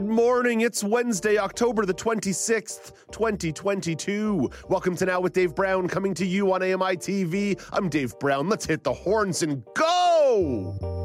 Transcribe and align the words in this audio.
morning. 0.00 0.62
It's 0.62 0.84
Wednesday, 0.84 1.38
October 1.38 1.84
the 1.86 1.94
26th, 1.94 2.92
2022. 3.10 4.50
Welcome 4.68 4.96
to 4.96 5.06
Now 5.06 5.20
with 5.20 5.32
Dave 5.32 5.54
Brown, 5.54 5.88
coming 5.88 6.14
to 6.14 6.26
you 6.26 6.52
on 6.52 6.62
AMI 6.62 6.96
TV. 6.96 7.60
I'm 7.72 7.88
Dave 7.88 8.18
Brown. 8.18 8.48
Let's 8.48 8.66
hit 8.66 8.84
the 8.84 8.92
horns 8.92 9.42
and 9.42 9.64
go! 9.74 10.97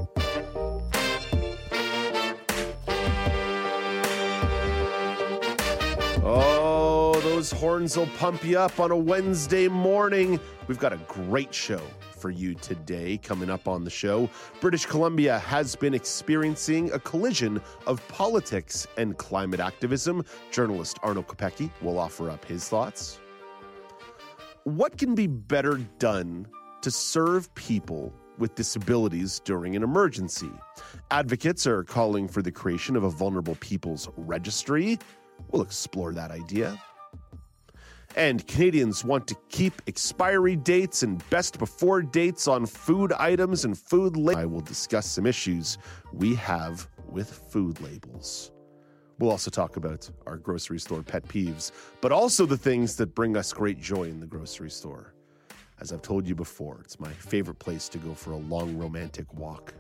Those 7.43 7.59
horns 7.59 7.97
will 7.97 8.07
pump 8.17 8.45
you 8.45 8.57
up 8.57 8.79
on 8.79 8.91
a 8.91 8.95
Wednesday 8.95 9.67
morning. 9.67 10.39
We've 10.70 10.79
got 10.79 10.93
a 10.93 10.97
great 11.09 11.53
show 11.53 11.81
for 12.17 12.29
you 12.29 12.53
today. 12.53 13.17
Coming 13.17 13.49
up 13.49 13.67
on 13.67 13.84
the 13.84 13.89
show, 13.89 14.29
British 14.61 14.85
Columbia 14.85 15.39
has 15.39 15.75
been 15.75 15.93
experiencing 15.93 16.89
a 16.93 16.99
collision 16.99 17.61
of 17.85 18.07
politics 18.07 18.87
and 18.95 19.17
climate 19.17 19.59
activism. 19.59 20.23
Journalist 20.51 20.99
Arno 21.03 21.21
Kopecky 21.21 21.70
will 21.81 21.99
offer 21.99 22.29
up 22.29 22.45
his 22.45 22.70
thoughts. 22.70 23.20
What 24.63 24.98
can 24.98 25.13
be 25.13 25.27
better 25.27 25.79
done 25.99 26.48
to 26.81 26.89
serve 26.89 27.53
people 27.55 28.13
with 28.37 28.55
disabilities 28.55 29.41
during 29.43 29.75
an 29.75 29.84
emergency? 29.84 30.51
Advocates 31.12 31.67
are 31.67 31.84
calling 31.84 32.29
for 32.29 32.41
the 32.41 32.53
creation 32.53 32.96
of 32.96 33.03
a 33.03 33.09
vulnerable 33.09 33.55
people's 33.55 34.07
registry. 34.15 34.98
We'll 35.51 35.62
explore 35.62 36.13
that 36.13 36.31
idea. 36.31 36.79
And 38.15 38.45
Canadians 38.47 39.03
want 39.03 39.27
to 39.27 39.35
keep 39.49 39.81
expiry 39.87 40.55
dates 40.55 41.01
and 41.01 41.27
best 41.29 41.57
before 41.57 42.01
dates 42.03 42.47
on 42.47 42.65
food 42.65 43.11
items 43.13 43.65
and 43.65 43.77
food 43.77 44.15
labels. 44.15 44.43
I 44.43 44.45
will 44.45 44.61
discuss 44.61 45.07
some 45.07 45.25
issues 45.25 45.79
we 46.11 46.35
have 46.35 46.87
with 47.07 47.29
food 47.51 47.81
labels. 47.81 48.51
We'll 49.19 49.31
also 49.31 49.49
talk 49.49 49.77
about 49.77 50.09
our 50.27 50.37
grocery 50.37 50.79
store 50.79 51.01
pet 51.01 51.27
peeves, 51.27 51.71
but 52.01 52.11
also 52.11 52.45
the 52.45 52.57
things 52.57 52.95
that 52.97 53.15
bring 53.15 53.35
us 53.35 53.53
great 53.53 53.79
joy 53.79 54.03
in 54.03 54.19
the 54.19 54.27
grocery 54.27 54.69
store. 54.69 55.13
As 55.79 55.91
I've 55.91 56.01
told 56.01 56.27
you 56.27 56.35
before, 56.35 56.81
it's 56.84 56.99
my 56.99 57.11
favorite 57.11 57.59
place 57.59 57.89
to 57.89 57.97
go 57.97 58.13
for 58.13 58.31
a 58.31 58.37
long 58.37 58.77
romantic 58.77 59.31
walk. 59.34 59.73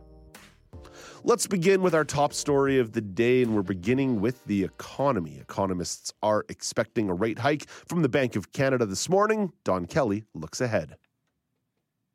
Let's 1.23 1.47
begin 1.47 1.81
with 1.81 1.95
our 1.95 2.03
top 2.03 2.33
story 2.33 2.79
of 2.79 2.91
the 2.91 3.01
day, 3.01 3.43
and 3.43 3.55
we're 3.55 3.61
beginning 3.61 4.19
with 4.19 4.43
the 4.45 4.63
economy. 4.63 5.37
Economists 5.39 6.13
are 6.21 6.45
expecting 6.49 7.09
a 7.09 7.13
rate 7.13 7.39
hike 7.39 7.69
from 7.69 8.01
the 8.01 8.09
Bank 8.09 8.35
of 8.35 8.51
Canada 8.51 8.85
this 8.85 9.07
morning. 9.07 9.53
Don 9.63 9.85
Kelly 9.85 10.25
looks 10.33 10.59
ahead. 10.59 10.97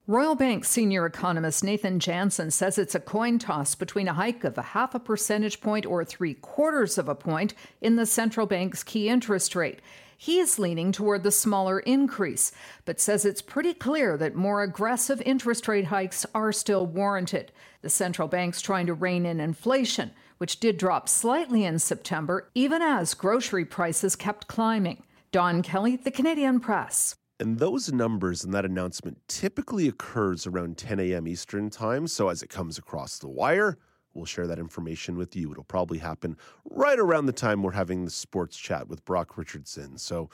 Royal 0.06 0.34
Bank 0.34 0.64
senior 0.64 1.04
economist 1.04 1.62
Nathan 1.62 2.00
Janzen 2.00 2.50
says 2.50 2.78
it's 2.78 2.94
a 2.94 3.00
coin 3.00 3.38
toss 3.38 3.74
between 3.74 4.08
a 4.08 4.14
hike 4.14 4.42
of 4.42 4.56
a 4.56 4.62
half 4.62 4.94
a 4.94 4.98
percentage 4.98 5.60
point 5.60 5.84
or 5.84 6.02
three 6.02 6.32
quarters 6.32 6.96
of 6.96 7.10
a 7.10 7.14
point 7.14 7.52
in 7.82 7.96
the 7.96 8.06
central 8.06 8.46
bank's 8.46 8.82
key 8.82 9.10
interest 9.10 9.54
rate. 9.54 9.80
He 10.16 10.38
is 10.38 10.58
leaning 10.58 10.92
toward 10.92 11.24
the 11.24 11.30
smaller 11.30 11.80
increase, 11.80 12.52
but 12.86 12.98
says 12.98 13.26
it's 13.26 13.42
pretty 13.42 13.74
clear 13.74 14.16
that 14.16 14.34
more 14.34 14.62
aggressive 14.62 15.20
interest 15.26 15.68
rate 15.68 15.86
hikes 15.86 16.24
are 16.34 16.52
still 16.52 16.86
warranted. 16.86 17.52
The 17.80 17.90
central 17.90 18.26
bank's 18.26 18.60
trying 18.60 18.86
to 18.86 18.94
rein 18.94 19.24
in 19.24 19.38
inflation, 19.40 20.10
which 20.38 20.58
did 20.58 20.78
drop 20.78 21.08
slightly 21.08 21.64
in 21.64 21.78
September, 21.78 22.50
even 22.54 22.82
as 22.82 23.14
grocery 23.14 23.64
prices 23.64 24.16
kept 24.16 24.48
climbing. 24.48 25.04
Don 25.30 25.62
Kelly, 25.62 25.96
The 25.96 26.10
Canadian 26.10 26.58
Press. 26.58 27.14
And 27.38 27.58
those 27.58 27.92
numbers 27.92 28.42
and 28.42 28.52
that 28.52 28.64
announcement 28.64 29.18
typically 29.28 29.86
occurs 29.86 30.46
around 30.46 30.76
10 30.76 30.98
a.m. 30.98 31.28
Eastern 31.28 31.70
Time. 31.70 32.08
So 32.08 32.30
as 32.30 32.42
it 32.42 32.50
comes 32.50 32.78
across 32.78 33.18
the 33.18 33.28
wire, 33.28 33.78
we'll 34.12 34.24
share 34.24 34.48
that 34.48 34.58
information 34.58 35.16
with 35.16 35.36
you. 35.36 35.52
It'll 35.52 35.62
probably 35.62 35.98
happen 35.98 36.36
right 36.64 36.98
around 36.98 37.26
the 37.26 37.32
time 37.32 37.62
we're 37.62 37.72
having 37.72 38.04
the 38.04 38.10
sports 38.10 38.56
chat 38.56 38.88
with 38.88 39.04
Brock 39.04 39.38
Richardson. 39.38 39.98
So 39.98 40.30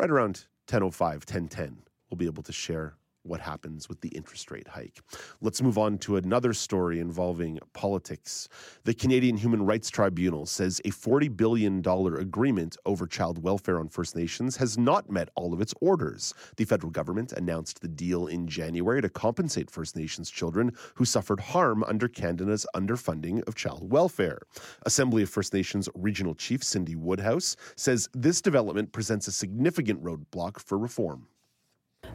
right 0.00 0.10
around 0.10 0.46
10.05, 0.66 1.24
10.10, 1.24 1.76
we'll 2.10 2.18
be 2.18 2.26
able 2.26 2.42
to 2.42 2.52
share 2.52 2.96
what 3.22 3.40
happens 3.40 3.88
with 3.88 4.00
the 4.00 4.08
interest 4.08 4.50
rate 4.50 4.68
hike. 4.68 5.00
Let's 5.40 5.62
move 5.62 5.78
on 5.78 5.98
to 5.98 6.16
another 6.16 6.52
story 6.52 7.00
involving 7.00 7.58
politics. 7.72 8.48
The 8.84 8.94
Canadian 8.94 9.36
Human 9.36 9.64
Rights 9.64 9.90
Tribunal 9.90 10.46
says 10.46 10.80
a 10.84 10.90
$40 10.90 11.36
billion 11.36 11.82
agreement 11.86 12.76
over 12.86 13.06
child 13.06 13.42
welfare 13.42 13.78
on 13.78 13.88
First 13.88 14.16
Nations 14.16 14.56
has 14.56 14.78
not 14.78 15.10
met 15.10 15.28
all 15.34 15.52
of 15.52 15.60
its 15.60 15.74
orders. 15.80 16.34
The 16.56 16.64
federal 16.64 16.90
government 16.90 17.32
announced 17.32 17.80
the 17.80 17.88
deal 17.88 18.26
in 18.26 18.46
January 18.46 19.02
to 19.02 19.08
compensate 19.08 19.70
First 19.70 19.96
Nations 19.96 20.30
children 20.30 20.72
who 20.94 21.04
suffered 21.04 21.40
harm 21.40 21.84
under 21.84 22.08
Canada's 22.08 22.66
underfunding 22.74 23.46
of 23.46 23.54
child 23.54 23.90
welfare. 23.90 24.40
Assembly 24.86 25.22
of 25.22 25.30
First 25.30 25.52
Nations 25.52 25.88
Regional 25.94 26.34
Chief 26.34 26.62
Cindy 26.62 26.96
Woodhouse 26.96 27.56
says 27.76 28.08
this 28.14 28.40
development 28.40 28.92
presents 28.92 29.28
a 29.28 29.32
significant 29.32 30.02
roadblock 30.02 30.58
for 30.58 30.78
reform. 30.78 31.26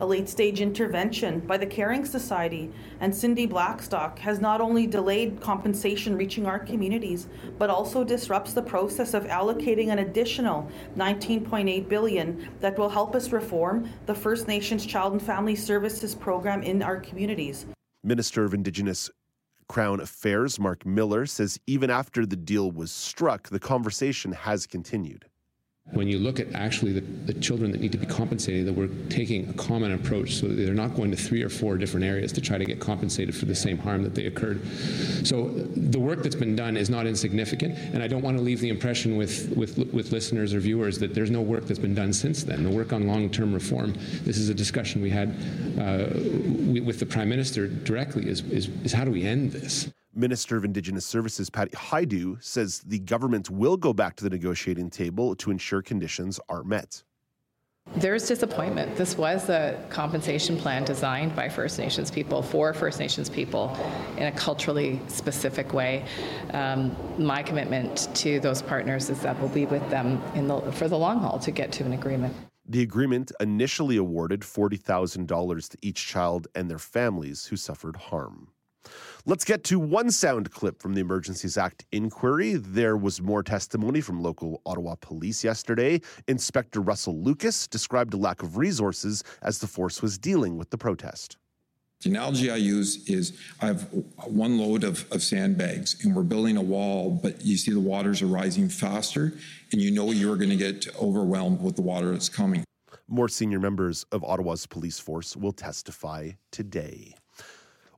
A 0.01 0.05
late 0.05 0.27
stage 0.27 0.59
intervention 0.59 1.39
by 1.39 1.55
the 1.55 1.65
Caring 1.65 2.03
Society 2.03 2.69
and 2.99 3.15
Cindy 3.15 3.45
Blackstock 3.45 4.19
has 4.19 4.41
not 4.41 4.59
only 4.59 4.85
delayed 4.85 5.39
compensation 5.39 6.17
reaching 6.17 6.45
our 6.45 6.59
communities, 6.59 7.27
but 7.57 7.69
also 7.69 8.03
disrupts 8.03 8.51
the 8.51 8.61
process 8.61 9.13
of 9.13 9.23
allocating 9.27 9.87
an 9.87 9.99
additional 9.99 10.69
19.8 10.97 11.87
billion 11.87 12.49
that 12.59 12.77
will 12.77 12.89
help 12.89 13.15
us 13.15 13.31
reform 13.31 13.89
the 14.05 14.13
First 14.13 14.49
Nations 14.49 14.85
Child 14.85 15.13
and 15.13 15.21
Family 15.21 15.55
Services 15.55 16.13
program 16.13 16.61
in 16.61 16.83
our 16.83 16.99
communities. 16.99 17.65
Minister 18.03 18.43
of 18.43 18.53
Indigenous 18.53 19.09
Crown 19.69 20.01
Affairs 20.01 20.59
Mark 20.59 20.85
Miller 20.85 21.25
says 21.25 21.57
even 21.67 21.89
after 21.89 22.25
the 22.25 22.35
deal 22.35 22.69
was 22.69 22.91
struck, 22.91 23.47
the 23.47 23.59
conversation 23.59 24.33
has 24.33 24.67
continued. 24.67 25.25
When 25.91 26.07
you 26.07 26.17
look 26.17 26.39
at 26.39 26.51
actually 26.55 26.93
the, 26.93 27.01
the, 27.01 27.33
children 27.39 27.71
that 27.71 27.79
need 27.79 27.91
to 27.91 27.97
be 27.99 28.07
compensated, 28.07 28.65
that 28.65 28.73
we're 28.73 28.89
taking 29.09 29.47
a 29.49 29.53
common 29.53 29.93
approach 29.93 30.33
so 30.33 30.47
that 30.47 30.55
they're 30.55 30.73
not 30.73 30.95
going 30.95 31.11
to 31.11 31.17
three 31.17 31.43
or 31.43 31.49
four 31.49 31.77
different 31.77 32.03
areas 32.03 32.31
to 32.33 32.41
try 32.41 32.57
to 32.57 32.65
get 32.65 32.79
compensated 32.79 33.35
for 33.35 33.45
the 33.45 33.53
same 33.53 33.77
harm 33.77 34.01
that 34.01 34.15
they 34.15 34.25
occurred. 34.25 34.65
So 35.23 35.49
the 35.49 35.99
work 35.99 36.23
that's 36.23 36.35
been 36.35 36.55
done 36.55 36.75
is 36.75 36.89
not 36.89 37.05
insignificant, 37.05 37.77
and 37.93 38.01
I 38.01 38.07
don't 38.07 38.23
want 38.23 38.35
to 38.35 38.43
leave 38.43 38.61
the 38.61 38.69
impression 38.69 39.15
with, 39.15 39.55
with, 39.55 39.77
with 39.77 40.11
listeners 40.11 40.55
or 40.55 40.59
viewers 40.59 40.97
that 40.99 41.13
there's 41.13 41.31
no 41.31 41.41
work 41.41 41.65
that's 41.65 41.79
been 41.79 41.95
done 41.95 42.13
since 42.13 42.43
then. 42.43 42.63
The 42.63 42.71
work 42.71 42.91
on 42.91 43.05
long-term 43.05 43.53
reform, 43.53 43.93
this 44.23 44.37
is 44.37 44.49
a 44.49 44.55
discussion 44.55 45.03
we 45.03 45.11
had 45.11 45.29
uh, 45.79 46.09
with 46.83 46.99
the 46.99 47.05
Prime 47.05 47.29
Minister 47.29 47.67
directly, 47.67 48.27
is, 48.27 48.41
is, 48.45 48.69
is 48.83 48.91
how 48.91 49.05
do 49.05 49.11
we 49.11 49.23
end 49.23 49.51
this? 49.51 49.87
Minister 50.15 50.55
of 50.55 50.63
Indigenous 50.63 51.05
Services 51.05 51.49
Patty 51.49 51.71
Hajdu 51.71 52.41
says 52.41 52.79
the 52.79 52.99
government 52.99 53.49
will 53.49 53.75
go 53.75 53.93
back 53.93 54.15
to 54.15 54.23
the 54.23 54.29
negotiating 54.29 54.89
table 54.89 55.35
to 55.35 55.51
ensure 55.51 55.81
conditions 55.81 56.39
are 56.47 56.63
met. 56.63 57.03
There's 57.97 58.27
disappointment. 58.27 58.95
This 58.95 59.15
was 59.17 59.47
a 59.49 59.79
compensation 59.89 60.57
plan 60.57 60.85
designed 60.85 61.35
by 61.35 61.49
First 61.49 61.77
Nations 61.77 62.09
people 62.09 62.41
for 62.41 62.73
First 62.73 62.99
Nations 62.99 63.29
people 63.29 63.77
in 64.17 64.23
a 64.23 64.31
culturally 64.31 64.99
specific 65.07 65.71
way. 65.71 66.03
Um, 66.51 66.95
my 67.19 67.43
commitment 67.43 68.09
to 68.15 68.39
those 68.39 68.61
partners 68.61 69.09
is 69.09 69.21
that 69.21 69.39
we'll 69.39 69.49
be 69.49 69.65
with 69.65 69.87
them 69.89 70.21
the, 70.33 70.71
for 70.71 70.87
the 70.87 70.97
long 70.97 71.19
haul 71.19 71.37
to 71.39 71.51
get 71.51 71.71
to 71.73 71.85
an 71.85 71.93
agreement. 71.93 72.33
The 72.67 72.81
agreement 72.81 73.31
initially 73.39 73.97
awarded 73.97 74.41
$40,000 74.41 75.69
to 75.69 75.77
each 75.83 76.07
child 76.07 76.47
and 76.55 76.69
their 76.69 76.79
families 76.79 77.45
who 77.45 77.55
suffered 77.55 77.95
harm. 77.95 78.47
Let's 79.27 79.43
get 79.43 79.63
to 79.65 79.79
one 79.79 80.11
sound 80.11 80.51
clip 80.51 80.79
from 80.79 80.93
the 80.93 81.01
Emergencies 81.01 81.57
Act 81.57 81.83
inquiry. 81.91 82.57
There 82.57 82.95
was 82.95 83.23
more 83.23 83.41
testimony 83.41 83.99
from 83.99 84.21
local 84.21 84.61
Ottawa 84.67 84.93
police 85.01 85.43
yesterday. 85.43 86.01
Inspector 86.27 86.79
Russell 86.79 87.17
Lucas 87.17 87.67
described 87.67 88.13
a 88.13 88.17
lack 88.17 88.43
of 88.43 88.55
resources 88.55 89.23
as 89.41 89.57
the 89.57 89.65
force 89.65 90.03
was 90.03 90.19
dealing 90.19 90.59
with 90.59 90.69
the 90.69 90.77
protest. 90.77 91.37
The 92.01 92.11
analogy 92.11 92.51
I 92.51 92.57
use 92.57 93.09
is 93.09 93.41
I 93.61 93.65
have 93.65 93.89
one 94.27 94.59
load 94.59 94.83
of, 94.83 95.11
of 95.11 95.23
sandbags 95.23 96.05
and 96.05 96.15
we're 96.15 96.21
building 96.21 96.55
a 96.55 96.61
wall, 96.61 97.09
but 97.09 97.43
you 97.43 97.57
see 97.57 97.71
the 97.71 97.79
waters 97.79 98.21
are 98.21 98.27
rising 98.27 98.69
faster 98.69 99.33
and 99.71 99.81
you 99.81 99.89
know 99.89 100.11
you're 100.11 100.37
going 100.37 100.51
to 100.51 100.55
get 100.55 100.85
overwhelmed 101.01 101.63
with 101.63 101.75
the 101.77 101.81
water 101.81 102.11
that's 102.11 102.29
coming. 102.29 102.63
More 103.07 103.27
senior 103.27 103.59
members 103.59 104.05
of 104.11 104.23
Ottawa's 104.23 104.67
police 104.67 104.99
force 104.99 105.35
will 105.35 105.51
testify 105.51 106.33
today. 106.51 107.15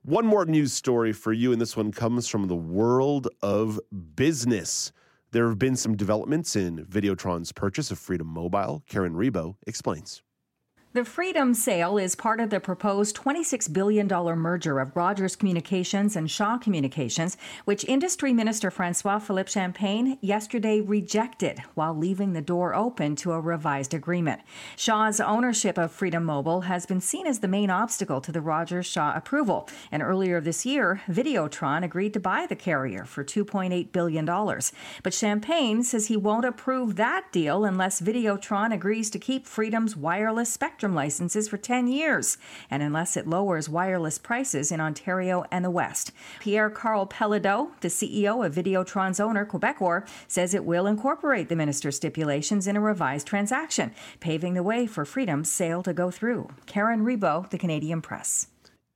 One 0.02 0.26
more 0.26 0.44
news 0.44 0.72
story 0.72 1.12
for 1.12 1.32
you, 1.32 1.50
and 1.50 1.60
this 1.60 1.76
one 1.76 1.90
comes 1.90 2.28
from 2.28 2.46
the 2.46 2.54
world 2.54 3.28
of 3.42 3.80
business. 4.14 4.92
There 5.32 5.48
have 5.48 5.58
been 5.58 5.74
some 5.74 5.96
developments 5.96 6.54
in 6.54 6.86
Videotron's 6.86 7.50
purchase 7.50 7.90
of 7.90 7.98
Freedom 7.98 8.28
Mobile. 8.28 8.84
Karen 8.88 9.14
Rebo 9.14 9.56
explains. 9.66 10.22
The 10.98 11.04
Freedom 11.04 11.54
sale 11.54 11.96
is 11.96 12.16
part 12.16 12.40
of 12.40 12.50
the 12.50 12.58
proposed 12.58 13.16
$26 13.16 13.72
billion 13.72 14.08
merger 14.08 14.80
of 14.80 14.96
Rogers 14.96 15.36
Communications 15.36 16.16
and 16.16 16.28
Shaw 16.28 16.58
Communications, 16.58 17.36
which 17.66 17.84
Industry 17.84 18.32
Minister 18.32 18.68
Francois 18.68 19.20
Philippe 19.20 19.48
Champagne 19.48 20.18
yesterday 20.20 20.80
rejected 20.80 21.62
while 21.74 21.96
leaving 21.96 22.32
the 22.32 22.40
door 22.40 22.74
open 22.74 23.14
to 23.14 23.30
a 23.30 23.40
revised 23.40 23.94
agreement. 23.94 24.40
Shaw's 24.74 25.20
ownership 25.20 25.78
of 25.78 25.92
Freedom 25.92 26.24
Mobile 26.24 26.62
has 26.62 26.84
been 26.84 27.00
seen 27.00 27.28
as 27.28 27.38
the 27.38 27.46
main 27.46 27.70
obstacle 27.70 28.20
to 28.20 28.32
the 28.32 28.40
Rogers 28.40 28.86
Shaw 28.86 29.14
approval. 29.14 29.68
And 29.92 30.02
earlier 30.02 30.40
this 30.40 30.66
year, 30.66 31.02
Videotron 31.08 31.84
agreed 31.84 32.12
to 32.14 32.18
buy 32.18 32.46
the 32.46 32.56
carrier 32.56 33.04
for 33.04 33.22
$2.8 33.22 33.92
billion. 33.92 34.24
But 34.24 35.14
Champagne 35.14 35.84
says 35.84 36.08
he 36.08 36.16
won't 36.16 36.44
approve 36.44 36.96
that 36.96 37.30
deal 37.30 37.64
unless 37.64 38.00
Videotron 38.00 38.74
agrees 38.74 39.10
to 39.10 39.20
keep 39.20 39.46
Freedom's 39.46 39.94
wireless 39.94 40.52
spectrum 40.52 40.87
spectrum 40.88 40.94
licenses 40.94 41.48
for 41.48 41.58
10 41.58 41.86
years, 41.86 42.38
and 42.70 42.82
unless 42.82 43.16
it 43.16 43.26
lowers 43.26 43.68
wireless 43.68 44.18
prices 44.18 44.72
in 44.72 44.80
Ontario 44.80 45.44
and 45.50 45.62
the 45.62 45.70
West. 45.70 46.12
Pierre 46.40 46.70
Karl 46.70 47.06
Péladeau, 47.06 47.68
the 47.80 47.88
CEO 47.88 48.44
of 48.44 48.54
Videotron's 48.54 49.20
owner, 49.20 49.44
Quebecor, 49.44 50.06
says 50.26 50.54
it 50.54 50.64
will 50.64 50.86
incorporate 50.86 51.50
the 51.50 51.56
minister's 51.56 51.96
stipulations 51.96 52.66
in 52.66 52.76
a 52.76 52.80
revised 52.80 53.26
transaction, 53.26 53.92
paving 54.20 54.54
the 54.54 54.62
way 54.62 54.86
for 54.86 55.04
Freedom's 55.04 55.50
sale 55.50 55.82
to 55.82 55.92
go 55.92 56.10
through. 56.10 56.48
Karen 56.64 57.04
Rebo, 57.04 57.48
the 57.50 57.58
Canadian 57.58 58.00
Press 58.00 58.46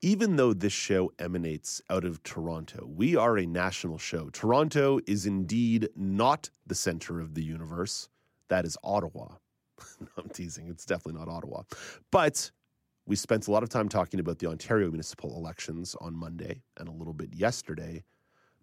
even 0.04 0.34
though 0.34 0.52
this 0.52 0.72
show 0.72 1.12
emanates 1.20 1.80
out 1.88 2.04
of 2.04 2.20
Toronto, 2.24 2.90
we 2.92 3.14
are 3.14 3.38
a 3.38 3.46
national 3.46 3.98
show. 3.98 4.28
Toronto 4.30 4.98
is 5.06 5.26
indeed 5.26 5.88
not 5.94 6.50
the 6.66 6.74
center 6.74 7.20
of 7.20 7.34
the 7.34 7.44
universe. 7.44 8.08
That 8.48 8.64
is 8.64 8.76
Ottawa. 8.82 9.36
I'm 10.16 10.28
teasing. 10.30 10.68
It's 10.68 10.84
definitely 10.84 11.20
not 11.20 11.28
Ottawa. 11.28 11.62
But 12.10 12.50
we 13.06 13.16
spent 13.16 13.48
a 13.48 13.50
lot 13.50 13.62
of 13.62 13.68
time 13.68 13.88
talking 13.88 14.20
about 14.20 14.38
the 14.38 14.46
Ontario 14.48 14.88
municipal 14.88 15.36
elections 15.36 15.96
on 16.00 16.14
Monday 16.14 16.62
and 16.78 16.88
a 16.88 16.92
little 16.92 17.14
bit 17.14 17.34
yesterday. 17.34 18.04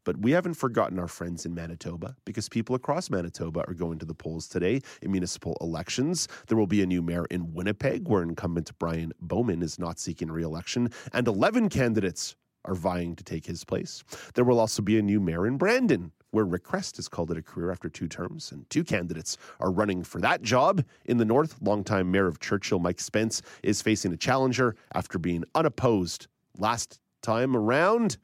But 0.06 0.18
we 0.18 0.32
haven't 0.32 0.54
forgotten 0.54 0.98
our 0.98 1.08
friends 1.08 1.46
in 1.46 1.54
Manitoba 1.54 2.16
because 2.26 2.48
people 2.48 2.76
across 2.76 3.10
Manitoba 3.10 3.66
are 3.68 3.74
going 3.74 4.00
to 4.00 4.06
the 4.06 4.14
polls 4.14 4.48
today 4.48 4.82
in 5.02 5.12
municipal 5.12 5.58
elections. 5.62 6.28
There 6.48 6.58
will 6.58 6.68
be 6.68 6.82
a 6.82 6.86
new 6.86 7.02
mayor 7.02 7.26
in 7.26 7.54
Winnipeg, 7.54 8.08
where 8.08 8.24
incumbent 8.24 8.72
Brian 8.80 9.12
Bowman 9.20 9.62
is 9.62 9.78
not 9.78 10.00
seeking 10.00 10.32
re 10.32 10.42
election, 10.42 10.90
and 11.14 11.28
11 11.28 11.70
candidates 11.70 12.36
are 12.66 12.76
vying 12.76 13.16
to 13.18 13.24
take 13.24 13.46
his 13.46 13.64
place. 13.64 14.04
There 14.36 14.46
will 14.46 14.60
also 14.60 14.82
be 14.82 14.98
a 14.98 15.02
new 15.02 15.20
mayor 15.20 15.46
in 15.46 15.58
Brandon, 15.58 16.12
where 16.32 16.46
Chrest 16.60 16.98
has 16.98 17.08
called 17.08 17.32
it 17.32 17.38
a 17.38 17.42
career 17.42 17.72
after 17.72 17.90
two 17.90 18.08
terms, 18.08 18.52
and 18.52 18.70
two 18.70 18.84
candidates 18.84 19.38
are 19.60 19.72
running 19.72 20.04
for 20.04 20.22
that 20.22 20.42
job. 20.42 20.84
In 21.06 21.18
the 21.18 21.26
North, 21.26 21.56
longtime 21.62 22.12
mayor 22.12 22.28
of 22.28 22.40
Churchill, 22.40 22.80
Mike 22.80 23.00
Spence, 23.00 23.42
is 23.64 23.82
facing 23.82 24.14
a 24.14 24.18
challenger 24.18 24.76
after 24.94 25.18
being 25.18 25.44
unopposed 25.56 26.28
last 26.58 27.00
time 27.22 27.56
around. 27.56 28.18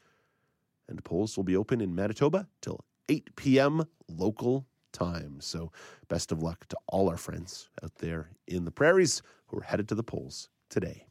And 0.88 1.04
polls 1.04 1.36
will 1.36 1.44
be 1.44 1.56
open 1.56 1.82
in 1.82 1.96
Manitoba 1.96 2.48
till 2.62 2.82
8 3.10 3.36
p.m. 3.36 3.86
local 4.08 4.68
time. 4.92 5.38
So, 5.40 5.72
best 6.08 6.32
of 6.32 6.42
luck 6.42 6.68
to 6.70 6.78
all 6.88 7.10
our 7.10 7.18
friends 7.18 7.70
out 7.84 7.96
there 7.96 8.30
in 8.48 8.66
the 8.66 8.72
prairies 8.72 9.22
who 9.48 9.58
are 9.58 9.64
headed 9.64 9.90
to 9.90 9.96
the 9.96 10.04
polls 10.04 10.50
today. 10.70 11.08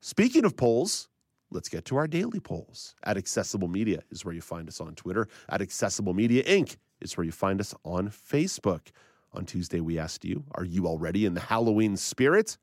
Speaking 0.00 0.44
of 0.44 0.56
polls, 0.56 1.08
Let's 1.50 1.68
get 1.68 1.84
to 1.86 1.96
our 1.96 2.06
daily 2.06 2.40
polls. 2.40 2.94
At 3.04 3.16
Accessible 3.16 3.68
Media 3.68 4.02
is 4.10 4.24
where 4.24 4.34
you 4.34 4.40
find 4.42 4.68
us 4.68 4.80
on 4.80 4.94
Twitter. 4.94 5.28
At 5.48 5.62
Accessible 5.62 6.12
Media 6.12 6.42
Inc. 6.44 6.76
is 7.00 7.16
where 7.16 7.24
you 7.24 7.32
find 7.32 7.60
us 7.60 7.74
on 7.84 8.08
Facebook. 8.10 8.88
On 9.32 9.44
Tuesday, 9.46 9.80
we 9.80 9.98
asked 9.98 10.24
you, 10.24 10.44
Are 10.52 10.64
you 10.64 10.86
already 10.86 11.24
in 11.24 11.34
the 11.34 11.40
Halloween 11.40 11.96
spirit? 11.96 12.58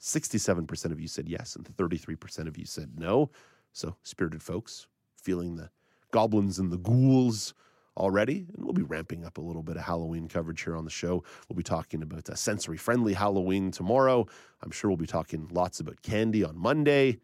67% 0.00 0.92
of 0.92 1.00
you 1.00 1.08
said 1.08 1.28
yes, 1.28 1.56
and 1.56 1.64
33% 1.64 2.46
of 2.46 2.56
you 2.58 2.64
said 2.64 2.98
no. 2.98 3.30
So, 3.72 3.96
spirited 4.02 4.42
folks, 4.42 4.86
feeling 5.16 5.56
the 5.56 5.70
goblins 6.10 6.58
and 6.58 6.70
the 6.70 6.78
ghouls 6.78 7.54
already. 7.96 8.46
And 8.54 8.64
we'll 8.64 8.74
be 8.74 8.82
ramping 8.82 9.24
up 9.24 9.38
a 9.38 9.40
little 9.40 9.62
bit 9.62 9.76
of 9.76 9.82
Halloween 9.82 10.28
coverage 10.28 10.62
here 10.62 10.76
on 10.76 10.84
the 10.84 10.90
show. 10.90 11.24
We'll 11.48 11.56
be 11.56 11.62
talking 11.62 12.02
about 12.02 12.28
a 12.28 12.36
sensory 12.36 12.76
friendly 12.76 13.14
Halloween 13.14 13.70
tomorrow. 13.70 14.26
I'm 14.62 14.70
sure 14.70 14.90
we'll 14.90 14.96
be 14.96 15.06
talking 15.06 15.48
lots 15.50 15.80
about 15.80 16.02
candy 16.02 16.44
on 16.44 16.56
Monday. 16.56 17.18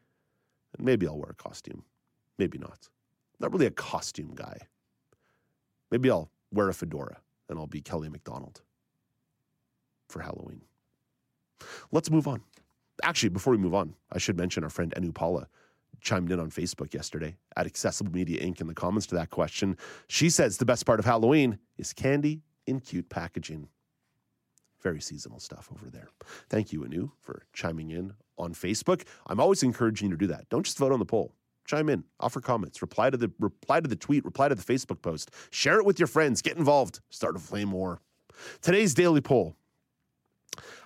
Maybe 0.78 1.06
I'll 1.06 1.18
wear 1.18 1.30
a 1.30 1.34
costume. 1.34 1.84
Maybe 2.38 2.58
not. 2.58 2.88
Not 3.40 3.52
really 3.52 3.66
a 3.66 3.70
costume 3.70 4.32
guy. 4.34 4.58
Maybe 5.90 6.10
I'll 6.10 6.30
wear 6.52 6.68
a 6.68 6.74
fedora 6.74 7.18
and 7.48 7.58
I'll 7.58 7.66
be 7.66 7.80
Kelly 7.80 8.08
McDonald 8.08 8.62
for 10.08 10.20
Halloween. 10.22 10.62
Let's 11.90 12.10
move 12.10 12.26
on. 12.26 12.42
Actually, 13.02 13.30
before 13.30 13.52
we 13.52 13.58
move 13.58 13.74
on, 13.74 13.94
I 14.10 14.18
should 14.18 14.36
mention 14.36 14.64
our 14.64 14.70
friend 14.70 14.92
Anu 14.96 15.12
Paula 15.12 15.48
chimed 16.00 16.30
in 16.30 16.40
on 16.40 16.50
Facebook 16.50 16.94
yesterday 16.94 17.36
at 17.56 17.66
Accessible 17.66 18.12
Media 18.12 18.40
Inc. 18.42 18.60
in 18.60 18.66
the 18.66 18.74
comments 18.74 19.06
to 19.08 19.14
that 19.14 19.30
question. 19.30 19.76
She 20.08 20.30
says 20.30 20.58
the 20.58 20.64
best 20.64 20.84
part 20.86 20.98
of 20.98 21.04
Halloween 21.04 21.58
is 21.78 21.92
candy 21.92 22.42
in 22.66 22.80
cute 22.80 23.08
packaging. 23.08 23.68
Very 24.82 25.00
seasonal 25.00 25.38
stuff 25.38 25.68
over 25.72 25.88
there. 25.88 26.08
Thank 26.48 26.72
you, 26.72 26.84
Anu, 26.84 27.10
for 27.20 27.44
chiming 27.52 27.90
in 27.90 28.14
on 28.36 28.52
Facebook. 28.52 29.04
I'm 29.26 29.40
always 29.40 29.62
encouraging 29.62 30.10
you 30.10 30.16
to 30.16 30.18
do 30.18 30.26
that. 30.28 30.48
Don't 30.48 30.64
just 30.64 30.78
vote 30.78 30.92
on 30.92 30.98
the 30.98 31.04
poll. 31.04 31.34
Chime 31.64 31.88
in, 31.88 32.04
offer 32.18 32.40
comments, 32.40 32.82
reply 32.82 33.08
to 33.08 33.16
the 33.16 33.30
reply 33.38 33.78
to 33.80 33.88
the 33.88 33.94
tweet, 33.94 34.24
reply 34.24 34.48
to 34.48 34.54
the 34.54 34.62
Facebook 34.62 35.00
post, 35.00 35.30
share 35.50 35.78
it 35.78 35.84
with 35.84 36.00
your 36.00 36.08
friends, 36.08 36.42
get 36.42 36.56
involved, 36.56 36.98
start 37.10 37.36
a 37.36 37.38
flame 37.38 37.70
war. 37.70 38.00
Today's 38.60 38.94
daily 38.94 39.20
poll. 39.20 39.54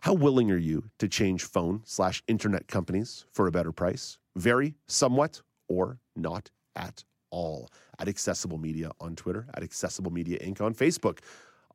How 0.03 0.13
willing 0.13 0.51
are 0.51 0.59
you 0.59 0.91
to 0.99 1.09
change 1.09 1.45
phone 1.45 1.81
slash 1.85 2.23
internet 2.29 2.69
companies 2.69 3.25
for 3.33 3.47
a 3.47 3.51
better 3.51 3.73
price? 3.73 4.19
Very, 4.37 4.75
somewhat, 4.87 5.41
or 5.67 5.99
not 6.15 6.51
at 6.77 7.05
all. 7.31 7.71
At 7.99 8.07
Accessible 8.07 8.59
Media 8.59 8.91
on 9.01 9.17
Twitter, 9.17 9.47
at 9.55 9.63
Accessible 9.63 10.13
Media 10.13 10.39
Inc. 10.41 10.61
on 10.61 10.75
Facebook. 10.75 11.21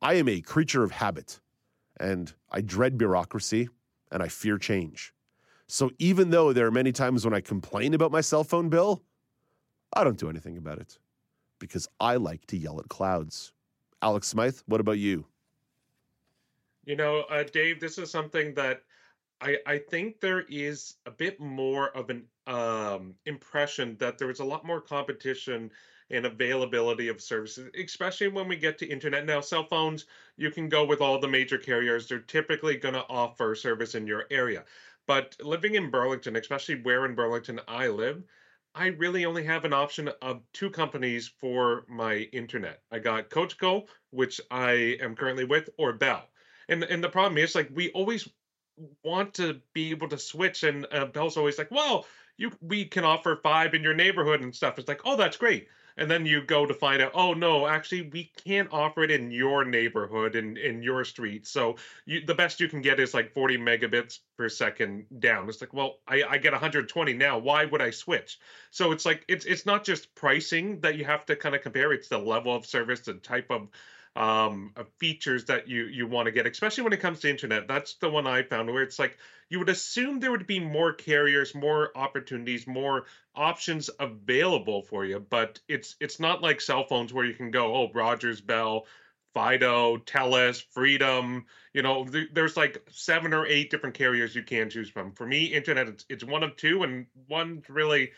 I 0.02 0.14
am 0.14 0.30
a 0.30 0.42
creature 0.42 0.84
of 0.84 0.92
habit 0.92 1.42
and 2.02 2.34
I 2.52 2.62
dread 2.62 2.98
bureaucracy 2.98 3.70
and 4.12 4.22
I 4.24 4.28
fear 4.28 4.58
change. 4.58 5.14
So 5.68 5.92
even 6.00 6.32
though 6.32 6.52
there 6.52 6.66
are 6.66 6.72
many 6.72 6.92
times 6.92 7.24
when 7.24 7.34
I 7.34 7.40
complain 7.40 7.94
about 7.94 8.12
my 8.12 8.22
cell 8.22 8.44
phone 8.44 8.68
bill, 8.70 9.04
I 9.94 10.04
don't 10.04 10.18
do 10.18 10.30
anything 10.30 10.58
about 10.58 10.80
it 10.80 10.98
because 11.60 11.88
I 12.00 12.16
like 12.16 12.46
to 12.48 12.58
yell 12.58 12.80
at 12.80 12.90
clouds. 12.90 13.54
Alex 14.02 14.28
Smythe, 14.28 14.58
what 14.66 14.82
about 14.82 14.98
you? 14.98 15.26
You 16.86 16.96
know, 16.96 17.22
uh, 17.30 17.44
Dave, 17.44 17.80
this 17.80 18.00
is 18.00 18.10
something 18.10 18.56
that 18.56 18.82
I, 19.40 19.58
I 19.68 19.78
think 19.78 20.20
there 20.20 20.46
is 20.50 20.96
a 21.06 21.12
bit 21.12 21.40
more 21.40 21.96
of 21.96 22.10
an 22.10 22.24
um, 22.48 23.14
impression 23.26 23.96
that 24.00 24.18
there 24.18 24.32
is 24.32 24.40
a 24.40 24.46
lot 24.46 24.66
more 24.66 24.82
competition 24.82 25.72
and 26.12 26.26
availability 26.26 27.08
of 27.08 27.22
services, 27.22 27.70
especially 27.80 28.28
when 28.28 28.48
we 28.48 28.56
get 28.56 28.78
to 28.80 28.88
internet. 28.88 29.26
Now, 29.26 29.42
cell 29.42 29.66
phones, 29.66 30.06
you 30.38 30.52
can 30.52 30.70
go 30.70 30.86
with 30.86 31.02
all 31.02 31.20
the 31.20 31.28
major 31.28 31.58
carriers. 31.58 32.08
They're 32.08 32.20
typically 32.20 32.78
going 32.78 32.96
to 32.96 33.06
offer 33.10 33.56
service 33.56 33.96
in 33.96 34.08
your 34.08 34.26
area. 34.32 34.64
But 35.08 35.36
living 35.42 35.76
in 35.76 35.90
Burlington, 35.90 36.36
especially 36.36 36.82
where 36.82 37.06
in 37.06 37.16
Burlington 37.16 37.60
I 37.68 37.88
live, 37.88 38.24
I 38.74 38.88
really 38.88 39.26
only 39.26 39.44
have 39.44 39.66
an 39.66 39.74
option 39.74 40.10
of 40.22 40.42
two 40.54 40.70
companies 40.70 41.28
for 41.28 41.86
my 41.90 42.20
internet. 42.32 42.82
I 42.92 43.00
got 43.00 43.30
Cogeco, 43.30 43.88
which 44.12 44.40
I 44.50 44.98
am 45.02 45.16
currently 45.16 45.44
with, 45.44 45.70
or 45.78 45.94
Bell. 45.94 46.24
And 46.70 46.84
and 46.84 47.04
the 47.04 47.10
problem 47.10 47.38
is 47.38 47.56
like 47.56 47.70
we 47.74 47.92
always 47.92 48.30
want 49.04 49.34
to 49.36 49.60
be 49.74 49.92
able 49.92 50.08
to 50.10 50.18
switch, 50.18 50.64
and 50.64 50.88
uh, 50.92 51.06
Bell's 51.08 51.36
always 51.36 51.58
like, 51.58 51.72
well, 51.72 52.06
you 52.38 52.52
we 52.62 52.86
can 52.86 53.04
offer 53.04 53.36
five 53.44 53.74
in 53.74 53.84
your 53.84 53.94
neighborhood 53.94 54.42
and 54.42 54.56
stuff. 54.56 54.80
It's 54.80 54.88
like, 54.88 55.02
oh, 55.04 55.18
that's 55.18 55.36
great 55.36 55.68
and 55.98 56.10
then 56.10 56.26
you 56.26 56.42
go 56.42 56.66
to 56.66 56.74
find 56.74 57.02
out 57.02 57.12
oh 57.14 57.34
no 57.34 57.68
actually 57.68 58.10
we 58.14 58.32
can't 58.46 58.70
offer 58.72 59.04
it 59.04 59.12
in 59.12 59.32
your 59.32 59.66
neighborhood 59.66 60.36
and 60.36 60.58
in, 60.58 60.78
in 60.78 60.84
your 60.84 61.04
street. 61.06 61.48
So 61.48 61.76
you, 62.06 62.26
the 62.26 62.36
best 62.36 62.60
you 62.60 62.68
can 62.68 62.82
get 62.82 63.00
is 63.00 63.14
like 63.14 63.34
40 63.34 63.58
megabits 63.58 64.20
per 64.38 64.50
second 64.50 65.06
down. 65.20 65.50
It's 65.50 65.62
like 65.62 65.74
well 65.74 66.00
I, 66.08 66.24
I 66.24 66.38
get 66.38 66.54
120 66.54 67.14
now. 67.14 67.38
Why 67.38 67.66
would 67.66 67.82
i 67.82 67.90
switch? 67.90 68.40
So 68.72 68.92
it's 68.92 69.06
like 69.06 69.24
it's 69.28 69.46
it's 69.46 69.66
not 69.66 69.84
just 69.84 70.14
pricing 70.16 70.80
that 70.82 70.96
you 70.96 71.06
have 71.06 71.26
to 71.28 71.36
kind 71.36 71.56
of 71.56 71.62
compare. 71.62 71.94
It's 71.94 72.08
the 72.08 72.18
level 72.18 72.56
of 72.56 72.66
service 72.66 73.02
the 73.02 73.14
type 73.16 73.48
of 73.50 73.70
um, 74.16 74.74
features 74.98 75.46
that 75.46 75.68
you 75.68 75.86
you 75.86 76.08
want 76.08 76.26
to 76.26 76.32
get, 76.32 76.46
especially 76.46 76.84
when 76.84 76.94
it 76.94 77.00
comes 77.00 77.22
to 77.22 77.30
internet. 77.30 77.68
That's 77.68 77.96
the 77.96 78.10
one 78.10 78.28
I 78.28 78.44
found 78.44 78.72
where 78.72 78.84
it's 78.84 79.00
like 79.00 79.18
you 79.50 79.60
would 79.60 79.70
assume 79.70 80.20
there 80.20 80.32
would 80.32 80.48
be 80.48 80.60
more 80.60 80.94
carriers, 80.94 81.56
more 81.56 81.92
opportunities, 81.96 82.68
more 82.68 83.06
options 83.36 83.90
available 84.00 84.82
for 84.84 85.06
you, 85.06 85.20
but 85.20 85.60
it's 85.68 85.96
it's 86.00 86.20
not 86.20 86.42
like 86.42 86.62
cell 86.62 86.86
phones 86.86 87.14
where 87.14 87.26
you 87.26 87.34
can 87.34 87.52
go, 87.52 87.74
oh, 87.76 87.92
Rogers, 87.94 88.42
Bell, 88.42 88.86
Fido, 89.34 89.98
Telus, 89.98 90.62
Freedom. 90.72 91.46
You 91.74 91.82
know, 91.82 92.06
th- 92.06 92.30
there's 92.34 92.58
like 92.58 92.84
seven 92.92 93.34
or 93.34 93.46
eight 93.46 93.72
different 93.72 93.96
carriers 93.96 94.36
you 94.36 94.44
can 94.44 94.70
choose 94.70 94.90
from. 94.90 95.14
For 95.14 95.26
me, 95.26 95.46
internet, 95.46 95.88
it's, 95.88 96.06
it's 96.10 96.24
one 96.24 96.44
of 96.44 96.58
two, 96.58 96.84
and 96.84 97.06
one's 97.30 97.70
really 97.70 98.12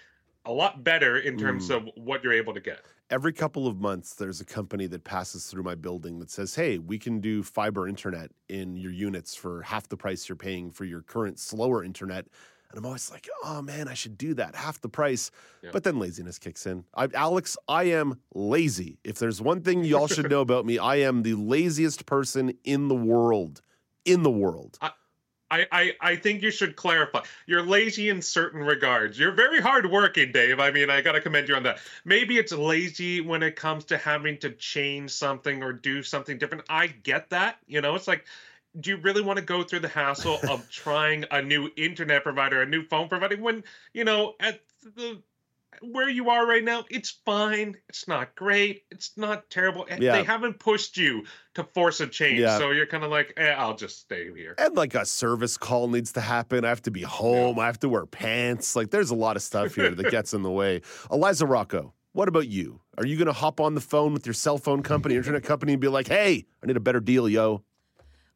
a 0.45 0.51
lot 0.51 0.83
better 0.83 1.17
in 1.17 1.37
terms 1.37 1.69
Mm. 1.69 1.75
of 1.75 1.89
what 1.95 2.23
you're 2.23 2.33
able 2.33 2.55
to 2.55 2.59
get. 2.61 2.81
Every 3.09 3.33
couple 3.33 3.67
of 3.67 3.79
months, 3.79 4.15
there's 4.15 4.41
a 4.41 4.45
company 4.45 4.87
that 4.87 5.03
passes 5.03 5.45
through 5.45 5.63
my 5.63 5.75
building 5.75 6.19
that 6.19 6.31
says, 6.31 6.55
Hey, 6.55 6.79
we 6.79 6.97
can 6.97 7.19
do 7.19 7.43
fiber 7.43 7.87
internet 7.87 8.31
in 8.49 8.75
your 8.75 8.91
units 8.91 9.35
for 9.35 9.61
half 9.61 9.87
the 9.87 9.97
price 9.97 10.27
you're 10.27 10.35
paying 10.35 10.71
for 10.71 10.85
your 10.85 11.01
current 11.01 11.39
slower 11.39 11.83
internet. 11.83 12.25
And 12.69 12.79
I'm 12.79 12.85
always 12.85 13.11
like, 13.11 13.29
Oh 13.43 13.61
man, 13.61 13.87
I 13.87 13.93
should 13.93 14.17
do 14.17 14.33
that, 14.35 14.55
half 14.55 14.81
the 14.81 14.89
price. 14.89 15.29
Yeah. 15.61 15.69
But 15.73 15.83
then 15.83 15.99
laziness 15.99 16.39
kicks 16.39 16.65
in. 16.65 16.85
I, 16.95 17.07
Alex, 17.13 17.57
I 17.67 17.83
am 17.83 18.19
lazy. 18.33 18.97
If 19.03 19.19
there's 19.19 19.41
one 19.41 19.61
thing 19.61 19.83
y'all 19.83 20.07
should 20.07 20.29
know 20.29 20.41
about 20.41 20.65
me, 20.65 20.79
I 20.79 20.95
am 20.97 21.21
the 21.21 21.35
laziest 21.35 22.05
person 22.05 22.53
in 22.63 22.87
the 22.87 22.95
world. 22.95 23.61
In 24.05 24.23
the 24.23 24.31
world. 24.31 24.79
I, 24.81 24.91
I, 25.51 25.67
I 25.71 25.93
I 26.01 26.15
think 26.15 26.41
you 26.41 26.51
should 26.51 26.75
clarify. 26.75 27.21
You're 27.45 27.61
lazy 27.61 28.09
in 28.09 28.21
certain 28.21 28.61
regards. 28.61 29.19
You're 29.19 29.33
very 29.33 29.61
hardworking, 29.61 30.31
Dave. 30.31 30.59
I 30.59 30.71
mean, 30.71 30.89
I 30.89 31.01
got 31.01 31.13
to 31.13 31.21
commend 31.21 31.47
you 31.47 31.55
on 31.55 31.63
that. 31.63 31.79
Maybe 32.05 32.37
it's 32.37 32.51
lazy 32.51 33.21
when 33.21 33.43
it 33.43 33.55
comes 33.55 33.85
to 33.85 33.97
having 33.97 34.37
to 34.39 34.51
change 34.51 35.11
something 35.11 35.61
or 35.61 35.73
do 35.73 36.01
something 36.01 36.37
different. 36.37 36.63
I 36.69 36.87
get 36.87 37.29
that. 37.29 37.57
You 37.67 37.81
know, 37.81 37.95
it's 37.95 38.07
like, 38.07 38.25
do 38.79 38.91
you 38.91 38.97
really 38.97 39.21
want 39.21 39.37
to 39.37 39.45
go 39.45 39.63
through 39.63 39.81
the 39.81 39.87
hassle 39.87 40.39
of 40.49 40.69
trying 40.71 41.25
a 41.31 41.41
new 41.41 41.69
internet 41.77 42.23
provider, 42.23 42.61
a 42.61 42.65
new 42.65 42.83
phone 42.83 43.07
provider, 43.07 43.37
when, 43.37 43.63
you 43.93 44.03
know, 44.03 44.33
at 44.39 44.61
the 44.95 45.21
where 45.81 46.09
you 46.09 46.29
are 46.29 46.47
right 46.47 46.63
now, 46.63 46.85
it's 46.89 47.21
fine. 47.25 47.75
It's 47.89 48.07
not 48.07 48.35
great. 48.35 48.83
It's 48.91 49.11
not 49.17 49.49
terrible. 49.49 49.85
Yeah. 49.89 50.17
They 50.17 50.23
haven't 50.23 50.59
pushed 50.59 50.97
you 50.97 51.23
to 51.55 51.63
force 51.63 51.99
a 51.99 52.07
change. 52.07 52.39
Yeah. 52.39 52.57
So 52.57 52.71
you're 52.71 52.85
kind 52.85 53.03
of 53.03 53.11
like, 53.11 53.33
eh, 53.37 53.51
I'll 53.51 53.75
just 53.75 53.99
stay 53.99 54.31
here. 54.35 54.55
And 54.57 54.75
like 54.75 54.95
a 54.95 55.05
service 55.05 55.57
call 55.57 55.87
needs 55.87 56.11
to 56.13 56.21
happen. 56.21 56.65
I 56.65 56.69
have 56.69 56.81
to 56.83 56.91
be 56.91 57.01
home. 57.01 57.59
I 57.59 57.65
have 57.65 57.79
to 57.81 57.89
wear 57.89 58.05
pants. 58.05 58.75
Like 58.75 58.91
there's 58.91 59.11
a 59.11 59.15
lot 59.15 59.35
of 59.35 59.41
stuff 59.41 59.75
here 59.75 59.91
that 59.91 60.11
gets 60.11 60.33
in 60.33 60.43
the 60.43 60.51
way. 60.51 60.81
Eliza 61.11 61.45
Rocco, 61.45 61.93
what 62.13 62.27
about 62.27 62.47
you? 62.47 62.79
Are 62.97 63.05
you 63.05 63.17
going 63.17 63.27
to 63.27 63.33
hop 63.33 63.59
on 63.59 63.75
the 63.75 63.81
phone 63.81 64.13
with 64.13 64.25
your 64.25 64.33
cell 64.33 64.57
phone 64.57 64.83
company, 64.83 65.15
internet 65.15 65.43
company, 65.43 65.73
and 65.73 65.81
be 65.81 65.87
like, 65.87 66.07
hey, 66.07 66.45
I 66.61 66.67
need 66.67 66.77
a 66.77 66.81
better 66.81 66.99
deal, 66.99 67.27
yo? 67.27 67.63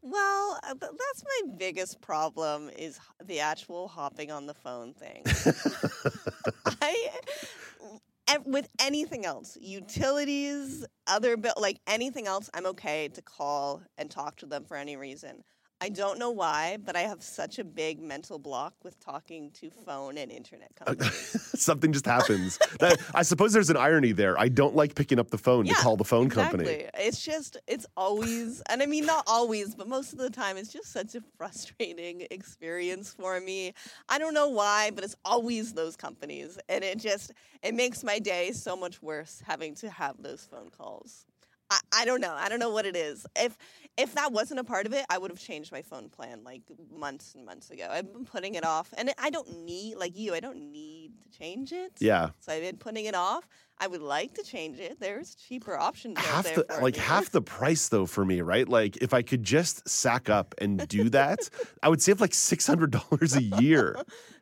Well, 0.02 0.60
uh, 0.64 0.74
that's 0.80 1.24
my 1.24 1.56
biggest 1.58 2.02
problem 2.02 2.70
is 2.78 3.00
the 3.26 3.40
actual 3.40 3.88
hopping 3.88 4.32
on 4.32 4.46
the 4.46 4.54
phone 4.54 4.94
thing. 4.94 5.24
I 6.88 8.38
with 8.46 8.68
anything 8.80 9.26
else, 9.26 9.58
utilities, 9.60 10.86
other 11.08 11.38
bill, 11.38 11.54
like 11.58 11.80
anything 11.88 12.28
else, 12.28 12.50
I'm 12.54 12.66
okay 12.68 13.08
to 13.10 13.22
call 13.22 13.82
and 13.98 14.12
talk 14.12 14.36
to 14.38 14.46
them 14.46 14.66
for 14.66 14.76
any 14.78 14.98
reason. 14.98 15.44
I 15.80 15.90
don't 15.90 16.18
know 16.18 16.32
why, 16.32 16.78
but 16.84 16.96
I 16.96 17.02
have 17.02 17.22
such 17.22 17.60
a 17.60 17.64
big 17.64 18.02
mental 18.02 18.40
block 18.40 18.74
with 18.84 19.00
talking 19.00 19.52
to 19.52 19.70
phone 19.70 20.18
and 20.18 20.32
internet 20.32 20.72
uh, 20.82 20.86
companies. 20.86 21.52
Something 21.62 21.94
just 21.94 22.06
happens. 22.06 22.58
that, 22.80 23.00
I 23.14 23.22
suppose 23.22 23.54
there's 23.54 23.70
an 23.70 23.78
irony 23.78 24.12
there. 24.12 24.40
I 24.40 24.50
don't 24.50 24.76
like 24.76 24.96
picking 24.96 25.20
up 25.20 25.30
the 25.30 25.38
phone 25.38 25.68
Yeah, 25.68 25.76
to 25.76 25.82
call 25.82 25.96
the 25.96 26.04
phone 26.04 26.26
exactly. 26.26 26.66
company. 26.66 26.90
It's 26.96 27.24
just, 27.24 27.58
it's 27.68 27.86
always, 27.96 28.64
and 28.70 28.82
I 28.82 28.88
mean, 28.88 29.06
not 29.06 29.26
always, 29.28 29.76
but 29.76 29.88
most 29.88 30.14
of 30.14 30.20
the 30.20 30.32
time, 30.32 30.58
it's 30.58 30.74
just 30.74 30.92
such 30.92 31.14
a 31.14 31.22
frustrating 31.38 32.26
experience 32.32 33.14
for 33.14 33.40
me. 33.40 33.74
I 34.10 34.18
don't 34.18 34.34
know 34.34 34.50
why, 34.50 34.90
but 34.96 35.04
it's 35.04 35.16
always 35.24 35.74
those 35.74 35.96
companies. 35.96 36.58
And 36.70 36.84
it 36.84 36.98
just, 36.98 37.34
it 37.62 37.76
makes 37.76 38.04
my 38.04 38.18
day 38.18 38.52
so 38.52 38.76
much 38.76 39.04
worse 39.04 39.44
having 39.46 39.76
to 39.76 39.92
have 39.92 40.24
those 40.24 40.44
phone 40.50 40.72
calls. 40.72 41.28
I, 41.70 41.80
I 41.94 42.06
don't 42.06 42.22
know. 42.22 42.34
I 42.38 42.50
don't 42.50 42.60
know 42.60 42.70
what 42.72 42.86
it 42.86 42.96
is. 42.96 43.26
If 43.36 43.58
if 43.98 44.14
that 44.14 44.32
wasn't 44.32 44.60
a 44.60 44.64
part 44.64 44.86
of 44.86 44.94
it, 44.94 45.06
I 45.10 45.18
would 45.18 45.32
have 45.32 45.40
changed 45.40 45.72
my 45.72 45.82
phone 45.82 46.08
plan 46.10 46.44
like 46.44 46.62
months 46.96 47.34
and 47.36 47.46
months 47.46 47.72
ago. 47.72 47.88
I've 47.90 48.14
been 48.14 48.26
putting 48.26 48.56
it 48.56 48.64
off, 48.64 48.94
and 48.98 49.12
I 49.18 49.30
don't 49.30 49.66
need 49.66 49.96
like 49.98 50.16
you. 50.18 50.34
I 50.34 50.40
don't 50.40 50.72
need 50.72 51.12
to 51.32 51.38
change 51.38 51.74
it. 51.74 51.94
Yeah. 52.00 52.30
So 52.40 52.54
I've 52.54 52.62
been 52.62 52.78
putting 52.78 53.06
it 53.06 53.16
off. 53.16 53.48
I 53.80 53.88
would 53.88 54.02
like 54.02 54.34
to 54.36 54.44
change 54.44 54.80
it. 54.80 55.00
There's 55.00 55.36
cheaper 55.36 55.78
options 55.78 56.18
out 56.18 56.26
Half 56.26 56.44
there 56.46 56.56
the 56.68 56.82
like 56.82 56.96
me. 56.96 57.00
half 57.02 57.30
the 57.32 57.42
price 57.42 57.90
though 57.90 58.06
for 58.06 58.24
me, 58.26 58.42
right? 58.42 58.68
Like 58.68 58.98
if 58.98 59.14
I 59.14 59.22
could 59.22 59.44
just 59.44 59.88
sack 59.90 60.30
up 60.30 60.56
and 60.60 60.88
do 60.88 61.10
that, 61.10 61.50
I 61.84 61.90
would 61.90 62.02
save 62.02 62.22
like 62.22 62.34
six 62.34 62.66
hundred 62.66 62.92
dollars 62.92 63.36
a 63.36 63.44
year. 63.44 63.96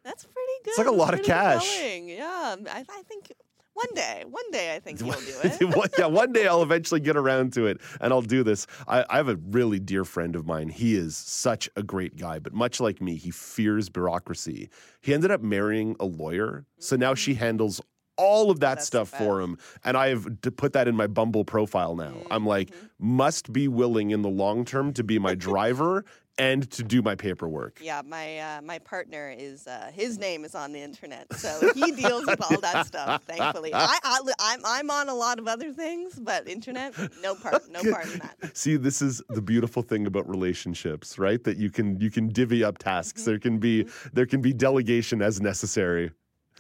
That's 0.04 0.24
pretty 0.24 0.52
good. 0.64 0.70
It's 0.70 0.78
like 0.78 0.88
a 0.88 0.92
That's 0.92 1.00
lot 1.00 1.14
of 1.16 1.24
cash. 1.24 1.80
going. 1.80 2.10
Yeah, 2.10 2.56
I, 2.72 2.86
I 2.90 3.02
think 3.08 3.32
one 3.76 3.94
day, 3.94 4.24
one 4.30 4.52
day, 4.52 4.74
I 4.74 4.80
think 4.80 5.02
you'll 5.02 5.12
do 5.12 5.36
it. 5.44 5.76
One- 5.76 5.90
yeah, 6.00 6.06
one 6.06 6.32
day 6.32 6.48
I'll 6.48 6.64
eventually 6.64 7.02
get 7.02 7.18
around 7.18 7.52
to 7.54 7.68
it 7.68 7.82
and 8.00 8.14
I'll 8.14 8.22
do 8.22 8.42
this. 8.42 8.68
I, 8.88 9.06
I 9.10 9.18
have 9.18 9.28
a 9.28 9.36
really 9.36 9.80
dear 9.80 10.06
friend 10.06 10.36
of 10.36 10.46
mine. 10.46 10.70
He 10.70 10.96
is 10.96 11.18
such 11.18 11.70
a 11.76 11.84
great 11.84 12.16
guy, 12.16 12.40
but 12.40 12.54
much 12.54 12.80
like 12.80 13.02
me, 13.02 13.18
he 13.18 13.32
fears 13.32 13.90
bureaucracy. 13.90 14.70
He 15.02 15.14
ended 15.14 15.30
up 15.30 15.42
marrying 15.42 15.98
a 16.00 16.06
lawyer, 16.06 16.66
so 16.80 16.96
now 16.96 17.16
she 17.16 17.34
mm. 17.34 17.38
handles 17.38 17.82
all 18.18 18.50
of 18.50 18.62
that 18.62 18.76
That's 18.76 18.88
stuff 18.88 19.10
for 19.10 19.42
him. 19.42 19.58
And 19.84 19.98
I 19.98 20.08
have 20.08 20.42
to 20.42 20.52
put 20.52 20.72
that 20.72 20.88
in 20.88 20.96
my 20.96 21.08
Bumble 21.08 21.44
profile 21.44 21.98
now. 21.98 22.14
I'm 22.32 22.46
like, 22.46 22.70
mm-hmm. 22.70 23.18
must 23.18 23.52
be 23.52 23.68
willing 23.68 24.12
in 24.12 24.22
the 24.22 24.30
long 24.30 24.64
term 24.64 24.94
to 24.94 25.04
be 25.04 25.20
my 25.20 25.36
driver 25.50 26.06
and 26.38 26.70
to 26.72 26.84
do 26.84 27.02
my 27.02 27.16
paperwork. 27.16 27.80
Yeah, 27.82 28.02
my 28.06 28.40
uh, 28.40 28.62
my 28.62 28.80
partner 28.80 29.34
is 29.36 29.68
uh, 29.68 29.92
his 29.94 30.18
name 30.18 30.44
is 30.44 30.56
on 30.56 30.74
the 30.74 30.82
internet, 30.82 31.32
so 31.34 31.72
he 31.74 31.92
deals 31.92 32.26
with 32.26 32.42
all 32.42 32.60
that 32.62 32.86
stuff. 32.86 33.24
Thankfully, 33.24 33.74
I, 33.74 33.98
I 34.04 34.20
I'm 34.40 34.62
I'm 34.66 34.90
on 34.92 35.10
a 35.10 35.14
lot 35.14 35.40
of 35.40 35.48
other 35.48 35.72
things, 35.72 36.20
but 36.20 36.48
internet, 36.48 36.94
no 37.22 37.36
part, 37.36 37.70
no 37.70 37.82
part 37.92 38.12
in 38.12 38.20
that. 38.20 38.58
See, 38.58 38.76
this 38.76 39.02
is 39.02 39.22
the 39.30 39.42
beautiful 39.42 39.82
thing 39.82 40.08
about 40.08 40.28
relationships, 40.30 41.18
right? 41.18 41.44
That 41.44 41.58
you 41.58 41.70
can 41.70 42.00
you 42.00 42.12
can 42.12 42.28
divvy 42.28 42.64
up 42.64 42.78
tasks. 42.78 43.24
There 43.24 43.40
can 43.40 43.58
be 43.58 43.88
there 44.14 44.26
can 44.26 44.42
be 44.42 44.54
delegation 44.54 45.22
as 45.22 45.42
necessary. 45.42 46.12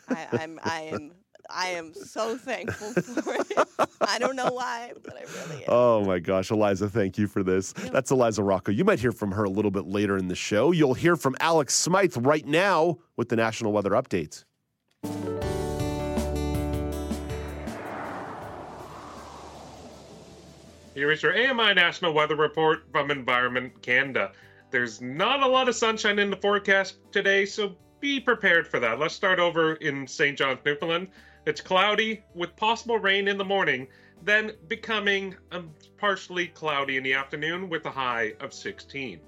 I, 0.07 0.27
I'm 0.31 0.59
I 0.63 0.81
am 0.81 1.11
I 1.49 1.69
am 1.69 1.93
so 1.93 2.37
thankful 2.37 2.93
for 2.93 3.33
it. 3.33 3.89
I 4.01 4.19
don't 4.19 4.35
know 4.35 4.51
why, 4.51 4.93
but 5.03 5.15
I 5.15 5.21
really 5.21 5.63
am. 5.63 5.69
Oh 5.69 6.03
my 6.03 6.19
gosh, 6.19 6.51
Eliza, 6.51 6.89
thank 6.89 7.17
you 7.17 7.27
for 7.27 7.43
this. 7.43 7.73
That's 7.73 8.11
Eliza 8.11 8.43
Rocco. 8.43 8.71
You 8.71 8.83
might 8.83 8.99
hear 8.99 9.11
from 9.11 9.31
her 9.31 9.43
a 9.43 9.49
little 9.49 9.71
bit 9.71 9.85
later 9.85 10.17
in 10.17 10.27
the 10.27 10.35
show. 10.35 10.71
You'll 10.71 10.93
hear 10.93 11.15
from 11.15 11.35
Alex 11.39 11.73
Smythe 11.73 12.15
right 12.17 12.45
now 12.45 12.97
with 13.17 13.29
the 13.29 13.35
National 13.35 13.71
Weather 13.71 13.91
Update. 13.91 14.43
Here 20.95 21.11
is 21.11 21.21
your 21.21 21.33
AMI 21.33 21.73
National 21.73 22.13
Weather 22.13 22.37
Report 22.37 22.85
from 22.91 23.11
Environment 23.11 23.81
Canada. 23.81 24.31
There's 24.71 25.01
not 25.01 25.43
a 25.43 25.47
lot 25.47 25.67
of 25.67 25.75
sunshine 25.75 26.19
in 26.19 26.29
the 26.29 26.37
forecast 26.37 26.97
today, 27.11 27.45
so 27.45 27.75
be 27.99 28.19
prepared 28.19 28.67
for 28.67 28.79
that. 28.79 28.97
Let's 28.97 29.13
start 29.13 29.39
over 29.39 29.73
in 29.75 30.07
St. 30.07 30.37
John's, 30.37 30.59
Newfoundland. 30.65 31.09
It's 31.45 31.61
cloudy 31.61 32.23
with 32.33 32.55
possible 32.55 32.97
rain 32.97 33.27
in 33.27 33.37
the 33.37 33.45
morning, 33.45 33.87
then 34.23 34.53
becoming 34.67 35.35
um, 35.51 35.69
partially 35.95 36.47
cloudy 36.47 36.97
in 36.97 37.03
the 37.03 37.13
afternoon 37.13 37.69
with 37.69 37.85
a 37.85 37.91
high 37.91 38.33
of 38.39 38.51
16. 38.51 39.19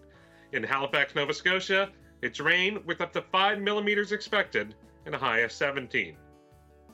In 0.52 0.64
Halifax, 0.64 1.14
Nova 1.14 1.32
Scotia, 1.32 1.92
it's 2.24 2.40
rain 2.40 2.80
with 2.88 3.02
up 3.02 3.14
to 3.14 3.22
5 3.22 3.60
millimeters 3.60 4.12
expected 4.12 4.74
and 5.06 5.14
a 5.14 5.18
high 5.20 5.40
of 5.40 5.52
17. 5.52 6.18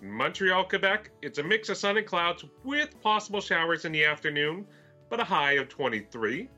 In 0.01 0.11
Montreal, 0.11 0.65
Quebec, 0.65 1.09
it's 1.21 1.39
a 1.39 1.43
mix 1.43 1.69
of 1.69 1.77
sun 1.77 1.95
and 1.95 2.05
clouds 2.05 2.43
with 2.65 3.01
possible 3.01 3.39
showers 3.39 3.85
in 3.85 3.93
the 3.93 4.03
afternoon, 4.03 4.67
but 5.09 5.21
a 5.21 5.23
high 5.23 5.53
of 5.53 5.69
23. 5.69 6.49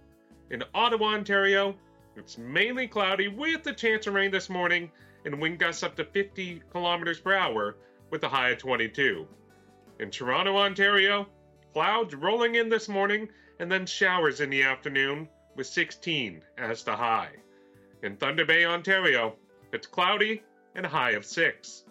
In 0.49 0.63
Ottawa, 0.73 1.13
Ontario, 1.13 1.75
it's 2.15 2.39
mainly 2.39 2.87
cloudy 2.87 3.27
with 3.27 3.67
a 3.67 3.73
chance 3.73 4.07
of 4.07 4.15
rain 4.15 4.31
this 4.31 4.49
morning 4.49 4.89
and 5.23 5.39
wind 5.39 5.59
gusts 5.59 5.83
up 5.83 5.95
to 5.97 6.05
50 6.05 6.63
kilometers 6.71 7.19
per 7.19 7.35
hour 7.35 7.75
with 8.09 8.23
a 8.23 8.29
high 8.29 8.49
of 8.49 8.57
22. 8.57 9.27
In 9.99 10.11
Toronto, 10.11 10.57
Ontario, 10.57 11.27
clouds 11.73 12.15
rolling 12.15 12.55
in 12.55 12.69
this 12.69 12.87
morning 12.87 13.29
and 13.59 13.71
then 13.71 13.85
showers 13.85 14.41
in 14.41 14.49
the 14.49 14.63
afternoon 14.63 15.27
with 15.55 15.67
16 15.67 16.43
as 16.57 16.83
the 16.83 16.95
high. 16.95 17.31
In 18.03 18.17
Thunder 18.17 18.45
Bay, 18.45 18.65
Ontario, 18.65 19.35
it's 19.71 19.87
cloudy 19.87 20.43
and 20.75 20.85
a 20.85 20.89
high 20.89 21.11
of 21.11 21.25
6. 21.25 21.85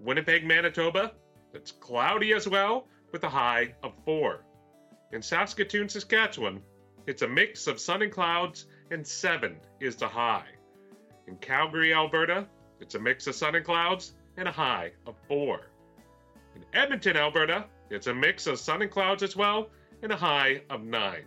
Winnipeg, 0.00 0.44
Manitoba, 0.44 1.12
it's 1.54 1.72
cloudy 1.72 2.32
as 2.32 2.46
well 2.46 2.86
with 3.12 3.24
a 3.24 3.28
high 3.28 3.74
of 3.82 3.92
4. 4.04 4.44
In 5.12 5.22
Saskatoon, 5.22 5.88
Saskatchewan, 5.88 6.62
it's 7.06 7.22
a 7.22 7.28
mix 7.28 7.66
of 7.66 7.80
sun 7.80 8.02
and 8.02 8.12
clouds 8.12 8.66
and 8.90 9.06
7 9.06 9.56
is 9.80 9.96
the 9.96 10.08
high. 10.08 10.48
In 11.26 11.36
Calgary, 11.36 11.94
Alberta, 11.94 12.46
it's 12.80 12.94
a 12.94 12.98
mix 12.98 13.26
of 13.26 13.34
sun 13.34 13.54
and 13.54 13.64
clouds 13.64 14.12
and 14.36 14.48
a 14.48 14.52
high 14.52 14.92
of 15.06 15.14
4. 15.28 15.60
In 16.54 16.64
Edmonton, 16.72 17.16
Alberta, 17.16 17.66
it's 17.90 18.06
a 18.06 18.14
mix 18.14 18.46
of 18.46 18.58
sun 18.58 18.82
and 18.82 18.90
clouds 18.90 19.22
as 19.22 19.36
well 19.36 19.70
and 20.02 20.12
a 20.12 20.16
high 20.16 20.62
of 20.70 20.82
9. 20.82 21.24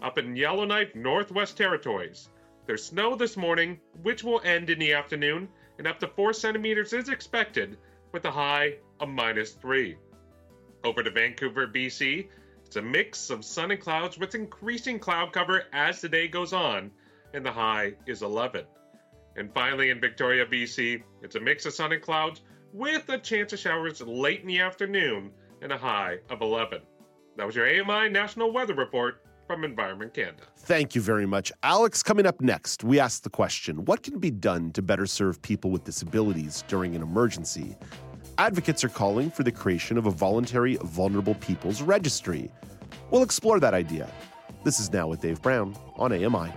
Up 0.00 0.18
in 0.18 0.36
Yellowknife, 0.36 0.94
Northwest 0.94 1.56
Territories, 1.56 2.28
there's 2.66 2.84
snow 2.84 3.16
this 3.16 3.36
morning, 3.36 3.80
which 4.02 4.22
will 4.22 4.40
end 4.44 4.70
in 4.70 4.78
the 4.78 4.92
afternoon, 4.92 5.48
and 5.78 5.86
up 5.86 5.98
to 6.00 6.06
4 6.06 6.32
centimeters 6.32 6.92
is 6.92 7.08
expected 7.08 7.78
with 8.12 8.24
a 8.24 8.30
high 8.30 8.76
of 9.00 9.08
minus 9.08 9.52
3. 9.52 9.96
Over 10.84 11.02
to 11.02 11.10
Vancouver, 11.10 11.66
BC, 11.66 12.28
it's 12.64 12.76
a 12.76 12.82
mix 12.82 13.30
of 13.30 13.44
sun 13.44 13.70
and 13.70 13.80
clouds 13.80 14.18
with 14.18 14.34
increasing 14.34 14.98
cloud 14.98 15.32
cover 15.32 15.64
as 15.72 16.00
the 16.00 16.08
day 16.08 16.28
goes 16.28 16.52
on, 16.52 16.90
and 17.32 17.44
the 17.44 17.50
high 17.50 17.94
is 18.06 18.22
11. 18.22 18.64
And 19.38 19.54
finally, 19.54 19.90
in 19.90 20.00
Victoria, 20.00 20.44
BC, 20.44 21.00
it's 21.22 21.36
a 21.36 21.40
mix 21.40 21.64
of 21.64 21.72
sun 21.72 21.92
and 21.92 22.02
clouds 22.02 22.42
with 22.72 23.08
a 23.08 23.18
chance 23.18 23.52
of 23.52 23.60
showers 23.60 24.00
late 24.00 24.40
in 24.40 24.48
the 24.48 24.58
afternoon 24.58 25.30
and 25.62 25.70
a 25.70 25.78
high 25.78 26.18
of 26.28 26.42
11. 26.42 26.80
That 27.36 27.46
was 27.46 27.54
your 27.54 27.68
AMI 27.68 28.08
National 28.08 28.52
Weather 28.52 28.74
Report 28.74 29.22
from 29.46 29.62
Environment 29.62 30.12
Canada. 30.12 30.42
Thank 30.58 30.96
you 30.96 31.00
very 31.00 31.24
much. 31.24 31.52
Alex, 31.62 32.02
coming 32.02 32.26
up 32.26 32.40
next, 32.40 32.82
we 32.82 32.98
ask 32.98 33.22
the 33.22 33.30
question 33.30 33.84
what 33.84 34.02
can 34.02 34.18
be 34.18 34.32
done 34.32 34.72
to 34.72 34.82
better 34.82 35.06
serve 35.06 35.40
people 35.40 35.70
with 35.70 35.84
disabilities 35.84 36.64
during 36.66 36.96
an 36.96 37.02
emergency? 37.02 37.76
Advocates 38.38 38.82
are 38.82 38.88
calling 38.88 39.30
for 39.30 39.44
the 39.44 39.52
creation 39.52 39.96
of 39.96 40.06
a 40.06 40.10
voluntary 40.10 40.76
vulnerable 40.82 41.36
people's 41.36 41.80
registry. 41.80 42.50
We'll 43.12 43.22
explore 43.22 43.60
that 43.60 43.72
idea. 43.72 44.10
This 44.64 44.80
is 44.80 44.92
Now 44.92 45.06
with 45.06 45.20
Dave 45.20 45.40
Brown 45.40 45.76
on 45.96 46.12
AMI. 46.12 46.52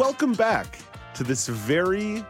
Welcome 0.00 0.32
back 0.32 0.78
to 1.12 1.24
this 1.24 1.46
very 1.46 2.24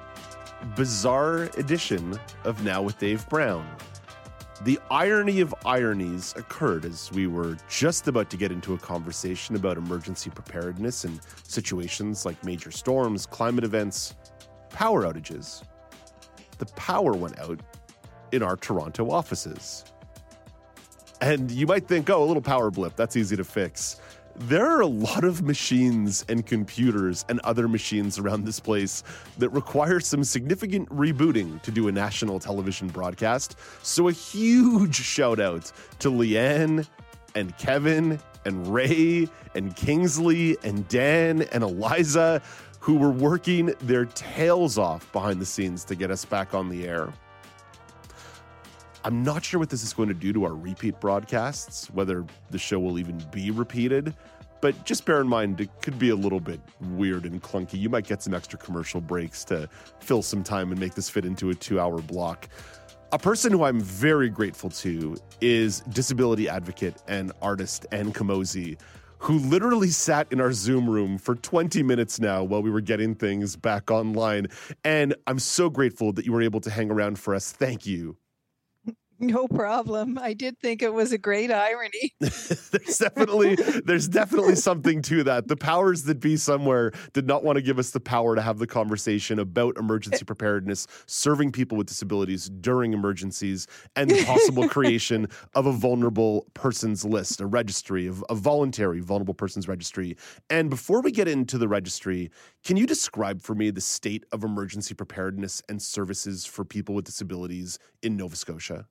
bizarre 0.74 1.42
edition 1.56 2.18
of 2.42 2.64
Now 2.64 2.82
with 2.82 2.98
Dave 2.98 3.28
Brown. 3.28 3.64
The 4.64 4.80
irony 4.90 5.40
of 5.40 5.54
ironies 5.64 6.34
occurred 6.36 6.84
as 6.84 7.12
we 7.12 7.28
were 7.28 7.56
just 7.68 8.08
about 8.08 8.28
to 8.30 8.36
get 8.36 8.50
into 8.50 8.74
a 8.74 8.78
conversation 8.78 9.54
about 9.54 9.76
emergency 9.76 10.30
preparedness 10.30 11.04
and 11.04 11.20
situations 11.44 12.26
like 12.26 12.42
major 12.42 12.72
storms, 12.72 13.24
climate 13.24 13.62
events, 13.62 14.16
power 14.70 15.04
outages. 15.04 15.62
The 16.58 16.66
power 16.74 17.12
went 17.12 17.38
out 17.38 17.60
in 18.32 18.42
our 18.42 18.56
Toronto 18.56 19.12
offices. 19.12 19.84
And 21.20 21.48
you 21.52 21.68
might 21.68 21.86
think, 21.86 22.10
oh, 22.10 22.24
a 22.24 22.26
little 22.26 22.42
power 22.42 22.72
blip, 22.72 22.96
that's 22.96 23.14
easy 23.14 23.36
to 23.36 23.44
fix 23.44 24.00
there 24.36 24.66
are 24.66 24.80
a 24.80 24.86
lot 24.86 25.24
of 25.24 25.42
machines 25.42 26.24
and 26.28 26.46
computers 26.46 27.24
and 27.28 27.40
other 27.40 27.68
machines 27.68 28.18
around 28.18 28.44
this 28.44 28.60
place 28.60 29.02
that 29.38 29.50
require 29.50 30.00
some 30.00 30.24
significant 30.24 30.88
rebooting 30.88 31.60
to 31.62 31.70
do 31.70 31.88
a 31.88 31.92
national 31.92 32.38
television 32.38 32.88
broadcast. 32.88 33.56
So, 33.82 34.08
a 34.08 34.12
huge 34.12 34.96
shout 34.96 35.40
out 35.40 35.70
to 35.98 36.10
Leanne 36.10 36.86
and 37.34 37.56
Kevin 37.58 38.18
and 38.44 38.72
Ray 38.72 39.28
and 39.54 39.74
Kingsley 39.76 40.56
and 40.62 40.86
Dan 40.88 41.42
and 41.52 41.62
Eliza, 41.62 42.40
who 42.78 42.96
were 42.96 43.10
working 43.10 43.74
their 43.80 44.06
tails 44.06 44.78
off 44.78 45.10
behind 45.12 45.40
the 45.40 45.46
scenes 45.46 45.84
to 45.84 45.94
get 45.94 46.10
us 46.10 46.24
back 46.24 46.54
on 46.54 46.68
the 46.68 46.86
air. 46.86 47.12
I'm 49.02 49.22
not 49.22 49.44
sure 49.44 49.58
what 49.58 49.70
this 49.70 49.82
is 49.82 49.94
going 49.94 50.08
to 50.08 50.14
do 50.14 50.32
to 50.34 50.44
our 50.44 50.54
repeat 50.54 51.00
broadcasts, 51.00 51.90
whether 51.90 52.26
the 52.50 52.58
show 52.58 52.78
will 52.78 52.98
even 52.98 53.18
be 53.32 53.50
repeated. 53.50 54.14
But 54.60 54.84
just 54.84 55.06
bear 55.06 55.22
in 55.22 55.28
mind, 55.28 55.58
it 55.60 55.70
could 55.80 55.98
be 55.98 56.10
a 56.10 56.14
little 56.14 56.40
bit 56.40 56.60
weird 56.80 57.24
and 57.24 57.42
clunky. 57.42 57.80
You 57.80 57.88
might 57.88 58.06
get 58.06 58.22
some 58.22 58.34
extra 58.34 58.58
commercial 58.58 59.00
breaks 59.00 59.42
to 59.44 59.70
fill 60.00 60.20
some 60.20 60.44
time 60.44 60.70
and 60.70 60.78
make 60.78 60.94
this 60.94 61.08
fit 61.08 61.24
into 61.24 61.48
a 61.48 61.54
two 61.54 61.80
hour 61.80 62.02
block. 62.02 62.48
A 63.12 63.18
person 63.18 63.52
who 63.52 63.64
I'm 63.64 63.80
very 63.80 64.28
grateful 64.28 64.68
to 64.70 65.16
is 65.40 65.80
disability 65.88 66.48
advocate 66.48 67.02
and 67.08 67.32
artist 67.40 67.86
Anne 67.90 68.12
Camozzi, 68.12 68.78
who 69.18 69.38
literally 69.38 69.88
sat 69.88 70.30
in 70.30 70.40
our 70.40 70.52
Zoom 70.52 70.88
room 70.88 71.16
for 71.16 71.34
20 71.34 71.82
minutes 71.82 72.20
now 72.20 72.44
while 72.44 72.62
we 72.62 72.70
were 72.70 72.80
getting 72.82 73.14
things 73.14 73.56
back 73.56 73.90
online. 73.90 74.46
And 74.84 75.14
I'm 75.26 75.38
so 75.38 75.70
grateful 75.70 76.12
that 76.12 76.26
you 76.26 76.32
were 76.32 76.42
able 76.42 76.60
to 76.60 76.70
hang 76.70 76.90
around 76.90 77.18
for 77.18 77.34
us. 77.34 77.50
Thank 77.50 77.86
you. 77.86 78.16
No 79.30 79.46
problem. 79.46 80.18
I 80.18 80.32
did 80.32 80.58
think 80.60 80.82
it 80.82 80.94
was 80.94 81.12
a 81.12 81.18
great 81.18 81.52
irony. 81.52 82.14
there's 82.20 82.98
definitely 82.98 83.54
there's 83.84 84.08
definitely 84.08 84.56
something 84.56 85.02
to 85.02 85.22
that. 85.24 85.46
The 85.46 85.58
powers 85.58 86.04
that 86.04 86.20
be 86.20 86.38
somewhere 86.38 86.92
did 87.12 87.26
not 87.26 87.44
want 87.44 87.56
to 87.56 87.62
give 87.62 87.78
us 87.78 87.90
the 87.90 88.00
power 88.00 88.34
to 88.34 88.40
have 88.40 88.58
the 88.58 88.66
conversation 88.66 89.38
about 89.38 89.76
emergency 89.76 90.24
preparedness, 90.24 90.86
serving 91.06 91.52
people 91.52 91.76
with 91.76 91.86
disabilities 91.86 92.48
during 92.48 92.94
emergencies, 92.94 93.66
and 93.94 94.10
the 94.10 94.24
possible 94.24 94.66
creation 94.70 95.28
of 95.54 95.66
a 95.66 95.72
vulnerable 95.72 96.46
persons 96.54 97.04
list, 97.04 97.42
a 97.42 97.46
registry 97.46 98.06
of 98.06 98.24
a 98.30 98.34
voluntary 98.34 99.00
vulnerable 99.00 99.34
persons 99.34 99.68
registry. 99.68 100.16
And 100.48 100.70
before 100.70 101.02
we 101.02 101.12
get 101.12 101.28
into 101.28 101.58
the 101.58 101.68
registry, 101.68 102.30
can 102.64 102.78
you 102.78 102.86
describe 102.86 103.42
for 103.42 103.54
me 103.54 103.70
the 103.70 103.82
state 103.82 104.24
of 104.32 104.44
emergency 104.44 104.94
preparedness 104.94 105.62
and 105.68 105.82
services 105.82 106.46
for 106.46 106.64
people 106.64 106.94
with 106.94 107.04
disabilities 107.04 107.78
in 108.02 108.16
Nova 108.16 108.34
Scotia? 108.34 108.86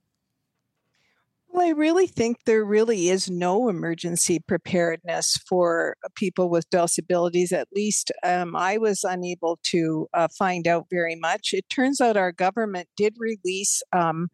Well, 1.52 1.68
I 1.68 1.72
really 1.72 2.06
think 2.06 2.38
there 2.46 2.64
really 2.64 3.10
is 3.10 3.30
no 3.30 3.70
emergency 3.70 4.40
preparedness 4.40 5.36
for 5.48 5.96
uh, 6.06 6.10
people 6.16 6.50
with 6.50 6.70
disabilities. 6.70 7.52
At 7.52 7.68
least 7.74 8.12
um, 8.24 8.56
I 8.56 8.78
was 8.78 9.04
unable 9.04 9.58
to 9.72 10.08
uh, 10.14 10.28
find 10.38 10.68
out 10.68 10.86
very 10.92 11.16
much. 11.16 11.50
It 11.54 11.66
turns 11.70 12.00
out 12.02 12.18
our 12.18 12.32
government 12.32 12.88
did 12.96 13.16
release 13.18 13.82
um, 13.94 14.28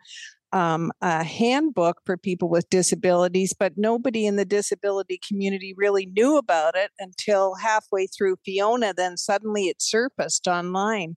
um, 0.53 0.91
a 1.01 1.23
handbook 1.23 1.97
for 2.05 2.17
people 2.17 2.49
with 2.49 2.69
disabilities, 2.69 3.53
but 3.57 3.73
nobody 3.77 4.25
in 4.25 4.37
the 4.37 4.45
disability 4.45 5.19
community 5.27 5.73
really 5.77 6.07
knew 6.07 6.37
about 6.37 6.75
it 6.75 6.91
until 6.99 7.55
halfway 7.55 8.07
through 8.07 8.37
Fiona. 8.45 8.93
Then 8.95 9.17
suddenly 9.17 9.65
it 9.67 9.81
surfaced 9.81 10.47
online. 10.47 11.15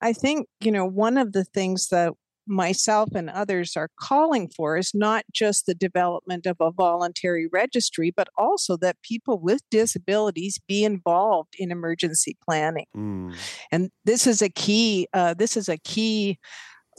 I 0.00 0.12
think, 0.12 0.48
you 0.60 0.70
know, 0.72 0.86
one 0.86 1.16
of 1.18 1.32
the 1.32 1.44
things 1.44 1.88
that 1.88 2.12
myself 2.46 3.10
and 3.14 3.28
others 3.30 3.76
are 3.76 3.90
calling 4.00 4.48
for 4.48 4.76
is 4.76 4.92
not 4.94 5.24
just 5.32 5.66
the 5.66 5.74
development 5.74 6.46
of 6.46 6.56
a 6.60 6.70
voluntary 6.70 7.48
registry, 7.52 8.12
but 8.14 8.28
also 8.36 8.76
that 8.78 9.02
people 9.02 9.38
with 9.38 9.62
disabilities 9.70 10.58
be 10.66 10.84
involved 10.84 11.54
in 11.58 11.70
emergency 11.70 12.36
planning. 12.44 12.86
Mm. 12.96 13.36
And 13.72 13.90
this 14.04 14.26
is 14.26 14.42
a 14.42 14.48
key. 14.48 15.08
Uh, 15.12 15.34
this 15.34 15.56
is 15.56 15.68
a 15.68 15.78
key 15.78 16.38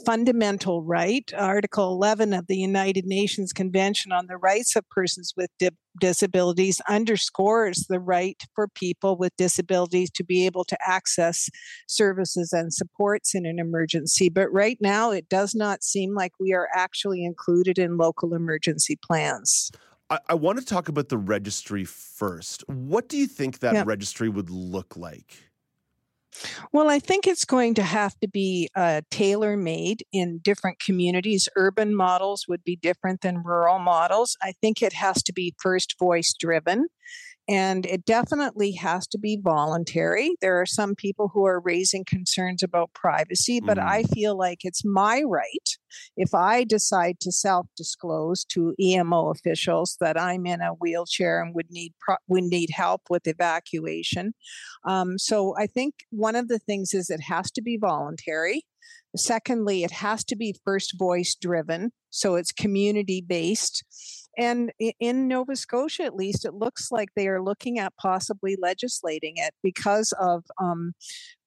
fundamental 0.06 0.84
right. 0.84 1.32
Article 1.36 1.92
11 1.92 2.34
of 2.34 2.48
the 2.48 2.58
United 2.58 3.06
Nations 3.06 3.54
Convention 3.54 4.12
on 4.12 4.28
the 4.28 4.38
Rights 4.38 4.76
of 4.76 4.88
Persons 4.90 5.34
with 5.36 5.50
Di- 5.60 5.70
Disabilities 6.00 6.80
underscores 6.88 7.86
the 7.90 8.00
right 8.00 8.42
for 8.54 8.68
people 8.68 9.18
with 9.18 9.36
disabilities 9.38 10.12
to 10.12 10.24
be 10.24 10.46
able 10.46 10.64
to 10.66 10.78
access 10.86 11.50
services 11.88 12.54
and 12.54 12.74
supports 12.74 13.34
in 13.34 13.46
an 13.46 13.60
emergency. 13.60 14.30
But 14.30 14.52
right 14.54 14.78
now, 14.80 15.12
it 15.12 15.28
does 15.30 15.56
not 15.56 15.84
seem 15.84 16.14
like 16.14 16.34
we 16.40 16.54
are 16.54 16.70
actually 16.76 17.26
included 17.26 17.80
in 17.80 17.98
local 17.98 18.34
emergency 18.34 18.98
plans. 19.02 19.72
I, 20.10 20.20
I 20.30 20.34
want 20.36 20.60
to 20.60 20.66
talk 20.66 20.88
about 20.88 21.10
the 21.10 21.18
registry 21.18 21.84
first. 21.84 22.64
What 22.68 23.10
do 23.10 23.18
you 23.18 23.28
think 23.28 23.60
that 23.60 23.86
registry 23.86 24.30
would 24.30 24.50
look 24.50 24.96
like? 24.96 25.47
Well, 26.72 26.90
I 26.90 27.00
think 27.00 27.28
it's 27.28 27.46
going 27.46 27.74
to 27.76 27.84
have 27.84 28.18
to 28.20 28.28
be 28.28 28.70
uh, 28.76 29.02
tailor 29.10 29.58
made 29.58 30.04
in 30.12 30.40
different 30.40 30.80
communities. 30.80 31.50
Urban 31.56 31.96
models 31.96 32.46
would 32.48 32.64
be 32.64 32.76
different 32.76 33.22
than 33.22 33.44
rural 33.44 33.80
models. 33.80 34.38
I 34.42 34.54
think 34.62 34.82
it 34.82 34.94
has 34.94 35.24
to 35.24 35.34
be 35.34 35.56
first 35.60 35.98
voice 36.00 36.34
driven. 36.40 36.88
And 37.50 37.86
it 37.86 38.04
definitely 38.06 38.74
has 38.74 39.08
to 39.08 39.18
be 39.18 39.40
voluntary. 39.42 40.36
There 40.42 40.60
are 40.60 40.66
some 40.66 40.96
people 40.96 41.32
who 41.34 41.46
are 41.46 41.62
raising 41.62 42.04
concerns 42.04 42.62
about 42.62 42.94
privacy, 42.94 43.62
but 43.62 43.78
mm. 43.78 43.88
I 43.88 44.04
feel 44.04 44.38
like 44.38 44.60
it's 44.64 44.84
my 44.84 45.24
right 45.26 45.78
if 46.16 46.34
I 46.34 46.64
decide 46.64 47.20
to 47.22 47.32
self 47.32 47.68
disclose 47.76 48.44
to 48.46 48.74
EMO 48.80 49.32
officials 49.32 49.98
that 50.00 50.20
I'm 50.20 50.46
in 50.46 50.62
a 50.62 50.74
wheelchair 50.74 51.42
and 51.42 51.56
would 51.56 51.70
need 51.70 51.94
pro- 52.00 52.18
would 52.28 52.44
need 52.44 52.70
help 52.72 53.04
with 53.10 53.28
evacuation. 53.28 54.34
Um, 54.86 55.18
so 55.18 55.56
I 55.58 55.68
think 55.68 55.96
one 56.10 56.36
of 56.36 56.48
the 56.48 56.60
things 56.60 56.94
is 56.94 57.10
it 57.10 57.22
has 57.22 57.52
to 57.52 57.62
be 57.62 57.78
voluntary. 57.78 58.64
Secondly, 59.16 59.84
it 59.84 59.92
has 59.92 60.24
to 60.26 60.36
be 60.36 60.56
first 60.66 60.98
voice 60.98 61.36
driven, 61.36 61.92
so 62.10 62.36
it's 62.36 62.52
community 62.52 63.24
based 63.26 63.84
and 64.38 64.72
in 65.00 65.28
Nova 65.28 65.56
Scotia, 65.56 66.04
at 66.04 66.16
least, 66.16 66.46
it 66.46 66.54
looks 66.54 66.92
like 66.92 67.10
they 67.16 67.28
are 67.28 67.42
looking 67.42 67.80
at 67.80 67.98
possibly 67.98 68.56
legislating 68.62 69.34
it 69.38 69.54
because 69.64 70.14
of 70.20 70.44
um, 70.62 70.94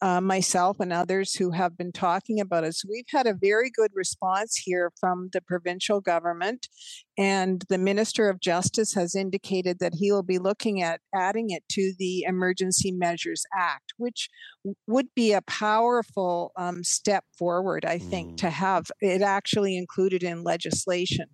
uh, 0.03 0.21
myself 0.21 0.81
and 0.81 0.93
others 0.93 1.35
who 1.35 1.53
have 1.53 1.79
been 1.79 1.93
talking 1.93 2.41
about 2.41 2.65
it. 2.65 2.75
So 2.75 2.89
we've 2.91 3.05
had 3.09 3.29
a 3.29 3.35
very 3.35 3.71
good 3.71 3.93
response 3.95 4.57
here 4.57 4.91
from 4.99 5.31
the 5.33 5.41
provincial 5.41 6.01
government, 6.01 6.67
and 7.17 7.65
the 7.69 7.79
Minister 7.79 8.29
of 8.29 8.41
Justice 8.41 8.93
has 8.95 9.15
indicated 9.15 9.79
that 9.79 9.95
he 9.95 10.11
will 10.11 10.25
be 10.25 10.39
looking 10.39 10.83
at 10.83 11.01
adding 11.15 11.51
it 11.51 11.63
to 11.71 11.93
the 11.99 12.25
Emergency 12.27 12.91
Measures 12.91 13.45
Act, 13.57 13.93
which 13.99 14.29
would 14.89 15.09
be 15.15 15.33
a 15.33 15.43
powerful 15.43 16.51
um, 16.57 16.83
step 16.83 17.25
forward, 17.39 17.85
I 17.85 17.99
think, 17.99 18.33
mm. 18.33 18.37
to 18.39 18.51
have 18.51 18.91
it 19.01 19.23
actually 19.23 19.77
included 19.77 20.25
in 20.25 20.43
legislation. 20.43 21.27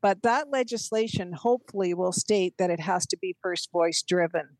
But 0.00 0.22
that 0.22 0.50
legislation 0.50 1.32
hopefully 1.32 1.94
will 1.94 2.12
state 2.12 2.54
that 2.58 2.70
it 2.70 2.80
has 2.80 3.06
to 3.08 3.16
be 3.16 3.36
first 3.42 3.70
voice 3.72 4.02
driven. 4.02 4.56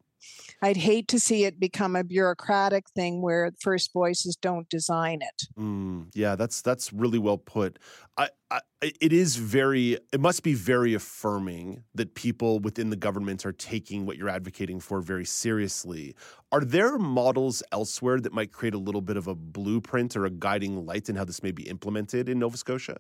I'd 0.63 0.77
hate 0.77 1.09
to 1.09 1.21
see 1.21 1.45
it 1.45 1.61
become 1.61 1.95
a 1.95 2.05
bureaucratic 2.05 2.91
thing 2.91 3.23
where 3.23 3.53
first 3.61 3.93
voices 3.93 4.37
don't 4.37 4.69
design 4.69 5.21
it. 5.23 5.49
Mm, 5.59 6.09
yeah, 6.15 6.35
that's 6.35 6.63
that's 6.63 6.93
really 6.93 7.19
well 7.19 7.39
put. 7.39 7.79
I, 8.17 8.31
I, 8.51 8.61
it 8.83 9.13
is 9.13 9.37
very. 9.37 9.99
It 10.13 10.21
must 10.21 10.43
be 10.43 10.55
very 10.55 10.95
affirming 10.95 11.85
that 11.95 12.15
people 12.15 12.59
within 12.59 12.91
the 12.91 12.97
government 12.97 13.47
are 13.47 13.53
taking 13.53 14.07
what 14.07 14.17
you're 14.17 14.29
advocating 14.29 14.81
for 14.81 15.01
very 15.01 15.25
seriously. 15.25 16.17
Are 16.51 16.65
there 16.65 16.99
models 16.99 17.63
elsewhere 17.71 18.21
that 18.21 18.33
might 18.33 18.53
create 18.53 18.75
a 18.75 18.79
little 18.79 19.03
bit 19.03 19.17
of 19.17 19.29
a 19.29 19.35
blueprint 19.35 20.17
or 20.17 20.25
a 20.25 20.31
guiding 20.31 20.85
light 20.85 21.09
in 21.09 21.17
how 21.17 21.25
this 21.25 21.43
may 21.43 21.53
be 21.53 21.69
implemented 21.69 22.29
in 22.29 22.39
Nova 22.39 22.57
Scotia? 22.57 22.99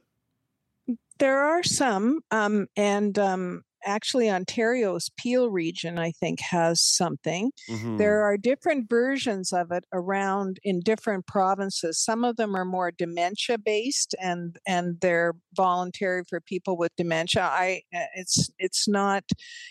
There 1.18 1.40
are 1.40 1.62
some, 1.62 2.20
um, 2.30 2.66
and 2.76 3.18
um, 3.18 3.62
actually 3.84 4.30
Ontario's 4.30 5.10
Peel 5.16 5.50
region, 5.50 5.98
I 5.98 6.12
think, 6.12 6.40
has 6.40 6.80
something. 6.80 7.50
Mm-hmm. 7.70 7.96
There 7.96 8.22
are 8.22 8.36
different 8.36 8.88
versions 8.88 9.52
of 9.52 9.70
it 9.72 9.84
around 9.92 10.58
in 10.62 10.80
different 10.80 11.26
provinces. 11.26 11.98
Some 12.02 12.24
of 12.24 12.36
them 12.36 12.54
are 12.54 12.64
more 12.64 12.90
dementia 12.90 13.58
based, 13.58 14.14
and 14.20 14.56
and 14.66 15.00
they're 15.00 15.34
voluntary 15.56 16.22
for 16.28 16.40
people 16.40 16.76
with 16.76 16.92
dementia. 16.96 17.42
I 17.42 17.82
uh, 17.94 18.06
it's 18.14 18.50
it's 18.58 18.88
not 18.88 19.24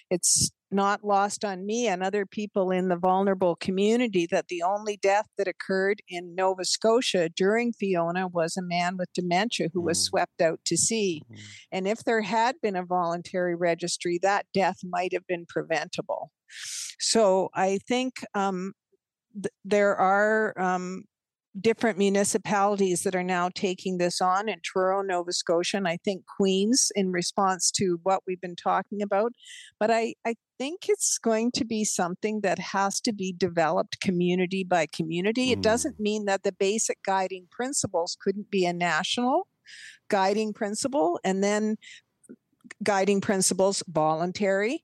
it's 0.10 0.52
not 0.72 1.04
lost 1.04 1.46
on 1.46 1.66
me 1.66 1.88
and 1.88 2.04
other 2.04 2.26
people 2.26 2.72
in 2.72 2.90
the 2.90 2.98
vulnerable 2.98 3.56
community 3.56 4.28
that 4.30 4.48
the 4.50 4.62
only 4.62 4.98
death 4.98 5.28
that 5.38 5.48
occurred 5.48 6.02
in 6.10 6.36
Nova 6.36 6.66
Scotia 6.66 7.30
during 7.30 7.72
Fiona 7.72 8.28
was 8.28 8.58
a 8.58 8.62
man 8.62 8.98
with 8.98 9.12
dementia 9.14 9.70
who 9.74 9.82
mm. 9.82 9.86
was 9.86 10.04
swept 10.04 10.42
out 10.42 10.60
to 10.66 10.78
sea. 10.78 11.24
Mm. 11.32 11.40
And 11.72 11.88
if 11.88 12.04
there 12.04 12.22
had 12.22 12.56
been 12.62 12.76
a 12.76 12.86
voluntary 12.86 13.56
registry, 13.56 14.20
that 14.24 14.46
death 14.54 14.78
might 14.84 15.14
have 15.14 15.26
been 15.28 15.46
preventable. 15.48 16.32
So 17.00 17.50
I 17.54 17.80
think 17.88 18.14
um, 18.34 18.74
th- 19.34 19.54
there 19.64 19.96
are 19.96 20.60
um, 20.60 21.04
different 21.60 21.98
municipalities 21.98 23.04
that 23.04 23.16
are 23.16 23.24
now 23.24 23.50
taking 23.54 23.98
this 23.98 24.22
on 24.22 24.50
in 24.50 24.60
Truro, 24.64 25.02
Nova 25.02 25.32
Scotia, 25.34 25.78
and 25.78 25.88
I 25.88 25.98
think 26.04 26.24
Queens 26.38 26.92
in 26.96 27.12
response 27.12 27.72
to 27.72 28.00
what 28.04 28.22
we've 28.28 28.42
been 28.42 28.56
talking 28.56 29.02
about. 29.02 29.32
But 29.80 29.92
I, 29.92 30.16
I 30.26 30.36
think 30.58 30.86
it's 30.88 31.18
going 31.18 31.52
to 31.52 31.66
be 31.66 31.84
something 31.84 32.42
that 32.42 32.60
has 32.60 33.00
to 33.02 33.14
be 33.14 33.34
developed 33.34 34.00
community 34.00 34.64
by 34.64 34.88
community. 34.88 35.50
Mm. 35.50 35.54
It 35.54 35.62
doesn't 35.62 36.00
mean 36.00 36.26
that 36.26 36.44
the 36.44 36.52
basic 36.52 37.04
guiding 37.04 37.48
principles 37.50 38.18
couldn't 38.20 38.50
be 38.50 38.66
a 38.66 38.74
national 38.74 39.48
guiding 40.10 40.54
principle 40.54 41.20
and 41.24 41.44
then 41.44 41.78
guiding 42.84 43.22
principles 43.22 43.84
voluntary, 43.88 44.84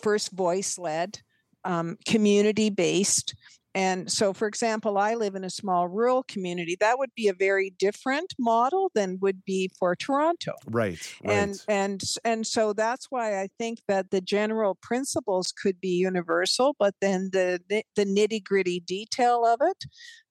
first 0.00 0.32
voice 0.32 0.78
led, 0.78 1.20
um, 1.64 1.96
community 2.06 2.70
based, 2.70 3.34
and 3.74 4.10
so, 4.10 4.32
for 4.32 4.46
example, 4.46 4.98
I 4.98 5.14
live 5.14 5.34
in 5.34 5.42
a 5.42 5.50
small 5.50 5.88
rural 5.88 6.22
community. 6.22 6.76
That 6.78 6.98
would 6.98 7.10
be 7.16 7.26
a 7.26 7.34
very 7.34 7.70
different 7.70 8.32
model 8.38 8.92
than 8.94 9.18
would 9.20 9.44
be 9.44 9.70
for 9.78 9.96
Toronto. 9.96 10.52
Right. 10.66 10.98
right. 11.24 11.32
And 11.32 11.64
and 11.68 12.02
and 12.24 12.46
so 12.46 12.72
that's 12.72 13.10
why 13.10 13.40
I 13.40 13.48
think 13.58 13.80
that 13.88 14.10
the 14.10 14.20
general 14.20 14.76
principles 14.76 15.52
could 15.52 15.80
be 15.80 15.96
universal, 15.96 16.76
but 16.78 16.94
then 17.00 17.30
the 17.32 17.60
the, 17.68 17.82
the 17.96 18.04
nitty 18.04 18.44
gritty 18.44 18.78
detail 18.78 19.44
of 19.44 19.58
it 19.60 19.84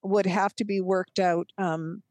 would 0.04 0.26
have 0.26 0.56
to 0.56 0.66
be 0.66 0.80
worked 0.80 1.20
out 1.20 1.50
um, 1.58 2.02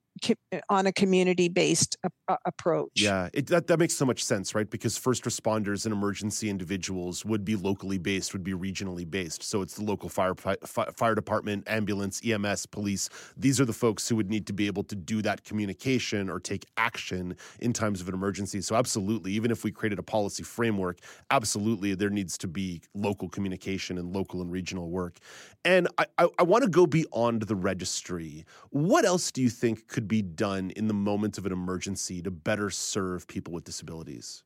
on 0.69 0.87
a 0.87 0.93
community 0.93 1.49
based 1.49 1.97
approach. 2.45 2.91
Yeah, 2.97 3.29
it, 3.33 3.47
that 3.49 3.67
that 3.67 3.79
makes 3.79 3.95
so 3.95 4.05
much 4.05 4.25
sense, 4.25 4.55
right? 4.55 4.69
Because 4.69 4.97
first 4.97 5.25
responders 5.25 5.85
and 5.85 5.93
emergency 5.93 6.49
individuals 6.49 7.25
would 7.25 7.45
be 7.45 7.57
locally 7.57 7.99
based, 7.99 8.33
would 8.33 8.45
be 8.45 8.53
regionally 8.53 9.09
based. 9.09 9.43
So 9.43 9.63
it's 9.63 9.75
the 9.75 9.85
local 9.85 10.09
fire 10.09 10.35
fire 10.35 11.15
department, 11.15 11.69
ambulance, 11.69 12.21
EMS, 12.25 12.67
police. 12.67 13.09
These 13.37 13.61
are 13.61 13.65
the 13.65 13.73
folks 13.73 14.09
who 14.09 14.17
would 14.17 14.31
need 14.31 14.47
to 14.47 14.53
be 14.53 14.67
able 14.67 14.85
to 14.85 14.95
do 14.95 15.23
that 15.23 15.45
communication 15.45 16.31
or 16.31 16.41
take 16.41 16.67
action 16.77 17.37
in 17.61 17.73
times 17.73 18.01
of 18.01 18.09
an 18.09 18.15
emergency. 18.15 18.61
So 18.61 18.77
absolutely, 18.77 19.33
even 19.33 19.51
if 19.51 19.65
we 19.65 19.71
created 19.71 19.99
a 19.99 20.03
policy 20.03 20.43
framework, 20.43 20.99
absolutely 21.31 21.95
there 21.95 22.11
needs 22.11 22.39
to 22.39 22.49
be 22.49 22.83
local 22.95 23.29
communication 23.29 23.99
and 23.99 24.15
local 24.15 24.41
and 24.41 24.51
regional 24.51 24.91
work. 24.91 25.19
And 25.65 25.89
I, 25.99 26.07
I, 26.19 26.29
I 26.39 26.43
want 26.43 26.65
to 26.65 26.71
go 26.71 26.87
beyond 26.87 27.43
the 27.43 27.55
registry. 27.55 28.45
What 28.71 29.05
else 29.05 29.31
do 29.31 29.43
you 29.43 29.51
think 29.51 29.89
could 29.89 30.09
be 30.13 30.21
done 30.21 30.71
in 30.77 30.89
the 30.89 30.93
moments 30.93 31.39
of 31.39 31.47
an 31.47 31.53
emergency 31.53 32.21
to 32.21 32.31
better 32.31 32.69
serve 32.69 33.27
people 33.27 33.55
with 33.55 33.65
disabilities? 33.65 34.43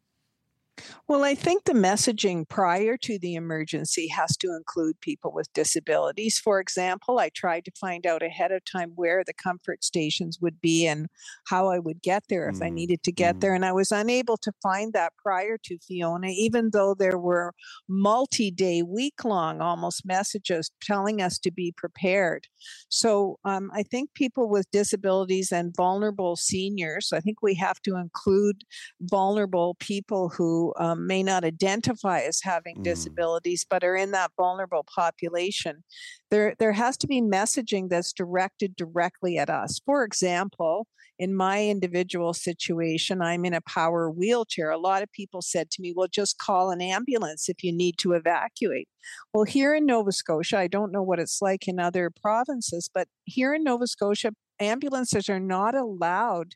Well, 1.08 1.24
I 1.24 1.34
think 1.34 1.64
the 1.64 1.72
messaging 1.72 2.48
prior 2.48 2.96
to 2.98 3.18
the 3.18 3.34
emergency 3.34 4.08
has 4.08 4.36
to 4.38 4.54
include 4.54 5.00
people 5.00 5.32
with 5.32 5.52
disabilities. 5.52 6.38
For 6.38 6.60
example, 6.60 7.18
I 7.18 7.30
tried 7.30 7.64
to 7.66 7.72
find 7.80 8.06
out 8.06 8.22
ahead 8.22 8.52
of 8.52 8.62
time 8.64 8.92
where 8.94 9.22
the 9.24 9.32
comfort 9.32 9.84
stations 9.84 10.38
would 10.40 10.60
be 10.60 10.86
and 10.86 11.08
how 11.46 11.68
I 11.68 11.78
would 11.78 12.02
get 12.02 12.24
there 12.28 12.48
if 12.48 12.56
mm. 12.56 12.66
I 12.66 12.70
needed 12.70 13.02
to 13.04 13.12
get 13.12 13.36
mm. 13.36 13.40
there. 13.40 13.54
And 13.54 13.64
I 13.64 13.72
was 13.72 13.92
unable 13.92 14.36
to 14.38 14.52
find 14.62 14.92
that 14.92 15.12
prior 15.16 15.58
to 15.64 15.78
Fiona, 15.78 16.28
even 16.28 16.70
though 16.72 16.94
there 16.94 17.18
were 17.18 17.52
multi 17.88 18.50
day, 18.50 18.82
week 18.82 19.24
long 19.24 19.60
almost 19.60 20.04
messages 20.04 20.70
telling 20.82 21.22
us 21.22 21.38
to 21.38 21.50
be 21.50 21.72
prepared. 21.76 22.46
So 22.88 23.38
um, 23.44 23.70
I 23.74 23.82
think 23.82 24.12
people 24.14 24.48
with 24.48 24.70
disabilities 24.72 25.52
and 25.52 25.74
vulnerable 25.74 26.36
seniors, 26.36 27.12
I 27.12 27.20
think 27.20 27.42
we 27.42 27.54
have 27.54 27.80
to 27.82 27.96
include 27.96 28.64
vulnerable 29.00 29.76
people 29.78 30.28
who 30.28 30.65
um, 30.78 31.06
may 31.06 31.22
not 31.22 31.44
identify 31.44 32.20
as 32.20 32.40
having 32.42 32.76
mm. 32.76 32.82
disabilities 32.82 33.66
but 33.68 33.84
are 33.84 33.96
in 33.96 34.10
that 34.10 34.30
vulnerable 34.36 34.84
population 34.92 35.82
there 36.30 36.54
there 36.58 36.72
has 36.72 36.96
to 36.98 37.06
be 37.06 37.20
messaging 37.20 37.88
that's 37.88 38.12
directed 38.12 38.74
directly 38.76 39.38
at 39.38 39.50
us. 39.50 39.80
For 39.84 40.04
example 40.04 40.86
in 41.18 41.34
my 41.34 41.64
individual 41.64 42.34
situation 42.34 43.22
i'm 43.22 43.44
in 43.44 43.54
a 43.54 43.60
power 43.62 44.10
wheelchair. 44.10 44.70
A 44.70 44.78
lot 44.78 45.02
of 45.02 45.10
people 45.12 45.40
said 45.40 45.70
to 45.70 45.82
me 45.82 45.92
well 45.96 46.08
just 46.10 46.38
call 46.38 46.70
an 46.70 46.80
ambulance 46.80 47.48
if 47.48 47.62
you 47.62 47.72
need 47.72 47.96
to 47.98 48.12
evacuate. 48.12 48.88
Well 49.32 49.44
here 49.44 49.74
in 49.74 49.86
nova 49.86 50.12
scotia 50.12 50.58
i 50.58 50.66
don't 50.66 50.92
know 50.92 51.02
what 51.02 51.20
it's 51.20 51.40
like 51.40 51.68
in 51.68 51.78
other 51.78 52.10
provinces 52.10 52.90
but 52.92 53.08
here 53.24 53.54
in 53.54 53.64
nova 53.64 53.86
scotia 53.86 54.32
ambulances 54.60 55.28
are 55.28 55.40
not 55.40 55.74
allowed 55.74 56.54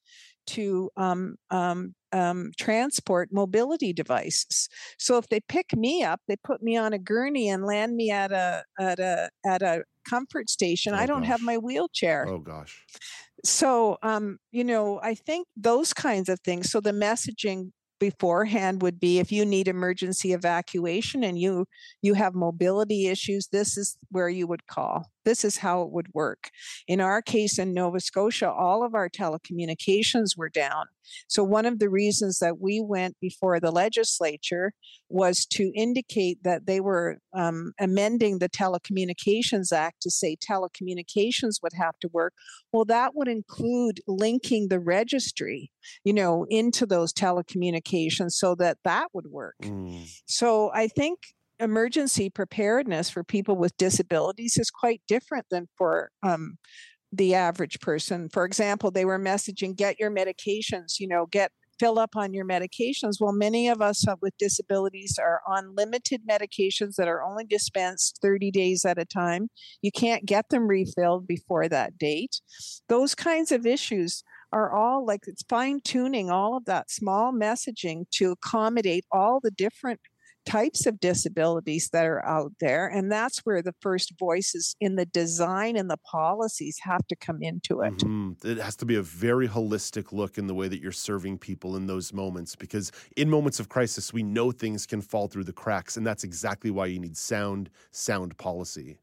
to 0.49 0.91
um, 0.97 1.37
um, 1.51 1.95
um, 2.13 2.51
transport 2.59 3.29
mobility 3.33 3.93
devices. 3.93 4.69
So 4.99 5.17
if 5.17 5.29
they 5.29 5.41
pick 5.41 5.77
me 5.77 6.03
up, 6.03 6.21
they 6.27 6.37
put 6.37 6.63
me 6.63 6.77
on 6.77 6.93
a 6.93 6.99
gurney 6.99 7.49
and 7.49 7.65
land 7.65 7.95
me 7.95 8.11
at 8.11 8.33
a 8.33 8.65
at 8.81 8.99
a 8.99 9.31
at 9.47 9.63
a 9.63 9.85
comfort 10.09 10.51
station. 10.51 10.95
Oh, 10.95 10.99
I 10.99 11.07
don't 11.07 11.21
gosh. 11.21 11.29
have 11.29 11.43
my 11.43 11.57
wheelchair. 11.57 12.27
Oh 12.29 12.39
gosh. 12.39 12.85
So 13.45 13.99
um, 14.03 14.39
you 14.51 14.65
know, 14.65 15.01
I 15.03 15.15
think 15.15 15.47
those 15.57 15.93
kinds 15.93 16.29
of 16.29 16.41
things. 16.41 16.71
So 16.71 16.81
the 16.81 16.93
messaging 16.93 17.71
beforehand 18.01 18.83
would 18.83 18.99
be 18.99 19.19
if 19.21 19.31
you 19.31 19.45
need 19.45 19.69
emergency 19.69 20.33
evacuation 20.33 21.23
and 21.23 21.39
you 21.39 21.67
you 22.03 22.15
have 22.15 22.35
mobility 22.35 23.07
issues 23.07 23.49
this 23.53 23.77
is 23.77 23.99
where 24.11 24.31
you 24.31 24.47
would 24.47 24.67
call 24.67 25.05
this 25.25 25.45
is 25.45 25.59
how 25.59 25.83
it 25.83 25.91
would 25.91 26.09
work. 26.15 26.51
In 26.87 27.01
our 27.01 27.23
case 27.23 27.59
in 27.59 27.73
nova 27.75 28.01
scotia 28.01 28.51
all 28.51 28.85
of 28.85 28.95
our 28.95 29.09
telecommunications 29.09 30.37
were 30.37 30.49
down. 30.49 30.87
So 31.29 31.43
one 31.43 31.67
of 31.67 31.79
the 31.79 31.91
reasons 31.91 32.39
that 32.39 32.61
we 32.61 32.81
went 32.81 33.17
before 33.21 33.59
the 33.59 33.71
legislature 33.71 34.73
was 35.09 35.45
to 35.47 35.73
indicate 35.75 36.39
that 36.45 36.67
they 36.67 36.81
were 36.81 37.19
um, 37.35 37.73
amending 37.81 38.39
the 38.39 38.49
telecommunications 38.49 39.73
act 39.73 40.03
to 40.03 40.11
say 40.11 40.37
telecommunications 40.37 41.55
would 41.63 41.73
have 41.73 41.99
to 42.01 42.09
work. 42.13 42.35
Well 42.73 42.85
that 42.87 43.15
would 43.15 43.29
include 43.29 44.01
linking 44.07 44.69
the 44.69 44.81
registry 44.81 45.71
you 46.05 46.13
know 46.13 46.47
into 46.49 46.87
those 46.87 47.13
telecommunications 47.13 48.33
so 48.33 48.55
that 48.57 48.79
that 48.85 49.09
would 49.13 49.27
work. 49.27 49.57
Mm. 49.63 50.09
so 50.27 50.71
i 50.75 50.87
think 50.89 51.19
emergency 51.61 52.31
preparedness 52.31 53.11
for 53.11 53.23
people 53.23 53.57
with 53.57 53.77
disabilities 53.77 54.57
is 54.57 54.71
quite 54.71 55.03
different 55.07 55.47
than 55.51 55.69
for 55.77 56.11
um, 56.23 56.57
the 57.13 57.35
average 57.35 57.81
person. 57.81 58.29
For 58.29 58.45
example, 58.45 58.91
they 58.91 59.05
were 59.05 59.19
messaging, 59.19 59.77
get 59.77 59.99
your 59.99 60.11
medications, 60.11 60.99
you 60.99 61.09
know, 61.09 61.27
get 61.27 61.53
fill 61.81 61.99
up 61.99 62.15
on 62.15 62.35
your 62.35 62.45
medications. 62.45 63.17
Well, 63.19 63.33
many 63.33 63.67
of 63.67 63.81
us 63.81 64.05
with 64.21 64.37
disabilities 64.39 65.19
are 65.19 65.41
on 65.49 65.75
limited 65.75 66.21
medications 66.29 66.97
that 66.97 67.09
are 67.09 67.23
only 67.23 67.47
dispensed 67.47 68.19
30 68.21 68.51
days 68.51 68.85
at 68.85 68.99
a 68.99 69.07
time. 69.07 69.49
You 69.81 69.91
can't 69.91 70.27
get 70.27 70.51
them 70.51 70.69
refilled 70.69 71.27
before 71.27 71.69
that 71.71 71.97
date. 71.97 72.43
Those 72.91 73.15
kinds 73.15 73.51
of 73.51 73.65
issues 73.65 74.23
are 74.53 74.73
all 74.73 75.07
like 75.07 75.21
it's 75.27 75.45
fine 75.49 75.81
tuning 75.83 76.31
all 76.31 76.57
of 76.57 76.67
that 76.67 76.91
small 76.91 77.33
messaging 77.33 78.05
to 78.11 78.33
accommodate 78.33 79.07
all 79.11 79.41
the 79.43 79.51
different 79.51 80.01
types 80.47 80.87
of 80.87 81.01
disabilities 81.01 81.91
that 81.93 82.07
are 82.07 82.25
out 82.25 82.53
there. 82.61 82.89
And 82.89 83.11
that's 83.11 83.41
where 83.41 83.63
the 83.63 83.75
first 83.81 84.15
voices 84.19 84.75
in 84.81 84.97
the 84.97 85.07
design 85.07 85.77
and 85.77 85.91
the 85.91 85.99
policies 85.99 86.79
have 86.83 87.07
to 87.09 87.17
come 87.17 87.39
into 87.43 87.83
it. 87.83 87.97
Mm-hmm. 87.99 88.49
It 88.49 88.59
has 88.59 88.77
to 88.77 88.87
be 88.87 88.97
a 88.97 89.03
very 89.03 89.49
holistic 89.49 90.13
look 90.13 90.39
in 90.39 90.47
the 90.47 90.55
way 90.55 90.69
that 90.69 90.81
you're 90.81 90.93
serving 90.93 91.39
people 91.39 91.77
in 91.77 91.87
those 91.87 92.13
moments 92.13 92.57
because 92.57 92.93
in 93.17 93.29
moments 93.29 93.61
of 93.61 93.69
crisis, 93.69 94.13
we 94.13 94.23
know 94.23 94.51
things 94.51 94.87
can 94.87 95.01
fall 95.01 95.29
through 95.29 95.45
the 95.45 95.53
cracks. 95.53 95.97
And 95.97 96.07
that's 96.07 96.25
exactly 96.25 96.71
why 96.71 96.87
you 96.87 96.99
need 96.99 97.17
sound, 97.17 97.71
sound 97.91 98.37
policy. 98.39 98.99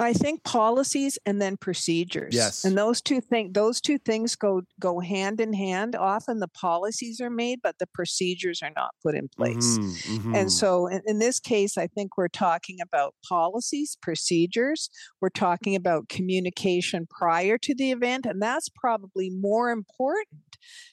I 0.00 0.14
think 0.14 0.44
policies 0.44 1.18
and 1.26 1.42
then 1.42 1.58
procedures. 1.58 2.34
Yes. 2.34 2.64
And 2.64 2.76
those 2.76 3.02
two 3.02 3.20
things 3.20 3.52
those 3.52 3.80
two 3.80 3.98
things 3.98 4.34
go 4.34 4.62
go 4.80 5.00
hand 5.00 5.40
in 5.40 5.52
hand. 5.52 5.94
Often 5.94 6.40
the 6.40 6.48
policies 6.48 7.20
are 7.20 7.30
made, 7.30 7.60
but 7.62 7.76
the 7.78 7.86
procedures 7.86 8.62
are 8.62 8.70
not 8.74 8.92
put 9.02 9.14
in 9.14 9.28
place. 9.28 9.78
Mm-hmm, 9.78 10.16
mm-hmm. 10.16 10.34
And 10.34 10.50
so 10.50 10.86
in, 10.86 11.02
in, 11.06 11.18
this 11.18 11.38
case, 11.38 11.76
I 11.76 11.86
think 11.86 12.16
we're 12.16 12.28
talking 12.28 12.78
about 12.80 13.14
policies, 13.28 13.98
procedures. 14.00 14.88
We're 15.20 15.28
talking 15.28 15.76
about 15.76 16.08
communication 16.08 17.06
prior 17.06 17.58
to 17.58 17.74
the 17.74 17.90
event, 17.90 18.24
and 18.24 18.40
that's 18.40 18.70
probably 18.70 19.28
more 19.28 19.70
important, 19.70 20.28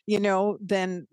you 0.05 0.19
know, 0.19 0.57
then, 0.61 1.07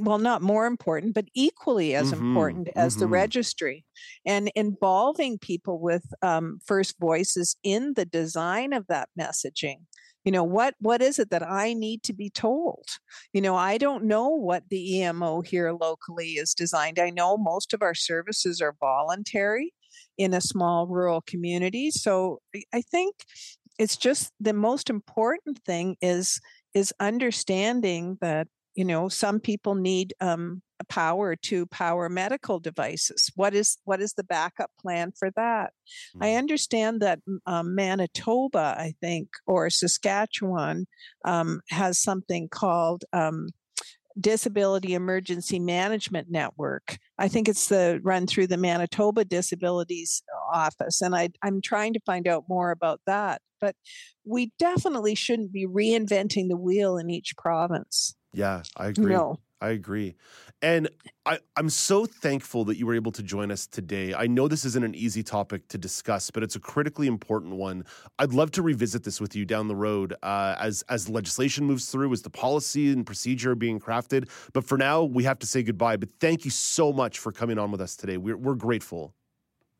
well, 0.00 0.18
not 0.18 0.42
more 0.42 0.66
important, 0.66 1.14
but 1.14 1.26
equally 1.34 1.94
as 1.94 2.12
mm-hmm, 2.12 2.24
important 2.24 2.68
as 2.76 2.94
mm-hmm. 2.94 3.00
the 3.00 3.06
registry, 3.06 3.84
and 4.26 4.50
involving 4.54 5.38
people 5.38 5.80
with 5.80 6.04
um, 6.22 6.58
first 6.64 6.98
voices 6.98 7.56
in 7.62 7.94
the 7.94 8.04
design 8.04 8.72
of 8.72 8.86
that 8.88 9.08
messaging. 9.18 9.78
You 10.24 10.32
know 10.32 10.44
what 10.44 10.74
what 10.80 11.00
is 11.00 11.18
it 11.18 11.30
that 11.30 11.42
I 11.42 11.72
need 11.72 12.02
to 12.02 12.12
be 12.12 12.28
told? 12.28 12.84
You 13.32 13.40
know, 13.40 13.56
I 13.56 13.78
don't 13.78 14.04
know 14.04 14.28
what 14.28 14.64
the 14.68 14.98
EMO 14.98 15.40
here 15.40 15.72
locally 15.72 16.32
is 16.32 16.52
designed. 16.52 16.98
I 16.98 17.08
know 17.08 17.38
most 17.38 17.72
of 17.72 17.80
our 17.80 17.94
services 17.94 18.60
are 18.60 18.76
voluntary 18.78 19.72
in 20.18 20.34
a 20.34 20.42
small 20.42 20.86
rural 20.86 21.22
community, 21.22 21.90
so 21.90 22.40
I 22.74 22.82
think 22.82 23.14
it's 23.80 23.96
just 23.96 24.30
the 24.38 24.52
most 24.52 24.90
important 24.90 25.58
thing 25.64 25.96
is 26.02 26.38
is 26.74 26.92
understanding 27.00 28.18
that 28.20 28.48
you 28.74 28.84
know 28.84 29.08
some 29.08 29.40
people 29.40 29.74
need 29.74 30.14
um, 30.20 30.62
power 30.88 31.36
to 31.36 31.66
power 31.66 32.08
medical 32.08 32.58
devices 32.58 33.30
what 33.34 33.54
is 33.54 33.78
what 33.84 34.00
is 34.00 34.14
the 34.14 34.24
backup 34.24 34.70
plan 34.80 35.12
for 35.18 35.30
that 35.36 35.72
mm-hmm. 36.14 36.24
i 36.24 36.34
understand 36.34 37.00
that 37.00 37.18
um, 37.46 37.74
manitoba 37.74 38.74
i 38.78 38.94
think 39.00 39.28
or 39.46 39.68
saskatchewan 39.70 40.86
um, 41.24 41.60
has 41.68 42.00
something 42.00 42.48
called 42.48 43.04
um, 43.12 43.48
disability 44.18 44.94
emergency 44.94 45.58
management 45.58 46.28
network 46.30 46.98
i 47.18 47.28
think 47.28 47.48
it's 47.48 47.68
the 47.68 48.00
run 48.02 48.26
through 48.26 48.46
the 48.46 48.56
manitoba 48.56 49.24
disabilities 49.24 50.22
office 50.52 51.00
and 51.00 51.14
I, 51.14 51.30
i'm 51.44 51.60
trying 51.60 51.92
to 51.94 52.00
find 52.00 52.26
out 52.26 52.44
more 52.48 52.70
about 52.70 53.00
that 53.06 53.40
but 53.60 53.76
we 54.24 54.52
definitely 54.58 55.14
shouldn't 55.14 55.52
be 55.52 55.66
reinventing 55.66 56.48
the 56.48 56.56
wheel 56.56 56.96
in 56.96 57.08
each 57.08 57.36
province 57.36 58.14
yeah, 58.32 58.62
I 58.76 58.88
agree. 58.88 59.12
No. 59.12 59.40
I 59.60 59.70
agree. 59.70 60.16
And 60.62 60.90
I, 61.24 61.38
I'm 61.56 61.70
so 61.70 62.04
thankful 62.04 62.64
that 62.66 62.76
you 62.76 62.86
were 62.86 62.94
able 62.94 63.12
to 63.12 63.22
join 63.22 63.50
us 63.50 63.66
today. 63.66 64.12
I 64.12 64.26
know 64.26 64.46
this 64.46 64.64
isn't 64.66 64.84
an 64.84 64.94
easy 64.94 65.22
topic 65.22 65.68
to 65.68 65.78
discuss, 65.78 66.30
but 66.30 66.42
it's 66.42 66.54
a 66.54 66.60
critically 66.60 67.06
important 67.06 67.54
one. 67.54 67.84
I'd 68.18 68.34
love 68.34 68.50
to 68.52 68.62
revisit 68.62 69.04
this 69.04 69.20
with 69.20 69.34
you 69.34 69.46
down 69.46 69.68
the 69.68 69.76
road 69.76 70.14
uh, 70.22 70.56
as 70.58 70.82
as 70.88 71.08
legislation 71.08 71.64
moves 71.64 71.90
through, 71.90 72.12
as 72.12 72.22
the 72.22 72.30
policy 72.30 72.92
and 72.92 73.06
procedure 73.06 73.52
are 73.52 73.54
being 73.54 73.80
crafted. 73.80 74.28
But 74.52 74.64
for 74.64 74.76
now, 74.76 75.02
we 75.02 75.24
have 75.24 75.38
to 75.38 75.46
say 75.46 75.62
goodbye. 75.62 75.96
But 75.96 76.10
thank 76.20 76.44
you 76.44 76.50
so 76.50 76.92
much 76.92 77.18
for 77.18 77.32
coming 77.32 77.58
on 77.58 77.70
with 77.70 77.80
us 77.80 77.96
today. 77.96 78.18
We're, 78.18 78.36
we're 78.36 78.54
grateful. 78.54 79.14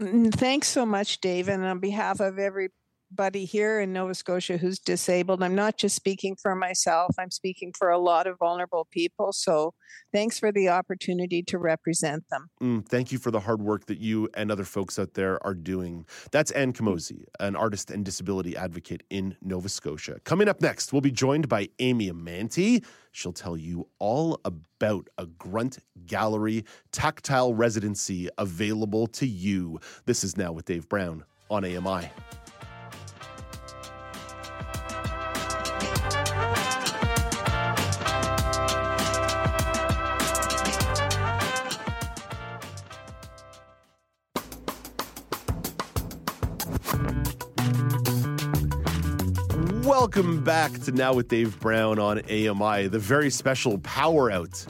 Thanks 0.01 0.69
so 0.69 0.87
much, 0.87 1.21
Dave. 1.21 1.49
And 1.49 1.63
on 1.63 1.79
behalf 1.79 2.21
of 2.21 2.39
every 2.39 2.71
buddy 3.11 3.45
here 3.45 3.81
in 3.81 3.93
Nova 3.93 4.15
Scotia 4.15 4.57
who's 4.57 4.79
disabled. 4.79 5.43
I'm 5.43 5.55
not 5.55 5.77
just 5.77 5.97
speaking 5.97 6.37
for 6.41 6.55
myself, 6.55 7.15
I'm 7.19 7.31
speaking 7.31 7.73
for 7.77 7.91
a 7.91 7.99
lot 7.99 8.27
of 8.27 8.39
vulnerable 8.39 8.87
people. 8.91 9.33
So 9.33 9.75
thanks 10.13 10.39
for 10.39 10.53
the 10.53 10.69
opportunity 10.69 11.43
to 11.45 11.59
represent 11.59 12.25
them. 12.31 12.49
Mm, 12.63 12.87
thank 12.87 13.13
you 13.13 13.19
for 13.19 13.31
the 13.31 13.41
hard 13.41 13.63
work 13.63 13.87
that 13.87 13.99
you 13.99 14.29
and 14.35 14.51
other 14.51 14.65
folks 14.65 14.99
out 14.99 15.15
there 15.15 15.45
are 15.45 15.55
doing. 15.55 16.07
That's 16.31 16.51
Anne 16.53 16.73
Camozzi, 16.73 17.25
an 17.39 17.57
artist 17.57 17.91
and 17.91 18.05
disability 18.05 18.57
advocate 18.57 19.03
in 19.11 19.37
Nova 19.43 19.69
Scotia. 19.69 20.21
Coming 20.25 20.49
up 20.49 20.61
next, 20.61 20.93
we'll 20.93 21.01
be 21.01 21.11
joined 21.11 21.49
by 21.49 21.69
Amy 21.79 22.11
Amanti. 22.11 22.85
She'll 23.13 23.33
tell 23.33 23.57
you 23.57 23.89
all 23.99 24.41
about 24.45 25.09
a 25.19 25.27
Grunt 25.27 25.79
Gallery 26.07 26.65
tactile 26.93 27.55
residency 27.55 28.29
available 28.39 29.07
to 29.09 29.27
you. 29.27 29.81
This 30.07 30.23
is 30.23 30.37
Now 30.37 30.53
with 30.53 30.65
Dave 30.67 30.89
Brown 30.89 31.25
on 31.51 31.65
AMI. 31.65 32.09
Welcome 50.01 50.43
back 50.43 50.73
to 50.85 50.93
Now 50.93 51.13
with 51.13 51.29
Dave 51.29 51.61
Brown 51.61 51.99
on 51.99 52.21
AMI, 52.21 52.87
the 52.87 52.99
very 52.99 53.29
special 53.29 53.77
Power 53.81 54.31
Out 54.31 54.65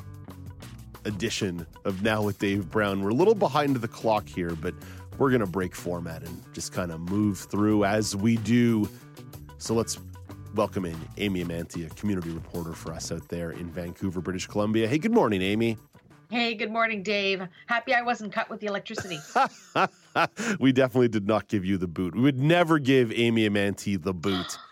edition 1.05 1.69
of 1.85 2.03
Now 2.03 2.21
with 2.21 2.41
Dave 2.41 2.69
Brown. 2.69 3.01
We're 3.01 3.11
a 3.11 3.15
little 3.15 3.37
behind 3.37 3.77
the 3.77 3.87
clock 3.87 4.29
here, 4.29 4.57
but 4.57 4.75
we're 5.19 5.31
going 5.31 5.41
to 5.41 5.47
break 5.47 5.77
format 5.77 6.25
and 6.25 6.43
just 6.53 6.73
kind 6.73 6.91
of 6.91 6.99
move 6.99 7.39
through 7.39 7.85
as 7.85 8.17
we 8.17 8.39
do. 8.39 8.89
So 9.59 9.73
let's 9.73 10.01
welcome 10.57 10.85
in 10.85 10.97
Amy 11.19 11.45
Amanti, 11.45 11.89
a 11.89 11.95
community 11.95 12.31
reporter 12.31 12.73
for 12.73 12.93
us 12.93 13.13
out 13.13 13.29
there 13.29 13.53
in 13.53 13.71
Vancouver, 13.71 14.21
British 14.21 14.49
Columbia. 14.49 14.89
Hey, 14.89 14.99
good 14.99 15.15
morning, 15.15 15.43
Amy. 15.43 15.79
Hey, 16.29 16.55
good 16.55 16.73
morning, 16.73 17.05
Dave. 17.05 17.47
Happy 17.67 17.95
I 17.95 18.03
wasn't 18.03 18.33
cut 18.33 18.51
with 18.51 18.59
the 18.59 18.67
electricity. 18.67 19.21
we 20.59 20.73
definitely 20.73 21.07
did 21.07 21.29
not 21.29 21.47
give 21.47 21.65
you 21.65 21.79
the 21.79 21.87
boot. 21.87 22.17
We 22.17 22.23
would 22.23 22.41
never 22.41 22.81
give 22.81 23.13
Amy 23.13 23.49
Amanti 23.49 24.03
the 24.03 24.13
boot. 24.13 24.59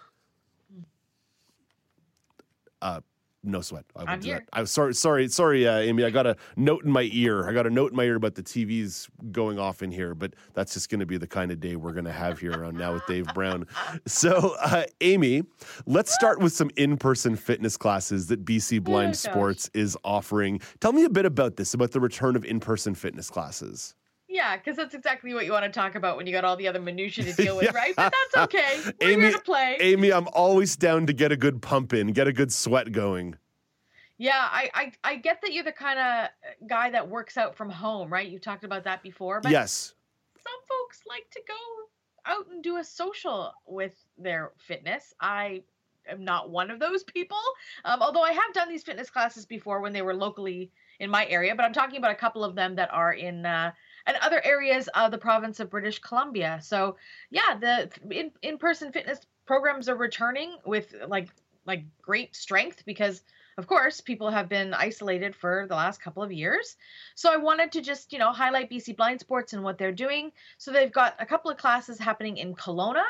Uh, 2.82 3.00
no 3.44 3.60
sweat. 3.60 3.84
I 3.94 4.02
I'm 4.12 4.18
do 4.20 4.26
here. 4.26 4.38
that. 4.38 4.48
I'm 4.52 4.66
sorry, 4.66 4.92
sorry, 4.94 5.28
sorry, 5.28 5.66
uh, 5.66 5.78
Amy. 5.78 6.04
I 6.04 6.10
got 6.10 6.26
a 6.26 6.36
note 6.56 6.84
in 6.84 6.90
my 6.90 7.08
ear. 7.12 7.48
I 7.48 7.52
got 7.52 7.68
a 7.68 7.70
note 7.70 7.92
in 7.92 7.96
my 7.96 8.02
ear 8.02 8.16
about 8.16 8.34
the 8.34 8.42
TVs 8.42 9.08
going 9.30 9.60
off 9.60 9.80
in 9.80 9.92
here, 9.92 10.14
but 10.16 10.34
that's 10.54 10.74
just 10.74 10.90
going 10.90 10.98
to 11.00 11.06
be 11.06 11.16
the 11.18 11.26
kind 11.28 11.52
of 11.52 11.60
day 11.60 11.76
we're 11.76 11.92
going 11.92 12.04
to 12.04 12.12
have 12.12 12.40
here 12.40 12.64
on 12.64 12.76
Now 12.76 12.94
with 12.94 13.06
Dave 13.06 13.26
Brown. 13.34 13.64
So, 14.06 14.56
uh, 14.60 14.84
Amy, 15.02 15.44
let's 15.86 16.12
start 16.12 16.40
with 16.40 16.52
some 16.52 16.70
in-person 16.76 17.36
fitness 17.36 17.76
classes 17.76 18.26
that 18.26 18.44
BC 18.44 18.82
Blind 18.82 19.10
Oh. 19.10 19.12
Sports 19.12 19.70
is 19.72 19.96
offering. 20.04 20.60
Tell 20.80 20.92
me 20.92 21.04
a 21.04 21.10
bit 21.10 21.24
about 21.24 21.56
this, 21.56 21.74
about 21.74 21.92
the 21.92 22.00
return 22.00 22.34
of 22.34 22.44
in-person 22.44 22.96
fitness 22.96 23.30
classes. 23.30 23.94
Yeah, 24.38 24.56
because 24.56 24.76
that's 24.76 24.94
exactly 24.94 25.34
what 25.34 25.46
you 25.46 25.52
want 25.52 25.64
to 25.64 25.70
talk 25.70 25.96
about 25.96 26.16
when 26.16 26.24
you 26.24 26.32
got 26.32 26.44
all 26.44 26.54
the 26.54 26.68
other 26.68 26.80
minutia 26.80 27.24
to 27.24 27.32
deal 27.42 27.56
with, 27.56 27.74
right? 27.74 27.92
But 27.96 28.12
that's 28.12 28.44
okay. 28.44 28.78
We're 29.00 29.10
Amy, 29.10 29.22
here 29.22 29.32
to 29.32 29.40
play. 29.40 29.76
Amy, 29.80 30.12
I'm 30.12 30.28
always 30.28 30.76
down 30.76 31.06
to 31.06 31.12
get 31.12 31.32
a 31.32 31.36
good 31.36 31.60
pump 31.60 31.92
in, 31.92 32.12
get 32.12 32.28
a 32.28 32.32
good 32.32 32.52
sweat 32.52 32.92
going. 32.92 33.34
Yeah, 34.16 34.38
I, 34.38 34.70
I 34.74 34.92
I 35.02 35.16
get 35.16 35.40
that 35.42 35.52
you're 35.52 35.64
the 35.64 35.72
kind 35.72 35.98
of 35.98 36.68
guy 36.68 36.88
that 36.90 37.08
works 37.08 37.36
out 37.36 37.56
from 37.56 37.68
home, 37.68 38.12
right? 38.12 38.28
You 38.28 38.38
talked 38.38 38.62
about 38.62 38.84
that 38.84 39.02
before, 39.02 39.40
but 39.40 39.50
yes. 39.50 39.94
some 40.36 40.60
folks 40.68 41.02
like 41.08 41.28
to 41.32 41.40
go 41.46 42.32
out 42.32 42.46
and 42.52 42.62
do 42.62 42.76
a 42.76 42.84
social 42.84 43.52
with 43.66 43.94
their 44.18 44.52
fitness. 44.56 45.14
I 45.20 45.62
am 46.08 46.24
not 46.24 46.50
one 46.50 46.70
of 46.70 46.78
those 46.78 47.02
people. 47.02 47.38
Um, 47.84 48.02
although 48.02 48.22
I 48.22 48.32
have 48.32 48.52
done 48.54 48.68
these 48.68 48.84
fitness 48.84 49.10
classes 49.10 49.46
before 49.46 49.80
when 49.80 49.92
they 49.92 50.02
were 50.02 50.14
locally 50.14 50.70
in 51.00 51.10
my 51.10 51.26
area, 51.26 51.54
but 51.56 51.64
I'm 51.64 51.72
talking 51.72 51.98
about 51.98 52.12
a 52.12 52.16
couple 52.16 52.44
of 52.44 52.54
them 52.54 52.76
that 52.76 52.92
are 52.92 53.12
in 53.12 53.44
uh, 53.46 53.72
and 54.08 54.16
other 54.22 54.40
areas 54.42 54.88
of 54.88 55.10
the 55.10 55.18
province 55.18 55.60
of 55.60 55.70
British 55.70 55.98
Columbia. 55.98 56.58
So 56.62 56.96
yeah, 57.30 57.58
the 57.60 57.90
in 58.10 58.32
in 58.42 58.58
person 58.58 58.90
fitness 58.90 59.20
programs 59.46 59.88
are 59.88 59.94
returning 59.94 60.56
with 60.64 60.94
like 61.06 61.28
like 61.66 61.84
great 62.00 62.34
strength 62.34 62.84
because 62.86 63.22
of 63.58 63.66
course 63.66 64.00
people 64.00 64.30
have 64.30 64.48
been 64.48 64.72
isolated 64.72 65.36
for 65.36 65.66
the 65.68 65.74
last 65.74 66.00
couple 66.00 66.22
of 66.22 66.32
years. 66.32 66.76
So 67.14 67.30
i 67.30 67.36
wanted 67.36 67.72
to 67.72 67.82
just 67.82 68.12
you 68.12 68.18
know 68.18 68.32
highlight 68.32 68.70
bc 68.70 68.96
blind 68.96 69.20
sports 69.20 69.52
and 69.52 69.62
what 69.62 69.76
they're 69.76 69.92
doing. 69.92 70.32
So 70.56 70.72
they've 70.72 70.90
got 70.90 71.14
a 71.20 71.26
couple 71.26 71.50
of 71.50 71.58
classes 71.58 71.98
happening 71.98 72.38
in 72.38 72.54
Kelowna. 72.54 73.04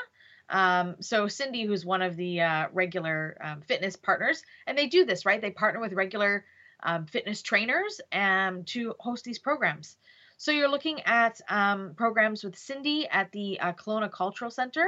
Um, 0.50 0.96
so 1.00 1.28
cindy 1.28 1.64
who's 1.64 1.84
one 1.84 2.02
of 2.02 2.16
the 2.16 2.40
uh, 2.40 2.68
regular 2.72 3.36
um, 3.40 3.60
fitness 3.60 3.94
partners 3.94 4.42
and 4.66 4.76
they 4.76 4.88
do 4.88 5.04
this 5.04 5.24
right? 5.24 5.40
They 5.40 5.52
partner 5.52 5.80
with 5.80 5.92
regular 5.92 6.44
um, 6.82 7.06
fitness 7.06 7.42
trainers 7.42 8.00
um, 8.12 8.64
to 8.64 8.94
host 8.98 9.24
these 9.24 9.38
programs 9.38 9.96
so 10.38 10.50
you're 10.50 10.70
looking 10.70 11.02
at 11.02 11.38
um, 11.50 11.92
programs 11.96 12.42
with 12.42 12.56
cindy 12.56 13.06
at 13.08 13.30
the 13.32 13.60
uh, 13.60 13.72
Kelowna 13.74 14.10
cultural 14.10 14.50
center 14.50 14.86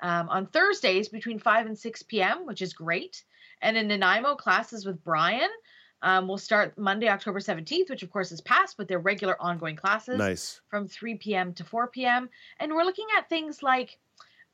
um, 0.00 0.28
on 0.28 0.46
thursdays 0.46 1.08
between 1.08 1.40
5 1.40 1.66
and 1.66 1.76
6 1.78 2.02
p.m 2.04 2.46
which 2.46 2.62
is 2.62 2.72
great 2.72 3.24
and 3.60 3.76
in 3.76 3.88
nanaimo 3.88 4.36
classes 4.36 4.86
with 4.86 5.02
brian 5.02 5.50
Um, 6.04 6.26
we'll 6.26 6.38
start 6.38 6.76
Monday, 6.76 7.08
October 7.08 7.38
17th, 7.38 7.88
which 7.88 8.02
of 8.02 8.10
course 8.10 8.32
is 8.32 8.40
past, 8.40 8.76
but 8.76 8.88
they're 8.88 8.98
regular 8.98 9.36
ongoing 9.40 9.76
classes 9.76 10.18
Nice. 10.18 10.60
from 10.68 10.88
3 10.88 11.14
p.m. 11.14 11.54
to 11.54 11.64
4 11.64 11.86
p.m. 11.94 12.28
And 12.58 12.72
we're 12.74 12.82
looking 12.82 13.06
at 13.16 13.28
things 13.28 13.62
like 13.62 13.98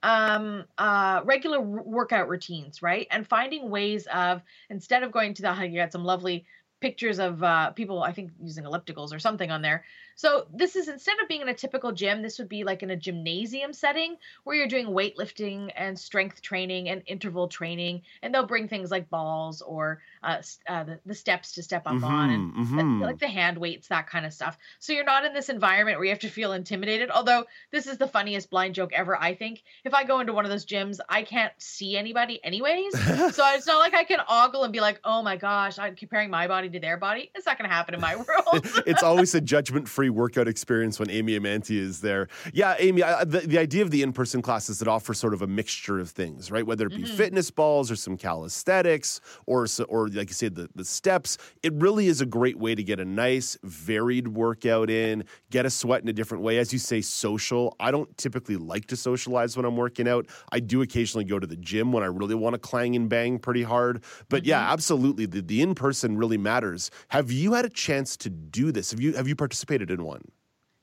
um 0.04 0.64
uh 0.78 1.22
regular 1.24 1.60
workout 1.60 2.28
routines 2.28 2.82
right 2.82 3.08
and 3.10 3.26
finding 3.26 3.68
ways 3.68 4.06
of 4.14 4.42
instead 4.70 5.02
of 5.02 5.10
going 5.10 5.34
to 5.34 5.42
the 5.42 5.52
you 5.66 5.76
got 5.76 5.90
some 5.90 6.04
lovely 6.04 6.46
pictures 6.80 7.18
of 7.18 7.42
uh 7.42 7.72
people 7.72 8.00
i 8.04 8.12
think 8.12 8.30
using 8.40 8.62
ellipticals 8.62 9.12
or 9.12 9.18
something 9.18 9.50
on 9.50 9.60
there 9.60 9.84
so 10.18 10.46
this 10.52 10.74
is 10.74 10.88
instead 10.88 11.14
of 11.22 11.28
being 11.28 11.40
in 11.42 11.48
a 11.48 11.54
typical 11.54 11.92
gym 11.92 12.22
this 12.22 12.38
would 12.38 12.48
be 12.48 12.64
like 12.64 12.82
in 12.82 12.90
a 12.90 12.96
gymnasium 12.96 13.72
setting 13.72 14.16
where 14.44 14.56
you're 14.56 14.66
doing 14.66 14.88
weightlifting 14.88 15.70
and 15.76 15.98
strength 15.98 16.42
training 16.42 16.88
and 16.88 17.02
interval 17.06 17.46
training 17.46 18.02
and 18.22 18.34
they'll 18.34 18.46
bring 18.46 18.66
things 18.66 18.90
like 18.90 19.08
balls 19.08 19.62
or 19.62 20.00
uh, 20.24 20.42
uh 20.68 20.82
the, 20.84 20.98
the 21.06 21.14
steps 21.14 21.52
to 21.52 21.62
step 21.62 21.82
up 21.86 22.02
on 22.02 22.30
and 22.30 22.52
Mhm, 22.58 22.98
the- 23.00 23.06
like 23.06 23.18
the 23.18 23.28
hand 23.28 23.56
weights, 23.58 23.88
that 23.88 24.08
kind 24.08 24.26
of 24.26 24.32
stuff. 24.32 24.58
So 24.80 24.92
you're 24.92 25.04
not 25.04 25.24
in 25.24 25.32
this 25.32 25.48
environment 25.48 25.98
where 25.98 26.04
you 26.06 26.10
have 26.10 26.18
to 26.20 26.28
feel 26.28 26.52
intimidated. 26.52 27.10
Although 27.10 27.44
this 27.70 27.86
is 27.86 27.98
the 27.98 28.08
funniest 28.08 28.50
blind 28.50 28.74
joke 28.74 28.92
ever, 28.92 29.16
I 29.16 29.34
think. 29.34 29.62
If 29.84 29.94
I 29.94 30.02
go 30.04 30.18
into 30.20 30.32
one 30.32 30.44
of 30.44 30.50
those 30.50 30.66
gyms, 30.66 30.98
I 31.08 31.22
can't 31.22 31.52
see 31.58 31.96
anybody 31.96 32.40
anyways. 32.42 32.92
so 33.34 33.42
it's 33.54 33.66
not 33.66 33.78
like 33.78 33.94
I 33.94 34.02
can 34.04 34.18
ogle 34.28 34.64
and 34.64 34.72
be 34.72 34.80
like, 34.80 35.00
oh 35.04 35.22
my 35.22 35.36
gosh, 35.36 35.78
I'm 35.78 35.94
comparing 35.94 36.30
my 36.30 36.48
body 36.48 36.68
to 36.70 36.80
their 36.80 36.96
body. 36.96 37.30
It's 37.34 37.46
not 37.46 37.58
going 37.58 37.68
to 37.70 37.74
happen 37.74 37.94
in 37.94 38.00
my 38.00 38.16
world. 38.26 38.66
it's 38.86 39.02
always 39.04 39.34
a 39.34 39.40
judgment-free 39.40 40.07
workout 40.10 40.48
experience 40.48 40.98
when 40.98 41.10
Amy 41.10 41.38
Amantea 41.38 41.78
is 41.78 42.00
there. 42.00 42.28
Yeah, 42.52 42.76
Amy, 42.78 43.02
I, 43.02 43.24
the, 43.24 43.40
the 43.40 43.58
idea 43.58 43.82
of 43.82 43.90
the 43.90 44.02
in-person 44.02 44.42
classes 44.42 44.78
that 44.78 44.88
offer 44.88 45.14
sort 45.14 45.34
of 45.34 45.42
a 45.42 45.46
mixture 45.46 45.98
of 45.98 46.10
things, 46.10 46.50
right? 46.50 46.66
Whether 46.66 46.86
it 46.86 46.96
be 46.96 47.02
Mhm. 47.02 47.08
fitness 47.16 47.50
balls 47.50 47.90
or 47.90 47.96
some 47.96 48.16
calisthenics 48.16 49.20
or 49.46 49.66
or 49.88 50.08
like 50.08 50.28
you 50.28 50.34
said, 50.34 50.54
the, 50.54 50.68
the 50.74 50.84
steps. 50.84 51.38
It 51.62 51.72
really 51.74 52.06
is 52.06 52.20
a 52.20 52.26
great 52.26 52.58
way 52.58 52.74
to 52.74 52.82
get 52.82 53.00
a 53.00 53.04
nice, 53.04 53.56
varied 53.62 54.28
workout 54.28 54.90
in, 54.90 55.24
get 55.50 55.66
a 55.66 55.70
sweat 55.70 56.02
in 56.02 56.08
a 56.08 56.12
different 56.12 56.42
way. 56.42 56.58
As 56.58 56.72
you 56.72 56.78
say, 56.78 57.00
social. 57.00 57.76
I 57.80 57.90
don't 57.90 58.16
typically 58.16 58.56
like 58.56 58.86
to 58.86 58.96
socialize 58.96 59.56
when 59.56 59.64
I'm 59.66 59.76
working 59.76 60.08
out. 60.08 60.26
I 60.52 60.60
do 60.60 60.82
occasionally 60.82 61.24
go 61.24 61.38
to 61.38 61.46
the 61.46 61.56
gym 61.56 61.92
when 61.92 62.02
I 62.02 62.06
really 62.06 62.34
want 62.34 62.54
to 62.54 62.58
clang 62.58 62.96
and 62.96 63.08
bang 63.08 63.38
pretty 63.38 63.62
hard. 63.62 64.02
But 64.28 64.44
yeah, 64.44 64.72
absolutely, 64.72 65.26
the, 65.26 65.42
the 65.42 65.62
in-person 65.62 66.16
really 66.16 66.38
matters. 66.38 66.90
Have 67.08 67.30
you 67.30 67.52
had 67.54 67.64
a 67.64 67.68
chance 67.68 68.16
to 68.18 68.30
do 68.30 68.72
this? 68.72 68.90
Have 68.90 69.00
you 69.00 69.12
have 69.14 69.28
you 69.28 69.36
participated 69.36 69.90
in 69.90 69.97
one? 70.02 70.22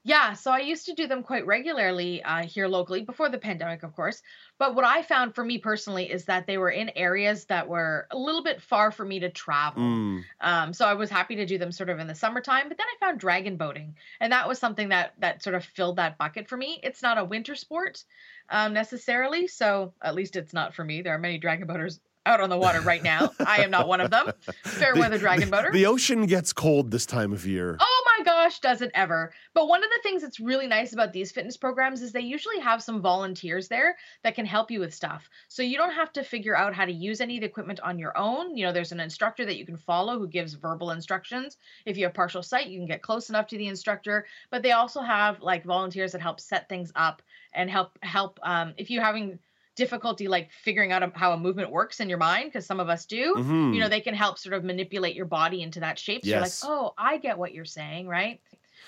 Yeah, 0.08 0.34
so 0.34 0.51
I 0.51 0.60
used 0.60 0.86
to 0.86 0.93
do 0.93 1.08
them 1.08 1.23
quite 1.23 1.47
regularly 1.47 2.21
uh, 2.21 2.43
here 2.43 2.67
locally 2.67 3.01
before 3.01 3.28
the 3.28 3.39
pandemic, 3.39 3.82
of 3.82 3.95
course. 3.95 4.21
But 4.60 4.75
what 4.75 4.86
I 4.86 5.01
found 5.01 5.34
for 5.34 5.43
me 5.43 5.58
personally 5.58 6.12
is 6.12 6.25
that 6.25 6.45
they 6.45 6.60
were 6.60 6.69
in 6.69 6.91
areas 6.95 7.45
that 7.45 7.67
were 7.67 8.06
a 8.12 8.17
little 8.17 8.43
bit 8.43 8.62
far 8.62 8.91
for 8.91 9.04
me 9.04 9.21
to 9.21 9.32
travel. 9.32 9.82
Mm. 9.82 10.23
Um, 10.41 10.73
so 10.73 10.86
I 10.86 10.93
was 10.93 11.10
happy 11.10 11.38
to 11.38 11.47
do 11.47 11.58
them 11.58 11.71
sort 11.71 11.89
of 11.89 11.97
in 11.97 12.06
the 12.06 12.13
summertime. 12.13 12.69
But 12.69 12.78
then 12.78 12.86
I 12.86 13.04
found 13.04 13.19
dragon 13.19 13.58
boating, 13.58 13.95
and 14.19 14.32
that 14.32 14.47
was 14.47 14.60
something 14.60 14.89
that 14.89 15.13
that 15.21 15.41
sort 15.41 15.56
of 15.56 15.65
filled 15.65 15.95
that 15.95 16.19
bucket 16.19 16.49
for 16.49 16.56
me. 16.56 16.80
It's 16.84 17.01
not 17.01 17.17
a 17.17 17.25
winter 17.25 17.56
sport 17.56 18.04
um, 18.51 18.73
necessarily, 18.73 19.47
so 19.47 19.95
at 20.04 20.13
least 20.13 20.36
it's 20.36 20.54
not 20.54 20.75
for 20.75 20.84
me. 20.84 21.01
There 21.01 21.15
are 21.15 21.19
many 21.19 21.39
dragon 21.39 21.65
boaters 21.65 21.99
out 22.25 22.41
on 22.41 22.49
the 22.49 22.57
water 22.57 22.81
right 22.81 23.03
now. 23.03 23.31
I 23.45 23.63
am 23.63 23.71
not 23.71 23.88
one 23.88 24.01
of 24.01 24.11
them. 24.11 24.31
Fair 24.63 24.93
The- 24.93 24.99
weather 24.99 25.17
dragon 25.17 25.49
boater. 25.49 25.71
The 25.71 25.85
ocean 25.85 26.25
gets 26.25 26.53
cold 26.53 26.91
this 26.91 27.05
time 27.05 27.31
of 27.33 27.45
year. 27.45 27.77
Oh 27.79 28.03
my 28.17 28.23
gosh, 28.23 28.59
does 28.59 28.81
it 28.81 28.91
ever? 28.93 29.33
But 29.53 29.67
one 29.67 29.83
of 29.83 29.89
the 29.89 29.99
things 30.03 30.21
that's 30.21 30.39
really 30.39 30.67
nice 30.67 30.93
about 30.93 31.13
these 31.13 31.31
fitness 31.31 31.57
programs 31.57 32.01
is 32.01 32.11
they 32.11 32.21
usually 32.21 32.59
have 32.59 32.81
some 32.81 33.01
volunteers 33.01 33.67
there 33.67 33.95
that 34.23 34.35
can 34.35 34.45
help 34.45 34.71
you 34.71 34.79
with 34.79 34.93
stuff. 34.93 35.29
So 35.47 35.61
you 35.61 35.77
don't 35.77 35.93
have 35.93 36.11
to 36.13 36.23
figure 36.23 36.55
out 36.55 36.73
how 36.73 36.85
to 36.85 36.91
use 36.91 37.21
any 37.21 37.38
of 37.38 37.41
the 37.41 37.47
equipment 37.47 37.79
on 37.81 37.99
your 37.99 38.17
own. 38.17 38.55
You 38.57 38.65
know, 38.65 38.71
there's 38.71 38.91
an 38.91 38.99
instructor 38.99 39.45
that 39.45 39.57
you 39.57 39.65
can 39.65 39.77
follow 39.77 40.17
who 40.17 40.27
gives 40.27 40.53
verbal 40.53 40.91
instructions. 40.91 41.57
If 41.85 41.97
you 41.97 42.05
have 42.05 42.13
partial 42.13 42.41
sight, 42.43 42.67
you 42.67 42.79
can 42.79 42.88
get 42.88 43.01
close 43.01 43.29
enough 43.29 43.47
to 43.47 43.57
the 43.57 43.67
instructor. 43.67 44.25
But 44.49 44.63
they 44.63 44.71
also 44.71 45.01
have 45.01 45.41
like 45.41 45.63
volunteers 45.63 46.13
that 46.13 46.21
help 46.21 46.39
set 46.39 46.67
things 46.69 46.91
up 46.95 47.21
and 47.53 47.69
help 47.69 47.97
help 48.01 48.39
um, 48.43 48.73
if 48.77 48.89
you're 48.89 49.03
having 49.03 49.39
difficulty 49.75 50.27
like 50.27 50.51
figuring 50.51 50.91
out 50.91 51.03
a, 51.03 51.11
how 51.15 51.33
a 51.33 51.38
movement 51.38 51.71
works 51.71 51.99
in 51.99 52.09
your 52.09 52.17
mind 52.17 52.45
because 52.45 52.65
some 52.65 52.79
of 52.79 52.89
us 52.89 53.05
do 53.05 53.35
Mhm. 53.35 53.73
you 53.73 53.79
know 53.79 53.89
they 53.89 54.01
can 54.01 54.13
help 54.15 54.39
sort 54.39 54.53
of 54.53 54.63
manipulate 54.63 55.15
your 55.15 55.25
body 55.25 55.61
into 55.61 55.79
that 55.81 55.99
shape 55.99 56.23
so 56.25 56.29
Yes. 56.29 56.63
you're 56.63 56.71
like 56.71 56.79
oh 56.81 56.93
i 56.97 57.17
get 57.17 57.38
what 57.38 57.53
you're 57.53 57.65
saying 57.65 58.07
right 58.07 58.41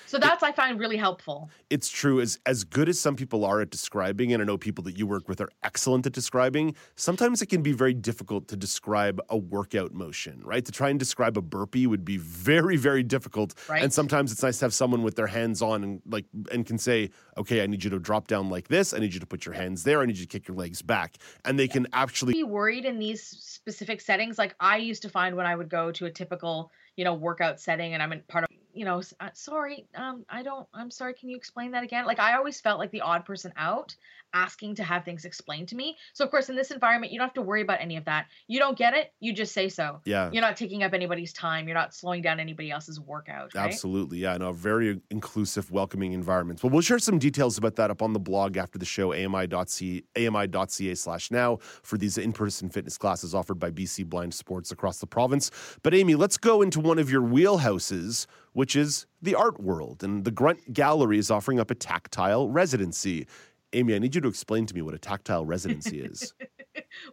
so 0.07 0.17
that's 0.17 0.41
i 0.43 0.51
find 0.51 0.79
really 0.79 0.97
helpful 0.97 1.49
It's 1.69 1.89
true. 1.89 2.21
As 2.21 2.39
as 2.45 2.63
good 2.63 2.87
as 2.89 2.99
some 2.99 3.15
people 3.15 3.43
are 3.45 3.59
at 3.61 3.69
describing, 3.69 4.31
and 4.33 4.41
I 4.41 4.45
know 4.45 4.57
people 4.57 4.83
that 4.85 4.97
you 4.97 5.05
work 5.05 5.27
with 5.27 5.41
are 5.41 5.49
excellent 5.63 6.05
at 6.05 6.13
describing. 6.13 6.75
Sometimes 6.95 7.41
it 7.41 7.47
can 7.47 7.61
be 7.61 7.73
very 7.73 7.93
difficult 7.93 8.47
to 8.47 8.55
describe 8.55 9.19
a 9.29 9.37
workout 9.37 9.93
motion, 9.93 10.41
right? 10.43 10.63
To 10.63 10.71
try 10.71 10.89
and 10.89 10.99
describe 10.99 11.37
a 11.37 11.41
burpee 11.41 11.87
would 11.87 12.05
be 12.05 12.17
very, 12.17 12.77
very 12.77 13.03
difficult. 13.03 13.53
Right. 13.69 13.83
And 13.83 13.91
sometimes 13.91 14.31
it's 14.31 14.43
nice 14.43 14.59
to 14.59 14.65
have 14.65 14.73
someone 14.73 15.03
with 15.03 15.15
their 15.15 15.27
hands 15.27 15.61
on 15.61 15.83
and 15.83 16.01
like 16.15 16.25
and 16.51 16.65
can 16.65 16.77
say, 16.77 17.09
"Okay, 17.37 17.61
I 17.63 17.67
need 17.67 17.83
you 17.83 17.89
to 17.89 17.99
drop 17.99 18.27
down 18.27 18.49
like 18.49 18.67
this. 18.69 18.93
I 18.93 18.99
need 18.99 19.13
you 19.13 19.19
to 19.19 19.27
put 19.27 19.45
your 19.45 19.55
hands 19.55 19.83
there. 19.83 20.01
I 20.01 20.05
need 20.05 20.17
you 20.17 20.25
to 20.25 20.33
kick 20.39 20.47
your 20.47 20.57
legs 20.57 20.81
back." 20.81 21.17
And 21.45 21.59
they 21.59 21.67
can 21.67 21.85
actually 21.93 22.33
be 22.33 22.43
worried 22.43 22.85
in 22.85 22.99
these 22.99 23.21
specific 23.23 23.99
settings 24.01 24.37
like 24.37 24.55
i 24.59 24.77
used 24.77 25.01
to 25.01 25.09
find 25.09 25.35
when 25.35 25.45
i 25.45 25.55
would 25.55 25.69
go 25.69 25.91
to 25.91 26.05
a 26.05 26.11
typical 26.11 26.71
you 26.95 27.03
know 27.03 27.13
workout 27.13 27.59
setting 27.59 27.93
and 27.93 28.01
i'm 28.03 28.13
in 28.13 28.21
part 28.27 28.43
of 28.43 28.49
you 28.77 28.85
know 28.85 29.01
uh, 29.19 29.29
sorry 29.33 29.85
um 29.95 30.23
i 30.29 30.43
don't 30.43 30.67
i'm 30.73 30.91
sorry 30.91 31.13
can 31.13 31.29
you 31.29 31.35
explain 31.35 31.71
that 31.71 31.83
again 31.83 32.05
like 32.05 32.19
i 32.19 32.35
always 32.35 32.61
felt 32.61 32.79
like 32.79 32.91
the 32.91 33.01
odd 33.01 33.25
person 33.25 33.51
out 33.57 33.95
asking 34.33 34.75
to 34.75 34.83
have 34.83 35.03
things 35.05 35.25
explained 35.25 35.67
to 35.67 35.75
me 35.75 35.95
so 36.13 36.23
of 36.23 36.29
course 36.29 36.49
in 36.49 36.55
this 36.55 36.69
environment 36.71 37.11
you 37.11 37.17
don't 37.17 37.27
have 37.27 37.33
to 37.33 37.41
worry 37.41 37.61
about 37.61 37.79
any 37.81 37.95
of 37.97 38.05
that 38.05 38.25
you 38.47 38.59
don't 38.59 38.77
get 38.77 38.93
it 38.93 39.13
you 39.19 39.33
just 39.33 39.53
say 39.53 39.67
so 39.69 39.99
Yeah. 40.05 40.29
you're 40.31 40.41
not 40.41 40.57
taking 40.57 40.83
up 40.83 40.93
anybody's 40.93 41.33
time 41.33 41.67
you're 41.67 41.75
not 41.77 41.93
slowing 41.93 42.21
down 42.21 42.39
anybody 42.39 42.69
else's 42.69 42.99
workout 42.99 43.53
right? 43.55 43.65
Absolutely. 43.65 44.19
Yeah, 44.19 44.37
no, 44.37 44.51
very 44.51 44.99
inclusive, 45.09 45.71
welcoming 45.71 46.13
environments. 46.13 46.63
Well, 46.63 46.71
we'll 46.71 46.81
share 46.81 46.99
some 46.99 47.17
details 47.19 47.57
about 47.57 47.75
that 47.77 47.89
up 47.91 48.01
on 48.01 48.13
the 48.13 48.19
blog 48.19 48.57
after 48.57 48.77
the 48.77 48.85
show, 48.85 49.13
ami.ca, 49.13 50.03
ami.ca 50.17 50.95
slash 50.95 51.31
now 51.31 51.57
for 51.83 51.97
these 51.97 52.17
in-person 52.17 52.69
fitness 52.69 52.97
classes 52.97 53.33
offered 53.33 53.59
by 53.59 53.71
BC 53.71 54.05
Blind 54.05 54.33
Sports 54.33 54.71
across 54.71 54.99
the 54.99 55.07
province. 55.07 55.49
But 55.83 55.93
Amy, 55.93 56.15
let's 56.15 56.37
go 56.37 56.61
into 56.61 56.79
one 56.79 56.99
of 56.99 57.09
your 57.09 57.21
wheelhouses, 57.21 58.27
which 58.57 58.75
is 58.75 59.05
the 59.21 59.35
art 59.35 59.61
world. 59.61 60.03
And 60.03 60.25
the 60.25 60.31
Grunt 60.31 60.73
Gallery 60.73 61.19
is 61.19 61.29
offering 61.29 61.59
up 61.59 61.69
a 61.69 61.75
tactile 61.75 62.49
residency. 62.49 63.27
Amy, 63.73 63.93
I 63.93 63.99
need 63.99 64.15
you 64.15 64.21
to 64.21 64.27
explain 64.27 64.65
to 64.65 64.73
me 64.73 64.81
what 64.81 64.95
a 64.95 64.97
tactile 64.97 65.45
residency 65.45 66.01
is. 66.01 66.33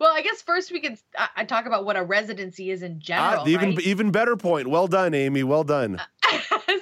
Well, 0.00 0.12
I 0.14 0.22
guess 0.22 0.42
first 0.42 0.72
we 0.72 0.80
could 0.80 0.98
I, 1.18 1.28
I 1.36 1.44
talk 1.44 1.66
about 1.66 1.84
what 1.84 1.96
a 1.96 2.02
residency 2.02 2.70
is 2.70 2.82
in 2.82 3.00
general. 3.00 3.40
ah, 3.40 3.46
even 3.46 3.70
right? 3.70 3.80
even 3.80 4.10
better 4.10 4.36
point. 4.36 4.68
Well 4.68 4.86
done, 4.86 5.14
Amy. 5.14 5.42
Well 5.42 5.64
done. 5.64 6.00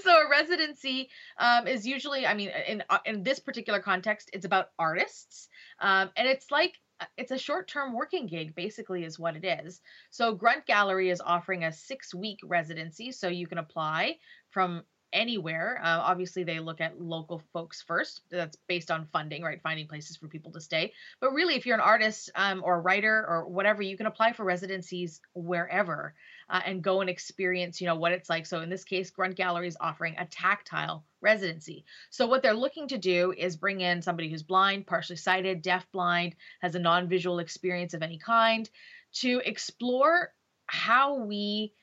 so 0.03 0.11
a 0.11 0.29
residency 0.31 1.09
um, 1.39 1.67
is 1.67 1.87
usually, 1.87 2.27
I 2.27 2.35
mean, 2.35 2.51
in 2.67 2.83
uh, 2.91 2.99
in 3.05 3.23
this 3.23 3.39
particular 3.39 3.81
context, 3.81 4.31
it's 4.33 4.45
about 4.45 4.69
artists, 4.79 5.49
um, 5.81 6.11
and 6.17 6.29
it's 6.29 6.51
like 6.51 6.79
uh, 7.01 7.07
it's 7.17 7.33
a 7.33 7.39
short-term 7.39 7.93
working 7.93 8.27
gig, 8.27 8.55
basically, 8.55 9.05
is 9.05 9.19
what 9.19 9.37
it 9.37 9.45
is. 9.45 9.81
So 10.11 10.35
Grunt 10.35 10.67
Gallery 10.67 11.11
is 11.11 11.21
offering 11.21 11.65
a 11.65 11.73
six-week 11.73 12.39
residency, 12.45 13.13
so 13.13 13.29
you 13.29 13.47
can 13.47 13.59
apply 13.59 14.17
from 14.53 14.85
anywhere. 15.13 15.79
Uh, 15.83 16.01
obviously, 16.01 16.43
they 16.43 16.59
look 16.59 16.81
at 16.81 17.01
local 17.01 17.43
folks 17.53 17.83
first. 17.83 18.23
That's 18.31 18.57
based 18.67 18.91
on 18.91 19.07
funding, 19.13 19.43
right? 19.43 19.61
Finding 19.63 19.87
places 19.87 20.17
for 20.17 20.29
people 20.29 20.53
to 20.53 20.61
stay. 20.61 20.93
But 21.21 21.33
really, 21.33 21.55
if 21.55 21.67
you're 21.67 21.75
an 21.77 21.83
artist 21.83 22.31
um, 22.35 22.63
or 22.65 22.77
a 22.77 22.81
writer 22.81 23.25
or 23.29 23.47
whatever, 23.47 23.83
you 23.83 23.97
can 23.97 24.07
apply 24.07 24.33
for 24.33 24.45
residencies 24.45 25.21
wherever 25.35 26.15
uh, 26.49 26.61
and 26.65 26.83
go 26.83 27.01
and 27.01 27.11
experience, 27.11 27.81
you 27.81 27.87
know, 27.87 27.95
what 27.95 28.13
it's 28.13 28.31
like. 28.31 28.47
So 28.47 28.61
in 28.61 28.71
this 28.71 28.85
case, 28.85 29.11
Grunt 29.11 29.37
Gallery 29.37 29.69
is 29.69 29.77
offering 29.81 30.17
a 30.19 30.27
tactile 30.27 31.05
residency. 31.21 31.85
So 32.11 32.27
what 32.27 32.43
they're 32.43 32.55
looking 32.55 32.89
to 32.89 32.99
do 32.99 33.35
is 33.37 33.57
bring 33.57 33.81
in 33.81 34.03
somebody 34.03 34.31
who's 34.31 34.43
blind, 34.43 34.87
partially 34.87 35.17
sighted, 35.17 35.63
deaf 35.63 35.87
blind, 35.93 36.37
has 36.61 36.75
a 36.75 36.81
non-visual 36.81 37.39
experience 37.39 37.95
of 37.95 38.03
any 38.03 38.19
kind, 38.19 38.69
to 39.15 39.41
explore 39.45 40.33
how 40.67 41.17
we 41.17 41.75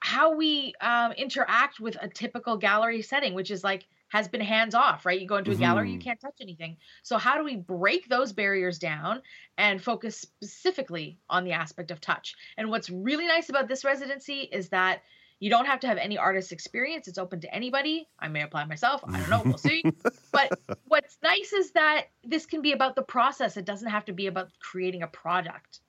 how 0.00 0.34
we 0.34 0.74
um, 0.80 1.12
interact 1.12 1.80
with 1.80 1.96
a 2.00 2.08
typical 2.08 2.56
gallery 2.56 3.02
setting, 3.02 3.34
which 3.34 3.50
is 3.50 3.64
like 3.64 3.86
has 4.10 4.26
been 4.26 4.40
hands 4.40 4.74
off, 4.74 5.04
right? 5.04 5.20
You 5.20 5.26
go 5.26 5.36
into 5.36 5.50
a 5.50 5.56
gallery, 5.56 5.92
you 5.92 5.98
Mhm. 5.98 6.04
can't 6.04 6.20
touch 6.20 6.36
anything. 6.40 6.78
So 7.02 7.18
how 7.18 7.36
do 7.36 7.44
we 7.44 7.56
break 7.56 8.08
those 8.08 8.32
barriers 8.32 8.78
down 8.78 9.22
and 9.58 9.82
focus 9.82 10.18
specifically 10.18 11.18
on 11.28 11.44
the 11.44 11.52
aspect 11.52 11.90
of 11.90 12.00
touch? 12.00 12.34
And 12.56 12.70
what's 12.70 12.88
really 12.88 13.26
nice 13.26 13.50
about 13.50 13.68
this 13.68 13.84
residency 13.84 14.40
is 14.50 14.70
that 14.70 15.02
you 15.40 15.50
don't 15.50 15.66
have 15.66 15.80
to 15.80 15.86
have 15.86 15.98
any 15.98 16.16
artist 16.16 16.52
experience. 16.52 17.06
It's 17.06 17.18
open 17.18 17.40
to 17.40 17.54
anybody. 17.54 18.08
I 18.18 18.28
may 18.28 18.42
apply 18.42 18.64
myself. 18.64 19.04
I 19.06 19.18
don't 19.18 19.30
know. 19.30 19.42
We'll 19.44 19.58
see. 19.58 19.84
but 20.32 20.58
what's 20.86 21.18
nice 21.22 21.52
is 21.52 21.72
that 21.72 22.06
this 22.24 22.46
can 22.46 22.62
be 22.62 22.72
about 22.72 22.96
the 22.96 23.02
process. 23.02 23.56
It 23.56 23.66
doesn't 23.66 23.88
have 23.90 24.06
to 24.06 24.12
be 24.12 24.26
about 24.26 24.48
creating 24.58 25.02
a 25.02 25.06
product 25.06 25.80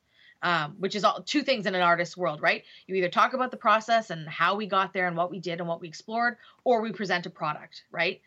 um, 0.41 0.75
which 0.80 0.95
is 0.95 1.04
all 1.04 1.21
two 1.21 1.41
things 1.43 1.65
in 1.65 1.75
an 1.75 1.82
artist's 1.82 2.15
world, 2.17 2.41
right? 2.41 2.63
You 2.88 2.95
either 2.95 3.10
talk 3.10 3.34
about 3.34 3.52
the 3.52 3.58
process 3.58 4.10
and 4.10 4.28
how 4.28 4.56
we 4.56 4.65
got 4.67 4.93
there 4.93 5.08
and 5.08 5.17
what 5.17 5.32
we 5.32 5.39
did 5.39 5.60
and 5.60 5.67
what 5.67 5.82
we 5.82 5.88
explored, 5.88 6.38
or 6.63 6.82
we 6.82 6.91
present 6.91 7.25
a 7.25 7.30
product, 7.30 7.84
right? 7.91 8.21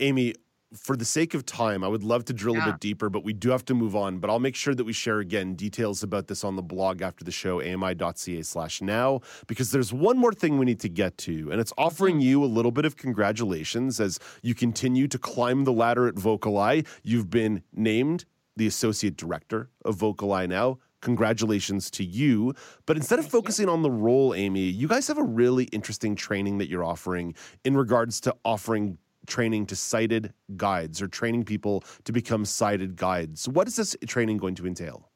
Amy, 0.00 0.34
for 0.74 0.96
the 0.96 1.04
sake 1.04 1.32
of 1.32 1.46
time, 1.46 1.84
I 1.84 1.88
would 1.88 2.02
love 2.02 2.24
to 2.26 2.32
drill 2.32 2.56
Yeah. 2.56 2.68
a 2.68 2.72
bit 2.72 2.80
deeper, 2.80 3.08
but 3.08 3.24
we 3.24 3.32
do 3.32 3.50
have 3.50 3.64
to 3.66 3.74
move 3.74 3.94
on. 3.94 4.18
But 4.18 4.30
I'll 4.30 4.40
make 4.40 4.56
sure 4.56 4.74
that 4.74 4.84
we 4.84 4.92
share 4.92 5.20
again 5.20 5.54
details 5.54 6.02
about 6.02 6.26
this 6.26 6.44
on 6.44 6.56
the 6.56 6.62
blog 6.62 7.00
after 7.02 7.24
the 7.24 7.30
show, 7.30 7.62
ami.ca 7.62 8.42
slash 8.42 8.82
now, 8.82 9.20
because 9.46 9.70
there's 9.70 9.92
one 9.92 10.18
more 10.18 10.32
thing 10.32 10.58
we 10.58 10.66
need 10.66 10.80
to 10.80 10.88
get 10.88 11.16
to, 11.18 11.50
and 11.50 11.60
it's 11.60 11.72
offering 11.78 12.20
you 12.20 12.44
a 12.44 12.46
little 12.46 12.72
bit 12.72 12.84
of 12.84 12.96
congratulations 12.96 14.00
as 14.00 14.18
you 14.42 14.54
continue 14.54 15.06
to 15.08 15.18
climb 15.18 15.64
the 15.64 15.72
ladder 15.72 16.08
at 16.08 16.16
VocalEye. 16.16 16.86
You've 17.02 17.30
been 17.30 17.62
named 17.72 18.24
the 18.56 18.66
associate 18.66 19.16
director 19.16 19.70
of 19.84 19.96
VocalEye 19.96 20.48
now. 20.48 20.78
Congratulations 21.02 21.90
to 21.92 22.04
you. 22.04 22.54
But 22.86 22.96
instead 22.96 23.18
of 23.18 23.28
focusing 23.28 23.68
on 23.68 23.82
the 23.82 23.90
role, 23.90 24.34
Amy, 24.34 24.62
you 24.62 24.88
guys 24.88 25.06
have 25.08 25.18
a 25.18 25.22
really 25.22 25.64
interesting 25.64 26.16
training 26.16 26.58
that 26.58 26.68
you're 26.68 26.84
offering 26.84 27.34
in 27.64 27.76
regards 27.76 28.20
to 28.22 28.34
offering 28.44 28.98
training 29.26 29.66
to 29.66 29.76
sighted 29.76 30.32
guides 30.56 31.02
or 31.02 31.08
training 31.08 31.44
people 31.44 31.84
to 32.04 32.12
become 32.12 32.44
sighted 32.44 32.96
guides. 32.96 33.48
What 33.48 33.68
is 33.68 33.76
this 33.76 33.96
training 34.06 34.38
going 34.38 34.54
to 34.56 34.66
entail? 34.66 35.10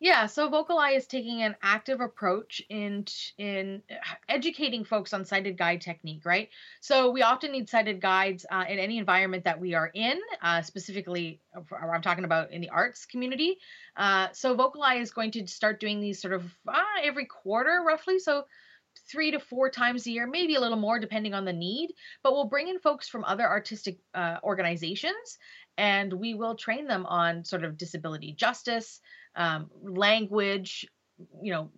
Yeah, 0.00 0.26
so 0.26 0.48
VocalEye 0.48 0.96
is 0.96 1.08
taking 1.08 1.42
an 1.42 1.56
active 1.60 2.00
approach 2.00 2.62
in 2.68 3.04
in 3.36 3.82
educating 4.28 4.84
folks 4.84 5.12
on 5.12 5.24
sighted 5.24 5.58
guide 5.58 5.80
technique, 5.80 6.24
right? 6.24 6.50
So 6.80 7.10
we 7.10 7.22
often 7.22 7.50
need 7.50 7.68
sighted 7.68 8.00
guides 8.00 8.46
uh, 8.48 8.64
in 8.68 8.78
any 8.78 8.98
environment 8.98 9.42
that 9.44 9.58
we 9.58 9.74
are 9.74 9.90
in, 9.92 10.20
uh, 10.40 10.62
specifically, 10.62 11.40
uh, 11.56 11.62
I'm 11.74 12.02
talking 12.02 12.24
about 12.24 12.52
in 12.52 12.60
the 12.60 12.70
arts 12.70 13.06
community. 13.06 13.58
Uh, 13.96 14.28
so 14.32 14.56
VocalEye 14.56 15.00
is 15.00 15.10
going 15.10 15.32
to 15.32 15.46
start 15.48 15.80
doing 15.80 16.00
these 16.00 16.22
sort 16.22 16.34
of 16.34 16.44
uh, 16.68 16.78
every 17.02 17.26
quarter, 17.26 17.82
roughly. 17.84 18.20
So 18.20 18.44
three 19.10 19.32
to 19.32 19.40
four 19.40 19.68
times 19.68 20.06
a 20.06 20.10
year, 20.10 20.28
maybe 20.28 20.54
a 20.54 20.60
little 20.60 20.78
more 20.78 21.00
depending 21.00 21.34
on 21.34 21.44
the 21.44 21.52
need. 21.52 21.92
But 22.22 22.34
we'll 22.34 22.48
bring 22.48 22.68
in 22.68 22.78
folks 22.78 23.08
from 23.08 23.24
other 23.24 23.48
artistic 23.48 23.98
uh, 24.14 24.36
organizations 24.44 25.38
and 25.76 26.12
we 26.12 26.34
will 26.34 26.56
train 26.56 26.86
them 26.88 27.06
on 27.06 27.44
sort 27.44 27.64
of 27.64 27.78
disability 27.78 28.32
justice, 28.32 29.00
um, 29.38 29.70
language, 29.82 30.86
you 31.42 31.52
know, 31.52 31.72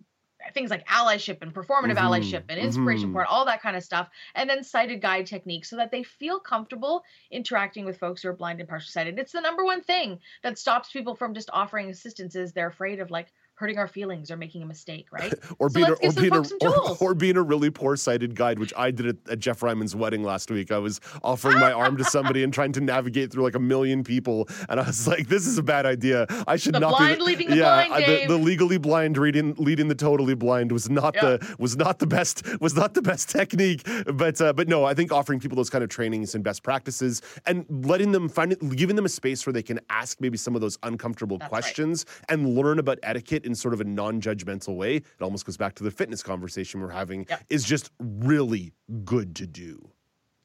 things 0.53 0.71
like 0.71 0.85
allyship 0.87 1.37
and 1.41 1.53
performative 1.53 1.97
Mhm, 1.97 1.97
allyship 1.97 2.45
and 2.49 2.59
inspiration 2.59 3.11
mhm. 3.11 3.13
porn, 3.13 3.27
all 3.29 3.45
that 3.45 3.61
kind 3.61 3.77
of 3.77 3.83
stuff, 3.83 4.09
and 4.33 4.49
then 4.49 4.63
sighted 4.63 4.99
guide 5.01 5.27
techniques 5.27 5.69
so 5.69 5.75
that 5.77 5.91
they 5.91 6.01
feel 6.03 6.39
comfortable 6.39 7.03
interacting 7.29 7.85
with 7.85 7.99
folks 7.99 8.23
who 8.23 8.29
are 8.29 8.35
blind 8.35 8.59
and 8.59 8.67
partially 8.67 8.91
sighted. 8.91 9.19
It's 9.19 9.33
the 9.33 9.41
number 9.41 9.63
one 9.63 9.83
thing 9.83 10.19
that 10.41 10.57
stops 10.57 10.91
people 10.91 11.15
from 11.15 11.35
just 11.35 11.51
offering 11.53 11.89
assistance 11.89 12.35
is 12.35 12.53
they're 12.53 12.67
afraid 12.67 12.99
of 12.99 13.11
like 13.11 13.31
hurting 13.61 13.77
our 13.77 13.87
feelings 13.87 14.31
or 14.31 14.37
making 14.37 14.63
a 14.63 14.65
mistake, 14.65 15.07
right? 15.11 15.33
Or 15.59 15.69
so 15.69 15.75
being, 15.75 15.87
a, 15.87 15.93
or, 15.93 16.11
being 16.13 16.33
a, 16.33 16.43
or, 16.65 16.97
or 16.99 17.13
being 17.13 17.37
a 17.37 17.41
really 17.41 17.69
poor 17.69 17.95
sighted 17.95 18.35
guide, 18.35 18.57
which 18.57 18.73
I 18.75 18.89
did 18.89 19.05
at, 19.05 19.15
at 19.29 19.39
Jeff 19.39 19.61
Ryman's 19.61 19.95
wedding 19.95 20.23
last 20.23 20.49
week. 20.49 20.71
I 20.71 20.79
was 20.79 20.99
offering 21.23 21.59
my 21.59 21.71
arm 21.71 21.97
to 21.97 22.03
somebody 22.03 22.43
and 22.43 22.51
trying 22.53 22.71
to 22.73 22.81
navigate 22.81 23.31
through 23.31 23.43
like 23.43 23.53
a 23.55 23.59
million 23.59 24.03
people, 24.03 24.47
and 24.69 24.79
I 24.79 24.87
was 24.87 25.07
like, 25.07 25.27
"This 25.27 25.45
is 25.45 25.57
a 25.59 25.63
bad 25.63 25.85
idea. 25.85 26.25
I 26.47 26.55
should 26.55 26.73
The 26.73 26.79
not 26.79 26.97
blind 26.97 27.19
be." 27.19 27.23
leading 27.25 27.49
the 27.51 27.57
yeah, 27.57 27.87
blind, 27.87 28.03
uh, 28.03 28.07
the, 28.07 28.25
the 28.27 28.37
legally 28.37 28.77
blind 28.79 29.17
reading 29.17 29.53
leading 29.57 29.87
the 29.87 29.95
totally 29.95 30.33
blind 30.35 30.71
was 30.71 30.89
not 30.89 31.13
Yeah. 31.15 31.21
the 31.37 31.55
was 31.59 31.77
not 31.77 31.99
the 31.99 32.07
best 32.07 32.43
was 32.59 32.75
not 32.75 32.93
the 32.95 33.01
best 33.01 33.29
technique. 33.37 33.85
But 34.11 34.41
uh, 34.41 34.53
but 34.53 34.67
no, 34.67 34.85
I 34.85 34.93
think 34.95 35.11
offering 35.11 35.39
people 35.39 35.55
those 35.55 35.69
kind 35.69 35.83
of 35.83 35.89
trainings 35.89 36.33
and 36.33 36.43
best 36.43 36.63
practices 36.63 37.21
and 37.45 37.65
letting 37.85 38.11
them 38.11 38.27
find 38.29 38.53
it, 38.53 38.75
giving 38.75 38.95
them 38.95 39.05
a 39.05 39.09
space 39.09 39.45
where 39.45 39.53
they 39.53 39.63
can 39.63 39.79
ask 39.89 40.19
maybe 40.19 40.37
some 40.37 40.55
of 40.55 40.61
those 40.61 40.79
uncomfortable 40.83 41.37
questions 41.39 42.05
and 42.29 42.55
learn 42.55 42.79
about 42.79 42.97
etiquette 43.03 43.45
in 43.51 43.55
sort 43.55 43.73
of 43.73 43.81
a 43.81 43.83
non-judgmental 43.83 44.75
way. 44.75 44.95
It 44.95 45.21
almost 45.21 45.45
goes 45.45 45.57
back 45.57 45.75
to 45.75 45.83
the 45.83 45.91
fitness 45.91 46.23
conversation 46.23 46.81
we're 46.81 46.89
having. 46.89 47.27
Is 47.49 47.63
just 47.63 47.91
really 47.99 48.73
good 49.03 49.35
to 49.35 49.45
do. 49.45 49.91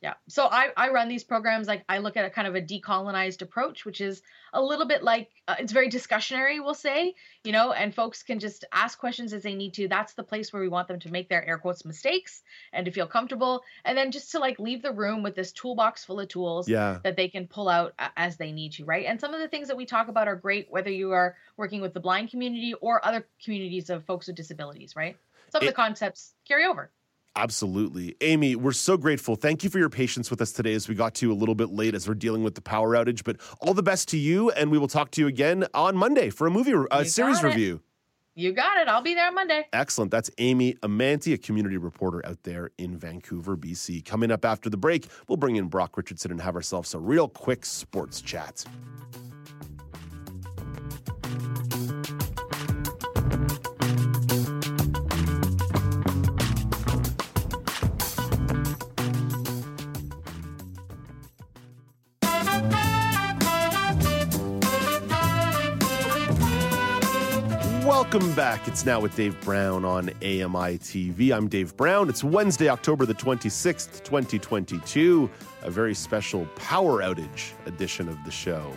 Yeah. 0.06 0.14
So 0.28 0.46
I, 0.46 0.68
I 0.76 0.90
run 0.90 1.08
these 1.08 1.24
programs 1.24 1.66
like 1.66 1.84
I 1.88 1.98
look 1.98 2.16
at 2.16 2.24
a 2.24 2.30
kind 2.30 2.46
of 2.46 2.54
a 2.54 2.62
decolonized 2.62 3.42
approach, 3.42 3.84
which 3.84 4.00
is 4.00 4.22
a 4.52 4.62
little 4.62 4.86
bit 4.86 5.02
like 5.02 5.30
uh, 5.48 5.56
it's 5.58 5.72
very 5.72 5.90
discussionary, 5.90 6.62
we'll 6.62 6.74
say, 6.74 7.16
you 7.42 7.50
know, 7.50 7.72
and 7.72 7.92
folks 7.92 8.22
can 8.22 8.38
just 8.38 8.64
ask 8.70 9.00
questions 9.00 9.32
as 9.32 9.42
they 9.42 9.56
need 9.56 9.74
to. 9.74 9.88
That's 9.88 10.14
the 10.14 10.22
place 10.22 10.52
where 10.52 10.62
we 10.62 10.68
want 10.68 10.86
them 10.86 11.00
to 11.00 11.10
make 11.10 11.28
their 11.28 11.44
air 11.44 11.58
quotes 11.58 11.84
mistakes 11.84 12.44
and 12.72 12.86
to 12.86 12.92
feel 12.92 13.08
comfortable. 13.08 13.62
And 13.84 13.98
then 13.98 14.12
just 14.12 14.30
to 14.30 14.38
like 14.38 14.60
leave 14.60 14.80
the 14.80 14.92
room 14.92 15.24
with 15.24 15.34
this 15.34 15.50
toolbox 15.50 16.04
full 16.04 16.20
of 16.20 16.28
tools 16.28 16.68
Yeah. 16.68 17.00
that 17.02 17.16
they 17.16 17.26
can 17.26 17.48
pull 17.48 17.68
out 17.68 17.92
as 18.16 18.36
they 18.36 18.52
need 18.52 18.74
to, 18.74 18.84
right? 18.84 19.06
And 19.06 19.20
some 19.20 19.34
of 19.34 19.40
the 19.40 19.48
things 19.48 19.66
that 19.66 19.76
we 19.76 19.86
talk 19.86 20.06
about 20.06 20.28
are 20.28 20.36
great, 20.36 20.70
whether 20.70 20.90
you 20.90 21.10
are 21.10 21.34
working 21.56 21.80
with 21.80 21.94
the 21.94 22.00
blind 22.00 22.30
community 22.30 22.74
or 22.74 23.04
other 23.04 23.26
communities 23.42 23.90
of 23.90 24.04
folks 24.04 24.28
with 24.28 24.36
disabilities, 24.36 24.94
right? 24.94 25.16
Some 25.50 25.62
of 25.62 25.66
the 25.66 25.72
concepts 25.74 26.32
carry 26.46 26.64
over. 26.64 26.92
Absolutely. 27.36 28.16
Amy, 28.22 28.56
we're 28.56 28.72
so 28.72 28.96
grateful. 28.96 29.36
Thank 29.36 29.62
you 29.62 29.68
for 29.68 29.78
your 29.78 29.90
patience 29.90 30.30
with 30.30 30.40
us 30.40 30.52
today 30.52 30.72
as 30.72 30.88
we 30.88 30.94
got 30.94 31.14
to 31.16 31.26
you 31.26 31.32
a 31.32 31.34
little 31.34 31.54
bit 31.54 31.68
late 31.68 31.94
as 31.94 32.08
we're 32.08 32.14
dealing 32.14 32.42
with 32.42 32.54
the 32.54 32.62
power 32.62 32.96
outage. 32.96 33.24
But 33.24 33.36
all 33.60 33.74
the 33.74 33.82
best 33.82 34.08
to 34.08 34.16
you, 34.16 34.50
and 34.52 34.70
we 34.70 34.78
will 34.78 34.88
talk 34.88 35.10
to 35.12 35.20
you 35.20 35.26
again 35.26 35.66
on 35.74 35.96
Monday 35.96 36.30
for 36.30 36.46
a 36.46 36.50
movie 36.50 36.72
uh, 36.90 37.04
series 37.04 37.44
it. 37.44 37.46
review. 37.46 37.82
You 38.34 38.52
got 38.52 38.78
it. 38.78 38.88
I'll 38.88 39.02
be 39.02 39.14
there 39.14 39.30
Monday. 39.32 39.66
Excellent. 39.72 40.10
That's 40.10 40.30
Amy 40.38 40.74
Amantea, 40.82 41.34
a 41.34 41.38
community 41.38 41.76
reporter 41.76 42.24
out 42.26 42.42
there 42.42 42.70
in 42.78 42.96
Vancouver, 42.96 43.56
BC. 43.56 44.04
Coming 44.04 44.30
up 44.30 44.44
after 44.44 44.68
the 44.68 44.76
break, 44.76 45.06
we'll 45.28 45.36
bring 45.36 45.56
in 45.56 45.68
Brock 45.68 45.96
Richardson 45.96 46.30
and 46.30 46.40
have 46.40 46.54
ourselves 46.54 46.94
a 46.94 46.98
real 46.98 47.28
quick 47.28 47.64
sports 47.64 48.20
chat. 48.20 48.64
Welcome 68.08 68.34
back. 68.36 68.68
It's 68.68 68.86
now 68.86 69.00
with 69.00 69.16
Dave 69.16 69.38
Brown 69.40 69.84
on 69.84 70.10
AMI 70.22 70.78
TV. 70.78 71.32
I'm 71.32 71.48
Dave 71.48 71.76
Brown. 71.76 72.08
It's 72.08 72.22
Wednesday, 72.22 72.68
October 72.68 73.04
the 73.04 73.14
26th, 73.14 74.04
2022, 74.04 75.28
a 75.62 75.70
very 75.72 75.92
special 75.92 76.46
power 76.54 77.02
outage 77.02 77.50
edition 77.66 78.08
of 78.08 78.16
the 78.24 78.30
show. 78.30 78.72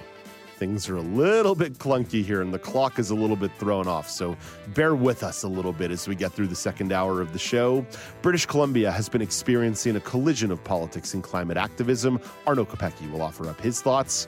Things 0.58 0.90
are 0.90 0.96
a 0.96 1.02
little 1.02 1.54
bit 1.54 1.78
clunky 1.78 2.24
here 2.26 2.42
and 2.42 2.52
the 2.52 2.58
clock 2.58 2.98
is 2.98 3.12
a 3.12 3.16
little 3.16 3.36
bit 3.36 3.52
thrown 3.60 3.88
off, 3.88 4.10
so 4.10 4.36
bear 4.70 4.96
with 4.96 5.22
us 5.22 5.44
a 5.44 5.48
little 5.48 5.74
bit 5.74 5.92
as 5.92 6.08
we 6.08 6.16
get 6.16 6.34
through 6.34 6.48
the 6.48 6.56
second 6.56 6.92
hour 6.92 7.22
of 7.22 7.32
the 7.32 7.40
show. 7.40 7.86
British 8.24 8.48
Columbia 8.48 8.92
has 8.92 9.08
been 9.10 9.22
experiencing 9.22 9.96
a 9.96 10.02
collision 10.02 10.50
of 10.50 10.64
politics 10.64 11.14
and 11.14 11.22
climate 11.22 11.56
activism. 11.56 12.20
Arno 12.48 12.66
Kopecky 12.66 13.10
will 13.12 13.22
offer 13.22 13.48
up 13.48 13.62
his 13.62 13.80
thoughts. 13.80 14.28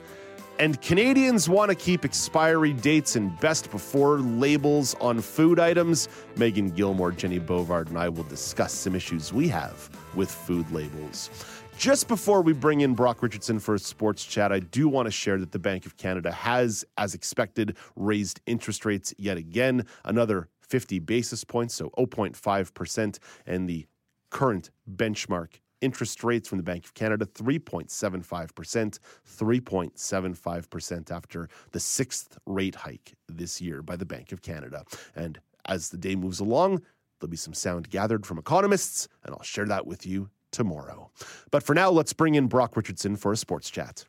And 0.62 0.80
Canadians 0.80 1.48
want 1.48 1.70
to 1.70 1.74
keep 1.74 2.04
expiry 2.04 2.72
dates 2.72 3.16
and 3.16 3.36
best 3.40 3.68
before 3.72 4.20
labels 4.20 4.94
on 5.00 5.20
food 5.20 5.58
items. 5.58 6.08
Megan 6.36 6.70
Gilmore, 6.70 7.10
Jenny 7.10 7.40
Bovard, 7.40 7.88
and 7.88 7.98
I 7.98 8.08
will 8.08 8.22
discuss 8.22 8.72
some 8.72 8.94
issues 8.94 9.32
we 9.32 9.48
have 9.48 9.90
with 10.14 10.30
food 10.30 10.70
labels. 10.70 11.30
Just 11.76 12.06
before 12.06 12.42
we 12.42 12.52
bring 12.52 12.82
in 12.82 12.94
Brock 12.94 13.24
Richardson 13.24 13.58
for 13.58 13.74
a 13.74 13.78
sports 13.80 14.24
chat, 14.24 14.52
I 14.52 14.60
do 14.60 14.88
want 14.88 15.06
to 15.06 15.10
share 15.10 15.36
that 15.38 15.50
the 15.50 15.58
Bank 15.58 15.84
of 15.84 15.96
Canada 15.96 16.30
has, 16.30 16.84
as 16.96 17.12
expected, 17.12 17.76
raised 17.96 18.40
interest 18.46 18.84
rates 18.84 19.12
yet 19.18 19.36
again, 19.36 19.84
another 20.04 20.46
50 20.60 21.00
basis 21.00 21.42
points, 21.42 21.74
so 21.74 21.90
0.5%, 21.98 23.18
and 23.46 23.68
the 23.68 23.88
current 24.30 24.70
benchmark 24.88 25.58
interest 25.82 26.24
rates 26.24 26.48
from 26.48 26.56
the 26.58 26.64
Bank 26.64 26.86
of 26.86 26.94
Canada 26.94 27.26
3.75%, 27.26 28.98
3.75% 29.28 31.10
after 31.10 31.48
the 31.72 31.80
sixth 31.80 32.38
rate 32.46 32.76
hike 32.76 33.14
this 33.28 33.60
year 33.60 33.82
by 33.82 33.96
the 33.96 34.06
Bank 34.06 34.32
of 34.32 34.40
Canada. 34.40 34.84
And 35.14 35.38
as 35.66 35.90
the 35.90 35.98
day 35.98 36.16
moves 36.16 36.40
along, 36.40 36.82
there'll 37.20 37.30
be 37.30 37.36
some 37.36 37.54
sound 37.54 37.90
gathered 37.90 38.24
from 38.24 38.38
economists, 38.38 39.08
and 39.24 39.34
I'll 39.34 39.42
share 39.42 39.66
that 39.66 39.86
with 39.86 40.06
you 40.06 40.30
tomorrow. 40.50 41.10
But 41.50 41.62
for 41.62 41.74
now, 41.74 41.90
let's 41.90 42.12
bring 42.12 42.34
in 42.34 42.46
Brock 42.46 42.76
Richardson 42.76 43.16
for 43.16 43.32
a 43.32 43.36
sports 43.36 43.70
chat. 43.70 44.06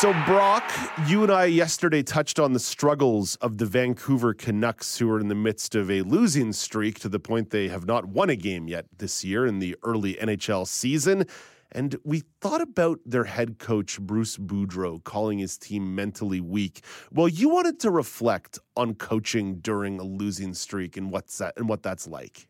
So, 0.00 0.14
Brock, 0.24 0.64
you 1.08 1.24
and 1.24 1.30
I 1.30 1.44
yesterday 1.44 2.02
touched 2.02 2.38
on 2.38 2.54
the 2.54 2.58
struggles 2.58 3.36
of 3.42 3.58
the 3.58 3.66
Vancouver 3.66 4.32
Canucks, 4.32 4.96
who 4.96 5.10
are 5.10 5.20
in 5.20 5.28
the 5.28 5.34
midst 5.34 5.74
of 5.74 5.90
a 5.90 6.00
losing 6.00 6.54
streak 6.54 6.98
to 7.00 7.10
the 7.10 7.20
point 7.20 7.50
they 7.50 7.68
have 7.68 7.84
not 7.84 8.06
won 8.06 8.30
a 8.30 8.34
game 8.34 8.66
yet 8.66 8.86
this 8.96 9.26
year 9.26 9.44
in 9.44 9.58
the 9.58 9.76
early 9.82 10.14
NHL 10.14 10.66
season. 10.66 11.26
And 11.70 11.96
we 12.02 12.22
thought 12.40 12.62
about 12.62 13.00
their 13.04 13.24
head 13.24 13.58
coach, 13.58 14.00
Bruce 14.00 14.38
Boudreau, 14.38 15.04
calling 15.04 15.38
his 15.38 15.58
team 15.58 15.94
mentally 15.94 16.40
weak. 16.40 16.82
Well, 17.12 17.28
you 17.28 17.50
wanted 17.50 17.78
to 17.80 17.90
reflect 17.90 18.58
on 18.78 18.94
coaching 18.94 19.56
during 19.56 20.00
a 20.00 20.04
losing 20.04 20.54
streak 20.54 20.96
and 20.96 21.10
what's 21.10 21.36
that 21.36 21.52
and 21.58 21.68
what 21.68 21.82
that's 21.82 22.06
like. 22.06 22.48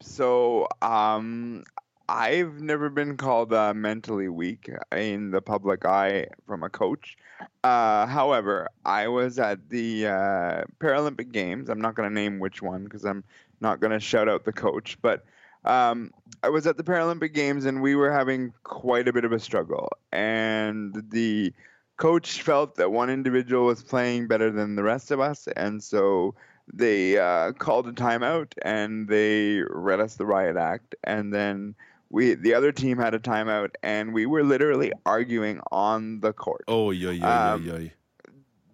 So, 0.00 0.68
um, 0.80 1.64
I've 2.08 2.60
never 2.60 2.88
been 2.88 3.18
called 3.18 3.52
uh, 3.52 3.74
mentally 3.74 4.28
weak 4.28 4.70
in 4.96 5.30
the 5.30 5.42
public 5.42 5.84
eye 5.84 6.28
from 6.46 6.62
a 6.62 6.70
coach. 6.70 7.18
Uh, 7.62 8.06
however, 8.06 8.68
I 8.84 9.08
was 9.08 9.38
at 9.38 9.68
the 9.68 10.06
uh, 10.06 10.62
Paralympic 10.80 11.32
Games. 11.32 11.68
I'm 11.68 11.80
not 11.80 11.94
going 11.94 12.08
to 12.08 12.14
name 12.14 12.38
which 12.38 12.62
one 12.62 12.84
because 12.84 13.04
I'm 13.04 13.24
not 13.60 13.80
going 13.80 13.92
to 13.92 14.00
shout 14.00 14.28
out 14.28 14.44
the 14.44 14.52
coach, 14.52 14.96
but 15.02 15.24
um, 15.64 16.10
I 16.42 16.48
was 16.48 16.66
at 16.66 16.78
the 16.78 16.82
Paralympic 16.82 17.34
Games 17.34 17.66
and 17.66 17.82
we 17.82 17.94
were 17.94 18.10
having 18.10 18.54
quite 18.62 19.06
a 19.06 19.12
bit 19.12 19.26
of 19.26 19.32
a 19.32 19.38
struggle. 19.38 19.90
And 20.10 21.10
the 21.10 21.52
coach 21.98 22.40
felt 22.40 22.76
that 22.76 22.90
one 22.90 23.10
individual 23.10 23.66
was 23.66 23.82
playing 23.82 24.28
better 24.28 24.50
than 24.50 24.76
the 24.76 24.82
rest 24.82 25.10
of 25.10 25.20
us, 25.20 25.46
and 25.56 25.82
so 25.82 26.34
they 26.72 27.18
uh, 27.18 27.52
called 27.52 27.88
a 27.88 27.92
timeout 27.92 28.52
and 28.62 29.08
they 29.08 29.62
read 29.68 30.00
us 30.00 30.14
the 30.14 30.24
riot 30.24 30.56
act, 30.56 30.94
and 31.04 31.34
then 31.34 31.74
we 32.10 32.34
the 32.34 32.54
other 32.54 32.72
team 32.72 32.98
had 32.98 33.14
a 33.14 33.18
timeout, 33.18 33.70
and 33.82 34.12
we 34.12 34.26
were 34.26 34.42
literally 34.42 34.92
arguing 35.04 35.60
on 35.70 36.20
the 36.20 36.32
court. 36.32 36.64
Oh 36.68 36.90
yeah 36.90 37.10
yeah 37.10 37.56
yeah 37.56 37.78
yeah. 37.78 37.88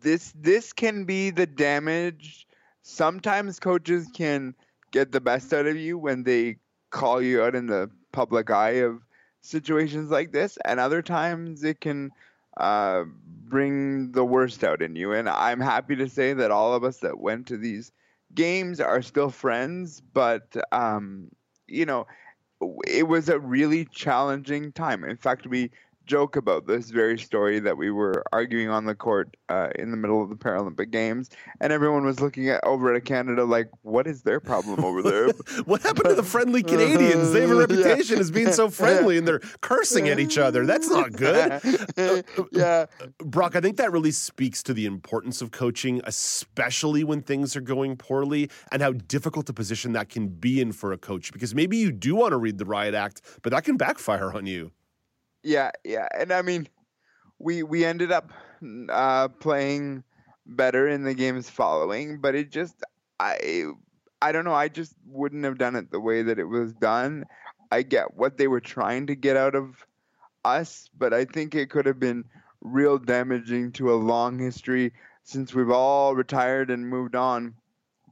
This 0.01 0.33
this 0.39 0.73
can 0.73 1.05
be 1.05 1.31
the 1.31 1.47
damage. 1.47 2.47
Sometimes 2.83 3.59
coaches 3.59 4.09
can 4.15 4.55
get 4.91 5.11
the 5.11 5.21
best 5.21 5.53
out 5.53 5.67
of 5.67 5.77
you 5.77 5.99
when 5.99 6.23
they 6.23 6.57
call 6.91 7.21
you 7.21 7.43
out 7.43 7.55
in 7.55 7.67
the 7.67 7.91
public 8.13 8.51
eye 8.51 8.83
of 8.83 9.01
situations 9.41 10.11
like 10.11 10.33
this, 10.33 10.59
and 10.65 10.79
other 10.79 11.03
times 11.03 11.65
it 11.65 11.81
can 11.81 12.11
uh, 12.57 13.05
bring 13.27 14.13
the 14.13 14.25
worst 14.25 14.63
out 14.63 14.83
in 14.83 14.95
you. 14.95 15.13
And 15.13 15.29
I'm 15.29 15.61
happy 15.61 15.97
to 15.97 16.09
say 16.09 16.35
that 16.35 16.51
all 16.51 16.75
of 16.75 16.85
us 16.85 16.99
that 16.99 17.19
went 17.19 17.49
to 17.49 17.57
these 17.57 17.91
games 18.35 18.81
are 18.81 19.03
still 19.03 19.31
friends, 19.31 20.01
but 20.01 20.57
um, 20.73 21.31
you 21.67 21.87
know, 21.87 22.07
it 22.87 23.07
was 23.09 23.29
a 23.29 23.39
really 23.39 23.85
challenging 23.87 24.73
time. 24.73 25.05
In 25.05 25.17
fact, 25.17 25.47
we 25.47 25.71
joke 26.07 26.37
about 26.37 26.67
this 26.67 26.91
very 26.91 27.19
story 27.19 27.59
that 27.61 27.77
we 27.77 27.91
were 27.91 28.23
arguing 28.33 28.69
on 28.69 28.85
the 28.85 28.95
court 28.95 29.37
uh, 29.49 29.69
in 29.77 29.91
the 29.91 29.97
middle 29.97 30.23
of 30.23 30.29
the 30.29 30.37
Paralympic 30.37 30.91
Games, 30.91 31.31
and 31.61 31.73
everyone 31.73 32.05
was 32.05 32.21
looking 32.21 32.49
at 32.49 32.63
over 32.65 32.95
at 32.95 33.05
Canada 33.05 33.45
like, 33.45 33.69
"What 33.83 34.07
is 34.07 34.23
their 34.23 34.41
problem 34.41 34.85
over 34.85 35.03
there?" 35.03 35.29
what 35.65 35.83
happened 35.83 36.09
to 36.09 36.15
the 36.15 36.23
friendly 36.23 36.63
Canadians? 36.63 37.33
They 37.33 37.43
have 37.43 37.51
a 37.51 37.55
reputation 37.67 38.17
yeah. 38.17 38.21
as 38.21 38.31
being 38.31 38.53
so 38.53 38.69
friendly, 38.69 39.19
and 39.19 39.27
they're 39.27 39.41
cursing 39.61 40.09
at 40.09 40.19
each 40.19 40.39
other. 40.39 40.67
That's 40.67 40.89
not 40.89 41.13
good. 41.13 41.63
yeah, 42.53 42.87
Brock, 43.19 43.57
I 43.57 43.61
think 43.61 43.77
that 43.79 43.93
really 43.93 44.13
speaks 44.13 44.63
to 44.65 44.75
the 44.75 44.87
importance 44.87 45.41
of 45.43 45.51
coaching, 45.51 46.01
especially 46.05 47.05
when 47.05 47.23
things 47.23 47.57
are 47.57 47.61
going 47.61 47.97
poorly, 47.97 48.51
and 48.73 48.83
how 48.83 48.93
difficult 48.93 49.49
a 49.49 49.53
position 49.53 49.93
that 49.93 50.09
can 50.09 50.29
be 50.29 50.61
in 50.61 50.73
for 50.73 50.93
a 50.93 50.99
coach. 50.99 51.33
Because 51.33 51.55
maybe 51.55 51.77
you 51.77 51.93
do 51.93 52.15
want 52.15 52.33
to 52.33 52.37
read 52.37 52.59
the 52.59 52.65
riot 52.65 52.95
act, 52.95 53.23
but 53.43 53.51
that 53.51 53.65
can 53.65 53.77
backfire 53.77 54.33
on 54.33 54.47
you. 54.47 54.73
Yeah, 55.45 55.73
yeah, 55.85 56.09
and 56.17 56.33
I 56.33 56.43
mean, 56.43 56.69
we 57.39 57.63
we 57.65 57.85
ended 57.85 58.13
up 58.13 58.33
uh, 58.91 59.29
playing 59.29 60.05
better 60.47 60.89
in 60.89 61.05
the 61.05 61.15
games 61.15 61.51
following, 61.51 62.21
but 62.21 62.35
it 62.35 62.51
just 62.51 62.77
I 63.21 63.65
I 64.23 64.33
don't 64.33 64.45
know. 64.47 64.55
I 64.55 64.69
just 64.69 64.95
wouldn't 65.07 65.45
have 65.45 65.59
done 65.59 65.77
it 65.77 65.91
the 65.91 66.01
way 66.01 66.23
that 66.23 66.39
it 66.41 66.47
was 66.47 66.73
done. 66.75 67.27
I 67.73 67.83
get 67.83 68.15
what 68.17 68.39
they 68.39 68.49
were 68.49 68.61
trying 68.61 69.09
to 69.09 69.17
get 69.17 69.37
out 69.37 69.55
of 69.55 69.77
us, 70.45 70.91
but 70.99 71.15
I 71.15 71.25
think 71.27 71.55
it 71.55 71.71
could 71.71 71.87
have 71.87 72.01
been 72.01 72.25
real 72.63 72.99
damaging 72.99 73.73
to 73.73 73.93
a 73.93 73.97
long 73.97 74.39
history 74.39 74.95
since 75.25 75.55
we've 75.55 75.71
all 75.71 76.15
retired 76.15 76.71
and 76.71 76.89
moved 76.89 77.17
on 77.17 77.55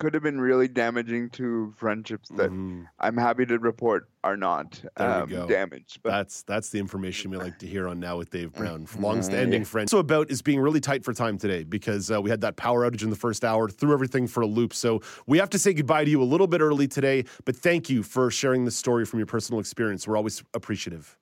could 0.02 0.14
have 0.14 0.22
been 0.24 0.40
really 0.40 0.66
damaging 0.66 1.30
to 1.30 1.72
friendships 1.76 2.28
that 2.30 2.50
mm. 2.50 2.84
I'm 2.98 3.16
happy 3.16 3.46
to 3.46 3.56
report 3.60 4.08
are 4.24 4.36
not 4.36 4.82
um, 4.96 5.28
damaged. 5.46 6.00
But 6.02 6.10
that's 6.10 6.42
that's 6.42 6.70
the 6.70 6.80
information 6.80 7.30
we 7.30 7.36
like 7.36 7.60
to 7.60 7.68
hear 7.68 7.86
on 7.86 8.00
now 8.00 8.18
with 8.18 8.30
Dave 8.30 8.52
Brown, 8.52 8.88
long-standing 8.98 9.60
yeah. 9.60 9.64
friend. 9.64 9.88
So 9.88 9.98
about 9.98 10.28
is 10.28 10.42
being 10.42 10.58
really 10.58 10.80
tight 10.80 11.04
for 11.04 11.14
time 11.14 11.38
today 11.38 11.62
because 11.62 12.10
uh, 12.10 12.20
we 12.20 12.30
had 12.30 12.40
that 12.40 12.56
power 12.56 12.80
outage 12.80 13.04
in 13.04 13.10
the 13.10 13.16
first 13.16 13.44
hour, 13.44 13.68
threw 13.68 13.92
everything 13.92 14.26
for 14.26 14.40
a 14.40 14.46
loop. 14.46 14.74
So 14.74 15.02
we 15.28 15.38
have 15.38 15.50
to 15.50 15.58
say 15.58 15.72
goodbye 15.72 16.04
to 16.04 16.10
you 16.10 16.20
a 16.20 16.24
little 16.24 16.48
bit 16.48 16.60
early 16.60 16.88
today. 16.88 17.24
But 17.44 17.54
thank 17.54 17.88
you 17.88 18.02
for 18.02 18.28
sharing 18.28 18.64
the 18.64 18.72
story 18.72 19.04
from 19.04 19.20
your 19.20 19.26
personal 19.26 19.60
experience. 19.60 20.08
We're 20.08 20.16
always 20.16 20.42
appreciative. 20.52 21.16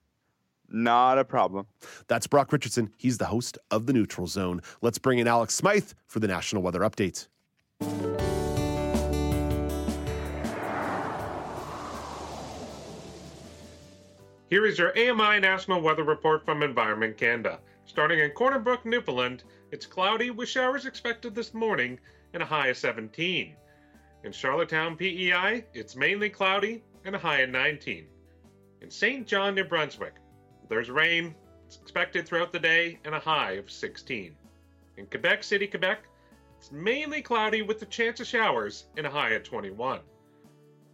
Not 0.70 1.18
a 1.18 1.24
problem. 1.26 1.66
That's 2.08 2.26
Brock 2.26 2.50
Richardson. 2.50 2.94
He's 2.96 3.18
the 3.18 3.26
host 3.26 3.58
of 3.70 3.84
the 3.84 3.92
Neutral 3.92 4.26
Zone. 4.26 4.62
Let's 4.80 4.96
bring 4.96 5.18
in 5.18 5.28
Alex 5.28 5.54
Smythe 5.54 5.90
for 6.06 6.18
the 6.18 6.28
National 6.28 6.62
Weather 6.62 6.80
Update. 6.80 7.26
Here 14.51 14.66
is 14.66 14.80
your 14.80 14.90
AMI 14.98 15.38
National 15.38 15.80
Weather 15.80 16.03
Report 16.03 16.44
from 16.44 16.64
Environment 16.64 17.16
Canada. 17.16 17.61
Starting 17.84 18.18
in 18.18 18.32
Corner 18.32 18.59
Brook, 18.59 18.84
Newfoundland, 18.84 19.44
it's 19.70 19.86
cloudy 19.86 20.32
with 20.32 20.48
showers 20.48 20.86
expected 20.86 21.36
this 21.36 21.55
morning 21.55 22.01
and 22.34 22.42
a 22.42 22.46
high 22.46 22.66
of 22.66 22.76
17. 22.76 23.55
In 24.24 24.32
Charlottetown, 24.32 24.96
PEI, 24.96 25.64
it's 25.72 25.94
mainly 25.94 26.28
cloudy 26.28 26.82
and 27.05 27.14
a 27.14 27.18
high 27.18 27.42
of 27.42 27.51
19. 27.51 28.09
In 28.80 28.90
Saint 28.90 29.24
John, 29.24 29.55
New 29.55 29.62
Brunswick, 29.62 30.14
there's 30.68 30.90
rain. 30.90 31.32
It's 31.66 31.76
expected 31.76 32.26
throughout 32.26 32.53
the 32.53 32.59
day 32.59 32.98
and 33.05 33.14
a 33.14 33.20
high 33.20 33.53
of 33.53 33.70
16. 33.70 34.34
In 34.96 35.07
Quebec 35.07 35.44
City, 35.44 35.68
Quebec, 35.68 36.01
it's 36.59 36.72
mainly 36.72 37.22
cloudy 37.22 37.62
with 37.62 37.78
the 37.78 37.86
chance 37.86 38.18
of 38.18 38.26
showers 38.26 38.86
and 38.96 39.07
a 39.07 39.11
high 39.11 39.30
of 39.30 39.44
21. 39.44 40.01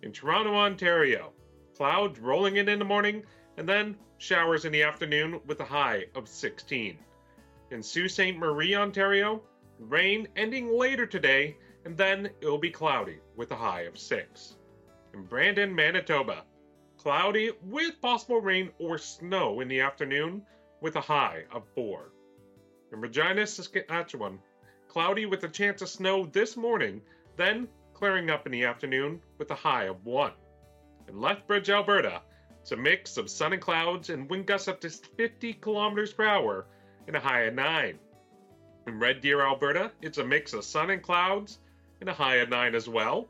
In 0.02 0.12
Toronto, 0.12 0.54
Ontario, 0.54 1.32
clouds 1.74 2.20
rolling 2.20 2.56
in 2.56 2.68
in 2.68 2.78
the 2.78 2.84
morning 2.84 3.22
and 3.56 3.68
then 3.68 3.96
showers 4.18 4.64
in 4.64 4.72
the 4.72 4.82
afternoon 4.82 5.40
with 5.46 5.60
a 5.60 5.64
high 5.64 6.04
of 6.14 6.28
16. 6.28 6.98
In 7.70 7.82
Sault 7.82 8.10
Ste. 8.10 8.36
Marie, 8.36 8.74
Ontario, 8.74 9.42
rain 9.78 10.28
ending 10.36 10.76
later 10.76 11.06
today, 11.06 11.56
and 11.84 11.96
then 11.96 12.30
it'll 12.40 12.58
be 12.58 12.70
cloudy 12.70 13.18
with 13.36 13.50
a 13.50 13.56
high 13.56 13.82
of 13.82 13.98
6. 13.98 14.56
In 15.14 15.24
Brandon, 15.24 15.74
Manitoba, 15.74 16.44
cloudy 16.98 17.52
with 17.62 18.00
possible 18.00 18.40
rain 18.40 18.70
or 18.78 18.98
snow 18.98 19.60
in 19.60 19.68
the 19.68 19.80
afternoon 19.80 20.42
with 20.80 20.96
a 20.96 21.00
high 21.00 21.44
of 21.52 21.64
4. 21.74 22.10
In 22.92 23.00
Regina, 23.00 23.46
Saskatchewan, 23.46 24.38
cloudy 24.88 25.26
with 25.26 25.44
a 25.44 25.48
chance 25.48 25.82
of 25.82 25.88
snow 25.88 26.26
this 26.26 26.56
morning, 26.56 27.00
then 27.36 27.68
clearing 27.94 28.30
up 28.30 28.46
in 28.46 28.52
the 28.52 28.64
afternoon 28.64 29.20
with 29.38 29.50
a 29.50 29.54
high 29.54 29.84
of 29.84 30.04
1. 30.04 30.32
In 31.08 31.20
Lethbridge, 31.20 31.70
Alberta, 31.70 32.22
it's 32.66 32.72
a 32.72 32.76
mix 32.76 33.16
of 33.16 33.30
sun 33.30 33.52
and 33.52 33.62
clouds 33.62 34.10
and 34.10 34.28
wind 34.28 34.44
gusts 34.44 34.66
up 34.66 34.80
to 34.80 34.90
50 34.90 35.52
kilometers 35.52 36.12
per 36.12 36.24
hour 36.24 36.66
and 37.06 37.14
a 37.14 37.20
high 37.20 37.42
of 37.42 37.54
9. 37.54 37.96
In 38.88 38.98
Red 38.98 39.20
Deer, 39.20 39.40
Alberta, 39.40 39.92
it's 40.02 40.18
a 40.18 40.24
mix 40.24 40.52
of 40.52 40.64
sun 40.64 40.90
and 40.90 41.00
clouds 41.00 41.60
and 42.00 42.10
a 42.10 42.12
high 42.12 42.38
of 42.38 42.48
9 42.48 42.74
as 42.74 42.88
well. 42.88 43.28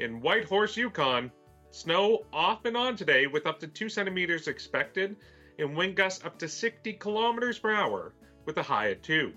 In 0.00 0.20
Whitehorse, 0.20 0.76
Yukon, 0.76 1.30
snow 1.70 2.24
off 2.32 2.64
and 2.64 2.76
on 2.76 2.96
today 2.96 3.28
with 3.28 3.46
up 3.46 3.60
to 3.60 3.68
2 3.68 3.88
centimeters 3.88 4.48
expected 4.48 5.14
and 5.60 5.76
wind 5.76 5.94
gusts 5.94 6.24
up 6.24 6.36
to 6.40 6.48
60 6.48 6.94
kilometers 6.94 7.56
per 7.56 7.72
hour 7.72 8.14
with 8.46 8.56
a 8.56 8.64
high 8.64 8.86
of 8.86 9.00
2. 9.02 9.32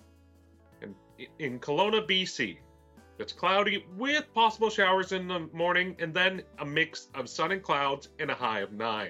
And 0.82 0.96
in 1.38 1.60
Kelowna, 1.60 2.10
BC, 2.10 2.58
it's 3.20 3.34
cloudy 3.34 3.86
with 3.96 4.34
possible 4.34 4.70
showers 4.70 5.12
in 5.12 5.28
the 5.28 5.40
morning 5.54 5.96
and 6.00 6.14
then 6.14 6.42
a 6.60 6.66
mix 6.66 7.08
of 7.16 7.30
sun 7.30 7.52
and 7.52 7.62
clouds 7.62 8.10
and 8.20 8.32
a 8.32 8.36
high 8.36 8.62
of 8.62 8.74
9. 8.74 9.10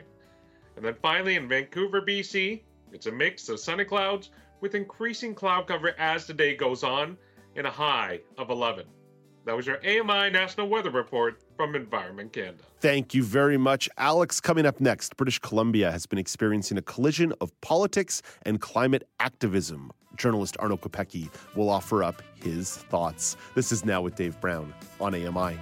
And 0.75 0.85
then 0.85 0.95
finally 1.01 1.35
in 1.35 1.47
Vancouver, 1.47 2.01
BC, 2.01 2.61
it's 2.91 3.05
a 3.05 3.11
mix 3.11 3.49
of 3.49 3.59
sun 3.59 3.79
and 3.79 3.89
clouds 3.89 4.29
with 4.61 4.75
increasing 4.75 5.35
cloud 5.35 5.67
cover 5.67 5.93
as 5.99 6.25
the 6.25 6.33
day 6.33 6.55
goes 6.55 6.83
on 6.83 7.17
and 7.55 7.67
a 7.67 7.71
high 7.71 8.19
of 8.37 8.49
11. 8.49 8.85
That 9.45 9.55
was 9.55 9.67
your 9.67 9.77
AMI 9.85 10.29
National 10.31 10.69
Weather 10.69 10.89
Report 10.89 11.42
from 11.63 11.75
Environment 11.75 12.33
Canada. 12.33 12.61
Thank 12.81 13.13
you 13.13 13.23
very 13.23 13.57
much, 13.57 13.89
Alex. 13.97 14.41
Coming 14.41 14.65
up 14.65 14.81
next, 14.81 15.15
British 15.15 15.39
Columbia 15.39 15.89
has 15.93 16.05
been 16.05 16.19
experiencing 16.19 16.77
a 16.77 16.81
collision 16.81 17.33
of 17.39 17.49
politics 17.61 18.21
and 18.41 18.59
climate 18.59 19.07
activism. 19.21 19.89
Journalist 20.17 20.57
Arno 20.59 20.75
Kopecky 20.75 21.29
will 21.55 21.69
offer 21.69 22.03
up 22.03 22.21
his 22.35 22.75
thoughts. 22.75 23.37
This 23.55 23.71
is 23.71 23.85
Now 23.85 24.01
with 24.01 24.15
Dave 24.15 24.39
Brown 24.41 24.73
on 24.99 25.15
AMI. 25.15 25.57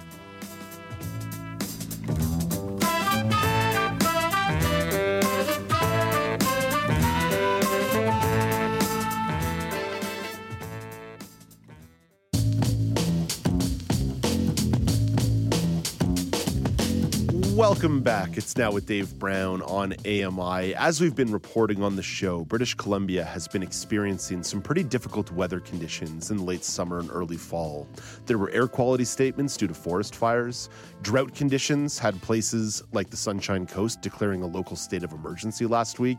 Welcome 17.82 18.02
back. 18.02 18.36
It's 18.36 18.56
now 18.56 18.70
with 18.70 18.86
Dave 18.86 19.18
Brown 19.18 19.60
on 19.62 19.92
AMI. 20.06 20.72
As 20.76 21.00
we've 21.00 21.16
been 21.16 21.32
reporting 21.32 21.82
on 21.82 21.96
the 21.96 22.02
show, 22.02 22.44
British 22.44 22.74
Columbia 22.74 23.24
has 23.24 23.48
been 23.48 23.60
experiencing 23.60 24.44
some 24.44 24.62
pretty 24.62 24.84
difficult 24.84 25.32
weather 25.32 25.58
conditions 25.58 26.30
in 26.30 26.46
late 26.46 26.62
summer 26.62 27.00
and 27.00 27.10
early 27.10 27.36
fall. 27.36 27.88
There 28.26 28.38
were 28.38 28.50
air 28.50 28.68
quality 28.68 29.04
statements 29.04 29.56
due 29.56 29.66
to 29.66 29.74
forest 29.74 30.14
fires. 30.14 30.68
Drought 31.02 31.34
conditions 31.34 31.98
had 31.98 32.22
places 32.22 32.84
like 32.92 33.10
the 33.10 33.16
Sunshine 33.16 33.66
Coast 33.66 34.00
declaring 34.00 34.42
a 34.42 34.46
local 34.46 34.76
state 34.76 35.02
of 35.02 35.12
emergency 35.12 35.66
last 35.66 35.98
week. 35.98 36.18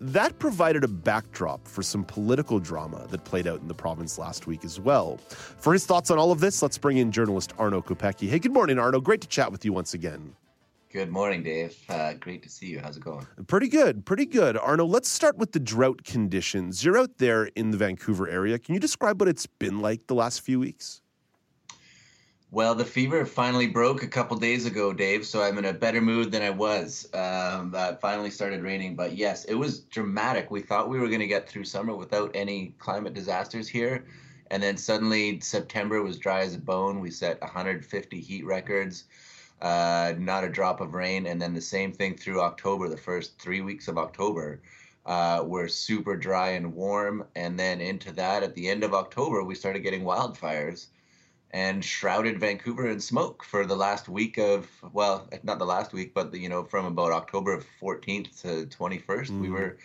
That 0.00 0.36
provided 0.40 0.82
a 0.82 0.88
backdrop 0.88 1.68
for 1.68 1.84
some 1.84 2.02
political 2.02 2.58
drama 2.58 3.06
that 3.10 3.22
played 3.22 3.46
out 3.46 3.60
in 3.60 3.68
the 3.68 3.74
province 3.74 4.18
last 4.18 4.48
week 4.48 4.64
as 4.64 4.80
well. 4.80 5.18
For 5.28 5.72
his 5.72 5.86
thoughts 5.86 6.10
on 6.10 6.18
all 6.18 6.32
of 6.32 6.40
this, 6.40 6.60
let's 6.60 6.76
bring 6.76 6.96
in 6.96 7.12
journalist 7.12 7.54
Arno 7.56 7.82
Kopecky. 7.82 8.28
Hey, 8.28 8.40
good 8.40 8.52
morning, 8.52 8.80
Arno. 8.80 9.00
Great 9.00 9.20
to 9.20 9.28
chat 9.28 9.52
with 9.52 9.64
you 9.64 9.72
once 9.72 9.94
again. 9.94 10.34
Good 10.94 11.10
morning, 11.10 11.42
Dave. 11.42 11.76
Uh, 11.88 12.12
great 12.12 12.44
to 12.44 12.48
see 12.48 12.66
you. 12.66 12.78
How's 12.78 12.96
it 12.96 13.02
going? 13.02 13.26
Pretty 13.48 13.66
good, 13.66 14.06
pretty 14.06 14.26
good. 14.26 14.56
Arno, 14.56 14.84
let's 14.84 15.08
start 15.08 15.36
with 15.36 15.50
the 15.50 15.58
drought 15.58 16.04
conditions. 16.04 16.84
You're 16.84 16.96
out 16.96 17.18
there 17.18 17.46
in 17.56 17.72
the 17.72 17.76
Vancouver 17.76 18.28
area. 18.28 18.60
Can 18.60 18.74
you 18.74 18.80
describe 18.80 19.18
what 19.18 19.28
it's 19.28 19.44
been 19.44 19.80
like 19.80 20.06
the 20.06 20.14
last 20.14 20.42
few 20.42 20.60
weeks? 20.60 21.02
Well, 22.52 22.76
the 22.76 22.84
fever 22.84 23.26
finally 23.26 23.66
broke 23.66 24.04
a 24.04 24.06
couple 24.06 24.36
days 24.36 24.66
ago, 24.66 24.92
Dave, 24.92 25.26
so 25.26 25.42
I'm 25.42 25.58
in 25.58 25.64
a 25.64 25.72
better 25.72 26.00
mood 26.00 26.30
than 26.30 26.42
I 26.42 26.50
was. 26.50 27.08
Um, 27.12 27.74
uh, 27.74 27.96
finally 27.96 28.30
started 28.30 28.62
raining, 28.62 28.94
but 28.94 29.16
yes, 29.16 29.46
it 29.46 29.54
was 29.54 29.80
dramatic. 29.80 30.52
We 30.52 30.60
thought 30.60 30.88
we 30.88 31.00
were 31.00 31.08
going 31.08 31.18
to 31.18 31.26
get 31.26 31.48
through 31.48 31.64
summer 31.64 31.96
without 31.96 32.30
any 32.34 32.76
climate 32.78 33.14
disasters 33.14 33.66
here. 33.66 34.04
And 34.52 34.62
then 34.62 34.76
suddenly 34.76 35.40
September 35.40 36.04
was 36.04 36.20
dry 36.20 36.42
as 36.42 36.54
a 36.54 36.60
bone. 36.60 37.00
We 37.00 37.10
set 37.10 37.40
150 37.40 38.20
heat 38.20 38.46
records 38.46 39.06
uh, 39.64 40.12
not 40.18 40.44
a 40.44 40.48
drop 40.48 40.82
of 40.82 40.92
rain. 40.92 41.26
And 41.26 41.40
then 41.40 41.54
the 41.54 41.60
same 41.60 41.90
thing 41.90 42.16
through 42.16 42.42
October, 42.42 42.88
the 42.88 42.98
first 42.98 43.38
three 43.40 43.62
weeks 43.62 43.88
of 43.88 43.96
October 43.96 44.60
uh, 45.06 45.42
were 45.42 45.68
super 45.68 46.16
dry 46.18 46.50
and 46.50 46.74
warm. 46.74 47.24
And 47.34 47.58
then 47.58 47.80
into 47.80 48.12
that, 48.12 48.42
at 48.42 48.54
the 48.54 48.68
end 48.68 48.84
of 48.84 48.92
October, 48.92 49.42
we 49.42 49.54
started 49.54 49.80
getting 49.80 50.02
wildfires 50.02 50.88
and 51.52 51.82
shrouded 51.82 52.38
Vancouver 52.38 52.90
in 52.90 53.00
smoke 53.00 53.42
for 53.42 53.64
the 53.64 53.76
last 53.76 54.06
week 54.06 54.36
of, 54.36 54.68
well, 54.92 55.30
not 55.44 55.58
the 55.58 55.64
last 55.64 55.94
week, 55.94 56.12
but, 56.12 56.30
the, 56.30 56.38
you 56.38 56.50
know, 56.50 56.64
from 56.64 56.84
about 56.84 57.12
October 57.12 57.64
14th 57.80 58.42
to 58.42 58.66
21st, 58.66 59.30
mm. 59.30 59.40
we 59.40 59.50
were. 59.50 59.78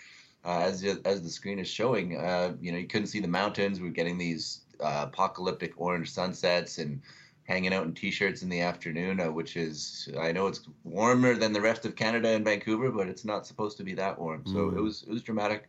Uh, 0.46 0.62
as 0.62 0.86
as 1.04 1.22
the 1.22 1.30
screen 1.30 1.60
is 1.60 1.68
showing, 1.68 2.18
uh, 2.18 2.54
you 2.62 2.72
know, 2.72 2.78
you 2.78 2.88
couldn't 2.88 3.08
see 3.08 3.20
the 3.20 3.28
mountains. 3.28 3.82
We 3.82 3.90
are 3.90 3.92
getting 3.92 4.18
these 4.18 4.62
uh, 4.80 5.08
apocalyptic 5.10 5.74
orange 5.76 6.12
sunsets 6.12 6.78
and 6.78 7.02
hanging 7.50 7.74
out 7.74 7.84
in 7.84 7.94
t-shirts 7.94 8.44
in 8.44 8.50
the 8.50 8.62
afternoon, 8.62 9.20
uh, 9.20 9.30
which 9.30 9.58
is 9.58 10.08
I 10.20 10.32
know 10.32 10.48
it's 10.48 10.62
warmer 10.84 11.34
than 11.34 11.52
the 11.52 11.60
rest 11.60 11.84
of 11.84 11.96
Canada 11.96 12.30
and 12.30 12.46
Vancouver, 12.46 12.92
but 12.92 13.08
it's 13.08 13.26
not 13.26 13.48
supposed 13.48 13.76
to 13.78 13.84
be 13.84 13.96
that 13.96 14.18
warm. 14.18 14.44
So 14.46 14.54
mm. 14.54 14.78
it 14.78 14.82
was 14.82 15.04
it 15.04 15.10
was 15.10 15.24
dramatic. 15.24 15.68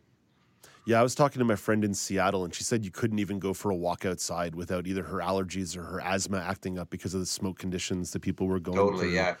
Yeah, 0.85 0.99
I 0.99 1.03
was 1.03 1.13
talking 1.13 1.39
to 1.39 1.45
my 1.45 1.55
friend 1.55 1.83
in 1.83 1.93
Seattle, 1.93 2.43
and 2.43 2.53
she 2.53 2.63
said 2.63 2.83
you 2.83 2.89
couldn't 2.89 3.19
even 3.19 3.37
go 3.37 3.53
for 3.53 3.69
a 3.69 3.75
walk 3.75 4.03
outside 4.03 4.55
without 4.55 4.87
either 4.87 5.03
her 5.03 5.17
allergies 5.17 5.77
or 5.77 5.83
her 5.83 6.01
asthma 6.01 6.39
acting 6.39 6.79
up 6.79 6.89
because 6.89 7.13
of 7.13 7.19
the 7.19 7.25
smoke 7.25 7.59
conditions 7.59 8.11
that 8.11 8.21
people 8.21 8.47
were 8.47 8.59
going 8.59 8.77
totally, 8.77 9.07
through. 9.07 9.13
yeah. 9.13 9.35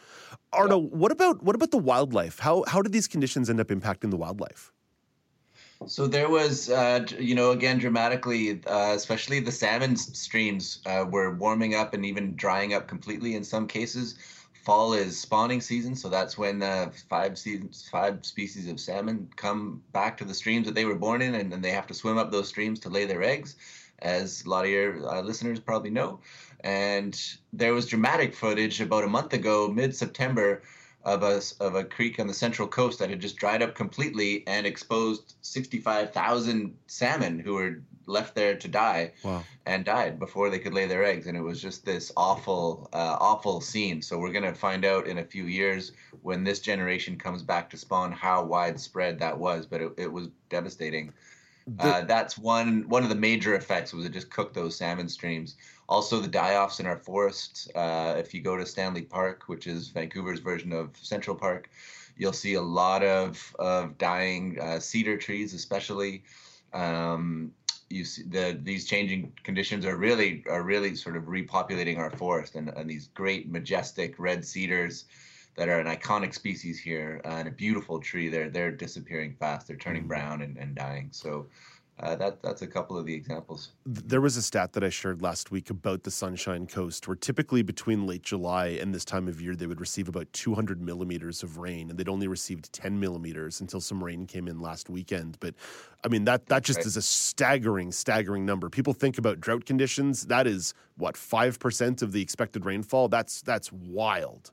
Arno, 0.53 0.81
yeah. 0.81 0.87
what 0.87 1.11
about 1.11 1.43
what 1.43 1.55
about 1.55 1.71
the 1.71 1.77
wildlife? 1.77 2.39
How 2.39 2.63
how 2.67 2.81
did 2.81 2.91
these 2.91 3.07
conditions 3.07 3.49
end 3.49 3.59
up 3.59 3.67
impacting 3.67 4.09
the 4.09 4.17
wildlife? 4.17 4.71
So 5.87 6.07
there 6.07 6.29
was, 6.29 6.69
uh, 6.69 7.05
you 7.17 7.33
know, 7.33 7.51
again, 7.51 7.79
dramatically, 7.79 8.61
uh, 8.65 8.93
especially 8.95 9.39
the 9.39 9.51
salmon 9.51 9.95
streams 9.97 10.79
uh, 10.85 11.05
were 11.09 11.33
warming 11.33 11.75
up 11.75 11.93
and 11.93 12.05
even 12.05 12.35
drying 12.35 12.73
up 12.73 12.87
completely 12.87 13.35
in 13.35 13.43
some 13.43 13.67
cases. 13.67 14.15
Fall 14.63 14.93
is 14.93 15.19
spawning 15.19 15.59
season, 15.59 15.95
so 15.95 16.07
that's 16.07 16.37
when 16.37 16.61
uh, 16.61 16.91
five 17.09 17.37
seasons, 17.39 17.89
five 17.91 18.23
species 18.23 18.67
of 18.67 18.79
salmon 18.79 19.27
come 19.35 19.81
back 19.91 20.17
to 20.17 20.23
the 20.23 20.35
streams 20.35 20.67
that 20.67 20.75
they 20.75 20.85
were 20.85 20.95
born 20.95 21.21
in, 21.21 21.33
and 21.33 21.51
then 21.51 21.61
they 21.61 21.71
have 21.71 21.87
to 21.87 21.95
swim 21.95 22.19
up 22.19 22.31
those 22.31 22.47
streams 22.47 22.79
to 22.81 22.89
lay 22.89 23.05
their 23.05 23.23
eggs, 23.23 23.55
as 23.99 24.45
a 24.45 24.49
lot 24.49 24.65
of 24.65 24.71
your 24.71 25.09
uh, 25.09 25.21
listeners 25.21 25.59
probably 25.59 25.89
know. 25.89 26.19
And 26.63 27.19
there 27.53 27.73
was 27.73 27.87
dramatic 27.87 28.35
footage 28.35 28.81
about 28.81 29.03
a 29.03 29.07
month 29.07 29.33
ago, 29.33 29.67
mid-September, 29.67 30.61
of 31.03 31.23
a, 31.23 31.41
of 31.59 31.75
a 31.75 31.83
creek 31.83 32.19
on 32.19 32.27
the 32.27 32.33
central 32.33 32.67
coast 32.67 32.99
that 32.99 33.09
had 33.09 33.19
just 33.19 33.37
dried 33.37 33.61
up 33.61 33.75
completely 33.75 34.43
and 34.47 34.65
exposed 34.65 35.35
65,000 35.41 36.77
salmon 36.87 37.39
who 37.39 37.53
were 37.53 37.81
left 38.05 38.35
there 38.35 38.55
to 38.55 38.67
die 38.67 39.11
wow. 39.23 39.43
and 39.65 39.85
died 39.85 40.19
before 40.19 40.49
they 40.49 40.59
could 40.59 40.73
lay 40.73 40.85
their 40.85 41.03
eggs. 41.03 41.27
And 41.27 41.37
it 41.37 41.41
was 41.41 41.61
just 41.61 41.85
this 41.85 42.11
awful, 42.15 42.89
uh, 42.93 43.17
awful 43.19 43.61
scene. 43.61 44.01
So 44.01 44.17
we're 44.17 44.31
going 44.31 44.43
to 44.43 44.53
find 44.53 44.85
out 44.85 45.07
in 45.07 45.17
a 45.19 45.23
few 45.23 45.45
years 45.45 45.93
when 46.21 46.43
this 46.43 46.59
generation 46.59 47.17
comes 47.17 47.41
back 47.41 47.69
to 47.71 47.77
spawn 47.77 48.11
how 48.11 48.43
widespread 48.43 49.19
that 49.19 49.37
was. 49.37 49.65
But 49.65 49.81
it, 49.81 49.91
it 49.97 50.11
was 50.11 50.29
devastating. 50.49 51.13
The- 51.67 51.83
uh, 51.83 52.01
that's 52.05 52.37
one 52.37 52.89
one 52.89 53.03
of 53.03 53.09
the 53.09 53.15
major 53.15 53.55
effects 53.55 53.93
was 53.93 54.05
it 54.05 54.11
just 54.11 54.31
cooked 54.31 54.55
those 54.55 54.75
salmon 54.75 55.07
streams. 55.07 55.55
Also, 55.91 56.21
the 56.21 56.27
die-offs 56.29 56.79
in 56.79 56.85
our 56.85 56.95
forests. 56.95 57.67
Uh, 57.75 58.15
if 58.17 58.33
you 58.33 58.39
go 58.39 58.55
to 58.55 58.65
Stanley 58.65 59.01
Park, 59.01 59.43
which 59.47 59.67
is 59.67 59.89
Vancouver's 59.89 60.39
version 60.39 60.71
of 60.71 60.95
Central 60.95 61.35
Park, 61.35 61.69
you'll 62.15 62.31
see 62.31 62.53
a 62.53 62.61
lot 62.61 63.03
of 63.03 63.53
of 63.59 63.97
dying 63.97 64.57
uh, 64.61 64.79
cedar 64.79 65.17
trees, 65.17 65.53
especially. 65.53 66.23
Um, 66.71 67.51
you 67.89 68.05
see 68.05 68.23
the 68.23 68.57
these 68.63 68.87
changing 68.87 69.33
conditions 69.43 69.85
are 69.85 69.97
really 69.97 70.45
are 70.49 70.63
really 70.63 70.95
sort 70.95 71.17
of 71.17 71.23
repopulating 71.23 71.97
our 71.97 72.11
forest 72.11 72.55
and, 72.55 72.69
and 72.69 72.89
these 72.89 73.07
great 73.07 73.51
majestic 73.51 74.15
red 74.17 74.45
cedars 74.45 75.03
that 75.57 75.67
are 75.67 75.81
an 75.81 75.87
iconic 75.87 76.33
species 76.33 76.79
here 76.79 77.19
uh, 77.25 77.39
and 77.39 77.49
a 77.49 77.51
beautiful 77.51 77.99
tree. 77.99 78.29
They're 78.29 78.49
they're 78.49 78.71
disappearing 78.71 79.35
fast. 79.37 79.67
They're 79.67 79.75
turning 79.75 80.03
mm-hmm. 80.03 80.15
brown 80.15 80.41
and, 80.41 80.55
and 80.55 80.73
dying. 80.73 81.09
So 81.11 81.47
uh, 82.01 82.15
that 82.15 82.41
that's 82.41 82.61
a 82.61 82.67
couple 82.67 82.97
of 82.97 83.05
the 83.05 83.13
examples. 83.13 83.71
There 83.85 84.21
was 84.21 84.35
a 84.35 84.41
stat 84.41 84.73
that 84.73 84.83
I 84.83 84.89
shared 84.89 85.21
last 85.21 85.51
week 85.51 85.69
about 85.69 86.03
the 86.03 86.11
Sunshine 86.11 86.65
Coast, 86.65 87.07
where 87.07 87.15
typically 87.15 87.61
between 87.61 88.07
late 88.07 88.23
July 88.23 88.67
and 88.67 88.93
this 88.93 89.05
time 89.05 89.27
of 89.27 89.39
year, 89.39 89.55
they 89.55 89.67
would 89.67 89.79
receive 89.79 90.07
about 90.07 90.31
200 90.33 90.81
millimeters 90.81 91.43
of 91.43 91.57
rain, 91.57 91.89
and 91.89 91.99
they'd 91.99 92.09
only 92.09 92.27
received 92.27 92.73
10 92.73 92.99
millimeters 92.99 93.61
until 93.61 93.79
some 93.79 94.03
rain 94.03 94.25
came 94.25 94.47
in 94.47 94.59
last 94.59 94.89
weekend. 94.89 95.37
But 95.39 95.53
I 96.03 96.07
mean, 96.07 96.25
that 96.25 96.47
that 96.47 96.63
just 96.63 96.77
right. 96.77 96.85
is 96.85 96.97
a 96.97 97.01
staggering, 97.01 97.91
staggering 97.91 98.45
number. 98.45 98.69
People 98.69 98.93
think 98.93 99.17
about 99.17 99.39
drought 99.39 99.65
conditions. 99.65 100.25
That 100.25 100.47
is 100.47 100.73
what 100.97 101.15
five 101.15 101.59
percent 101.59 102.01
of 102.01 102.11
the 102.11 102.21
expected 102.21 102.65
rainfall. 102.65 103.09
That's 103.09 103.41
that's 103.41 103.71
wild. 103.71 104.51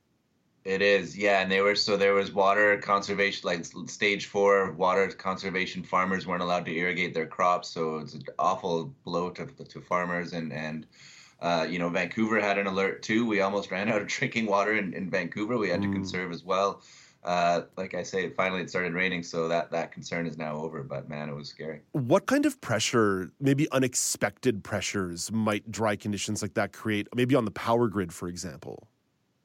It 0.65 0.83
is, 0.83 1.17
yeah, 1.17 1.41
and 1.41 1.51
they 1.51 1.61
were 1.61 1.75
so 1.75 1.97
there 1.97 2.15
was 2.15 2.33
water 2.33 2.77
conservation, 2.79 3.47
like 3.47 3.65
stage 3.89 4.27
four 4.27 4.73
water 4.73 5.09
conservation. 5.09 5.83
Farmers 5.83 6.27
weren't 6.27 6.43
allowed 6.43 6.67
to 6.67 6.77
irrigate 6.77 7.15
their 7.15 7.27
crops, 7.27 7.71
so 7.71 7.99
it's 7.99 8.15
an 8.15 8.25
awful 8.39 8.93
blow 9.05 9.31
to 9.31 9.47
to 9.47 9.81
farmers. 9.81 10.33
And 10.33 10.53
and 10.53 10.87
uh, 11.41 11.67
you 11.69 11.79
know, 11.79 11.89
Vancouver 11.89 12.41
had 12.41 12.59
an 12.59 12.67
alert 12.67 13.03
too. 13.03 13.27
We 13.27 13.41
almost 13.41 13.71
ran 13.73 13.89
out 13.89 14.03
of 14.03 14.09
drinking 14.09 14.47
water 14.47 14.77
in, 14.77 14.93
in 14.93 15.09
Vancouver. 15.09 15.57
We 15.57 15.69
had 15.69 15.81
mm. 15.81 15.85
to 15.85 15.93
conserve 15.93 16.33
as 16.33 16.45
well. 16.45 16.83
Uh, 17.25 17.63
like 17.77 17.95
I 17.95 18.03
say, 18.03 18.31
finally 18.31 18.63
it 18.63 18.71
started 18.71 18.95
raining, 18.95 19.23
so 19.23 19.49
that 19.49 19.71
that 19.71 19.93
concern 19.93 20.27
is 20.27 20.39
now 20.39 20.57
over. 20.57 20.83
But 20.83 21.09
man, 21.09 21.29
it 21.29 21.35
was 21.35 21.49
scary. 21.49 21.81
What 21.93 22.27
kind 22.27 22.47
of 22.47 22.61
pressure, 22.61 23.33
maybe 23.41 23.71
unexpected 23.73 24.63
pressures, 24.65 25.31
might 25.33 25.71
dry 25.71 25.97
conditions 25.97 26.43
like 26.43 26.55
that 26.55 26.73
create? 26.73 27.09
Maybe 27.15 27.35
on 27.35 27.45
the 27.45 27.51
power 27.51 27.89
grid, 27.89 28.13
for 28.13 28.29
example. 28.29 28.89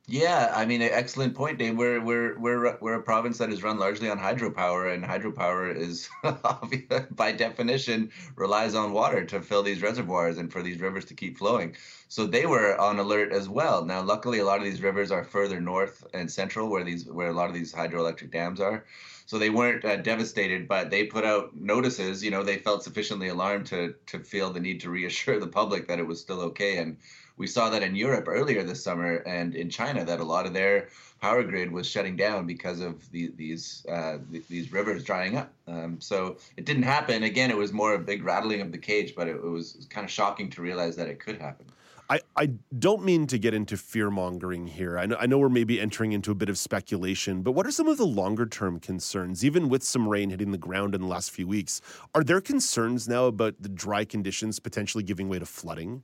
Yeah, 0.05 0.51
I 0.53 0.65
mean, 0.65 0.81
excellent 0.81 1.33
point, 1.33 1.59
Dave. 1.59 1.77
We're 1.77 2.01
we're 2.01 2.37
we're 2.37 2.77
we're 2.81 2.93
a 2.95 3.01
province 3.01 3.37
that 3.37 3.49
is 3.53 3.63
run 3.63 3.79
largely 3.79 4.09
on 4.09 4.19
hydropower, 4.19 4.93
and 4.93 5.01
hydropower 5.01 5.73
is, 5.73 6.09
by 7.15 7.31
definition, 7.31 8.11
relies 8.35 8.75
on 8.75 8.91
water 8.91 9.23
to 9.23 9.41
fill 9.41 9.63
these 9.63 9.81
reservoirs 9.81 10.37
and 10.37 10.51
for 10.51 10.61
these 10.61 10.81
rivers 10.81 11.05
to 11.05 11.13
keep 11.13 11.37
flowing. 11.37 11.77
So 12.09 12.25
they 12.25 12.45
were 12.45 12.77
on 12.77 12.99
alert 12.99 13.31
as 13.31 13.47
well. 13.47 13.85
Now, 13.85 14.01
luckily, 14.01 14.39
a 14.39 14.45
lot 14.45 14.57
of 14.57 14.65
these 14.65 14.81
rivers 14.81 15.09
are 15.09 15.23
further 15.23 15.61
north 15.61 16.05
and 16.13 16.29
central, 16.29 16.69
where 16.69 16.83
these 16.83 17.05
where 17.05 17.29
a 17.29 17.33
lot 17.33 17.47
of 17.47 17.53
these 17.55 17.73
hydroelectric 17.73 18.29
dams 18.31 18.59
are. 18.59 18.83
So 19.25 19.39
they 19.39 19.49
weren't 19.49 19.85
uh, 19.85 19.95
devastated, 19.95 20.67
but 20.67 20.89
they 20.89 21.05
put 21.05 21.23
out 21.23 21.55
notices. 21.55 22.21
You 22.25 22.31
know, 22.31 22.43
they 22.43 22.57
felt 22.57 22.83
sufficiently 22.83 23.29
alarmed 23.29 23.67
to 23.67 23.95
to 24.07 24.19
feel 24.19 24.51
the 24.51 24.59
need 24.59 24.81
to 24.81 24.89
reassure 24.89 25.39
the 25.39 25.47
public 25.47 25.87
that 25.87 25.99
it 25.99 26.07
was 26.07 26.19
still 26.19 26.41
okay 26.41 26.77
and 26.77 26.97
we 27.37 27.47
saw 27.47 27.69
that 27.69 27.81
in 27.81 27.95
Europe 27.95 28.27
earlier 28.27 28.63
this 28.63 28.83
summer 28.83 29.15
and 29.25 29.55
in 29.55 29.69
China 29.69 30.05
that 30.05 30.19
a 30.19 30.23
lot 30.23 30.45
of 30.45 30.53
their 30.53 30.89
power 31.19 31.43
grid 31.43 31.71
was 31.71 31.87
shutting 31.87 32.15
down 32.15 32.45
because 32.45 32.79
of 32.79 33.09
the, 33.11 33.31
these 33.35 33.85
uh, 33.89 34.17
these 34.49 34.71
rivers 34.71 35.03
drying 35.03 35.37
up. 35.37 35.51
Um, 35.67 35.99
so 35.99 36.37
it 36.57 36.65
didn't 36.65 36.83
happen. 36.83 37.23
Again, 37.23 37.49
it 37.49 37.57
was 37.57 37.71
more 37.71 37.93
a 37.93 37.99
big 37.99 38.23
rattling 38.23 38.61
of 38.61 38.71
the 38.71 38.77
cage, 38.77 39.15
but 39.15 39.27
it, 39.27 39.35
it 39.35 39.43
was 39.43 39.87
kind 39.89 40.05
of 40.05 40.11
shocking 40.11 40.49
to 40.51 40.61
realize 40.61 40.95
that 40.97 41.07
it 41.07 41.19
could 41.19 41.39
happen. 41.39 41.65
I, 42.09 42.19
I 42.35 42.49
don't 42.77 43.03
mean 43.03 43.27
to 43.27 43.39
get 43.39 43.53
into 43.53 43.77
fear 43.77 44.11
mongering 44.11 44.67
here. 44.67 44.99
I 44.99 45.05
know, 45.05 45.15
I 45.17 45.25
know 45.25 45.39
we're 45.39 45.49
maybe 45.49 45.79
entering 45.79 46.11
into 46.11 46.31
a 46.31 46.35
bit 46.35 46.49
of 46.49 46.57
speculation, 46.57 47.41
but 47.41 47.53
what 47.53 47.65
are 47.65 47.71
some 47.71 47.87
of 47.87 47.97
the 47.97 48.05
longer 48.05 48.45
term 48.45 48.79
concerns, 48.79 49.45
even 49.45 49.69
with 49.69 49.83
some 49.83 50.07
rain 50.07 50.29
hitting 50.29 50.51
the 50.51 50.57
ground 50.57 50.93
in 50.93 51.01
the 51.01 51.07
last 51.07 51.31
few 51.31 51.47
weeks? 51.47 51.81
Are 52.13 52.23
there 52.23 52.41
concerns 52.41 53.07
now 53.07 53.25
about 53.25 53.55
the 53.61 53.69
dry 53.69 54.03
conditions 54.03 54.59
potentially 54.59 55.03
giving 55.03 55.29
way 55.29 55.39
to 55.39 55.45
flooding? 55.45 56.03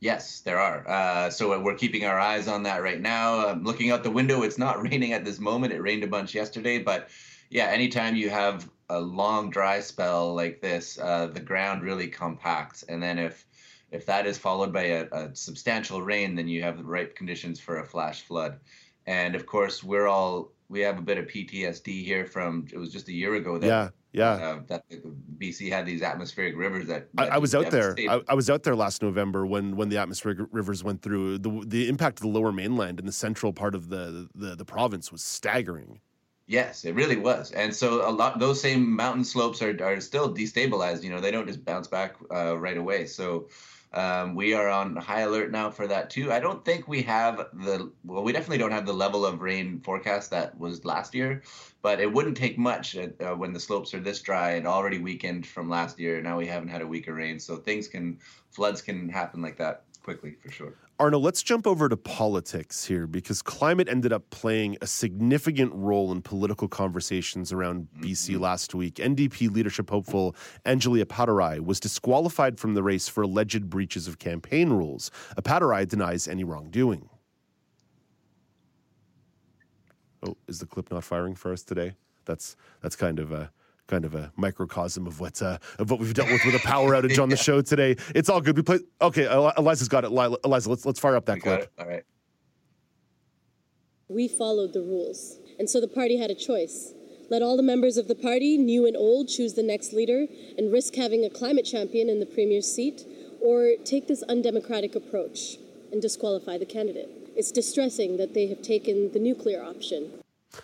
Yes, 0.00 0.40
there 0.40 0.58
are. 0.58 0.88
Uh, 0.88 1.30
so 1.30 1.60
we're 1.60 1.74
keeping 1.74 2.04
our 2.04 2.18
eyes 2.20 2.46
on 2.46 2.62
that 2.62 2.82
right 2.82 3.00
now. 3.00 3.54
Looking 3.54 3.90
out 3.90 4.04
the 4.04 4.10
window, 4.10 4.42
it's 4.42 4.58
not 4.58 4.80
raining 4.90 5.12
at 5.12 5.24
this 5.24 5.40
moment. 5.40 5.72
It 5.72 5.82
rained 5.82 6.04
a 6.04 6.08
bunch 6.08 6.34
yesterday, 6.34 6.78
but 6.78 7.08
yeah, 7.50 7.66
anytime 7.66 8.14
you 8.14 8.30
have 8.30 8.68
a 8.88 9.00
long 9.00 9.50
dry 9.50 9.80
spell 9.80 10.34
like 10.34 10.60
this, 10.60 10.98
uh, 10.98 11.26
the 11.26 11.40
ground 11.40 11.82
really 11.82 12.08
compacts, 12.08 12.82
and 12.84 13.02
then 13.02 13.18
if 13.18 13.44
if 13.90 14.04
that 14.06 14.26
is 14.26 14.36
followed 14.36 14.72
by 14.72 14.82
a, 14.82 15.06
a 15.12 15.34
substantial 15.34 16.02
rain, 16.02 16.34
then 16.34 16.46
you 16.46 16.62
have 16.62 16.76
the 16.76 16.84
right 16.84 17.14
conditions 17.14 17.58
for 17.58 17.78
a 17.78 17.86
flash 17.86 18.22
flood. 18.22 18.60
And 19.06 19.34
of 19.34 19.46
course, 19.46 19.82
we're 19.82 20.06
all 20.06 20.52
we 20.68 20.80
have 20.80 20.98
a 20.98 21.02
bit 21.02 21.18
of 21.18 21.26
PTSD 21.26 22.04
here 22.04 22.26
from 22.26 22.66
it 22.72 22.78
was 22.78 22.92
just 22.92 23.08
a 23.08 23.12
year 23.12 23.34
ago 23.34 23.58
that 23.58 23.66
Yeah, 23.66 23.88
yeah. 24.12 24.30
uh, 24.32 24.60
that 24.68 24.84
BC 25.38 25.70
had 25.70 25.86
these 25.86 26.02
atmospheric 26.02 26.56
rivers 26.56 26.86
that, 26.88 27.08
I, 27.16 27.24
that 27.24 27.32
I 27.32 27.38
was 27.38 27.54
out 27.54 27.70
there. 27.70 27.94
I, 27.98 28.20
I 28.28 28.34
was 28.34 28.50
out 28.50 28.62
there 28.62 28.76
last 28.76 29.02
November 29.02 29.46
when 29.46 29.76
when 29.76 29.88
the 29.88 29.96
atmospheric 29.96 30.38
rivers 30.52 30.84
went 30.84 31.02
through. 31.02 31.38
the 31.38 31.64
The 31.66 31.88
impact 31.88 32.18
of 32.18 32.22
the 32.22 32.28
Lower 32.28 32.52
Mainland 32.52 32.98
and 32.98 33.08
the 33.08 33.12
central 33.12 33.52
part 33.52 33.74
of 33.74 33.88
the 33.88 34.28
the, 34.34 34.56
the 34.56 34.64
province 34.64 35.10
was 35.10 35.22
staggering. 35.22 36.00
Yes, 36.46 36.86
it 36.86 36.94
really 36.94 37.16
was, 37.16 37.50
and 37.52 37.74
so 37.74 38.08
a 38.08 38.12
lot 38.12 38.38
those 38.38 38.60
same 38.60 38.94
mountain 38.94 39.24
slopes 39.24 39.60
are 39.60 39.76
are 39.84 40.00
still 40.00 40.34
destabilized. 40.34 41.02
You 41.02 41.10
know, 41.10 41.20
they 41.20 41.30
don't 41.30 41.46
just 41.46 41.64
bounce 41.64 41.86
back 41.86 42.16
uh, 42.34 42.58
right 42.58 42.78
away. 42.78 43.04
So 43.04 43.48
um, 43.92 44.34
we 44.34 44.54
are 44.54 44.68
on 44.68 44.96
high 44.96 45.20
alert 45.20 45.50
now 45.50 45.70
for 45.70 45.86
that 45.86 46.10
too. 46.10 46.30
I 46.30 46.40
don't 46.40 46.64
think 46.64 46.88
we 46.88 47.02
have 47.02 47.48
the 47.52 47.90
well, 48.04 48.22
we 48.22 48.32
definitely 48.32 48.58
don't 48.58 48.72
have 48.72 48.86
the 48.86 48.92
level 48.92 49.24
of 49.24 49.40
rain 49.40 49.80
forecast 49.80 50.30
that 50.30 50.58
was 50.58 50.84
last 50.84 51.14
year, 51.14 51.42
but 51.80 52.00
it 52.00 52.12
wouldn't 52.12 52.36
take 52.36 52.58
much 52.58 52.96
uh, 52.96 53.08
uh, 53.20 53.34
when 53.34 53.52
the 53.52 53.60
slopes 53.60 53.94
are 53.94 54.00
this 54.00 54.20
dry 54.20 54.52
and 54.52 54.66
already 54.66 54.98
weakened 54.98 55.46
from 55.46 55.70
last 55.70 55.98
year. 55.98 56.20
Now 56.20 56.36
we 56.36 56.46
haven't 56.46 56.68
had 56.68 56.82
a 56.82 56.86
week 56.86 57.08
of 57.08 57.16
rain, 57.16 57.40
so 57.40 57.56
things 57.56 57.88
can 57.88 58.18
floods 58.50 58.82
can 58.82 59.08
happen 59.08 59.40
like 59.40 59.56
that 59.58 59.84
quickly 60.02 60.36
for 60.42 60.50
sure. 60.50 60.74
Arno, 61.00 61.18
let's 61.20 61.44
jump 61.44 61.64
over 61.64 61.88
to 61.88 61.96
politics 61.96 62.84
here 62.84 63.06
because 63.06 63.40
climate 63.40 63.88
ended 63.88 64.12
up 64.12 64.28
playing 64.30 64.76
a 64.82 64.86
significant 64.86 65.72
role 65.72 66.10
in 66.10 66.20
political 66.20 66.66
conversations 66.66 67.52
around 67.52 67.86
BC 68.00 68.30
mm-hmm. 68.30 68.42
last 68.42 68.74
week. 68.74 68.96
NDP 68.96 69.48
leadership 69.48 69.90
hopeful 69.90 70.34
Anjali 70.66 71.04
Appadurai 71.04 71.60
was 71.60 71.78
disqualified 71.78 72.58
from 72.58 72.74
the 72.74 72.82
race 72.82 73.06
for 73.06 73.22
alleged 73.22 73.70
breaches 73.70 74.08
of 74.08 74.18
campaign 74.18 74.70
rules. 74.70 75.12
Appadurai 75.40 75.86
denies 75.86 76.26
any 76.26 76.42
wrongdoing. 76.42 77.08
Oh, 80.26 80.36
is 80.48 80.58
the 80.58 80.66
clip 80.66 80.90
not 80.90 81.04
firing 81.04 81.36
for 81.36 81.52
us 81.52 81.62
today? 81.62 81.94
That's 82.24 82.56
that's 82.82 82.96
kind 82.96 83.20
of 83.20 83.30
a 83.30 83.52
kind 83.88 84.04
of 84.04 84.14
a 84.14 84.30
microcosm 84.36 85.06
of 85.06 85.18
what 85.18 85.42
uh, 85.42 85.58
of 85.78 85.90
what 85.90 85.98
we've 85.98 86.14
dealt 86.14 86.30
with 86.30 86.44
with 86.44 86.54
a 86.54 86.60
power 86.60 86.92
outage 86.92 87.20
on 87.20 87.28
the 87.28 87.36
show 87.48 87.60
today. 87.60 87.96
It's 88.14 88.28
all 88.28 88.40
good. 88.40 88.56
We 88.56 88.62
play. 88.62 88.78
Okay, 89.00 89.24
Eliza's 89.24 89.88
got 89.88 90.04
it. 90.04 90.12
Eliza, 90.12 90.70
let's 90.70 90.86
let's 90.86 91.00
fire 91.00 91.16
up 91.16 91.26
that 91.26 91.40
clip. 91.40 91.72
All 91.78 91.86
right. 91.86 92.04
We 94.08 94.28
followed 94.28 94.72
the 94.72 94.80
rules, 94.80 95.38
and 95.58 95.68
so 95.68 95.80
the 95.80 95.88
party 95.88 96.18
had 96.18 96.30
a 96.30 96.34
choice. 96.34 96.94
Let 97.30 97.42
all 97.42 97.58
the 97.58 97.62
members 97.62 97.98
of 97.98 98.08
the 98.08 98.14
party, 98.14 98.56
new 98.56 98.86
and 98.86 98.96
old, 98.96 99.28
choose 99.28 99.52
the 99.52 99.62
next 99.62 99.92
leader 99.92 100.26
and 100.56 100.72
risk 100.72 100.94
having 100.94 101.24
a 101.24 101.30
climate 101.30 101.66
champion 101.66 102.08
in 102.08 102.20
the 102.20 102.26
premier's 102.26 102.72
seat, 102.72 103.04
or 103.42 103.72
take 103.84 104.08
this 104.08 104.22
undemocratic 104.22 104.94
approach 104.94 105.58
and 105.92 106.00
disqualify 106.00 106.56
the 106.56 106.64
candidate. 106.64 107.10
It's 107.36 107.52
distressing 107.52 108.16
that 108.16 108.32
they 108.32 108.46
have 108.46 108.62
taken 108.62 109.12
the 109.12 109.18
nuclear 109.18 109.62
option. 109.62 110.10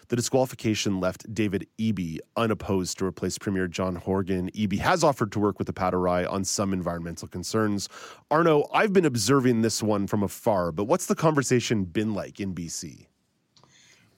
The 0.09 0.16
disqualification 0.16 1.01
left 1.01 1.32
David 1.32 1.66
Eby 1.78 2.18
unopposed 2.37 2.99
to 2.99 3.07
replace 3.07 3.39
Premier 3.39 3.68
John 3.68 3.97
Horgan. 3.97 4.51
Eby 4.53 4.78
has 4.78 5.05
offered 5.05 5.32
to 5.32 5.41
work 5.41 5.59
with 5.59 5.66
the 5.66 5.72
Appadurai 5.72 6.30
on 6.30 6.45
some 6.45 6.72
environmental 6.72 7.28
concerns. 7.28 7.89
Arno, 8.30 8.66
I've 8.72 8.93
been 8.93 9.05
observing 9.05 9.62
this 9.62 9.82
one 9.82 10.07
from 10.07 10.22
afar, 10.22 10.72
but 10.72 10.85
what's 10.85 11.07
the 11.07 11.14
conversation 11.14 11.85
been 11.85 12.14
like 12.14 12.41
in 12.41 12.55
BC? 12.55 13.07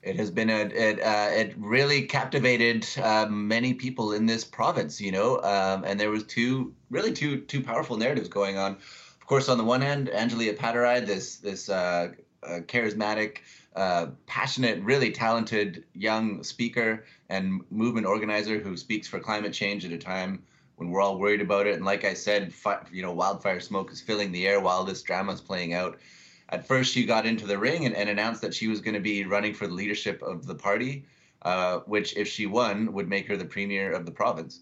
It 0.03 0.15
has 0.17 0.31
been 0.31 0.51
a 0.51 0.61
it, 0.61 1.01
uh, 1.03 1.31
it 1.33 1.55
really 1.59 2.03
captivated 2.03 2.87
uh, 3.03 3.27
many 3.29 3.75
people 3.75 4.13
in 4.13 4.25
this 4.25 4.45
province, 4.45 5.01
you 5.01 5.11
know, 5.11 5.41
um, 5.43 5.83
and 5.85 5.99
there 5.99 6.11
was 6.11 6.23
two 6.25 6.73
really 6.91 7.13
two 7.13 7.41
two 7.41 7.61
powerful 7.61 7.97
narratives 7.97 8.29
going 8.29 8.57
on. 8.57 8.73
Of 8.75 9.27
course, 9.27 9.49
on 9.49 9.59
the 9.59 9.65
one 9.65 9.81
hand, 9.81 10.09
Anjali 10.15 10.55
Appadurai, 10.55 11.05
this 11.05 11.39
this 11.39 11.69
uh, 11.69 12.13
uh, 12.45 12.61
charismatic, 12.67 13.39
uh, 13.77 14.07
passionate, 14.27 14.83
really 14.83 15.13
talented 15.13 15.85
young 15.95 16.43
speaker 16.43 17.05
and 17.29 17.61
movement 17.71 18.07
organizer 18.07 18.59
who 18.59 18.77
speaks 18.77 19.07
for 19.07 19.21
climate 19.21 19.53
change 19.53 19.85
at 19.85 19.93
a 19.93 19.99
time 19.99 20.43
when 20.77 20.91
we're 20.91 21.01
all 21.01 21.19
worried 21.19 21.41
about 21.41 21.67
it. 21.67 21.75
And 21.75 21.85
like 21.85 22.05
I 22.05 22.15
said, 22.15 22.53
fi- 22.53 22.85
you 22.91 23.03
know, 23.03 23.13
wildfire 23.13 23.61
smoke 23.61 23.93
is 23.93 24.01
filling 24.01 24.33
the 24.33 24.47
air 24.47 24.61
while 24.61 24.85
this 24.85 25.03
drama 25.03 25.33
is 25.33 25.41
playing 25.41 25.75
out 25.75 25.99
at 26.51 26.67
first 26.67 26.93
she 26.93 27.05
got 27.05 27.27
into 27.27 27.47
the 27.47 27.59
ring 27.59 27.87
and, 27.87 27.95
and 27.95 28.09
announced 28.09 28.41
that 28.43 28.55
she 28.55 28.69
was 28.69 28.81
going 28.81 28.95
to 28.95 29.01
be 29.01 29.25
running 29.25 29.55
for 29.55 29.67
the 29.67 29.75
leadership 29.75 30.23
of 30.23 30.47
the 30.47 30.55
party, 30.55 31.05
uh, 31.43 31.79
which, 31.87 32.17
if 32.17 32.29
she 32.29 32.47
won, 32.47 32.93
would 32.93 33.09
make 33.09 33.27
her 33.27 33.37
the 33.37 33.45
premier 33.45 33.93
of 33.93 34.07
the 34.07 34.13
province. 34.13 34.61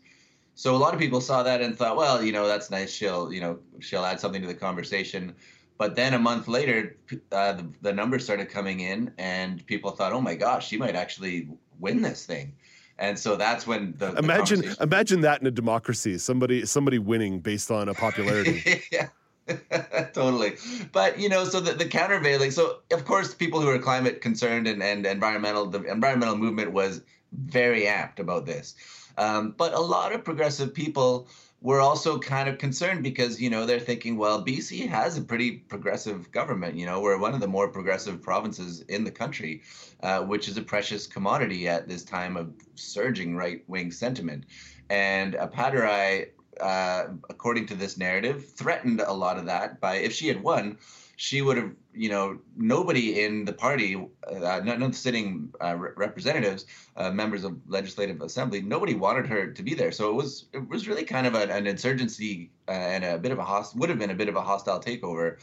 So 0.54 0.74
a 0.74 0.78
lot 0.78 0.94
of 0.94 1.00
people 1.00 1.20
saw 1.20 1.42
that 1.42 1.60
and 1.60 1.76
thought, 1.76 1.96
well, 1.96 2.22
you 2.22 2.32
know, 2.32 2.46
that's 2.46 2.70
nice. 2.70 2.92
She'll, 2.92 3.32
you 3.32 3.40
know, 3.40 3.58
she'll 3.80 4.04
add 4.04 4.20
something 4.20 4.40
to 4.40 4.48
the 4.48 4.54
conversation. 4.54 5.34
But 5.76 5.96
then 5.96 6.14
a 6.14 6.18
month 6.18 6.46
later, 6.46 6.96
uh, 7.32 7.52
the, 7.54 7.68
the 7.82 7.92
numbers 7.92 8.24
started 8.24 8.48
coming 8.48 8.80
in, 8.80 9.12
and 9.18 9.64
people 9.66 9.90
thought, 9.90 10.12
oh 10.12 10.20
my 10.20 10.34
gosh, 10.34 10.68
she 10.68 10.76
might 10.76 10.94
actually 10.94 11.48
win 11.80 12.02
this 12.02 12.24
thing. 12.24 12.54
And 12.98 13.18
so 13.18 13.34
that's 13.36 13.66
when 13.66 13.92
the, 13.98 14.12
the 14.12 14.18
Imagine 14.18 14.60
conversation- 14.60 14.82
imagine 14.82 15.20
that 15.22 15.40
in 15.40 15.46
a 15.46 15.50
democracy, 15.50 16.16
somebody 16.18 16.64
somebody 16.64 16.98
winning 16.98 17.40
based 17.40 17.70
on 17.70 17.88
a 17.88 17.94
popularity. 17.94 18.82
yeah. 18.92 19.08
totally. 20.12 20.54
But 20.92 21.18
you 21.18 21.28
know, 21.28 21.44
so 21.44 21.60
the, 21.60 21.72
the 21.72 21.86
countervailing. 21.86 22.52
So 22.52 22.78
of 22.92 23.04
course, 23.04 23.34
people 23.34 23.60
who 23.60 23.68
are 23.68 23.78
climate 23.78 24.20
concerned 24.20 24.68
and, 24.68 24.82
and 24.82 25.04
environmental, 25.04 25.66
the 25.66 25.82
environmental 25.82 26.36
movement 26.36 26.72
was 26.72 27.02
very 27.32 27.88
apt 27.88 28.20
about 28.20 28.46
this. 28.46 28.76
Um, 29.18 29.54
but 29.56 29.74
a 29.74 29.80
lot 29.80 30.12
of 30.12 30.24
progressive 30.24 30.72
people 30.72 31.28
were 31.64 31.80
also 31.80 32.18
kind 32.18 32.46
of 32.46 32.58
concerned 32.58 33.02
because 33.02 33.40
you 33.40 33.48
know 33.48 33.64
they're 33.64 33.80
thinking, 33.80 34.18
well, 34.18 34.44
BC 34.44 34.86
has 34.86 35.16
a 35.16 35.22
pretty 35.22 35.52
progressive 35.52 36.30
government. 36.30 36.76
You 36.76 36.84
know, 36.84 37.00
we're 37.00 37.18
one 37.18 37.32
of 37.32 37.40
the 37.40 37.48
more 37.48 37.68
progressive 37.68 38.22
provinces 38.22 38.82
in 38.82 39.02
the 39.02 39.10
country, 39.10 39.62
uh, 40.02 40.20
which 40.20 40.46
is 40.46 40.58
a 40.58 40.62
precious 40.62 41.06
commodity 41.06 41.66
at 41.66 41.88
this 41.88 42.04
time 42.04 42.36
of 42.36 42.52
surging 42.74 43.34
right 43.34 43.64
wing 43.66 43.90
sentiment. 43.90 44.44
And 44.90 45.34
Appadurai 45.34 46.28
uh, 46.60 47.06
according 47.30 47.66
to 47.66 47.74
this 47.74 47.96
narrative, 47.96 48.48
threatened 48.50 49.00
a 49.00 49.12
lot 49.12 49.38
of 49.38 49.46
that 49.46 49.80
by 49.80 49.96
if 49.96 50.12
she 50.12 50.28
had 50.28 50.42
won, 50.42 50.78
she 51.24 51.40
would 51.40 51.56
have, 51.56 51.72
you 51.94 52.10
know, 52.10 52.38
nobody 52.54 53.24
in 53.24 53.46
the 53.46 53.52
party, 53.52 53.96
uh, 53.96 54.60
none 54.62 54.82
of 54.82 54.90
the 54.92 54.96
sitting 54.96 55.54
uh, 55.64 55.74
re- 55.74 55.92
representatives, 55.96 56.66
uh, 56.98 57.10
members 57.10 57.44
of 57.44 57.56
legislative 57.66 58.20
assembly, 58.20 58.60
nobody 58.60 58.94
wanted 58.94 59.26
her 59.26 59.46
to 59.46 59.62
be 59.62 59.72
there. 59.74 59.90
So 59.90 60.10
it 60.10 60.14
was 60.14 60.46
it 60.52 60.68
was 60.68 60.86
really 60.86 61.04
kind 61.04 61.26
of 61.26 61.34
an, 61.34 61.48
an 61.50 61.66
insurgency 61.66 62.50
uh, 62.68 62.72
and 62.72 63.04
a 63.04 63.16
bit 63.16 63.32
of 63.32 63.38
a 63.38 63.44
host 63.44 63.74
would 63.74 63.88
have 63.88 63.98
been 63.98 64.10
a 64.10 64.20
bit 64.22 64.28
of 64.28 64.36
a 64.36 64.42
hostile 64.42 64.80
takeover. 64.80 65.38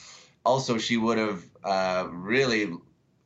Also, 0.46 0.78
she 0.78 0.98
would 0.98 1.18
have 1.18 1.44
uh, 1.64 2.08
really 2.12 2.64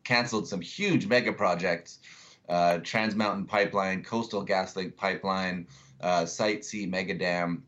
canceled 0.05 0.47
some 0.47 0.61
huge 0.61 1.07
mega 1.07 1.33
projects, 1.33 1.99
uh, 2.47 2.77
Trans 2.83 3.15
Mountain 3.15 3.47
Pipeline, 3.47 4.01
Coastal 4.01 4.43
gas 4.43 4.73
GasLink 4.73 4.95
Pipeline, 4.95 5.67
Site 6.25 6.63
C 6.63 6.85
Mega 6.85 7.15
Dam 7.15 7.63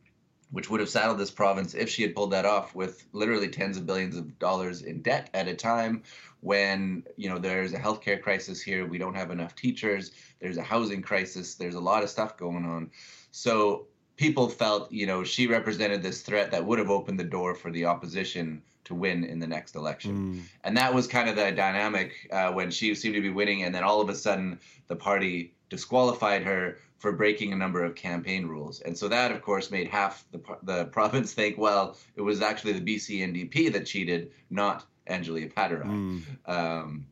which 0.52 0.70
would 0.70 0.80
have 0.80 0.90
saddled 0.90 1.18
this 1.18 1.32
province 1.32 1.74
if 1.74 1.90
she 1.90 2.02
had 2.02 2.16
pulled 2.16 2.32
that 2.32 2.46
off 2.46 2.74
with 2.74 3.06
literally 3.12 3.50
tens 3.50 3.78
of 3.78 3.86
billions 3.86 4.16
of 4.16 4.40
dollars 4.40 4.82
in 4.82 5.02
debt 5.02 5.30
at 5.34 5.48
a 5.48 5.54
time 5.54 6.04
when 6.42 7.04
you 7.16 7.30
know 7.30 7.38
there's 7.38 7.74
a 7.74 7.80
healthcare 7.80 8.22
crisis 8.22 8.62
here 8.62 8.86
we 8.86 8.98
don't 8.98 9.16
have 9.16 9.32
enough 9.32 9.56
teachers 9.56 10.12
there's 10.40 10.58
a 10.58 10.64
housing 10.64 11.02
crisis 11.02 11.56
there's 11.56 11.76
a 11.76 11.80
lot 11.80 12.04
of 12.04 12.10
stuff 12.10 12.38
going 12.38 12.66
on. 12.66 12.90
So 13.32 13.88
people 14.16 14.50
felt 14.50 14.92
you 14.92 15.06
know 15.06 15.24
she 15.24 15.48
represented 15.48 16.02
this 16.02 16.22
threat 16.22 16.52
that 16.52 16.66
would 16.66 16.80
have 16.80 16.90
opened 16.90 17.20
the 17.20 17.24
door 17.24 17.56
for 17.56 17.72
the 17.72 17.86
opposition 17.86 18.62
to 18.86 18.96
win 18.96 19.26
in 19.26 19.40
the 19.40 19.48
next 19.48 19.76
election. 19.76 20.48
And 20.64 20.78
that 20.78 20.94
was 20.94 21.08
kind 21.08 21.28
of 21.28 21.36
the 21.36 21.52
dynamic 21.52 22.30
uh, 22.32 22.52
when 22.54 22.72
she 22.72 22.96
seemed 22.96 23.16
to 23.16 23.22
be 23.22 23.30
winning 23.30 23.64
and 23.64 23.76
then 23.76 23.84
all 23.84 24.00
of 24.00 24.08
a 24.08 24.16
sudden 24.16 24.60
the 24.88 24.96
party 24.96 25.54
disqualified 25.70 26.44
her 26.44 26.78
for 26.98 27.12
breaking 27.12 27.54
a 27.54 27.56
number 27.56 27.84
of 27.84 27.96
campaign 27.96 28.48
rules. 28.48 28.82
And 28.82 28.98
so 28.98 29.08
that, 29.08 29.32
of 29.32 29.42
course, 29.42 29.70
made 29.70 29.88
half 29.88 30.26
the, 30.32 30.42
the 30.64 30.86
province 30.86 31.34
think, 31.34 31.58
well, 31.58 31.96
it 32.16 32.22
was 32.22 32.42
actually 32.42 32.74
the 32.74 32.96
BC 32.96 33.20
NDP 33.20 33.74
that 33.74 33.86
cheated, 33.86 34.32
not 34.50 34.86
Anjali 35.08 35.52
Appadurai. 35.52 36.22
Um, 36.46 37.06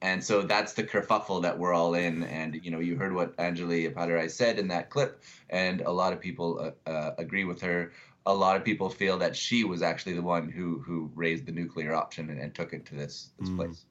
and 0.00 0.22
so 0.22 0.42
that's 0.42 0.74
the 0.74 0.84
kerfuffle 0.84 1.42
that 1.42 1.58
we're 1.58 1.72
all 1.72 1.94
in. 1.94 2.22
And, 2.22 2.60
you 2.62 2.70
know, 2.70 2.78
you 2.78 2.96
heard 2.96 3.12
what 3.12 3.36
Anjali 3.36 3.92
Appadurai 3.92 4.30
said 4.30 4.58
in 4.58 4.68
that 4.68 4.90
clip, 4.90 5.22
and 5.50 5.80
a 5.80 5.90
lot 5.90 6.12
of 6.12 6.20
people 6.20 6.72
uh, 6.86 6.90
uh, 6.90 7.14
agree 7.18 7.44
with 7.44 7.60
her. 7.62 7.92
A 8.26 8.34
lot 8.34 8.56
of 8.56 8.64
people 8.64 8.90
feel 8.90 9.18
that 9.18 9.34
she 9.34 9.64
was 9.64 9.80
actually 9.80 10.12
the 10.12 10.22
one 10.22 10.50
who 10.50 10.80
who 10.80 11.10
raised 11.14 11.46
the 11.46 11.52
nuclear 11.52 11.94
option 11.94 12.28
and, 12.28 12.38
and 12.38 12.54
took 12.54 12.74
it 12.74 12.84
to 12.86 12.94
this, 12.94 13.30
this 13.40 13.48
place. 13.56 13.84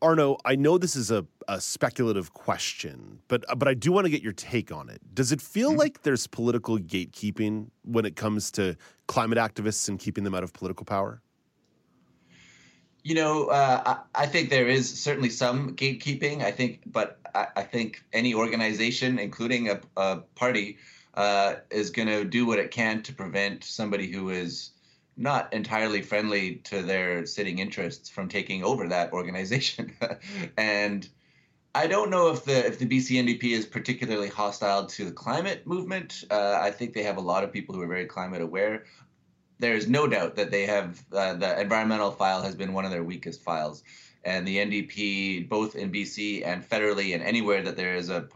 Arno, 0.00 0.38
I 0.44 0.54
know 0.54 0.78
this 0.78 0.94
is 0.94 1.10
a, 1.10 1.26
a 1.48 1.60
speculative 1.60 2.32
question, 2.32 3.18
but 3.26 3.44
but 3.56 3.66
I 3.66 3.74
do 3.74 3.90
want 3.90 4.04
to 4.04 4.10
get 4.10 4.22
your 4.22 4.32
take 4.32 4.70
on 4.70 4.88
it. 4.88 5.00
Does 5.12 5.32
it 5.32 5.40
feel 5.40 5.74
like 5.74 6.02
there's 6.02 6.26
political 6.26 6.78
gatekeeping 6.78 7.70
when 7.82 8.04
it 8.04 8.14
comes 8.14 8.50
to 8.52 8.76
climate 9.08 9.38
activists 9.38 9.88
and 9.88 9.98
keeping 9.98 10.24
them 10.24 10.34
out 10.34 10.44
of 10.44 10.52
political 10.52 10.84
power? 10.84 11.20
You 13.02 13.14
know, 13.14 13.46
uh, 13.46 13.82
I, 14.14 14.22
I, 14.22 14.26
think 14.26 14.50
there 14.50 14.66
is 14.66 15.00
certainly 15.00 15.30
some 15.30 15.74
gatekeeping. 15.74 16.42
I 16.42 16.50
think, 16.50 16.82
but 16.86 17.18
I, 17.34 17.46
I 17.56 17.62
think 17.62 18.04
any 18.12 18.34
organization, 18.34 19.18
including 19.18 19.70
a, 19.70 19.80
a 19.96 20.16
party, 20.34 20.78
uh, 21.14 21.56
is 21.70 21.90
going 21.90 22.08
to 22.08 22.24
do 22.24 22.44
what 22.44 22.58
it 22.58 22.70
can 22.70 23.02
to 23.04 23.14
prevent 23.14 23.64
somebody 23.64 24.12
who 24.12 24.30
is 24.30 24.72
not 25.18 25.52
entirely 25.52 26.00
friendly 26.00 26.56
to 26.56 26.82
their 26.82 27.26
sitting 27.26 27.58
interests 27.58 28.08
from 28.08 28.28
taking 28.28 28.62
over 28.62 28.88
that 28.88 29.12
organization. 29.12 29.92
and 30.56 31.08
I 31.74 31.86
don't 31.86 32.10
know 32.10 32.28
if 32.28 32.44
the 32.44 32.66
if 32.66 32.78
the 32.78 32.86
BC 32.86 33.22
NDP 33.22 33.52
is 33.52 33.66
particularly 33.66 34.28
hostile 34.28 34.86
to 34.86 35.04
the 35.04 35.12
climate 35.12 35.66
movement. 35.66 36.24
Uh, 36.30 36.58
I 36.60 36.70
think 36.70 36.94
they 36.94 37.02
have 37.02 37.18
a 37.18 37.22
lot 37.22 37.44
of 37.44 37.52
people 37.52 37.74
who 37.74 37.82
are 37.82 37.86
very 37.86 38.06
climate 38.06 38.40
aware. 38.40 38.84
There 39.58 39.74
is 39.74 39.88
no 39.88 40.06
doubt 40.06 40.36
that 40.36 40.50
they 40.50 40.66
have 40.66 41.04
uh, 41.12 41.34
the 41.34 41.60
environmental 41.60 42.12
file 42.12 42.42
has 42.42 42.54
been 42.54 42.72
one 42.72 42.84
of 42.84 42.90
their 42.90 43.02
weakest 43.02 43.42
files, 43.42 43.82
and 44.24 44.46
the 44.46 44.56
NDP, 44.56 45.48
both 45.48 45.74
in 45.74 45.92
BC 45.92 46.46
and 46.46 46.68
federally, 46.68 47.14
and 47.14 47.22
anywhere 47.22 47.62
that 47.62 47.76
there 47.76 47.96
is 47.96 48.08
a 48.08 48.28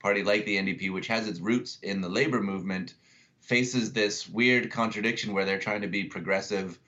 party 0.00 0.24
like 0.24 0.44
the 0.46 0.56
NDP, 0.56 0.92
which 0.92 1.06
has 1.08 1.28
its 1.28 1.38
roots 1.38 1.78
in 1.82 2.00
the 2.00 2.08
labor 2.08 2.42
movement, 2.42 2.94
faces 3.40 3.92
this 3.92 4.28
weird 4.28 4.70
contradiction 4.70 5.32
where 5.32 5.44
they're 5.44 5.58
trying 5.58 5.80
to 5.80 5.88
be 5.88 6.04
progressive 6.04 6.78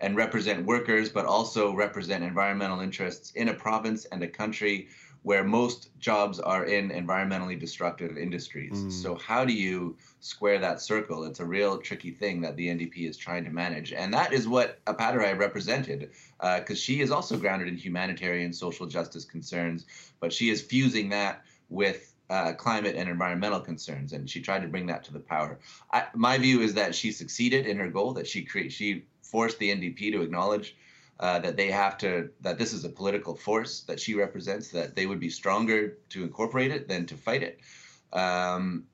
and 0.00 0.16
represent 0.16 0.66
workers, 0.66 1.08
but 1.08 1.24
also 1.24 1.74
represent 1.74 2.22
environmental 2.22 2.80
interests 2.80 3.30
in 3.32 3.48
a 3.48 3.54
province 3.54 4.04
and 4.06 4.22
a 4.22 4.28
country 4.28 4.88
where 5.24 5.42
most 5.42 5.88
jobs 5.98 6.38
are 6.38 6.66
in 6.66 6.90
environmentally 6.90 7.58
destructive 7.58 8.18
industries. 8.18 8.74
Mm. 8.74 8.92
So 8.92 9.14
how 9.14 9.46
do 9.46 9.54
you 9.54 9.96
square 10.20 10.58
that 10.58 10.82
circle? 10.82 11.24
It's 11.24 11.40
a 11.40 11.44
real 11.46 11.78
tricky 11.78 12.10
thing 12.10 12.42
that 12.42 12.56
the 12.56 12.68
NDP 12.68 13.08
is 13.08 13.16
trying 13.16 13.44
to 13.44 13.50
manage, 13.50 13.94
and 13.94 14.12
that 14.12 14.34
is 14.34 14.46
what 14.46 14.84
Appadurai 14.84 15.38
represented, 15.38 16.10
because 16.38 16.70
uh, 16.70 16.74
she 16.74 17.00
is 17.00 17.10
also 17.10 17.38
grounded 17.38 17.68
in 17.68 17.76
humanitarian 17.76 18.52
social 18.52 18.86
justice 18.86 19.24
concerns, 19.24 19.86
but 20.20 20.30
she 20.30 20.50
is 20.50 20.60
fusing 20.60 21.08
that 21.08 21.42
with 21.70 22.13
uh, 22.34 22.52
climate 22.52 22.96
and 22.96 23.08
environmental 23.08 23.60
concerns, 23.60 24.12
and 24.12 24.28
she 24.28 24.40
tried 24.40 24.62
to 24.62 24.68
bring 24.68 24.86
that 24.86 25.04
to 25.04 25.12
the 25.12 25.20
power. 25.20 25.58
I, 25.92 26.06
my 26.14 26.36
view 26.38 26.60
is 26.60 26.74
that 26.74 26.94
she 26.94 27.12
succeeded 27.12 27.66
in 27.66 27.76
her 27.78 27.88
goal. 27.88 28.12
That 28.12 28.26
she 28.26 28.42
cre- 28.42 28.68
she 28.68 29.04
forced 29.22 29.58
the 29.58 29.70
NDP 29.70 30.12
to 30.12 30.22
acknowledge 30.22 30.76
uh, 31.20 31.38
that 31.38 31.56
they 31.56 31.70
have 31.70 31.96
to 31.98 32.30
that 32.40 32.58
this 32.58 32.72
is 32.72 32.84
a 32.84 32.88
political 32.88 33.34
force 33.34 33.82
that 33.82 34.00
she 34.00 34.14
represents 34.14 34.68
that 34.70 34.96
they 34.96 35.06
would 35.06 35.20
be 35.20 35.30
stronger 35.30 35.98
to 36.08 36.22
incorporate 36.22 36.72
it 36.72 36.88
than 36.88 37.06
to 37.06 37.16
fight 37.16 37.42
it 37.42 37.60
um, 38.12 38.84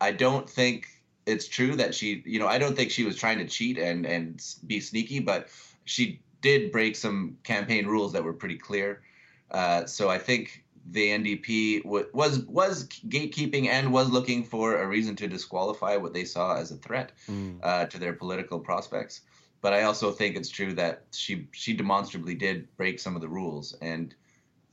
i 0.00 0.12
don't 0.12 0.48
think 0.48 0.86
it's 1.26 1.48
true 1.48 1.74
that 1.76 1.94
she 1.94 2.22
you 2.26 2.38
know 2.38 2.46
i 2.46 2.58
don't 2.58 2.76
think 2.76 2.90
she 2.90 3.04
was 3.04 3.16
trying 3.16 3.38
to 3.38 3.46
cheat 3.46 3.78
and 3.78 4.04
and 4.04 4.42
be 4.66 4.80
sneaky 4.80 5.18
but 5.18 5.48
she 5.84 6.20
did 6.42 6.70
break 6.72 6.94
some 6.94 7.36
campaign 7.42 7.86
rules 7.86 8.12
that 8.12 8.22
were 8.22 8.34
pretty 8.34 8.58
clear 8.58 9.02
uh, 9.50 9.86
so 9.86 10.10
i 10.10 10.18
think 10.18 10.64
the 10.90 11.08
ndp 11.10 11.82
w- 11.84 12.08
was 12.12 12.40
was 12.40 12.88
gatekeeping 13.08 13.68
and 13.68 13.92
was 13.92 14.10
looking 14.10 14.42
for 14.42 14.82
a 14.82 14.86
reason 14.86 15.14
to 15.14 15.28
disqualify 15.28 15.96
what 15.96 16.12
they 16.12 16.24
saw 16.24 16.56
as 16.56 16.70
a 16.70 16.76
threat 16.76 17.12
mm. 17.28 17.58
uh, 17.62 17.84
to 17.86 17.98
their 17.98 18.12
political 18.12 18.58
prospects 18.58 19.20
but 19.62 19.72
I 19.72 19.84
also 19.84 20.10
think 20.10 20.36
it's 20.36 20.50
true 20.50 20.74
that 20.74 21.04
she 21.12 21.46
she 21.52 21.72
demonstrably 21.72 22.34
did 22.34 22.76
break 22.76 22.98
some 22.98 23.14
of 23.14 23.22
the 23.22 23.28
rules, 23.28 23.74
and 23.80 24.14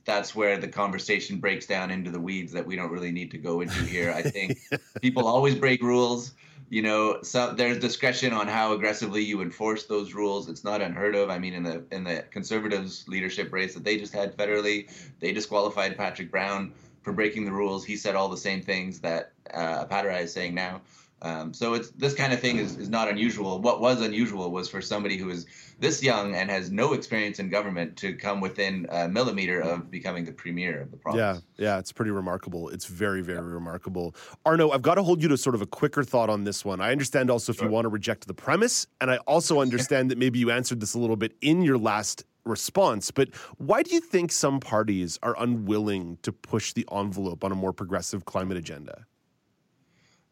that's 0.04 0.34
where 0.34 0.58
the 0.58 0.66
conversation 0.66 1.38
breaks 1.38 1.64
down 1.64 1.92
into 1.92 2.10
the 2.10 2.20
weeds 2.20 2.52
that 2.52 2.66
we 2.66 2.74
don't 2.74 2.90
really 2.90 3.12
need 3.12 3.30
to 3.30 3.38
go 3.38 3.60
into 3.60 3.82
here. 3.84 4.12
I 4.12 4.22
think 4.22 4.58
people 5.00 5.26
always 5.26 5.54
break 5.54 5.80
rules. 5.80 6.32
You 6.70 6.82
know, 6.82 7.20
so 7.22 7.52
there's 7.52 7.80
discretion 7.80 8.32
on 8.32 8.46
how 8.46 8.72
aggressively 8.74 9.24
you 9.24 9.42
enforce 9.42 9.86
those 9.86 10.14
rules. 10.14 10.48
It's 10.48 10.62
not 10.62 10.80
unheard 10.80 11.16
of. 11.16 11.28
I 11.28 11.36
mean, 11.36 11.52
in 11.52 11.64
the 11.64 11.84
in 11.90 12.04
the 12.04 12.24
conservatives 12.30 13.04
leadership 13.08 13.52
race 13.52 13.74
that 13.74 13.82
they 13.82 13.98
just 13.98 14.14
had 14.14 14.36
federally, 14.36 14.88
they 15.18 15.32
disqualified 15.32 15.96
Patrick 15.96 16.30
Brown 16.30 16.72
for 17.02 17.12
breaking 17.12 17.44
the 17.44 17.50
rules. 17.50 17.84
He 17.84 17.96
said 17.96 18.14
all 18.14 18.28
the 18.28 18.36
same 18.36 18.62
things 18.62 19.00
that 19.00 19.32
uh, 19.52 19.84
Appadurai 19.84 20.22
is 20.22 20.32
saying 20.32 20.54
now. 20.54 20.80
Um, 21.22 21.52
so 21.52 21.74
it's 21.74 21.90
this 21.90 22.14
kind 22.14 22.32
of 22.32 22.40
thing 22.40 22.56
is, 22.56 22.76
is 22.76 22.88
not 22.88 23.08
unusual. 23.08 23.60
What 23.60 23.80
was 23.80 24.00
unusual 24.00 24.50
was 24.50 24.68
for 24.68 24.80
somebody 24.80 25.16
who 25.16 25.30
is 25.30 25.46
this 25.78 26.02
young 26.02 26.34
and 26.34 26.50
has 26.50 26.70
no 26.70 26.92
experience 26.92 27.38
in 27.38 27.48
government 27.48 27.96
to 27.98 28.14
come 28.14 28.40
within 28.40 28.86
a 28.90 29.08
millimeter 29.08 29.60
of 29.60 29.90
becoming 29.90 30.24
the 30.24 30.32
premier 30.32 30.80
of 30.80 30.90
the 30.90 30.96
province. 30.96 31.42
Yeah, 31.58 31.64
yeah, 31.64 31.78
it's 31.78 31.92
pretty 31.92 32.10
remarkable. 32.10 32.68
It's 32.70 32.86
very, 32.86 33.22
very 33.22 33.38
yeah. 33.38 33.54
remarkable. 33.54 34.14
Arno, 34.46 34.70
I've 34.70 34.82
got 34.82 34.94
to 34.94 35.02
hold 35.02 35.22
you 35.22 35.28
to 35.28 35.36
sort 35.36 35.54
of 35.54 35.62
a 35.62 35.66
quicker 35.66 36.04
thought 36.04 36.30
on 36.30 36.44
this 36.44 36.64
one. 36.64 36.80
I 36.80 36.92
understand 36.92 37.30
also 37.30 37.52
sure. 37.52 37.64
if 37.64 37.68
you 37.68 37.72
want 37.72 37.84
to 37.84 37.90
reject 37.90 38.26
the 38.26 38.34
premise, 38.34 38.86
and 39.00 39.10
I 39.10 39.18
also 39.18 39.60
understand 39.60 40.10
that 40.10 40.18
maybe 40.18 40.38
you 40.38 40.50
answered 40.50 40.80
this 40.80 40.94
a 40.94 40.98
little 40.98 41.16
bit 41.16 41.36
in 41.40 41.62
your 41.62 41.78
last 41.78 42.24
response, 42.44 43.10
but 43.10 43.34
why 43.58 43.82
do 43.82 43.94
you 43.94 44.00
think 44.00 44.32
some 44.32 44.60
parties 44.60 45.18
are 45.22 45.34
unwilling 45.38 46.18
to 46.22 46.32
push 46.32 46.72
the 46.72 46.86
envelope 46.92 47.44
on 47.44 47.52
a 47.52 47.54
more 47.54 47.72
progressive 47.72 48.24
climate 48.24 48.56
agenda? 48.56 49.06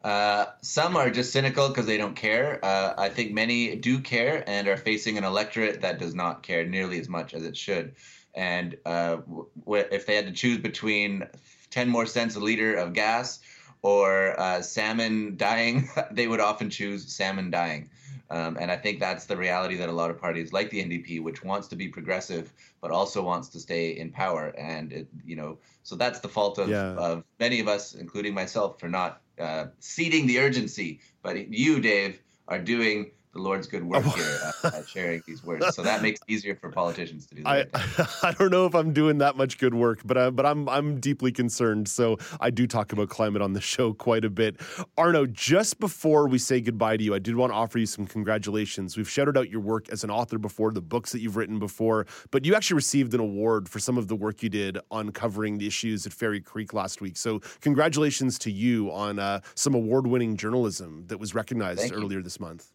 Uh, 0.02 0.46
some 0.60 0.96
are 0.96 1.10
just 1.10 1.32
cynical 1.32 1.68
because 1.68 1.86
they 1.86 1.96
don't 1.96 2.14
care. 2.14 2.64
Uh, 2.64 2.94
I 2.96 3.08
think 3.08 3.32
many 3.32 3.74
do 3.76 4.00
care 4.00 4.44
and 4.46 4.68
are 4.68 4.76
facing 4.76 5.18
an 5.18 5.24
electorate 5.24 5.80
that 5.80 5.98
does 5.98 6.14
not 6.14 6.42
care 6.42 6.64
nearly 6.64 7.00
as 7.00 7.08
much 7.08 7.34
as 7.34 7.44
it 7.44 7.56
should. 7.56 7.94
And 8.34 8.76
uh, 8.86 9.16
w- 9.16 9.48
if 9.66 10.06
they 10.06 10.14
had 10.14 10.26
to 10.26 10.32
choose 10.32 10.58
between 10.58 11.26
10 11.70 11.88
more 11.88 12.06
cents 12.06 12.36
a 12.36 12.40
liter 12.40 12.74
of 12.74 12.92
gas 12.92 13.40
or 13.82 14.38
uh, 14.38 14.62
salmon 14.62 15.36
dying, 15.36 15.88
they 16.12 16.28
would 16.28 16.40
often 16.40 16.70
choose 16.70 17.12
salmon 17.12 17.50
dying. 17.50 17.90
Um, 18.30 18.58
and 18.60 18.70
I 18.70 18.76
think 18.76 19.00
that's 19.00 19.24
the 19.24 19.36
reality 19.36 19.76
that 19.78 19.88
a 19.88 19.92
lot 19.92 20.10
of 20.10 20.20
parties 20.20 20.52
like 20.52 20.70
the 20.70 20.84
NDP, 20.84 21.22
which 21.22 21.42
wants 21.42 21.68
to 21.68 21.76
be 21.76 21.88
progressive 21.88 22.52
but 22.80 22.90
also 22.90 23.22
wants 23.22 23.48
to 23.48 23.60
stay 23.60 23.96
in 23.96 24.10
power, 24.10 24.54
and 24.56 24.92
it, 24.92 25.08
you 25.24 25.34
know, 25.34 25.58
so 25.82 25.96
that's 25.96 26.20
the 26.20 26.28
fault 26.28 26.58
of, 26.58 26.68
yeah. 26.68 26.94
of 26.94 27.24
many 27.40 27.60
of 27.60 27.66
us, 27.66 27.94
including 27.94 28.34
myself, 28.34 28.78
for 28.78 28.88
not 28.88 29.20
uh, 29.40 29.66
seeding 29.78 30.26
the 30.26 30.38
urgency. 30.40 31.00
But 31.22 31.48
you, 31.48 31.80
Dave, 31.80 32.20
are 32.48 32.58
doing 32.58 33.12
the 33.38 33.44
Lord's 33.44 33.66
good 33.66 33.84
work 33.84 34.04
here 34.04 34.38
at, 34.64 34.74
at, 34.74 34.88
sharing 34.88 35.22
these 35.26 35.44
words. 35.44 35.74
So 35.74 35.82
that 35.82 36.02
makes 36.02 36.20
it 36.20 36.32
easier 36.32 36.56
for 36.56 36.70
politicians 36.70 37.26
to 37.26 37.36
do 37.36 37.42
that. 37.44 37.68
I, 37.72 38.08
I 38.28 38.32
don't 38.32 38.50
know 38.50 38.66
if 38.66 38.74
I'm 38.74 38.92
doing 38.92 39.18
that 39.18 39.36
much 39.36 39.58
good 39.58 39.74
work, 39.74 40.00
but 40.04 40.18
I, 40.18 40.30
but 40.30 40.44
I'm 40.44 40.68
I'm 40.68 40.98
deeply 40.98 41.30
concerned. 41.30 41.88
So 41.88 42.18
I 42.40 42.50
do 42.50 42.66
talk 42.66 42.92
about 42.92 43.08
climate 43.08 43.40
on 43.40 43.52
the 43.52 43.60
show 43.60 43.92
quite 43.92 44.24
a 44.24 44.30
bit. 44.30 44.60
Arno, 44.96 45.26
just 45.26 45.78
before 45.78 46.26
we 46.26 46.38
say 46.38 46.60
goodbye 46.60 46.96
to 46.96 47.04
you, 47.04 47.14
I 47.14 47.20
did 47.20 47.36
want 47.36 47.52
to 47.52 47.56
offer 47.56 47.78
you 47.78 47.86
some 47.86 48.06
congratulations. 48.06 48.96
We've 48.96 49.08
shouted 49.08 49.38
out 49.38 49.50
your 49.50 49.60
work 49.60 49.88
as 49.90 50.02
an 50.02 50.10
author 50.10 50.38
before, 50.38 50.72
the 50.72 50.82
books 50.82 51.12
that 51.12 51.20
you've 51.20 51.36
written 51.36 51.58
before, 51.58 52.06
but 52.30 52.44
you 52.44 52.54
actually 52.54 52.76
received 52.76 53.14
an 53.14 53.20
award 53.20 53.68
for 53.68 53.78
some 53.78 53.96
of 53.96 54.08
the 54.08 54.16
work 54.16 54.42
you 54.42 54.48
did 54.48 54.78
on 54.90 55.10
covering 55.10 55.58
the 55.58 55.66
issues 55.66 56.06
at 56.06 56.12
Fairy 56.12 56.40
Creek 56.40 56.74
last 56.74 57.00
week. 57.00 57.16
So 57.16 57.40
congratulations 57.60 58.38
to 58.40 58.50
you 58.50 58.90
on 58.90 59.18
uh, 59.18 59.40
some 59.54 59.74
award-winning 59.74 60.36
journalism 60.36 61.04
that 61.06 61.18
was 61.18 61.34
recognized 61.34 61.92
earlier 61.92 62.20
this 62.20 62.40
month. 62.40 62.72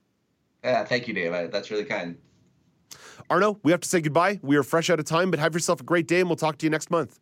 Yeah, 0.64 0.86
thank 0.86 1.08
you, 1.08 1.14
Dave. 1.14 1.52
That's 1.52 1.72
really 1.72 1.86
kind. 1.86 2.18
Arno, 3.30 3.60
we 3.64 3.72
have 3.72 3.82
to 3.82 3.90
say 3.90 4.02
goodbye. 4.02 4.40
We 4.42 4.56
are 4.56 4.64
fresh 4.64 4.90
out 4.90 5.00
of 5.00 5.06
time, 5.06 5.32
but 5.32 5.40
have 5.40 5.54
yourself 5.54 5.82
a 5.82 5.84
great 5.84 6.08
day, 6.08 6.20
and 6.20 6.30
we'll 6.30 6.36
talk 6.36 6.58
to 6.60 6.66
you 6.66 6.70
next 6.70 6.92
month. 6.92 7.20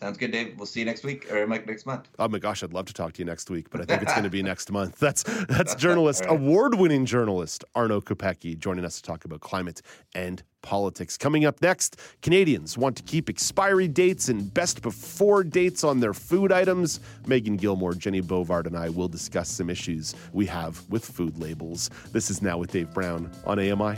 Sounds 0.00 0.16
good, 0.16 0.32
Dave. 0.32 0.54
We'll 0.56 0.66
see 0.66 0.80
you 0.80 0.86
next 0.86 1.04
week 1.04 1.30
or 1.30 1.46
next 1.46 1.84
month. 1.84 2.08
Oh 2.18 2.26
my 2.26 2.38
gosh, 2.38 2.62
I'd 2.62 2.72
love 2.72 2.86
to 2.86 2.94
talk 2.94 3.12
to 3.14 3.18
you 3.18 3.26
next 3.26 3.50
week, 3.50 3.68
but 3.68 3.82
I 3.82 3.84
think 3.84 4.00
it's 4.00 4.12
going 4.12 4.24
to 4.24 4.30
be 4.30 4.42
next 4.52 4.72
month. 4.72 4.98
That's 4.98 5.24
that's 5.44 5.74
journalist, 5.76 6.22
right. 6.22 6.32
award-winning 6.32 7.04
journalist 7.04 7.64
Arno 7.74 8.00
Kopecky 8.00 8.58
joining 8.58 8.86
us 8.86 8.96
to 8.96 9.02
talk 9.02 9.26
about 9.26 9.40
climate 9.40 9.82
and 10.14 10.42
politics. 10.62 11.16
Coming 11.16 11.44
up 11.44 11.60
next, 11.62 12.00
Canadians 12.22 12.76
want 12.76 12.96
to 12.96 13.02
keep 13.02 13.28
expiry 13.28 13.88
dates 13.88 14.28
and 14.28 14.52
best 14.52 14.82
before 14.82 15.44
dates 15.44 15.84
on 15.84 16.00
their 16.00 16.14
food 16.14 16.52
items. 16.52 17.00
Megan 17.26 17.56
Gilmore, 17.56 17.94
Jenny 17.94 18.22
Bovard, 18.22 18.66
and 18.66 18.76
I 18.76 18.88
will 18.88 19.08
discuss 19.08 19.48
some 19.48 19.70
issues 19.70 20.14
we 20.32 20.46
have 20.46 20.82
with 20.88 21.04
food 21.04 21.38
labels. 21.38 21.90
This 22.12 22.30
is 22.30 22.42
now 22.42 22.58
with 22.58 22.72
Dave 22.72 22.92
Brown 22.92 23.30
on 23.44 23.58
AMI. 23.58 23.96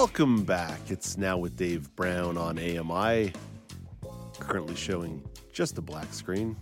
Welcome 0.00 0.44
back. 0.44 0.80
It's 0.88 1.18
now 1.18 1.36
with 1.36 1.58
Dave 1.58 1.94
Brown 1.94 2.38
on 2.38 2.58
AMI. 2.58 3.34
Currently 4.38 4.74
showing 4.74 5.22
just 5.52 5.76
a 5.76 5.82
black 5.82 6.14
screen. 6.14 6.56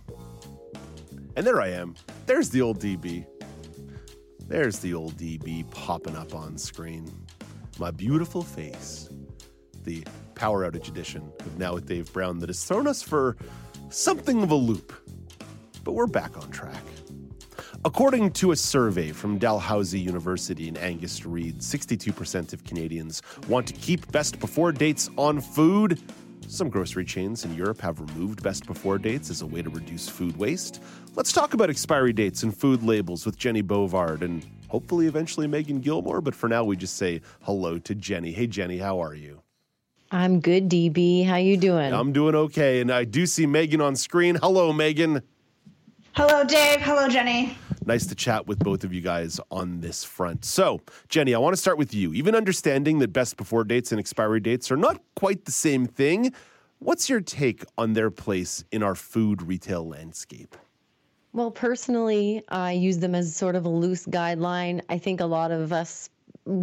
And 1.37 1.47
there 1.47 1.61
I 1.61 1.69
am. 1.69 1.95
There's 2.25 2.49
the 2.49 2.61
old 2.61 2.81
DB. 2.81 3.25
There's 4.45 4.79
the 4.79 4.93
old 4.93 5.15
DB 5.15 5.71
popping 5.71 6.17
up 6.17 6.35
on 6.35 6.57
screen. 6.57 7.09
My 7.79 7.91
beautiful 7.91 8.41
face. 8.41 9.09
The 9.85 10.03
Power 10.35 10.69
Outage 10.69 10.89
edition 10.89 11.31
of 11.39 11.57
Now 11.57 11.75
with 11.75 11.87
Dave 11.87 12.11
Brown 12.11 12.39
that 12.39 12.49
has 12.49 12.65
thrown 12.65 12.87
us 12.87 13.01
for 13.01 13.37
something 13.87 14.43
of 14.43 14.51
a 14.51 14.55
loop. 14.55 14.91
But 15.85 15.93
we're 15.93 16.07
back 16.07 16.37
on 16.37 16.51
track. 16.51 16.83
According 17.85 18.31
to 18.31 18.51
a 18.51 18.57
survey 18.57 19.13
from 19.13 19.37
Dalhousie 19.37 20.01
University 20.01 20.67
and 20.67 20.77
Angus 20.77 21.25
Reid, 21.25 21.59
62% 21.59 22.51
of 22.51 22.65
Canadians 22.65 23.21
want 23.47 23.67
to 23.67 23.73
keep 23.73 24.11
best 24.11 24.37
before 24.41 24.73
dates 24.73 25.09
on 25.17 25.39
food. 25.39 26.01
Some 26.45 26.69
grocery 26.69 27.05
chains 27.05 27.45
in 27.45 27.55
Europe 27.55 27.79
have 27.79 28.01
removed 28.01 28.43
best 28.43 28.65
before 28.65 28.97
dates 28.97 29.29
as 29.29 29.43
a 29.43 29.47
way 29.47 29.61
to 29.61 29.69
reduce 29.69 30.09
food 30.09 30.35
waste. 30.35 30.83
Let's 31.15 31.31
talk 31.31 31.53
about 31.53 31.69
expiry 31.69 32.11
dates 32.11 32.43
and 32.43 32.55
food 32.55 32.83
labels 32.83 33.25
with 33.25 33.37
Jenny 33.37 33.63
Bovard 33.63 34.23
and 34.23 34.45
hopefully 34.67 35.07
eventually 35.07 35.47
Megan 35.47 35.79
Gilmore. 35.79 36.19
But 36.19 36.35
for 36.35 36.49
now, 36.49 36.65
we 36.65 36.75
just 36.75 36.97
say 36.97 37.21
hello 37.43 37.79
to 37.79 37.95
Jenny. 37.95 38.33
Hey, 38.33 38.47
Jenny, 38.47 38.79
how 38.79 39.01
are 39.01 39.15
you? 39.15 39.41
I'm 40.11 40.41
good, 40.41 40.67
DB. 40.67 41.25
How 41.25 41.37
you 41.37 41.55
doing? 41.55 41.93
I'm 41.93 42.11
doing 42.11 42.35
okay, 42.35 42.81
and 42.81 42.91
I 42.91 43.05
do 43.05 43.25
see 43.25 43.45
Megan 43.45 43.79
on 43.79 43.95
screen. 43.95 44.35
Hello, 44.35 44.73
Megan. 44.73 45.21
Hello, 46.15 46.43
Dave. 46.43 46.81
Hello, 46.81 47.07
Jenny. 47.07 47.57
Nice 47.85 48.05
to 48.07 48.15
chat 48.15 48.47
with 48.47 48.59
both 48.59 48.83
of 48.83 48.93
you 48.93 49.01
guys 49.01 49.39
on 49.51 49.79
this 49.79 50.03
front. 50.03 50.43
So, 50.43 50.81
Jenny, 51.07 51.33
I 51.33 51.37
want 51.39 51.53
to 51.53 51.61
start 51.61 51.77
with 51.77 51.93
you. 51.93 52.13
Even 52.13 52.35
understanding 52.35 52.99
that 52.99 53.13
best 53.13 53.37
before 53.37 53.63
dates 53.63 53.91
and 53.91 53.99
expiry 53.99 54.39
dates 54.39 54.71
are 54.71 54.77
not 54.77 55.01
quite 55.15 55.45
the 55.45 55.51
same 55.51 55.85
thing, 55.85 56.33
what's 56.79 57.09
your 57.09 57.21
take 57.21 57.63
on 57.77 57.93
their 57.93 58.11
place 58.11 58.63
in 58.71 58.83
our 58.83 58.95
food 58.95 59.41
retail 59.41 59.87
landscape? 59.87 60.57
Well, 61.31 61.51
personally, 61.51 62.43
I 62.49 62.71
use 62.71 62.97
them 62.97 63.15
as 63.15 63.35
sort 63.35 63.55
of 63.55 63.65
a 63.65 63.69
loose 63.69 64.05
guideline. 64.05 64.81
I 64.89 64.97
think 64.97 65.21
a 65.21 65.25
lot 65.25 65.51
of 65.51 65.71
us 65.71 66.09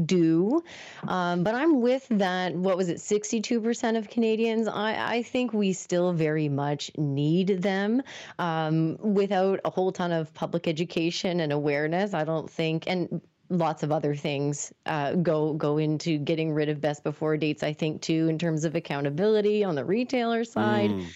do. 0.05 0.63
Um, 1.07 1.43
but 1.43 1.55
I'm 1.55 1.81
with 1.81 2.07
that. 2.11 2.55
What 2.55 2.77
was 2.77 2.89
it? 2.89 2.99
62% 2.99 3.97
of 3.97 4.09
Canadians. 4.09 4.69
I, 4.69 5.17
I 5.17 5.23
think 5.23 5.53
we 5.53 5.73
still 5.73 6.13
very 6.13 6.49
much 6.49 6.91
need 6.97 7.63
them 7.63 8.03
um, 8.39 8.97
without 9.01 9.61
a 9.65 9.71
whole 9.71 9.93
ton 9.93 10.13
of 10.13 10.33
public 10.35 10.69
education 10.69 11.41
and 11.41 11.53
awareness. 11.53 12.15
I 12.15 12.25
don't 12.25 12.51
think, 12.51 12.85
and 12.87 13.21
lots 13.49 13.83
of 13.83 13.93
other 13.93 14.15
things 14.15 14.73
uh, 14.87 15.13
go 15.15 15.53
go 15.53 15.79
into 15.79 16.19
getting 16.19 16.53
rid 16.53 16.69
of 16.69 16.81
best 16.81 17.05
before 17.05 17.37
dates. 17.37 17.63
I 17.63 17.73
think 17.73 18.03
too, 18.03 18.29
in 18.29 18.39
terms 18.39 18.65
of 18.65 18.75
accountability 18.75 19.65
on 19.65 19.75
the 19.75 19.85
retailer 19.85 20.45
side. 20.45 20.91
Mm. 20.91 21.07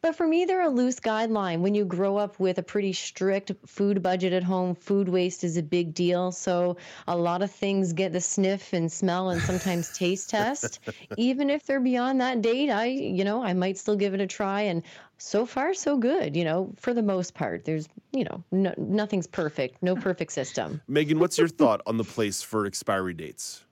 But 0.00 0.14
for 0.14 0.26
me, 0.26 0.44
they're 0.44 0.62
a 0.62 0.68
loose 0.68 1.00
guideline. 1.00 1.60
When 1.60 1.74
you 1.74 1.84
grow 1.84 2.16
up 2.16 2.38
with 2.38 2.58
a 2.58 2.62
pretty 2.62 2.92
strict 2.92 3.52
food 3.66 4.02
budget 4.02 4.32
at 4.32 4.44
home, 4.44 4.74
food 4.74 5.08
waste 5.08 5.42
is 5.42 5.56
a 5.56 5.62
big 5.62 5.92
deal. 5.92 6.30
So 6.30 6.76
a 7.08 7.16
lot 7.16 7.42
of 7.42 7.50
things 7.50 7.92
get 7.92 8.12
the 8.12 8.20
sniff 8.20 8.72
and 8.72 8.90
smell 8.90 9.30
and 9.30 9.42
sometimes 9.42 9.90
taste 9.98 10.30
test. 10.30 10.80
Even 11.16 11.50
if 11.50 11.64
they're 11.66 11.80
beyond 11.80 12.20
that 12.20 12.42
date, 12.42 12.70
I, 12.70 12.86
you 12.86 13.24
know, 13.24 13.42
I 13.42 13.54
might 13.54 13.76
still 13.76 13.96
give 13.96 14.14
it 14.14 14.20
a 14.20 14.26
try. 14.26 14.62
And 14.62 14.82
so 15.18 15.44
far, 15.44 15.74
so 15.74 15.98
good, 15.98 16.36
you 16.36 16.44
know, 16.44 16.72
for 16.76 16.94
the 16.94 17.02
most 17.02 17.34
part. 17.34 17.64
There's, 17.64 17.88
you 18.12 18.24
know, 18.24 18.44
no, 18.52 18.72
nothing's 18.76 19.26
perfect, 19.26 19.82
no 19.82 19.96
perfect 19.96 20.32
system. 20.32 20.80
Megan, 20.86 21.18
what's 21.18 21.38
your 21.38 21.48
thought 21.48 21.80
on 21.86 21.96
the 21.96 22.04
place 22.04 22.40
for 22.40 22.66
expiry 22.66 23.14
dates? 23.14 23.64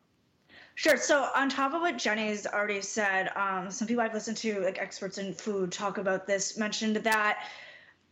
Sure. 0.76 0.98
So 0.98 1.30
on 1.34 1.48
top 1.48 1.72
of 1.72 1.80
what 1.80 1.96
Jenny's 1.96 2.46
already 2.46 2.82
said, 2.82 3.30
um, 3.34 3.70
some 3.70 3.88
people 3.88 4.02
I've 4.02 4.12
listened 4.12 4.36
to, 4.38 4.60
like 4.60 4.78
experts 4.78 5.16
in 5.16 5.32
food, 5.32 5.72
talk 5.72 5.96
about 5.96 6.26
this, 6.26 6.58
mentioned 6.58 6.96
that 6.96 7.46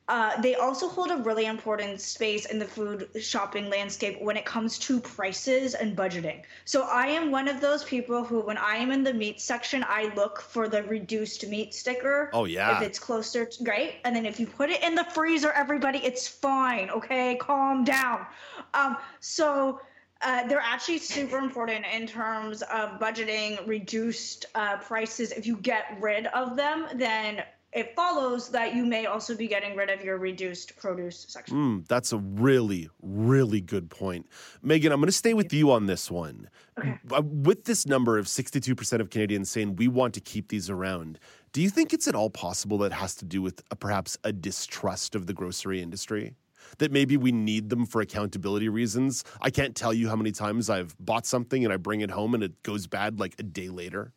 uh, 0.08 0.40
they 0.40 0.54
also 0.54 0.88
hold 0.88 1.10
a 1.10 1.16
really 1.18 1.44
important 1.44 2.00
space 2.00 2.46
in 2.46 2.58
the 2.58 2.64
food 2.64 3.08
shopping 3.20 3.68
landscape 3.68 4.20
when 4.20 4.36
it 4.36 4.46
comes 4.46 4.78
to 4.78 4.98
prices 4.98 5.74
and 5.74 5.94
budgeting. 5.94 6.42
So 6.64 6.84
I 6.84 7.06
am 7.06 7.30
one 7.30 7.48
of 7.48 7.60
those 7.60 7.84
people 7.84 8.24
who, 8.24 8.40
when 8.40 8.56
I 8.56 8.76
am 8.76 8.90
in 8.90 9.04
the 9.04 9.12
meat 9.12 9.42
section, 9.42 9.84
I 9.86 10.10
look 10.16 10.40
for 10.40 10.66
the 10.66 10.84
reduced 10.84 11.46
meat 11.46 11.74
sticker. 11.74 12.30
Oh 12.32 12.46
yeah. 12.46 12.78
If 12.78 12.82
it's 12.82 12.98
closer, 12.98 13.44
to, 13.44 13.64
great. 13.64 13.96
And 14.06 14.16
then 14.16 14.24
if 14.24 14.40
you 14.40 14.46
put 14.46 14.70
it 14.70 14.82
in 14.82 14.94
the 14.94 15.04
freezer, 15.04 15.52
everybody, 15.52 15.98
it's 15.98 16.26
fine. 16.26 16.88
Okay, 16.88 17.36
calm 17.36 17.84
down. 17.84 18.26
Um, 18.72 18.96
so 19.20 19.80
uh, 20.25 20.47
they're 20.47 20.61
actually 20.61 20.99
super 20.99 21.39
important 21.39 21.85
in 21.93 22.07
terms 22.07 22.62
of 22.62 22.99
budgeting 22.99 23.66
reduced 23.66 24.47
uh, 24.55 24.79
prices. 24.79 25.33
If 25.33 25.47
you 25.47 25.57
get 25.59 25.99
rid 26.01 26.27
of 26.29 26.57
them, 26.57 26.87
then 26.95 27.43
it 27.75 27.95
follows 27.97 28.49
that 28.51 28.75
you 28.75 28.87
may 28.87 29.07
also 29.07 29.37
be 29.37 29.49
getting 29.49 29.77
rid 29.77 29.91
of 29.91 30.03
your 30.03 30.16
reduced 30.16 30.77
produce 30.77 31.27
section. 31.29 31.57
Mm, 31.57 31.89
that's 31.89 32.12
a 32.12 32.18
really, 32.18 32.89
really 33.03 33.61
good 33.61 33.91
point. 33.91 34.27
Megan, 34.62 34.93
I'm 34.93 35.01
going 35.01 35.09
to 35.09 35.12
stay 35.12 35.35
with 35.35 35.53
you 35.53 35.72
on 35.72 35.87
this 35.87 36.11
one. 36.11 36.49
Okay. 36.79 36.99
Uh, 37.14 37.22
with 37.22 37.64
this 37.64 37.87
number 37.87 38.16
of 38.16 38.27
62% 38.27 39.01
of 39.01 39.11
Canadians 39.11 39.51
saying 39.51 39.77
we 39.77 39.89
want 39.89 40.14
to 40.14 40.20
keep 40.20 40.49
these 40.49 40.70
around, 40.70 41.18
do 41.53 41.61
you 41.61 41.68
think 41.68 41.93
it's 41.93 42.07
at 42.09 42.14
all 42.14 42.31
possible 42.31 42.79
that 42.79 42.87
it 42.87 42.93
has 42.93 43.16
to 43.16 43.25
do 43.25 43.43
with 43.43 43.62
a, 43.70 43.77
perhaps 43.77 44.16
a 44.25 44.33
distrust 44.33 45.14
of 45.16 45.27
the 45.27 45.35
grocery 45.35 45.83
industry? 45.83 46.37
That 46.79 46.93
maybe 46.93 47.16
we 47.16 47.33
need 47.33 47.70
them 47.70 47.87
for 47.87 48.01
accountability 48.01 48.68
reasons. 48.68 49.25
I 49.41 49.51
can't 49.51 49.75
tell 49.75 49.93
you 49.93 50.09
how 50.09 50.16
many 50.16 50.33
times 50.33 50.70
I've 50.70 50.97
bought 50.99 51.27
something 51.27 51.64
and 51.64 51.72
I 51.72 51.77
bring 51.77 52.01
it 52.01 52.11
home 52.11 52.35
and 52.35 52.43
it 52.43 52.62
goes 52.62 52.87
bad 52.87 53.20
like 53.20 53.35
a 53.39 53.43
day 53.43 53.68
later. 53.68 54.12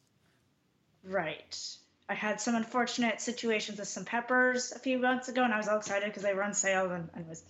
Right. 1.04 1.58
I 2.10 2.14
had 2.14 2.40
some 2.40 2.56
unfortunate 2.56 3.20
situations 3.20 3.80
with 3.80 3.88
some 3.88 4.06
peppers 4.06 4.72
a 4.72 4.80
few 4.80 4.98
months 4.98 5.28
ago, 5.28 5.44
and 5.44 5.54
I 5.54 5.58
was 5.58 5.68
all 5.68 5.78
excited 5.78 6.06
because 6.06 6.24
they 6.24 6.34
were 6.34 6.44
on 6.44 6.54
sale. 6.54 6.90
And 6.92 7.10
anyways, 7.16 7.44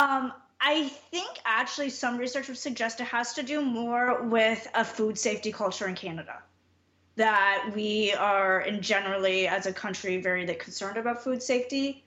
um, 0.00 0.32
I 0.60 0.88
think 1.10 1.28
actually 1.44 1.90
some 1.90 2.16
research 2.16 2.48
would 2.48 2.58
suggest 2.58 3.00
it 3.00 3.04
has 3.04 3.34
to 3.34 3.42
do 3.42 3.60
more 3.60 4.22
with 4.24 4.66
a 4.74 4.84
food 4.84 5.16
safety 5.16 5.52
culture 5.52 5.86
in 5.86 5.94
Canada. 5.94 6.42
That 7.16 7.70
we 7.76 8.12
are, 8.14 8.62
in 8.62 8.82
generally, 8.82 9.46
as 9.46 9.66
a 9.66 9.72
country, 9.72 10.20
very 10.20 10.44
concerned 10.54 10.96
about 10.96 11.22
food 11.22 11.40
safety 11.40 12.03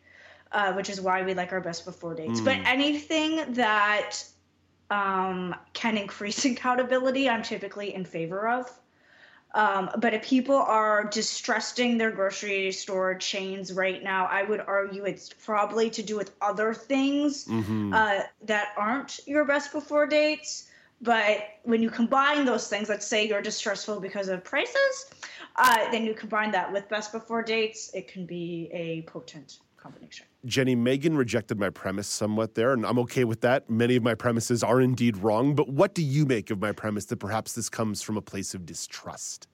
uh, 0.51 0.73
which 0.73 0.89
is 0.89 1.01
why 1.01 1.23
we 1.23 1.33
like 1.33 1.51
our 1.51 1.61
best 1.61 1.85
before 1.85 2.15
dates. 2.15 2.41
Mm. 2.41 2.45
But 2.45 2.57
anything 2.65 3.53
that 3.53 4.23
um, 4.89 5.55
can 5.73 5.97
increase 5.97 6.45
accountability, 6.45 7.29
I'm 7.29 7.43
typically 7.43 7.93
in 7.93 8.05
favor 8.05 8.47
of. 8.47 8.71
Um, 9.53 9.89
but 9.97 10.13
if 10.13 10.23
people 10.23 10.55
are 10.55 11.05
distrusting 11.05 11.97
their 11.97 12.11
grocery 12.11 12.71
store 12.71 13.15
chains 13.15 13.73
right 13.73 14.03
now, 14.03 14.25
I 14.25 14.43
would 14.43 14.59
argue 14.59 15.05
it's 15.05 15.31
probably 15.33 15.89
to 15.91 16.03
do 16.03 16.17
with 16.17 16.35
other 16.41 16.73
things 16.73 17.45
mm-hmm. 17.45 17.93
uh, 17.93 18.19
that 18.43 18.73
aren't 18.77 19.19
your 19.25 19.45
best 19.45 19.71
before 19.71 20.05
dates. 20.05 20.69
But 21.01 21.43
when 21.63 21.81
you 21.81 21.89
combine 21.89 22.45
those 22.45 22.67
things, 22.67 22.89
let's 22.89 23.07
say 23.07 23.27
you're 23.27 23.41
distrustful 23.41 23.99
because 23.99 24.29
of 24.29 24.43
prices, 24.43 25.11
uh, 25.55 25.89
then 25.91 26.05
you 26.05 26.13
combine 26.13 26.51
that 26.51 26.71
with 26.73 26.89
best 26.89 27.11
before 27.11 27.41
dates, 27.41 27.91
it 27.93 28.07
can 28.07 28.25
be 28.25 28.69
a 28.73 29.03
potent 29.03 29.59
combination. 29.87 30.25
Jenny, 30.45 30.75
Megan 30.75 31.17
rejected 31.17 31.59
my 31.59 31.69
premise 31.69 32.07
somewhat 32.07 32.55
there, 32.55 32.73
and 32.73 32.85
I'm 32.85 32.99
okay 32.99 33.23
with 33.23 33.41
that. 33.41 33.69
Many 33.69 33.95
of 33.95 34.03
my 34.03 34.15
premises 34.15 34.63
are 34.63 34.79
indeed 34.81 35.17
wrong, 35.17 35.55
but 35.55 35.69
what 35.69 35.93
do 35.93 36.03
you 36.03 36.25
make 36.25 36.49
of 36.51 36.59
my 36.59 36.71
premise 36.71 37.05
that 37.05 37.17
perhaps 37.17 37.53
this 37.53 37.69
comes 37.69 38.01
from 38.01 38.17
a 38.17 38.21
place 38.21 38.53
of 38.53 38.65
distrust? 38.65 39.47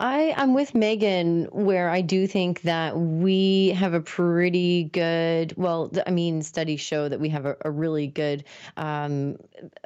I, 0.00 0.32
I'm 0.36 0.54
with 0.54 0.76
Megan 0.76 1.46
where 1.46 1.90
I 1.90 2.02
do 2.02 2.28
think 2.28 2.62
that 2.62 2.96
we 2.96 3.70
have 3.70 3.94
a 3.94 4.00
pretty 4.00 4.84
good, 4.84 5.54
well, 5.56 5.90
I 6.06 6.12
mean, 6.12 6.42
studies 6.42 6.80
show 6.80 7.08
that 7.08 7.18
we 7.18 7.28
have 7.30 7.46
a, 7.46 7.56
a 7.64 7.70
really 7.70 8.06
good 8.06 8.44
um, 8.76 9.38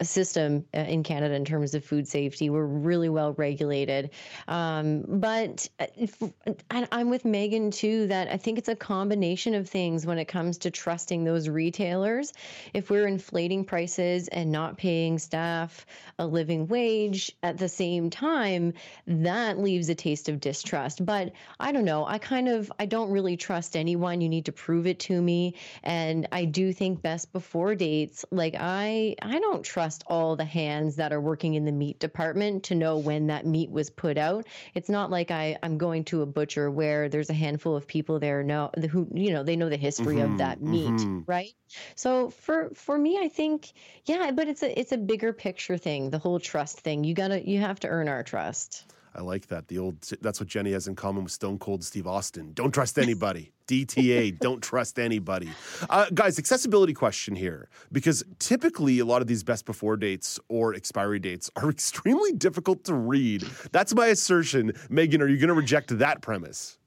system 0.02 0.66
uh, 0.74 0.80
in 0.80 1.02
Canada 1.02 1.34
in 1.34 1.46
terms 1.46 1.74
of 1.74 1.82
food 1.82 2.06
safety. 2.06 2.50
We're 2.50 2.66
really 2.66 3.08
well 3.08 3.32
regulated. 3.38 4.10
Um, 4.48 5.04
but 5.08 5.66
uh, 5.80 5.86
if, 5.96 6.22
I'm 6.70 7.08
with 7.08 7.24
Megan 7.24 7.70
too 7.70 8.06
that 8.08 8.28
I 8.28 8.36
think 8.36 8.58
it's 8.58 8.68
a 8.68 8.76
combination 8.76 9.54
of 9.54 9.66
things 9.66 10.04
when 10.04 10.18
it 10.18 10.26
comes 10.26 10.58
to 10.58 10.70
trusting 10.70 11.24
those 11.24 11.48
retailers. 11.48 12.34
If 12.74 12.90
we're 12.90 13.06
inflating 13.06 13.64
prices 13.64 14.28
and 14.28 14.52
not 14.52 14.76
paying 14.76 15.18
staff 15.18 15.86
a 16.18 16.26
living 16.26 16.66
wage 16.66 17.32
at 17.42 17.56
the 17.56 17.68
same 17.68 18.10
time, 18.10 18.74
that 19.06 19.58
leaves 19.58 19.88
a 19.88 20.01
taste 20.02 20.28
of 20.28 20.40
distrust. 20.40 21.04
But 21.04 21.32
I 21.60 21.70
don't 21.70 21.84
know. 21.84 22.04
I 22.04 22.18
kind 22.18 22.48
of 22.48 22.72
I 22.78 22.86
don't 22.86 23.10
really 23.10 23.36
trust 23.36 23.76
anyone. 23.76 24.20
You 24.20 24.28
need 24.28 24.46
to 24.46 24.52
prove 24.52 24.86
it 24.86 24.98
to 25.00 25.22
me. 25.22 25.54
And 25.82 26.26
I 26.32 26.44
do 26.44 26.72
think 26.72 27.02
best 27.02 27.32
before 27.32 27.74
dates, 27.76 28.24
like 28.30 28.56
I 28.58 29.14
I 29.22 29.38
don't 29.38 29.62
trust 29.62 30.02
all 30.08 30.34
the 30.34 30.44
hands 30.44 30.96
that 30.96 31.12
are 31.12 31.20
working 31.20 31.54
in 31.54 31.64
the 31.64 31.72
meat 31.72 32.00
department 32.00 32.64
to 32.64 32.74
know 32.74 32.98
when 32.98 33.28
that 33.28 33.46
meat 33.46 33.70
was 33.70 33.90
put 33.90 34.18
out. 34.18 34.46
It's 34.74 34.88
not 34.88 35.10
like 35.10 35.30
I, 35.30 35.56
I'm 35.62 35.78
going 35.78 36.04
to 36.04 36.22
a 36.22 36.26
butcher 36.26 36.70
where 36.70 37.08
there's 37.08 37.30
a 37.30 37.34
handful 37.34 37.76
of 37.76 37.86
people 37.86 38.18
there 38.18 38.42
know 38.42 38.70
who 38.90 39.06
you 39.14 39.32
know 39.32 39.44
they 39.44 39.56
know 39.56 39.68
the 39.68 39.76
history 39.76 40.16
mm-hmm, 40.16 40.32
of 40.32 40.38
that 40.38 40.60
meat, 40.60 40.90
mm-hmm. 40.90 41.20
right? 41.26 41.54
So 41.94 42.30
for 42.30 42.70
for 42.74 42.98
me, 42.98 43.18
I 43.18 43.28
think 43.28 43.72
yeah, 44.04 44.32
but 44.32 44.48
it's 44.48 44.62
a 44.62 44.78
it's 44.78 44.92
a 44.92 44.98
bigger 44.98 45.32
picture 45.32 45.78
thing. 45.78 46.10
The 46.10 46.18
whole 46.18 46.40
trust 46.40 46.80
thing. 46.80 47.04
You 47.04 47.14
gotta 47.14 47.48
you 47.48 47.60
have 47.60 47.78
to 47.80 47.88
earn 47.88 48.08
our 48.08 48.24
trust. 48.24 48.84
I 49.14 49.22
like 49.22 49.46
that. 49.48 49.68
The 49.68 49.78
old 49.78 50.00
that's 50.20 50.40
what 50.40 50.48
Jenny 50.48 50.72
has 50.72 50.88
in 50.88 50.94
common 50.94 51.24
with 51.24 51.32
Stone 51.32 51.58
Cold 51.58 51.84
Steve 51.84 52.06
Austin. 52.06 52.52
Don't 52.54 52.72
trust 52.72 52.98
anybody. 52.98 53.52
DTA, 53.66 54.38
don't 54.38 54.62
trust 54.62 54.98
anybody. 54.98 55.48
Uh, 55.88 56.06
guys, 56.12 56.38
accessibility 56.38 56.92
question 56.92 57.34
here 57.34 57.68
because 57.90 58.22
typically 58.38 58.98
a 58.98 59.04
lot 59.04 59.22
of 59.22 59.28
these 59.28 59.42
best 59.42 59.64
before 59.64 59.96
dates 59.96 60.38
or 60.48 60.74
expiry 60.74 61.18
dates 61.18 61.50
are 61.56 61.70
extremely 61.70 62.32
difficult 62.32 62.84
to 62.84 62.94
read. 62.94 63.42
That's 63.70 63.94
my 63.94 64.08
assertion. 64.08 64.72
Megan, 64.90 65.22
are 65.22 65.28
you 65.28 65.38
going 65.38 65.48
to 65.48 65.54
reject 65.54 65.96
that 65.98 66.20
premise? 66.20 66.78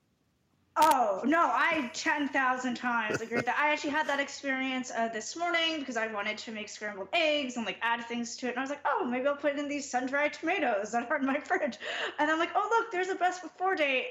Oh 0.78 1.22
no, 1.24 1.40
I 1.40 1.90
ten 1.94 2.28
thousand 2.28 2.76
times 2.76 3.22
agree 3.22 3.40
that. 3.40 3.56
I 3.58 3.72
actually 3.72 3.92
had 3.92 4.08
that 4.08 4.20
experience 4.20 4.92
uh, 4.92 5.08
this 5.08 5.36
morning 5.38 5.80
because 5.80 5.96
I 5.96 6.08
wanted 6.08 6.38
to 6.40 6.52
make 6.52 6.68
scrambled 6.68 7.08
eggs 7.14 7.56
and 7.56 7.66
like 7.66 7.78
add 7.82 8.04
things 8.06 8.36
to 8.38 8.48
it, 8.48 8.50
and 8.50 8.58
I 8.58 8.62
was 8.62 8.72
like, 8.72 8.84
oh, 8.86 9.06
maybe 9.06 9.26
I'll 9.26 9.38
put 9.38 9.58
in 9.58 9.70
these 9.70 9.90
sun-dried 9.90 10.34
tomatoes 10.34 10.92
that 10.92 11.10
are 11.10 11.18
in 11.18 11.26
my 11.26 11.40
fridge, 11.46 11.78
and 12.20 12.30
I'm 12.30 12.40
like, 12.40 12.50
oh 12.56 12.68
look, 12.70 12.92
there's 12.92 13.08
a 13.08 13.16
best 13.16 13.42
before 13.42 13.76
date, 13.76 14.08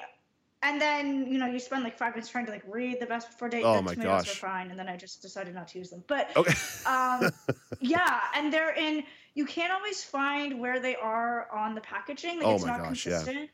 and 0.63 0.81
then 0.81 1.27
you 1.27 1.37
know 1.39 1.47
you 1.47 1.59
spend 1.59 1.85
like 1.85 1.99
five 1.99 2.15
minutes 2.15 2.31
trying 2.31 2.47
to 2.47 2.53
like 2.53 2.65
read 2.67 2.99
the 2.99 3.07
best 3.07 3.31
before 3.31 3.51
date. 3.51 3.63
Oh 3.65 3.77
the 3.77 3.83
my 3.83 3.93
tomatoes 3.93 4.25
gosh. 4.25 4.43
were 4.43 4.49
fine, 4.49 4.71
and 4.71 4.79
then 4.79 4.89
I 4.89 4.97
just 4.97 5.21
decided 5.21 5.55
not 5.55 5.69
to 5.69 5.79
use 5.79 5.91
them. 5.91 6.03
But 6.07 6.35
Okay. 6.35 6.55
um, 6.87 7.31
yeah, 7.81 8.21
and 8.35 8.51
they're 8.51 8.75
in. 8.75 9.05
You 9.35 9.45
can't 9.45 9.73
always 9.73 10.03
find 10.03 10.61
where 10.61 10.81
they 10.81 10.97
are 10.97 11.47
on 11.53 11.75
the 11.75 11.83
packaging. 11.83 12.39
Like 12.39 12.47
Oh 12.47 12.55
it's 12.55 12.63
my 12.63 12.69
not 12.69 12.79
gosh, 12.79 13.05
yeah. 13.07 13.19
consistent. 13.19 13.51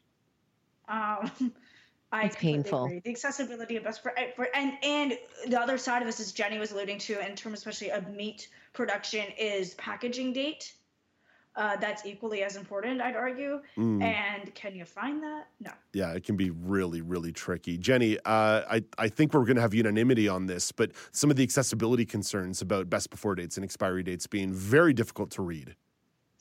Um, 0.88 1.52
I 2.12 2.24
It's 2.24 2.34
completely 2.34 2.62
painful. 2.62 2.84
agree. 2.86 3.00
The 3.00 3.10
accessibility 3.10 3.76
of 3.76 3.84
best 3.84 4.02
for, 4.02 4.12
for 4.34 4.48
and 4.54 4.72
and 4.82 5.18
the 5.46 5.60
other 5.60 5.78
side 5.78 6.02
of 6.02 6.06
this, 6.06 6.20
as 6.20 6.32
Jenny 6.32 6.58
was 6.58 6.72
alluding 6.72 6.98
to, 6.98 7.24
in 7.26 7.36
terms 7.36 7.58
especially 7.58 7.90
of 7.90 8.08
meat 8.10 8.48
production, 8.72 9.26
is 9.38 9.74
packaging 9.74 10.32
date. 10.32 10.74
Uh, 11.56 11.76
that's 11.76 12.06
equally 12.06 12.44
as 12.44 12.54
important, 12.54 13.00
I'd 13.00 13.16
argue. 13.16 13.60
Mm. 13.76 14.02
And 14.02 14.54
can 14.54 14.74
you 14.74 14.84
find 14.84 15.20
that? 15.22 15.48
No. 15.58 15.72
Yeah, 15.92 16.12
it 16.12 16.22
can 16.22 16.36
be 16.36 16.50
really, 16.50 17.00
really 17.00 17.32
tricky. 17.32 17.76
Jenny, 17.76 18.18
uh, 18.18 18.62
I, 18.70 18.84
I 18.98 19.08
think 19.08 19.34
we're 19.34 19.44
going 19.44 19.56
to 19.56 19.60
have 19.60 19.74
unanimity 19.74 20.28
on 20.28 20.46
this, 20.46 20.70
but 20.70 20.92
some 21.10 21.28
of 21.28 21.36
the 21.36 21.42
accessibility 21.42 22.06
concerns 22.06 22.62
about 22.62 22.88
best 22.88 23.10
before 23.10 23.34
dates 23.34 23.56
and 23.56 23.64
expiry 23.64 24.04
dates 24.04 24.28
being 24.28 24.52
very 24.52 24.92
difficult 24.92 25.32
to 25.32 25.42
read. 25.42 25.74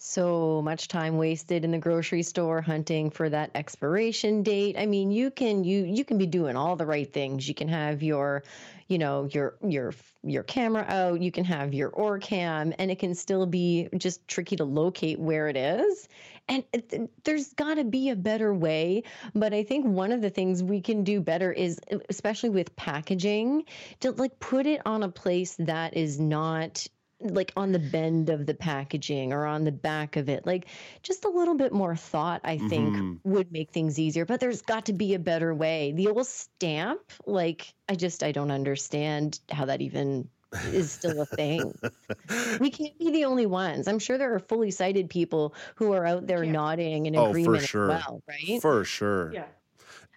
So 0.10 0.62
much 0.64 0.88
time 0.88 1.18
wasted 1.18 1.64
in 1.64 1.72
the 1.72 1.78
grocery 1.78 2.24
store 2.24 2.62
hunting 2.62 3.10
for 3.12 3.30
that 3.30 3.52
expiration 3.54 4.42
date. 4.44 4.76
I 4.78 4.86
mean 4.86 5.12
you 5.12 5.30
can 5.30 5.64
you 5.64 5.84
you 5.86 6.04
can 6.04 6.18
be 6.18 6.26
doing 6.26 6.56
all 6.56 6.76
the 6.76 6.86
right 6.86 7.12
things. 7.12 7.48
You 7.48 7.54
can 7.54 7.68
have 7.68 8.02
your 8.02 8.44
you 8.88 8.98
know 8.98 9.30
your 9.32 9.56
your 9.66 9.94
your 10.24 10.44
camera 10.44 10.84
out. 10.88 11.22
You 11.22 11.32
can 11.32 11.46
have 11.46 11.74
your 11.74 11.92
orcam 11.92 12.74
and 12.80 12.90
it 12.90 13.00
can 13.00 13.14
still 13.14 13.46
be 13.46 13.88
just 13.98 14.28
tricky 14.28 14.56
to 14.56 14.66
locate 14.66 15.20
where 15.20 15.48
it 15.48 15.56
is. 15.56 16.08
And 16.48 16.64
it- 16.74 17.24
there's 17.24 17.54
got 17.54 17.76
to 17.76 17.84
be 17.84 18.10
a 18.10 18.16
better 18.16 18.52
way. 18.54 19.04
But 19.36 19.54
i 19.54 19.64
think 19.64 19.86
one 19.86 20.12
of 20.12 20.22
the 20.22 20.32
things 20.32 20.64
we 20.64 20.82
can 20.82 21.04
do 21.04 21.22
better 21.22 21.52
is 21.52 21.80
especially 22.10 22.50
with 22.50 22.76
packaging 22.76 23.66
to 24.00 24.12
like 24.12 24.40
put 24.40 24.66
it 24.66 24.82
on 24.86 25.04
a 25.04 25.10
place 25.10 25.56
that 25.60 25.96
is 25.96 26.20
not 26.20 26.88
like 27.22 27.52
on 27.58 27.72
the 27.74 27.80
bend 27.80 28.30
of 28.30 28.46
the 28.46 28.54
packaging 28.54 29.34
or 29.34 29.46
on 29.46 29.66
the 29.66 29.72
back 29.72 30.16
of 30.16 30.30
it 30.30 30.46
like 30.46 30.68
just 31.04 31.26
a 31.26 31.30
little 31.30 31.56
bit 31.56 31.74
more 31.74 31.96
thought 31.96 32.40
i 32.46 32.58
think 32.58 32.96
Mhm. 32.96 33.20
would 33.26 33.52
make 33.52 33.72
things 33.72 34.00
easier 34.00 34.26
but 34.26 34.40
there's 34.40 34.62
got 34.62 34.86
to 34.86 34.94
be 34.94 35.14
a 35.14 35.20
better 35.20 35.54
way 35.54 35.92
the 35.92 36.08
old 36.08 36.26
stamp 36.28 37.02
like 37.26 37.74
i 37.90 37.96
just 37.96 38.24
i 38.24 38.32
don't 38.32 38.52
understand 38.52 39.40
how 39.52 39.66
that 39.66 39.82
even 39.82 40.30
is 40.72 40.92
still 40.92 41.22
a 41.22 41.26
thing 41.26 41.78
we 42.60 42.70
can't 42.70 42.98
be 43.00 43.12
the 43.12 43.26
only 43.26 43.46
ones 43.46 43.88
i'm 43.88 44.00
sure 44.00 44.18
there 44.18 44.34
are 44.34 44.40
fully 44.40 44.72
sighted 44.72 45.10
people 45.10 45.54
who 45.76 45.92
are 45.94 46.06
out 46.06 46.28
there 46.28 46.46
nodding 46.46 47.06
in 47.06 47.16
Oh, 47.16 47.26
for 47.26 47.30
agreement 47.30 47.64
sure. 47.66 47.92
as 47.92 48.08
well 48.08 48.24
right 48.28 48.62
For 48.62 48.84
sure. 48.86 49.32
Yeah. 49.32 49.48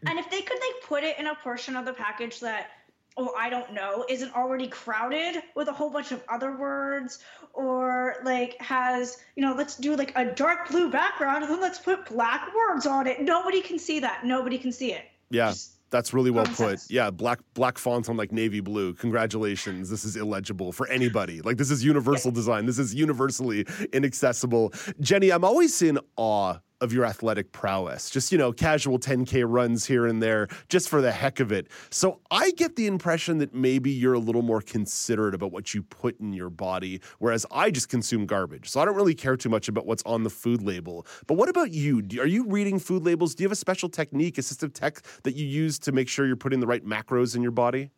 And 0.06 0.18
if 0.18 0.30
they 0.30 0.42
could 0.42 0.58
like 0.60 0.82
put 0.84 1.04
it 1.04 1.18
in 1.18 1.26
a 1.26 1.34
portion 1.36 1.76
of 1.76 1.84
the 1.84 1.92
package 1.92 2.40
that, 2.40 2.70
oh, 3.16 3.34
I 3.36 3.50
don't 3.50 3.72
know, 3.72 4.04
isn't 4.08 4.34
already 4.34 4.68
crowded 4.68 5.42
with 5.54 5.68
a 5.68 5.72
whole 5.72 5.90
bunch 5.90 6.12
of 6.12 6.22
other 6.28 6.56
words, 6.56 7.18
or 7.54 8.16
like 8.24 8.60
has, 8.60 9.18
you 9.36 9.42
know, 9.42 9.54
let's 9.54 9.76
do 9.76 9.96
like 9.96 10.12
a 10.16 10.24
dark 10.24 10.70
blue 10.70 10.90
background 10.90 11.44
and 11.44 11.52
then 11.52 11.60
let's 11.60 11.78
put 11.78 12.06
black 12.06 12.48
words 12.54 12.86
on 12.86 13.06
it. 13.06 13.20
Nobody 13.20 13.60
can 13.60 13.78
see 13.78 14.00
that. 14.00 14.24
Nobody 14.24 14.58
can 14.58 14.72
see 14.72 14.92
it. 14.92 15.04
Yeah, 15.30 15.54
that's 15.90 16.12
really 16.14 16.30
well 16.30 16.46
put. 16.46 16.80
Yeah, 16.90 17.10
black 17.10 17.40
black 17.54 17.78
font 17.78 18.08
on 18.08 18.16
like 18.16 18.32
navy 18.32 18.60
blue. 18.60 18.94
Congratulations. 18.94 19.90
This 19.90 20.04
is 20.04 20.16
illegible 20.16 20.72
for 20.72 20.88
anybody. 20.88 21.40
Like 21.42 21.56
this 21.58 21.70
is 21.70 21.84
universal 21.84 22.30
design. 22.30 22.66
This 22.66 22.78
is 22.78 22.94
universally 22.94 23.66
inaccessible. 23.92 24.72
Jenny, 25.00 25.30
I'm 25.30 25.44
always 25.44 25.80
in 25.82 25.98
awe 26.16 26.56
of 26.82 26.92
your 26.92 27.04
athletic 27.04 27.52
prowess. 27.52 28.10
Just, 28.10 28.32
you 28.32 28.38
know, 28.38 28.52
casual 28.52 28.98
10K 28.98 29.44
runs 29.46 29.86
here 29.86 30.06
and 30.06 30.22
there, 30.22 30.48
just 30.68 30.88
for 30.88 31.00
the 31.00 31.12
heck 31.12 31.40
of 31.40 31.52
it. 31.52 31.68
So 31.90 32.20
I 32.30 32.50
get 32.50 32.76
the 32.76 32.86
impression 32.86 33.38
that 33.38 33.54
maybe 33.54 33.90
you're 33.90 34.14
a 34.14 34.18
little 34.18 34.42
more 34.42 34.60
considerate 34.60 35.34
about 35.34 35.52
what 35.52 35.72
you 35.72 35.82
put 35.82 36.18
in 36.20 36.32
your 36.32 36.50
body, 36.50 37.00
whereas 37.20 37.46
I 37.50 37.70
just 37.70 37.88
consume 37.88 38.26
garbage. 38.26 38.68
So 38.68 38.80
I 38.80 38.84
don't 38.84 38.96
really 38.96 39.14
care 39.14 39.36
too 39.36 39.48
much 39.48 39.68
about 39.68 39.86
what's 39.86 40.02
on 40.02 40.24
the 40.24 40.30
food 40.30 40.60
label. 40.60 41.06
But 41.26 41.34
what 41.34 41.48
about 41.48 41.70
you? 41.72 42.02
Are 42.18 42.26
you 42.26 42.44
reading 42.46 42.78
food 42.78 43.04
labels? 43.04 43.34
Do 43.34 43.44
you 43.44 43.46
have 43.46 43.52
a 43.52 43.56
special 43.56 43.88
technique, 43.88 44.34
assistive 44.36 44.74
tech 44.74 45.02
that 45.22 45.36
you 45.36 45.46
use 45.46 45.78
to 45.80 45.92
make 45.92 46.08
sure 46.08 46.26
you're 46.26 46.36
putting 46.36 46.60
the 46.60 46.66
right 46.66 46.84
macros 46.84 47.34
in 47.36 47.42
your 47.42 47.52
body? 47.52 47.90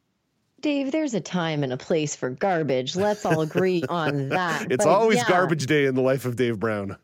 dave 0.60 0.92
there's 0.92 1.12
a 1.12 1.20
time 1.20 1.62
and 1.62 1.74
a 1.74 1.76
place 1.76 2.16
for 2.16 2.30
garbage 2.30 2.96
let's 2.96 3.26
all 3.26 3.42
agree 3.42 3.82
on 3.90 4.28
that 4.30 4.70
It's 4.70 4.82
But 4.82 4.90
always 4.90 5.18
yeah. 5.18 5.28
garbage 5.28 5.66
day 5.66 5.84
in 5.84 5.94
the 5.94 6.00
life 6.00 6.24
of 6.24 6.36
Dave 6.36 6.58
Brown. 6.58 6.96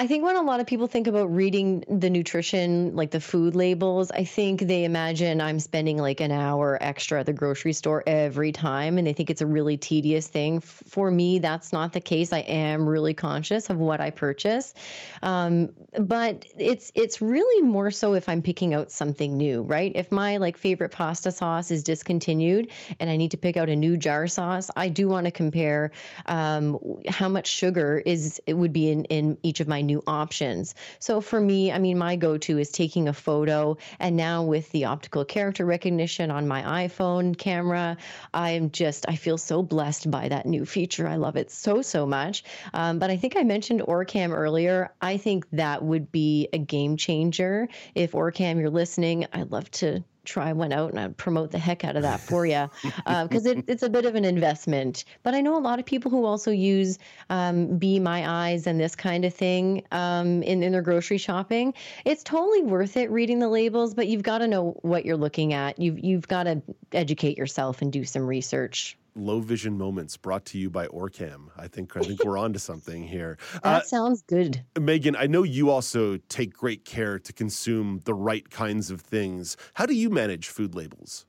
I 0.00 0.06
think 0.06 0.22
when 0.22 0.36
a 0.36 0.42
lot 0.42 0.60
of 0.60 0.68
people 0.68 0.86
think 0.86 1.08
about 1.08 1.34
reading 1.34 1.82
the 1.88 2.08
nutrition, 2.08 2.94
like 2.94 3.10
the 3.10 3.20
food 3.20 3.56
labels, 3.56 4.12
I 4.12 4.22
think 4.22 4.60
they 4.60 4.84
imagine 4.84 5.40
I'm 5.40 5.58
spending 5.58 5.98
like 5.98 6.20
an 6.20 6.30
hour 6.30 6.78
extra 6.80 7.18
at 7.18 7.26
the 7.26 7.32
grocery 7.32 7.72
store 7.72 8.04
every 8.06 8.52
time, 8.52 8.96
and 8.96 9.04
they 9.08 9.12
think 9.12 9.28
it's 9.28 9.40
a 9.40 9.46
really 9.46 9.76
tedious 9.76 10.28
thing. 10.28 10.60
For 10.60 11.10
me, 11.10 11.40
that's 11.40 11.72
not 11.72 11.94
the 11.94 12.00
case. 12.00 12.32
I 12.32 12.40
am 12.40 12.88
really 12.88 13.12
conscious 13.12 13.70
of 13.70 13.78
what 13.78 14.00
I 14.00 14.10
purchase, 14.10 14.72
um, 15.20 15.70
but 15.98 16.46
it's 16.56 16.92
it's 16.94 17.20
really 17.20 17.66
more 17.66 17.90
so 17.90 18.14
if 18.14 18.28
I'm 18.28 18.40
picking 18.40 18.74
out 18.74 18.92
something 18.92 19.36
new, 19.36 19.62
right? 19.62 19.90
If 19.96 20.12
my 20.12 20.36
like 20.36 20.56
favorite 20.56 20.92
pasta 20.92 21.32
sauce 21.32 21.72
is 21.72 21.82
discontinued 21.82 22.70
and 23.00 23.10
I 23.10 23.16
need 23.16 23.32
to 23.32 23.36
pick 23.36 23.56
out 23.56 23.68
a 23.68 23.74
new 23.74 23.96
jar 23.96 24.28
sauce, 24.28 24.70
I 24.76 24.90
do 24.90 25.08
want 25.08 25.24
to 25.24 25.32
compare 25.32 25.90
um, 26.26 26.78
how 27.08 27.28
much 27.28 27.48
sugar 27.48 28.00
is 28.06 28.40
it 28.46 28.54
would 28.54 28.72
be 28.72 28.92
in 28.92 29.04
in 29.06 29.38
each 29.42 29.58
of 29.58 29.66
my 29.66 29.87
new 29.88 30.02
options. 30.06 30.76
So 31.00 31.20
for 31.20 31.40
me, 31.40 31.72
I 31.72 31.78
mean, 31.80 31.98
my 31.98 32.14
go-to 32.14 32.58
is 32.58 32.70
taking 32.70 33.08
a 33.08 33.12
photo, 33.12 33.76
and 33.98 34.16
now 34.16 34.44
with 34.44 34.70
the 34.70 34.84
optical 34.84 35.24
character 35.24 35.64
recognition 35.66 36.30
on 36.30 36.46
my 36.46 36.86
iPhone 36.86 37.36
camera, 37.36 37.96
I 38.32 38.50
am 38.50 38.70
just 38.70 39.06
I 39.08 39.16
feel 39.16 39.38
so 39.38 39.62
blessed 39.62 40.10
by 40.10 40.28
that 40.28 40.46
new 40.46 40.64
feature. 40.64 41.08
I 41.08 41.16
love 41.16 41.36
it 41.36 41.50
so 41.50 41.82
so 41.82 42.06
much. 42.06 42.44
Um, 42.72 42.98
but 43.00 43.10
I 43.10 43.16
think 43.16 43.36
I 43.36 43.42
mentioned 43.42 43.80
Orcam 43.80 44.30
earlier. 44.30 44.92
I 45.00 45.16
think 45.16 45.46
that 45.52 45.82
would 45.82 46.12
be 46.12 46.48
a 46.52 46.58
game 46.58 46.96
changer. 46.96 47.68
If 47.94 48.12
Orcam, 48.12 48.60
you're 48.60 48.70
listening, 48.70 49.26
I'd 49.32 49.50
love 49.50 49.70
to 49.72 50.04
try 50.28 50.52
one 50.52 50.72
out 50.72 50.90
and 50.90 51.00
I'd 51.00 51.16
promote 51.16 51.50
the 51.50 51.58
heck 51.58 51.84
out 51.84 51.96
of 51.96 52.02
that 52.02 52.20
for 52.20 52.46
you 52.46 52.70
because 53.06 53.46
it, 53.46 53.64
it's 53.66 53.82
a 53.82 53.88
bit 53.88 54.04
of 54.04 54.14
an 54.14 54.24
investment. 54.24 55.04
But 55.22 55.34
I 55.34 55.40
know 55.40 55.56
a 55.56 55.60
lot 55.60 55.78
of 55.78 55.86
people 55.86 56.10
who 56.10 56.24
also 56.24 56.50
use 56.50 56.98
um, 57.30 57.78
Be 57.78 57.98
My 57.98 58.28
Eyes 58.28 58.66
and 58.66 58.78
this 58.78 58.94
kind 58.94 59.24
of 59.24 59.34
thing 59.34 59.84
um, 59.90 60.42
in, 60.42 60.62
in 60.62 60.72
their 60.72 60.82
grocery 60.82 61.18
shopping. 61.18 61.74
It's 62.04 62.22
totally 62.22 62.62
worth 62.62 62.96
it 62.96 63.10
reading 63.10 63.38
the 63.38 63.48
labels, 63.48 63.94
but 63.94 64.06
you've 64.06 64.22
got 64.22 64.38
to 64.38 64.46
know 64.46 64.78
what 64.82 65.04
you're 65.04 65.16
looking 65.16 65.52
at. 65.52 65.78
You've, 65.78 65.98
you've 65.98 66.28
got 66.28 66.44
to 66.44 66.62
educate 66.92 67.38
yourself 67.38 67.82
and 67.82 67.92
do 67.92 68.04
some 68.04 68.26
research. 68.26 68.96
Low 69.18 69.40
vision 69.40 69.76
moments 69.76 70.16
brought 70.16 70.44
to 70.46 70.58
you 70.58 70.70
by 70.70 70.86
Orcam. 70.86 71.48
I 71.56 71.66
think 71.66 71.96
I 71.96 72.00
think 72.00 72.24
we're 72.24 72.38
on 72.38 72.52
to 72.52 72.58
something 72.58 73.02
here. 73.02 73.36
That 73.64 73.86
sounds 73.86 74.22
good. 74.22 74.64
Megan, 74.78 75.16
I 75.16 75.26
know 75.26 75.42
you 75.42 75.70
also 75.70 76.16
take 76.28 76.52
great 76.52 76.84
care 76.84 77.18
to 77.18 77.32
consume 77.32 78.00
the 78.04 78.14
right 78.14 78.48
kinds 78.48 78.90
of 78.90 79.00
things. 79.00 79.56
How 79.74 79.86
do 79.86 79.94
you 79.94 80.08
manage 80.08 80.48
food 80.48 80.74
labels? 80.74 81.26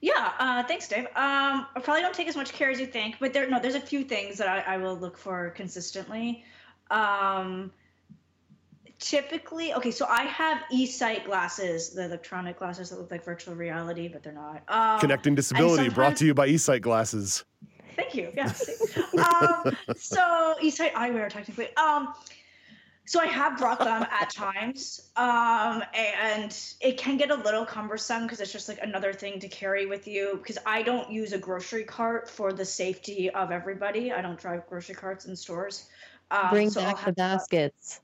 Yeah, 0.00 0.32
uh, 0.38 0.62
thanks, 0.64 0.88
Dave. 0.88 1.06
Um, 1.06 1.66
I 1.74 1.80
probably 1.82 2.02
don't 2.02 2.14
take 2.14 2.28
as 2.28 2.36
much 2.36 2.52
care 2.52 2.70
as 2.70 2.80
you 2.80 2.86
think, 2.86 3.16
but 3.20 3.32
there 3.32 3.48
no, 3.48 3.60
there's 3.60 3.74
a 3.74 3.80
few 3.80 4.02
things 4.02 4.38
that 4.38 4.48
I, 4.48 4.74
I 4.74 4.76
will 4.78 4.96
look 4.96 5.18
for 5.18 5.50
consistently. 5.50 6.44
Um, 6.90 7.72
typically, 8.98 9.74
okay, 9.74 9.90
so 9.90 10.06
I 10.08 10.22
have 10.22 10.62
e-sight 10.70 11.24
glasses, 11.24 11.90
the 11.90 12.04
electronic 12.04 12.58
glasses 12.58 12.90
that 12.90 12.98
look 12.98 13.10
like 13.10 13.24
virtual 13.24 13.54
reality, 13.54 14.08
but 14.08 14.22
they're 14.22 14.32
not. 14.32 14.62
Um, 14.68 15.00
Connecting 15.00 15.34
disability 15.34 15.88
brought 15.88 16.16
to 16.16 16.26
you 16.26 16.34
by 16.34 16.48
eSight 16.48 16.80
glasses. 16.80 17.44
Thank 17.96 18.14
you. 18.14 18.30
Yes. 18.36 18.96
um, 19.18 19.76
so 19.96 20.54
e-sight 20.60 20.94
eyewear, 20.94 21.28
technically. 21.28 21.74
Um, 21.76 22.14
so 23.06 23.20
I 23.20 23.26
have 23.26 23.56
brought 23.56 23.78
them 23.78 24.02
at 24.10 24.30
times, 24.34 25.10
um, 25.16 25.82
and 25.94 26.58
it 26.80 26.98
can 26.98 27.16
get 27.16 27.30
a 27.30 27.36
little 27.36 27.64
cumbersome 27.64 28.24
because 28.24 28.40
it's 28.40 28.52
just 28.52 28.68
like 28.68 28.82
another 28.82 29.12
thing 29.12 29.38
to 29.40 29.48
carry 29.48 29.86
with 29.86 30.06
you. 30.06 30.38
Because 30.42 30.58
I 30.66 30.82
don't 30.82 31.10
use 31.10 31.32
a 31.32 31.38
grocery 31.38 31.84
cart 31.84 32.28
for 32.28 32.52
the 32.52 32.64
safety 32.64 33.30
of 33.30 33.50
everybody. 33.50 34.12
I 34.12 34.20
don't 34.20 34.38
drive 34.38 34.66
grocery 34.66 34.94
carts 34.94 35.26
in 35.26 35.36
stores. 35.36 35.86
Um, 36.30 36.50
Bring 36.50 36.70
so 36.70 36.80
back 36.80 36.96
the 36.96 37.02
have 37.02 37.06
to- 37.06 37.12
baskets. 37.14 38.00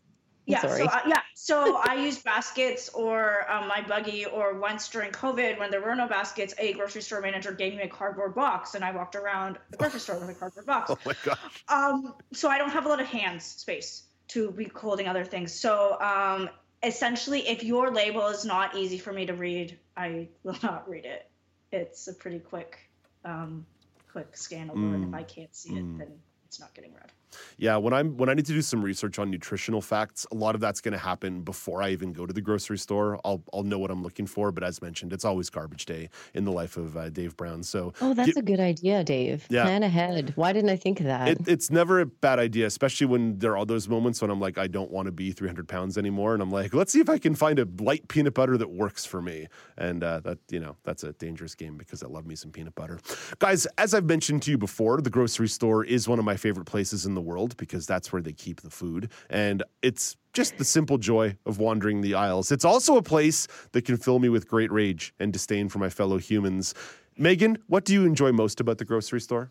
I'm 0.49 0.53
yeah, 0.55 0.61
sorry. 0.61 0.79
so 0.81 0.85
uh, 0.87 1.01
yeah, 1.07 1.21
so 1.35 1.77
I 1.77 1.95
use 1.95 2.19
baskets 2.19 2.89
or 2.89 3.51
um, 3.51 3.69
my 3.69 3.81
buggy, 3.87 4.27
or 4.27 4.59
once 4.59 4.89
during 4.89 5.13
COVID 5.13 5.59
when 5.59 5.71
there 5.71 5.81
were 5.81 5.95
no 5.95 6.09
baskets, 6.09 6.53
a 6.59 6.73
grocery 6.73 7.03
store 7.03 7.21
manager 7.21 7.53
gave 7.53 7.75
me 7.77 7.83
a 7.83 7.89
cardboard 7.89 8.35
box, 8.35 8.75
and 8.75 8.85
I 8.85 8.91
walked 8.91 9.15
around 9.15 9.59
the 9.71 9.77
grocery 9.77 10.01
store 10.01 10.19
with 10.19 10.29
a 10.31 10.35
cardboard 10.35 10.67
box. 10.67 10.91
Oh 10.91 10.99
my 11.07 11.15
gosh. 11.25 11.65
Um, 11.69 12.15
so 12.33 12.49
I 12.49 12.59
don't 12.59 12.71
have 12.71 12.87
a 12.87 12.89
lot 12.89 13.01
of 13.01 13.07
hands 13.07 13.45
space 13.45 14.03
to 14.29 14.51
be 14.51 14.65
holding 14.75 15.07
other 15.07 15.25
things. 15.25 15.53
So 15.55 16.01
um, 16.01 16.51
essentially, 16.83 17.47
if 17.49 17.63
your 17.63 17.93
label 17.93 18.27
is 18.27 18.45
not 18.45 18.77
easy 18.77 18.99
for 18.99 19.13
me 19.13 19.27
to 19.27 19.35
read, 19.35 19.79
I 19.97 20.29
will 20.43 20.59
not 20.63 20.89
read 20.89 21.05
it. 21.05 21.29
It's 21.71 22.09
a 22.09 22.15
pretty 22.15 22.41
quick, 22.41 22.79
um, 23.25 23.65
quick 24.11 24.37
scan 24.37 24.71
over, 24.71 24.81
and 24.95 25.05
if 25.05 25.11
Mm. 25.11 25.15
I 25.17 25.23
can't 25.23 25.55
see 25.55 25.77
it, 25.77 25.85
Mm. 25.85 25.99
then 25.99 26.21
it's 26.47 26.59
not 26.59 26.75
getting 26.75 26.93
read. 26.95 27.13
Yeah, 27.59 27.77
when 27.77 27.93
I'm 27.93 28.17
when 28.17 28.29
I 28.29 28.35
need 28.35 28.47
to 28.47 28.53
do 28.53 28.63
some 28.63 28.83
research 28.83 29.19
on 29.19 29.31
nutritional 29.31 29.81
facts, 29.81 30.27
a 30.33 30.35
lot 30.35 30.55
of 30.55 30.61
that's 30.61 30.81
going 30.81 30.93
to 30.93 30.99
happen 30.99 31.43
before 31.43 31.83
I 31.83 31.91
even 31.91 32.13
go 32.13 32.27
to 32.27 32.33
the 32.33 32.41
grocery 32.41 32.79
store. 32.79 33.19
I'll 33.25 33.43
I'll 33.53 33.63
know 33.63 33.79
what 33.79 33.91
I'm 33.91 34.03
looking 34.03 34.27
for, 34.27 34.53
but 34.53 34.63
as 34.65 34.81
mentioned, 34.83 35.13
it's 35.13 35.25
always 35.25 35.51
garbage 35.51 35.87
day 35.87 36.09
in 36.35 36.45
the 36.45 36.53
life 36.53 36.77
of 36.77 36.97
uh, 36.97 37.11
Dave 37.11 37.37
Brown. 37.37 37.63
So 37.63 37.93
Oh, 38.01 38.15
that's 38.15 38.33
gi- 38.35 38.41
a 38.41 38.43
good 38.43 38.61
idea, 38.61 39.05
Dave. 39.05 39.47
Yeah. 39.51 39.65
Plan 39.65 39.83
ahead. 39.83 40.33
Why 40.37 40.53
didn't 40.53 40.71
I 40.71 40.77
think 40.77 41.01
of 41.01 41.07
that? 41.07 41.29
It, 41.29 41.39
it's 41.49 41.71
never 41.71 42.01
a 42.01 42.07
bad 42.07 42.39
idea, 42.39 42.67
especially 42.67 43.07
when 43.07 43.39
there 43.39 43.57
are 43.57 43.65
those 43.67 43.89
moments 43.89 44.21
when 44.21 44.31
I'm 44.31 44.41
like, 44.41 44.59
I 44.59 44.67
don't 44.67 44.91
want 44.91 45.07
to 45.07 45.13
be 45.13 45.33
300 45.33 45.69
pounds 45.69 45.97
anymore, 45.99 46.35
and 46.35 46.43
I'm 46.43 46.51
like, 46.51 46.75
let's 46.75 46.93
see 46.93 47.01
if 47.01 47.09
I 47.09 47.19
can 47.19 47.35
find 47.35 47.59
a 47.59 47.67
light 47.81 48.09
peanut 48.09 48.35
butter 48.35 48.57
that 48.59 48.71
works 48.71 49.05
for 49.05 49.23
me. 49.23 49.49
And 49.79 50.03
uh, 50.05 50.21
that 50.21 50.39
you 50.51 50.61
know, 50.61 50.77
that's 50.85 51.03
a 51.05 51.13
dangerous 51.15 51.55
game 51.55 51.77
because 51.77 52.03
I 52.03 52.07
love 52.09 52.27
me 52.27 52.35
some 52.35 52.51
peanut 52.51 52.75
butter, 52.75 53.01
guys. 53.39 53.67
As 53.79 53.95
I've 53.95 54.05
mentioned 54.05 54.43
to 54.43 54.51
you 54.51 54.59
before, 54.59 55.01
the 55.01 55.11
grocery 55.11 55.49
store 55.49 55.85
is 55.85 56.09
one 56.09 56.19
of 56.19 56.25
my 56.25 56.37
favorite 56.37 56.67
places 56.67 57.07
in 57.07 57.15
the 57.15 57.21
world 57.23 57.57
because 57.57 57.87
that's 57.87 58.13
where 58.13 58.23
they 58.23 58.33
keep 58.33 58.61
the 58.61 58.71
food, 58.71 59.11
and 59.31 59.63
it's 59.81 60.17
just 60.33 60.59
the 60.59 60.65
simple 60.65 60.99
joy 60.99 61.37
of 61.47 61.59
wandering 61.59 62.01
the 62.01 62.15
aisles. 62.15 62.51
It's 62.53 62.65
also 62.65 62.97
a 62.97 63.03
place 63.03 63.47
that 63.73 63.83
can 63.83 63.97
fill 63.97 64.19
me 64.19 64.29
with 64.29 64.49
great 64.49 64.73
rage 64.73 65.15
and 65.19 65.33
disdain 65.33 65.69
for 65.69 65.79
my 65.79 65.89
fellow 65.89 66.19
humans. 66.19 66.75
Megan, 67.19 67.59
what 67.67 67.85
do 67.85 67.93
you 67.93 68.05
enjoy 68.05 68.33
most 68.33 68.61
about 68.61 68.79
the 68.79 68.85
grocery 68.85 69.21
store? 69.21 69.51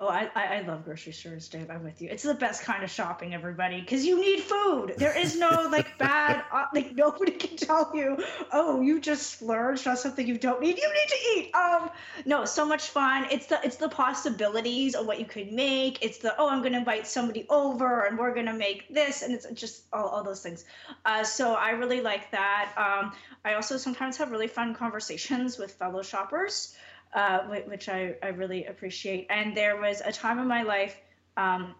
Oh, 0.00 0.08
I, 0.08 0.28
I 0.34 0.60
love 0.62 0.84
grocery 0.84 1.12
stores, 1.12 1.48
Dave. 1.48 1.70
I'm 1.70 1.84
with 1.84 2.02
you. 2.02 2.08
It's 2.10 2.24
the 2.24 2.34
best 2.34 2.64
kind 2.64 2.82
of 2.82 2.90
shopping, 2.90 3.32
everybody, 3.32 3.80
because 3.80 4.04
you 4.04 4.20
need 4.20 4.40
food. 4.40 4.94
There 4.98 5.16
is 5.16 5.38
no 5.38 5.48
like 5.70 5.96
bad, 5.98 6.42
uh, 6.52 6.64
like 6.74 6.96
nobody 6.96 7.30
can 7.30 7.56
tell 7.56 7.92
you, 7.94 8.18
oh, 8.52 8.80
you 8.80 9.00
just 9.00 9.34
splurged 9.34 9.86
on 9.86 9.96
something 9.96 10.26
you 10.26 10.36
don't 10.36 10.60
need. 10.60 10.78
You 10.78 10.92
need 10.92 11.08
to 11.08 11.16
eat. 11.36 11.54
Um, 11.54 11.90
no, 12.26 12.44
so 12.44 12.66
much 12.66 12.88
fun. 12.88 13.28
It's 13.30 13.46
the 13.46 13.60
it's 13.62 13.76
the 13.76 13.88
possibilities 13.88 14.96
of 14.96 15.06
what 15.06 15.20
you 15.20 15.26
could 15.26 15.52
make. 15.52 16.04
It's 16.04 16.18
the 16.18 16.34
oh, 16.38 16.50
I'm 16.50 16.60
gonna 16.60 16.78
invite 16.78 17.06
somebody 17.06 17.46
over 17.48 18.06
and 18.06 18.18
we're 18.18 18.34
gonna 18.34 18.52
make 18.52 18.92
this, 18.92 19.22
and 19.22 19.32
it's 19.32 19.48
just 19.52 19.84
all, 19.92 20.08
all 20.08 20.24
those 20.24 20.42
things. 20.42 20.64
Uh, 21.04 21.22
so 21.22 21.54
I 21.54 21.70
really 21.70 22.00
like 22.00 22.32
that. 22.32 22.72
Um, 22.76 23.12
I 23.44 23.54
also 23.54 23.76
sometimes 23.76 24.16
have 24.16 24.32
really 24.32 24.48
fun 24.48 24.74
conversations 24.74 25.56
with 25.56 25.70
fellow 25.74 26.02
shoppers 26.02 26.74
uh, 27.14 27.40
which 27.66 27.88
I, 27.88 28.14
I 28.22 28.28
really 28.28 28.66
appreciate. 28.66 29.26
And 29.30 29.56
there 29.56 29.80
was 29.80 30.02
a 30.04 30.12
time 30.12 30.38
in 30.38 30.48
my 30.48 30.62
life 30.62 30.96
um, 31.36 31.74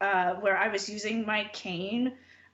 uh, 0.00 0.34
where 0.34 0.56
I 0.56 0.68
was 0.68 0.88
using 0.88 1.26
my 1.26 1.44
cane 1.52 2.12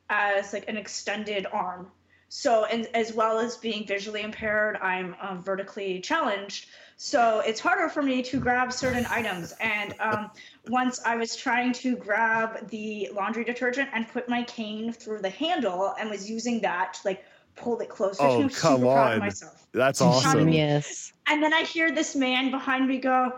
as 0.09 0.53
like 0.53 0.69
an 0.69 0.77
extended 0.77 1.47
arm. 1.53 1.89
So, 2.29 2.65
and 2.65 2.89
as 2.95 3.13
well 3.13 3.39
as 3.39 3.59
being 3.59 3.87
visually 3.87 4.23
impaired, 4.23 4.79
I'm 4.81 5.15
um, 5.21 5.43
vertically 5.43 6.01
challenged. 6.01 6.67
So 6.97 7.41
it's 7.41 7.61
harder 7.61 7.91
for 7.91 8.03
me 8.03 8.23
to 8.23 8.41
grab 8.41 8.73
certain 8.73 9.05
items. 9.11 9.53
And 9.61 9.95
um, 10.01 10.31
once 10.69 11.01
I 11.05 11.17
was 11.17 11.37
trying 11.37 11.75
to 11.75 11.95
grab 11.95 12.71
the 12.71 13.11
laundry 13.13 13.45
detergent 13.45 13.91
and 13.93 14.09
put 14.09 14.31
my 14.31 14.45
cane 14.45 14.95
through 14.95 15.21
the 15.21 15.29
handle 15.29 15.95
and 15.99 16.09
was 16.09 16.31
using 16.31 16.63
that 16.63 16.95
to 16.95 17.01
like 17.05 17.23
pull 17.57 17.79
it 17.81 17.89
closer. 17.89 18.23
Oh, 18.23 18.43
I'm 18.43 18.49
come 18.49 18.77
super 18.81 18.93
proud 18.93 19.07
of 19.09 19.13
on. 19.15 19.19
myself. 19.21 19.67
That's 19.73 19.99
Proud 20.01 20.11
of 20.11 20.15
awesome. 20.27 20.45
me. 20.47 20.57
Yes. 20.57 21.13
And 21.29 21.43
then 21.43 21.53
I 21.55 21.63
hear 21.63 21.91
this 21.93 22.15
man 22.15 22.51
behind 22.51 22.87
me 22.89 22.99
go, 22.99 23.33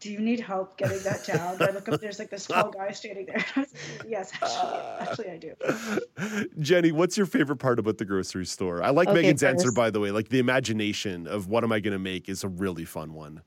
Do 0.00 0.10
you 0.12 0.18
need 0.20 0.40
help 0.40 0.76
getting 0.76 1.02
that 1.04 1.24
down? 1.24 1.56
I 1.62 1.70
look 1.72 1.88
up, 1.88 2.00
there's 2.00 2.18
like 2.18 2.30
this 2.30 2.46
tall 2.46 2.70
guy 2.70 2.90
standing 2.92 3.26
there. 3.26 3.44
Like, 3.56 3.68
yes, 4.08 4.30
actually, 4.34 4.78
uh, 4.78 4.96
actually, 5.00 5.30
I 5.30 5.38
do. 5.38 6.48
Jenny, 6.60 6.92
what's 6.92 7.16
your 7.16 7.26
favorite 7.26 7.56
part 7.56 7.78
about 7.78 7.98
the 7.98 8.04
grocery 8.04 8.46
store? 8.46 8.82
I 8.82 8.90
like 8.90 9.08
Okay, 9.08 9.22
Megan's 9.22 9.42
answer, 9.42 9.72
by 9.72 9.90
the 9.90 10.00
way. 10.00 10.10
Like 10.10 10.28
the 10.28 10.38
imagination 10.38 11.26
of 11.26 11.48
what 11.48 11.64
am 11.64 11.72
I 11.72 11.80
going 11.80 11.92
to 11.92 11.98
make 11.98 12.28
is 12.28 12.44
a 12.44 12.48
really 12.48 12.84
fun 12.84 13.14
one. 13.14 13.42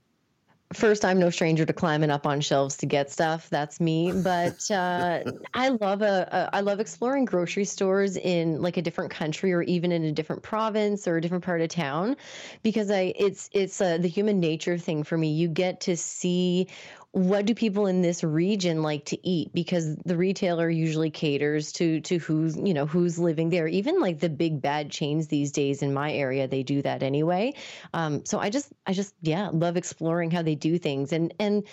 First, 0.73 1.03
I'm 1.03 1.19
no 1.19 1.29
stranger 1.29 1.65
to 1.65 1.73
climbing 1.73 2.09
up 2.09 2.25
on 2.25 2.39
shelves 2.39 2.77
to 2.77 2.85
get 2.85 3.11
stuff. 3.11 3.49
That's 3.49 3.79
me. 3.79 4.13
But 4.23 4.69
uh, 4.71 5.23
I 5.53 5.69
love 5.69 6.01
a, 6.01 6.27
a 6.31 6.55
I 6.55 6.61
love 6.61 6.79
exploring 6.79 7.25
grocery 7.25 7.65
stores 7.65 8.15
in 8.17 8.61
like 8.61 8.77
a 8.77 8.81
different 8.81 9.11
country 9.11 9.51
or 9.51 9.63
even 9.63 9.91
in 9.91 10.03
a 10.03 10.11
different 10.11 10.43
province 10.43 11.07
or 11.07 11.17
a 11.17 11.21
different 11.21 11.43
part 11.43 11.61
of 11.61 11.69
town, 11.69 12.15
because 12.63 12.89
I 12.89 13.13
it's 13.17 13.49
it's 13.53 13.81
uh, 13.81 13.97
the 13.97 14.07
human 14.07 14.39
nature 14.39 14.77
thing 14.77 15.03
for 15.03 15.17
me. 15.17 15.31
You 15.31 15.47
get 15.47 15.81
to 15.81 15.97
see 15.97 16.67
what 17.13 17.45
do 17.45 17.53
people 17.53 17.87
in 17.87 18.01
this 18.01 18.23
region 18.23 18.83
like 18.83 19.05
to 19.05 19.27
eat? 19.27 19.53
Because 19.53 19.95
the 19.97 20.15
retailer 20.15 20.69
usually 20.69 21.09
caters 21.09 21.73
to 21.73 21.99
to 22.01 22.19
who's 22.19 22.55
you 22.55 22.73
know 22.73 22.85
who's 22.85 23.19
living 23.19 23.49
there. 23.49 23.67
Even 23.67 23.99
like 23.99 24.19
the 24.19 24.29
big 24.29 24.61
bad 24.61 24.89
chains 24.89 25.27
these 25.27 25.51
days 25.51 25.81
in 25.81 25.93
my 25.93 26.13
area 26.13 26.47
they 26.47 26.63
do 26.63 26.81
that 26.81 27.03
anyway. 27.03 27.53
Um, 27.93 28.25
so 28.25 28.39
i 28.39 28.49
just 28.49 28.71
i 28.87 28.93
just 28.93 29.13
yeah 29.21 29.49
love 29.51 29.75
exploring 29.75 30.31
how 30.31 30.41
they 30.41 30.55
do 30.55 30.77
things. 30.77 31.11
And 31.11 31.33
and 31.39 31.63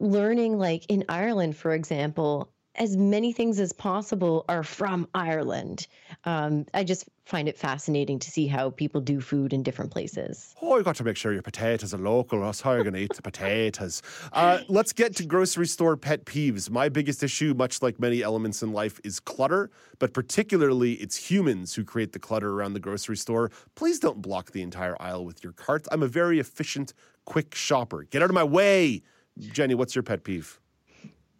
learning 0.00 0.58
like 0.58 0.84
in 0.88 1.04
ireland 1.08 1.56
for 1.56 1.72
example 1.72 2.52
as 2.76 2.96
many 2.96 3.32
things 3.32 3.60
as 3.60 3.72
possible 3.72 4.44
are 4.48 4.62
from 4.62 5.08
ireland 5.14 5.86
um, 6.24 6.66
i 6.74 6.84
just 6.84 7.08
find 7.24 7.48
it 7.48 7.56
fascinating 7.56 8.18
to 8.18 8.30
see 8.30 8.46
how 8.46 8.70
people 8.70 9.00
do 9.00 9.20
food 9.20 9.52
in 9.52 9.62
different 9.62 9.90
places 9.90 10.54
Oh, 10.66 10.76
you've 10.76 10.86
got 10.86 10.96
to 10.96 11.04
make 11.04 11.16
sure 11.16 11.32
your 11.32 11.42
potatoes 11.42 11.92
are 11.92 11.98
local, 11.98 12.38
or 12.38 12.44
else 12.44 12.62
how 12.62 12.70
are 12.70 12.78
you 12.78 12.84
going 12.84 12.94
to 12.94 13.00
eat 13.00 13.14
the 13.14 13.22
potatoes? 13.22 14.00
Uh, 14.32 14.60
let's 14.68 14.92
get 14.94 15.14
to 15.16 15.24
grocery 15.26 15.66
store 15.66 15.94
pet 15.96 16.24
peeves. 16.24 16.70
My 16.70 16.88
biggest 16.88 17.22
issue, 17.22 17.52
much 17.54 17.82
like 17.82 18.00
many 18.00 18.22
elements 18.22 18.62
in 18.62 18.72
life, 18.72 18.98
is 19.04 19.20
clutter, 19.20 19.70
but 19.98 20.14
particularly 20.14 20.94
it's 20.94 21.16
humans 21.30 21.74
who 21.74 21.84
create 21.84 22.12
the 22.12 22.18
clutter 22.18 22.50
around 22.54 22.72
the 22.72 22.80
grocery 22.80 23.16
store. 23.16 23.50
Please 23.74 24.00
don't 24.00 24.22
block 24.22 24.52
the 24.52 24.62
entire 24.62 24.96
aisle 25.00 25.24
with 25.24 25.44
your 25.44 25.52
cart. 25.52 25.86
I'm 25.92 26.02
a 26.02 26.08
very 26.08 26.40
efficient, 26.40 26.94
quick 27.26 27.54
shopper. 27.54 28.04
Get 28.04 28.22
out 28.22 28.30
of 28.30 28.34
my 28.34 28.44
way. 28.44 29.02
Jenny, 29.38 29.74
what's 29.74 29.94
your 29.94 30.02
pet 30.02 30.24
peeve? 30.24 30.58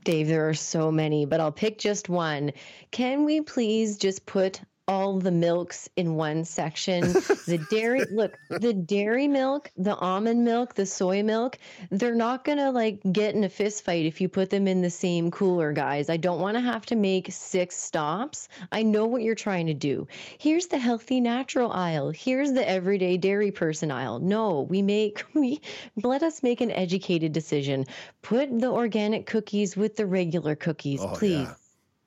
Dave, 0.05 0.29
there 0.29 0.49
are 0.49 0.55
so 0.55 0.93
many, 0.93 1.25
but 1.25 1.41
I'll 1.41 1.53
pick 1.53 1.79
just 1.79 2.09
one. 2.09 2.53
Can 2.91 3.25
we 3.25 3.41
please 3.41 3.97
just 3.97 4.27
put 4.27 4.61
all 4.87 5.19
the 5.19 5.31
milks 5.31 5.89
in 5.97 6.15
one 6.15 6.45
section? 6.45 7.01
the 7.47 7.65
dairy, 7.71 8.05
look, 8.11 8.37
the 8.51 8.73
dairy 8.73 9.29
milk, 9.29 9.71
the 9.77 9.95
almond 9.97 10.45
milk, 10.45 10.75
the 10.75 10.87
soy 10.87 11.23
milk, 11.23 11.59
they're 11.91 12.15
not 12.15 12.45
going 12.45 12.59
to 12.59 12.71
like 12.71 13.01
get 13.11 13.35
in 13.35 13.45
a 13.45 13.49
fist 13.49 13.85
fight 13.85 14.05
if 14.07 14.21
you 14.21 14.29
put 14.29 14.51
them 14.51 14.67
in 14.69 14.83
the 14.83 14.91
same 14.91 15.31
cooler, 15.31 15.73
guys. 15.73 16.11
I 16.11 16.17
don't 16.17 16.41
want 16.41 16.57
to 16.57 16.61
have 16.61 16.87
to 16.87 16.97
make 16.97 17.33
six 17.33 17.77
stops. 17.77 18.49
I 18.73 18.83
know 18.83 19.07
what 19.07 19.23
you're 19.23 19.35
trying 19.35 19.67
to 19.67 19.75
do. 19.75 20.07
Here's 20.39 20.67
the 20.67 20.79
healthy 20.79 21.21
natural 21.21 21.73
aisle. 21.73 22.11
Here's 22.11 22.53
the 22.53 22.69
everyday 22.69 23.17
dairy 23.17 23.51
person 23.51 23.91
aisle. 23.91 24.19
No, 24.21 24.63
we 24.63 24.83
make 24.83 25.25
we 25.35 25.61
let 26.03 26.23
us 26.23 26.43
make 26.43 26.61
an 26.61 26.71
educated 26.71 27.33
decision. 27.33 27.87
Put 28.23 28.59
the 28.61 28.71
organic 28.71 29.27
cookies 29.27 29.77
with 29.77 29.97
the 29.97 30.07
regular 30.07 30.55
cookies, 30.55 31.01
Oh, 31.03 31.09
please. 31.15 31.47
yeah. 31.49 31.55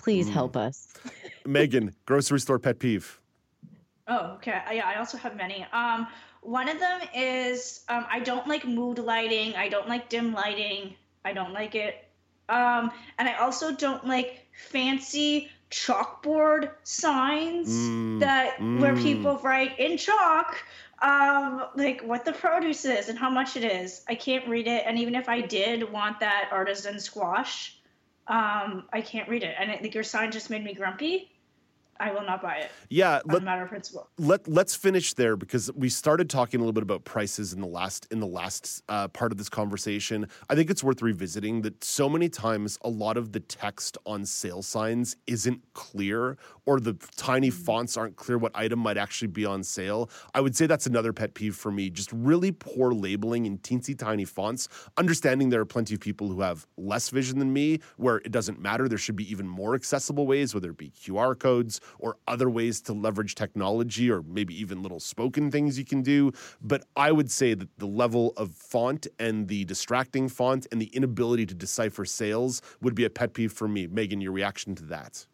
Please 0.07 0.29
Mm. 0.29 0.34
help 0.39 0.55
us. 0.55 0.88
Megan, 1.45 1.93
grocery 2.05 2.39
store 2.39 2.59
pet 2.59 2.79
peeve. 2.79 3.19
Oh, 4.07 4.35
okay. 4.35 4.61
Uh, 4.65 4.71
Yeah, 4.71 4.88
I 4.88 4.95
also 4.99 5.17
have 5.17 5.35
many. 5.35 5.65
Um, 5.73 6.07
one 6.41 6.69
of 6.69 6.79
them 6.79 7.01
is 7.13 7.81
um, 7.89 8.05
I 8.09 8.21
don't 8.21 8.47
like 8.47 8.65
mood 8.65 8.99
lighting. 8.99 9.53
I 9.57 9.67
don't 9.67 9.89
like 9.89 10.07
dim 10.07 10.31
lighting. 10.31 10.95
I 11.25 11.34
don't 11.34 11.51
like 11.51 11.75
it. 11.75 12.07
Um, 12.47 12.89
and 13.19 13.27
I 13.27 13.34
also 13.34 13.73
don't 13.75 14.07
like 14.07 14.47
fancy 14.71 15.49
chalkboard 15.71 16.71
signs 16.84 17.67
Mm, 17.67 18.19
that 18.21 18.61
where 18.79 18.93
mm. 18.95 19.03
people 19.03 19.38
write 19.43 19.77
in 19.77 19.97
chalk 19.97 20.55
um 21.01 21.65
like 21.75 22.01
what 22.01 22.23
the 22.23 22.31
produce 22.31 22.85
is 22.85 23.09
and 23.09 23.19
how 23.19 23.29
much 23.29 23.55
it 23.57 23.63
is 23.63 24.01
i 24.07 24.15
can't 24.15 24.47
read 24.47 24.65
it 24.65 24.84
and 24.88 24.97
even 24.97 25.13
if 25.13 25.29
i 25.29 25.39
did 25.41 25.91
want 25.91 26.19
that 26.21 26.47
artisan 26.51 26.99
squash 26.99 27.76
um 28.29 28.83
i 28.93 29.01
can't 29.01 29.27
read 29.29 29.43
it. 29.43 29.55
And 29.59 29.71
I 29.71 29.77
think 29.77 29.93
your 29.93 30.03
sign 30.03 30.31
just 30.31 30.49
made 30.49 30.63
me 30.63 30.73
grumpy. 30.73 31.31
I 31.99 32.11
will 32.11 32.23
not 32.23 32.41
buy 32.41 32.57
it. 32.57 32.71
Yeah, 32.89 33.21
a 33.27 33.39
matter 33.39 33.63
of 33.63 33.69
principle. 33.69 34.07
let 34.19 34.47
let's 34.47 34.75
finish 34.75 35.13
there 35.13 35.35
because 35.35 35.71
we 35.73 35.89
started 35.89 36.29
talking 36.29 36.59
a 36.59 36.63
little 36.63 36.73
bit 36.73 36.83
about 36.83 37.05
prices 37.05 37.53
in 37.53 37.59
the 37.59 37.67
last 37.67 38.07
in 38.11 38.19
the 38.19 38.27
last 38.27 38.83
uh, 38.87 39.07
part 39.07 39.31
of 39.31 39.37
this 39.37 39.49
conversation. 39.49 40.27
I 40.49 40.55
think 40.55 40.69
it's 40.69 40.83
worth 40.83 41.01
revisiting 41.01 41.61
that 41.63 41.83
so 41.83 42.07
many 42.07 42.29
times 42.29 42.77
a 42.81 42.89
lot 42.89 43.17
of 43.17 43.31
the 43.31 43.39
text 43.39 43.97
on 44.05 44.25
sale 44.25 44.61
signs 44.61 45.15
isn't 45.25 45.61
clear 45.73 46.37
or 46.68 46.80
the 46.80 46.94
tiny 47.15 47.49
mm-hmm. 47.49 47.64
fonts 47.64 47.98
aren't 47.98 48.18
clear 48.18 48.38
what 48.38 48.52
item 48.53 48.77
might 48.77 48.98
actually 48.98 49.30
be 49.30 49.45
on 49.45 49.64
sale. 49.64 50.10
I 50.35 50.41
would 50.41 50.56
say 50.56 50.68
that's 50.68 50.85
another 50.85 51.14
pet 51.14 51.34
peeve 51.34 51.56
for 51.56 51.72
me. 51.72 51.89
Just 51.89 52.11
really 52.11 52.52
poor 52.52 52.94
labeling 52.94 53.45
in 53.45 53.57
teensy 53.60 53.98
tiny 53.98 54.26
fonts. 54.26 54.68
Understanding 54.98 55.49
there 55.49 55.61
are 55.61 55.65
plenty 55.65 55.95
of 55.95 56.02
people 56.02 56.27
who 56.27 56.41
have 56.41 56.68
less 56.77 57.10
vision 57.10 57.39
than 57.39 57.53
me, 57.53 57.80
where 57.95 58.18
it 58.18 58.31
doesn't 58.31 58.60
matter. 58.60 58.88
There 58.89 58.98
should 58.98 59.15
be 59.15 59.31
even 59.31 59.48
more 59.48 59.73
accessible 59.73 60.27
ways, 60.27 60.53
whether 60.53 60.72
it 60.72 60.77
be 60.77 60.91
QR 60.91 61.39
codes 61.39 61.80
or 61.99 62.18
other 62.27 62.49
ways 62.49 62.81
to 62.81 62.94
leverage 62.94 63.35
technology 63.35 64.11
or 64.11 64.22
maybe 64.23 64.60
even 64.60 64.84
little 64.84 64.99
spoken 64.99 65.49
things 65.49 65.80
you 65.80 65.85
can 65.85 66.02
do. 66.02 66.34
But 66.61 66.84
I 66.98 67.14
would 67.14 67.31
say 67.31 67.53
that 67.53 67.69
the 67.77 67.88
level 67.88 68.34
of 68.35 68.52
font 68.52 69.07
and 69.19 69.48
the 69.48 69.64
distracting 69.64 70.27
font 70.27 70.68
and 70.73 70.81
the 70.81 70.88
inability 70.88 71.45
to 71.45 71.56
decipher 71.56 72.03
sales 72.03 72.61
would 72.81 72.94
be 72.94 73.06
a 73.06 73.10
pet 73.10 73.34
peeve 73.34 73.53
for 73.53 73.69
me. 73.69 73.88
Megan, 73.88 74.19
your 74.19 74.34
reaction 74.34 74.76
to 74.76 74.84
that? 74.84 75.26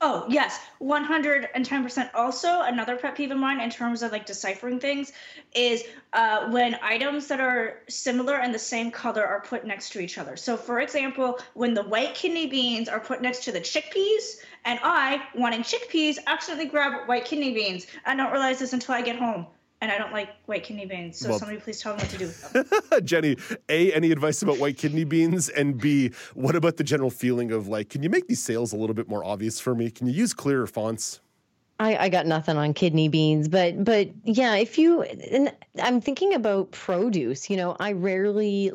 Oh, 0.00 0.26
yes, 0.28 0.60
110%. 0.80 2.10
Also, 2.14 2.60
another 2.60 2.96
pet 2.96 3.16
peeve 3.16 3.32
of 3.32 3.38
mine 3.38 3.60
in 3.60 3.68
terms 3.68 4.04
of 4.04 4.12
like 4.12 4.26
deciphering 4.26 4.78
things 4.78 5.12
is 5.56 5.82
uh, 6.12 6.48
when 6.50 6.76
items 6.82 7.26
that 7.26 7.40
are 7.40 7.80
similar 7.88 8.36
and 8.36 8.54
the 8.54 8.60
same 8.60 8.92
color 8.92 9.26
are 9.26 9.40
put 9.40 9.66
next 9.66 9.90
to 9.90 10.00
each 10.00 10.16
other. 10.16 10.36
So, 10.36 10.56
for 10.56 10.78
example, 10.80 11.40
when 11.54 11.74
the 11.74 11.82
white 11.82 12.14
kidney 12.14 12.46
beans 12.46 12.88
are 12.88 13.00
put 13.00 13.20
next 13.22 13.42
to 13.44 13.52
the 13.52 13.60
chickpeas, 13.60 14.36
and 14.64 14.78
I, 14.84 15.20
wanting 15.34 15.62
chickpeas, 15.62 16.18
accidentally 16.28 16.68
grab 16.68 17.08
white 17.08 17.24
kidney 17.24 17.52
beans. 17.52 17.88
I 18.06 18.14
don't 18.14 18.30
realize 18.30 18.60
this 18.60 18.72
until 18.72 18.94
I 18.94 19.02
get 19.02 19.16
home. 19.16 19.48
And 19.80 19.92
I 19.92 19.98
don't 19.98 20.12
like 20.12 20.30
white 20.46 20.64
kidney 20.64 20.86
beans. 20.86 21.18
So, 21.20 21.30
Well- 21.30 21.38
somebody 21.38 21.60
please 21.60 21.80
tell 21.80 21.94
me 21.94 22.00
what 22.02 22.10
to 22.10 22.18
do. 22.18 22.26
with 22.26 22.52
them. 22.90 23.04
Jenny, 23.04 23.36
A, 23.68 23.92
any 23.92 24.10
advice 24.10 24.42
about 24.42 24.58
white 24.58 24.76
kidney 24.76 25.04
beans? 25.04 25.48
And 25.48 25.78
B, 25.80 26.10
what 26.34 26.56
about 26.56 26.78
the 26.78 26.84
general 26.84 27.10
feeling 27.10 27.52
of 27.52 27.68
like, 27.68 27.88
can 27.90 28.02
you 28.02 28.10
make 28.10 28.26
these 28.26 28.42
sales 28.42 28.72
a 28.72 28.76
little 28.76 28.94
bit 28.94 29.08
more 29.08 29.24
obvious 29.24 29.60
for 29.60 29.74
me? 29.76 29.90
Can 29.90 30.08
you 30.08 30.12
use 30.14 30.34
clearer 30.34 30.66
fonts? 30.66 31.20
I, 31.80 31.96
I 31.96 32.08
got 32.08 32.26
nothing 32.26 32.56
on 32.56 32.74
kidney 32.74 33.06
beans, 33.08 33.46
but 33.46 33.84
but 33.84 34.08
yeah, 34.24 34.56
if 34.56 34.78
you 34.78 35.02
and 35.02 35.52
I'm 35.80 36.00
thinking 36.00 36.34
about 36.34 36.72
produce, 36.72 37.48
you 37.48 37.56
know, 37.56 37.76
I 37.78 37.92
rarely 37.92 38.72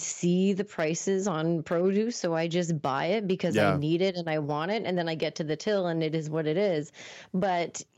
see 0.00 0.54
the 0.54 0.64
prices 0.64 1.28
on 1.28 1.62
produce, 1.62 2.16
so 2.16 2.34
I 2.34 2.48
just 2.48 2.80
buy 2.80 3.04
it 3.04 3.26
because 3.28 3.54
Yeah. 3.54 3.74
I 3.74 3.76
need 3.76 4.00
it 4.00 4.16
and 4.16 4.30
I 4.30 4.38
want 4.38 4.70
it, 4.70 4.84
and 4.86 4.96
then 4.96 5.10
I 5.10 5.14
get 5.14 5.34
to 5.34 5.44
the 5.44 5.56
till 5.56 5.88
and 5.88 6.02
it 6.02 6.14
is 6.14 6.30
what 6.30 6.46
it 6.46 6.56
is. 6.56 6.90
But 7.34 7.82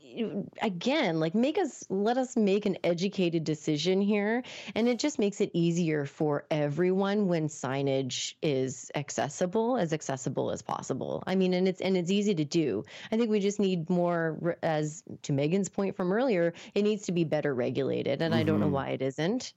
again, 0.61 1.19
like 1.19 1.35
make 1.35 1.57
us 1.57 1.83
let 1.89 2.17
us 2.17 2.35
make 2.35 2.65
an 2.65 2.77
educated 2.83 3.43
decision 3.43 4.01
here, 4.01 4.43
and 4.75 4.87
it 4.87 4.99
just 4.99 5.19
makes 5.19 5.41
it 5.41 5.51
easier 5.53 6.05
for 6.05 6.45
everyone 6.51 7.27
when 7.27 7.47
signage 7.47 8.35
is 8.41 8.91
accessible, 8.95 9.77
as 9.77 9.93
accessible 9.93 10.51
as 10.51 10.61
possible. 10.61 11.23
I 11.27 11.35
mean, 11.35 11.53
and 11.53 11.67
it's 11.67 11.81
and 11.81 11.95
it's 11.97 12.11
easy 12.11 12.35
to 12.35 12.45
do. 12.45 12.83
I 13.11 13.17
think 13.17 13.29
we 13.29 13.39
just 13.39 13.59
need 13.59 13.89
more, 13.89 14.57
as 14.63 15.03
to 15.23 15.33
Megan's 15.33 15.69
point 15.69 15.95
from 15.95 16.11
earlier, 16.11 16.53
it 16.75 16.83
needs 16.83 17.03
to 17.05 17.11
be 17.11 17.23
better 17.23 17.53
regulated, 17.53 18.21
and 18.21 18.33
I 18.35 18.43
don't 18.43 18.59
know 18.59 18.67
Mhm. 18.67 18.71
why 18.71 18.89
it 18.89 19.01
isn't 19.01 19.53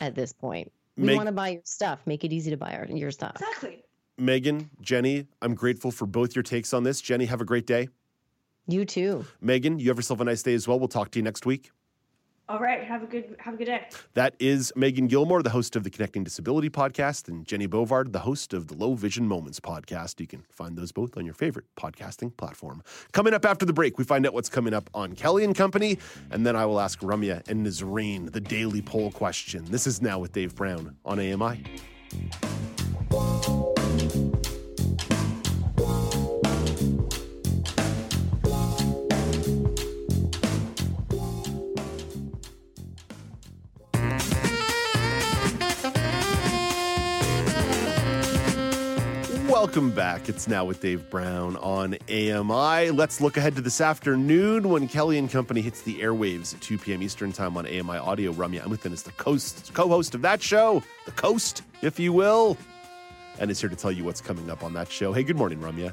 at 0.00 0.14
this 0.14 0.32
point. 0.32 0.72
We 0.96 1.04
Meg- 1.06 1.16
want 1.16 1.26
to 1.28 1.32
buy 1.32 1.48
your 1.50 1.62
stuff. 1.64 2.00
Make 2.06 2.24
it 2.24 2.32
easy 2.32 2.50
to 2.50 2.56
buy 2.56 2.74
our, 2.74 2.86
your 2.86 3.10
stuff. 3.10 3.36
Exactly. 3.36 3.84
Megan, 4.18 4.68
Jenny, 4.82 5.26
I'm 5.40 5.54
grateful 5.54 5.90
for 5.90 6.06
both 6.06 6.36
your 6.36 6.42
takes 6.42 6.74
on 6.74 6.82
this. 6.82 7.00
Jenny, 7.00 7.24
have 7.24 7.40
a 7.40 7.44
great 7.44 7.66
day. 7.66 7.88
You 8.70 8.84
too. 8.84 9.24
Megan, 9.40 9.78
you 9.78 9.88
have 9.88 9.98
yourself 9.98 10.20
a 10.20 10.24
nice 10.24 10.42
day 10.42 10.54
as 10.54 10.68
well. 10.68 10.78
We'll 10.78 10.88
talk 10.88 11.10
to 11.12 11.18
you 11.18 11.22
next 11.22 11.46
week. 11.46 11.70
All 12.50 12.58
right. 12.58 12.82
Have 12.82 13.04
a 13.04 13.06
good 13.06 13.36
have 13.38 13.54
a 13.54 13.56
good 13.56 13.66
day. 13.66 13.86
That 14.14 14.34
is 14.40 14.72
Megan 14.74 15.06
Gilmore, 15.06 15.40
the 15.40 15.50
host 15.50 15.76
of 15.76 15.84
the 15.84 15.90
Connecting 15.90 16.24
Disability 16.24 16.68
podcast, 16.68 17.28
and 17.28 17.46
Jenny 17.46 17.68
Bovard, 17.68 18.10
the 18.10 18.18
host 18.18 18.52
of 18.52 18.66
the 18.66 18.74
Low 18.74 18.94
Vision 18.94 19.28
Moments 19.28 19.60
podcast. 19.60 20.18
You 20.18 20.26
can 20.26 20.42
find 20.50 20.76
those 20.76 20.90
both 20.90 21.16
on 21.16 21.24
your 21.24 21.34
favorite 21.34 21.66
podcasting 21.76 22.36
platform. 22.36 22.82
Coming 23.12 23.34
up 23.34 23.44
after 23.44 23.64
the 23.64 23.72
break, 23.72 23.98
we 23.98 24.04
find 24.04 24.26
out 24.26 24.34
what's 24.34 24.48
coming 24.48 24.74
up 24.74 24.90
on 24.94 25.14
Kelly 25.14 25.44
and 25.44 25.54
Company, 25.54 25.98
and 26.32 26.44
then 26.44 26.56
I 26.56 26.66
will 26.66 26.80
ask 26.80 26.98
Ramya 26.98 27.48
and 27.48 27.64
Nazreen 27.64 28.32
the 28.32 28.40
daily 28.40 28.82
poll 28.82 29.12
question. 29.12 29.64
This 29.66 29.86
is 29.86 30.02
now 30.02 30.18
with 30.18 30.32
Dave 30.32 30.56
Brown 30.56 30.96
on 31.04 31.20
AMI. 31.20 31.62
Welcome 49.60 49.90
back. 49.90 50.30
It's 50.30 50.48
now 50.48 50.64
with 50.64 50.80
Dave 50.80 51.10
Brown 51.10 51.58
on 51.58 51.94
AMI. 52.08 52.92
Let's 52.92 53.20
look 53.20 53.36
ahead 53.36 53.56
to 53.56 53.60
this 53.60 53.82
afternoon 53.82 54.70
when 54.70 54.88
Kelly 54.88 55.18
and 55.18 55.30
Company 55.30 55.60
hits 55.60 55.82
the 55.82 56.00
airwaves 56.00 56.54
at 56.54 56.62
2 56.62 56.78
p.m. 56.78 57.02
Eastern 57.02 57.30
Time 57.30 57.58
on 57.58 57.66
AMI 57.66 57.98
Audio. 57.98 58.32
Ramya 58.32 58.62
Amuthan 58.62 58.92
is 58.92 59.02
the 59.02 59.12
co-host 59.12 60.14
of 60.14 60.22
that 60.22 60.40
show, 60.40 60.82
the 61.04 61.12
Coast, 61.12 61.60
if 61.82 62.00
you 62.00 62.10
will, 62.10 62.56
and 63.38 63.50
is 63.50 63.60
here 63.60 63.68
to 63.68 63.76
tell 63.76 63.92
you 63.92 64.02
what's 64.02 64.22
coming 64.22 64.50
up 64.50 64.64
on 64.64 64.72
that 64.72 64.90
show. 64.90 65.12
Hey, 65.12 65.24
good 65.24 65.36
morning, 65.36 65.58
Ramya. 65.58 65.92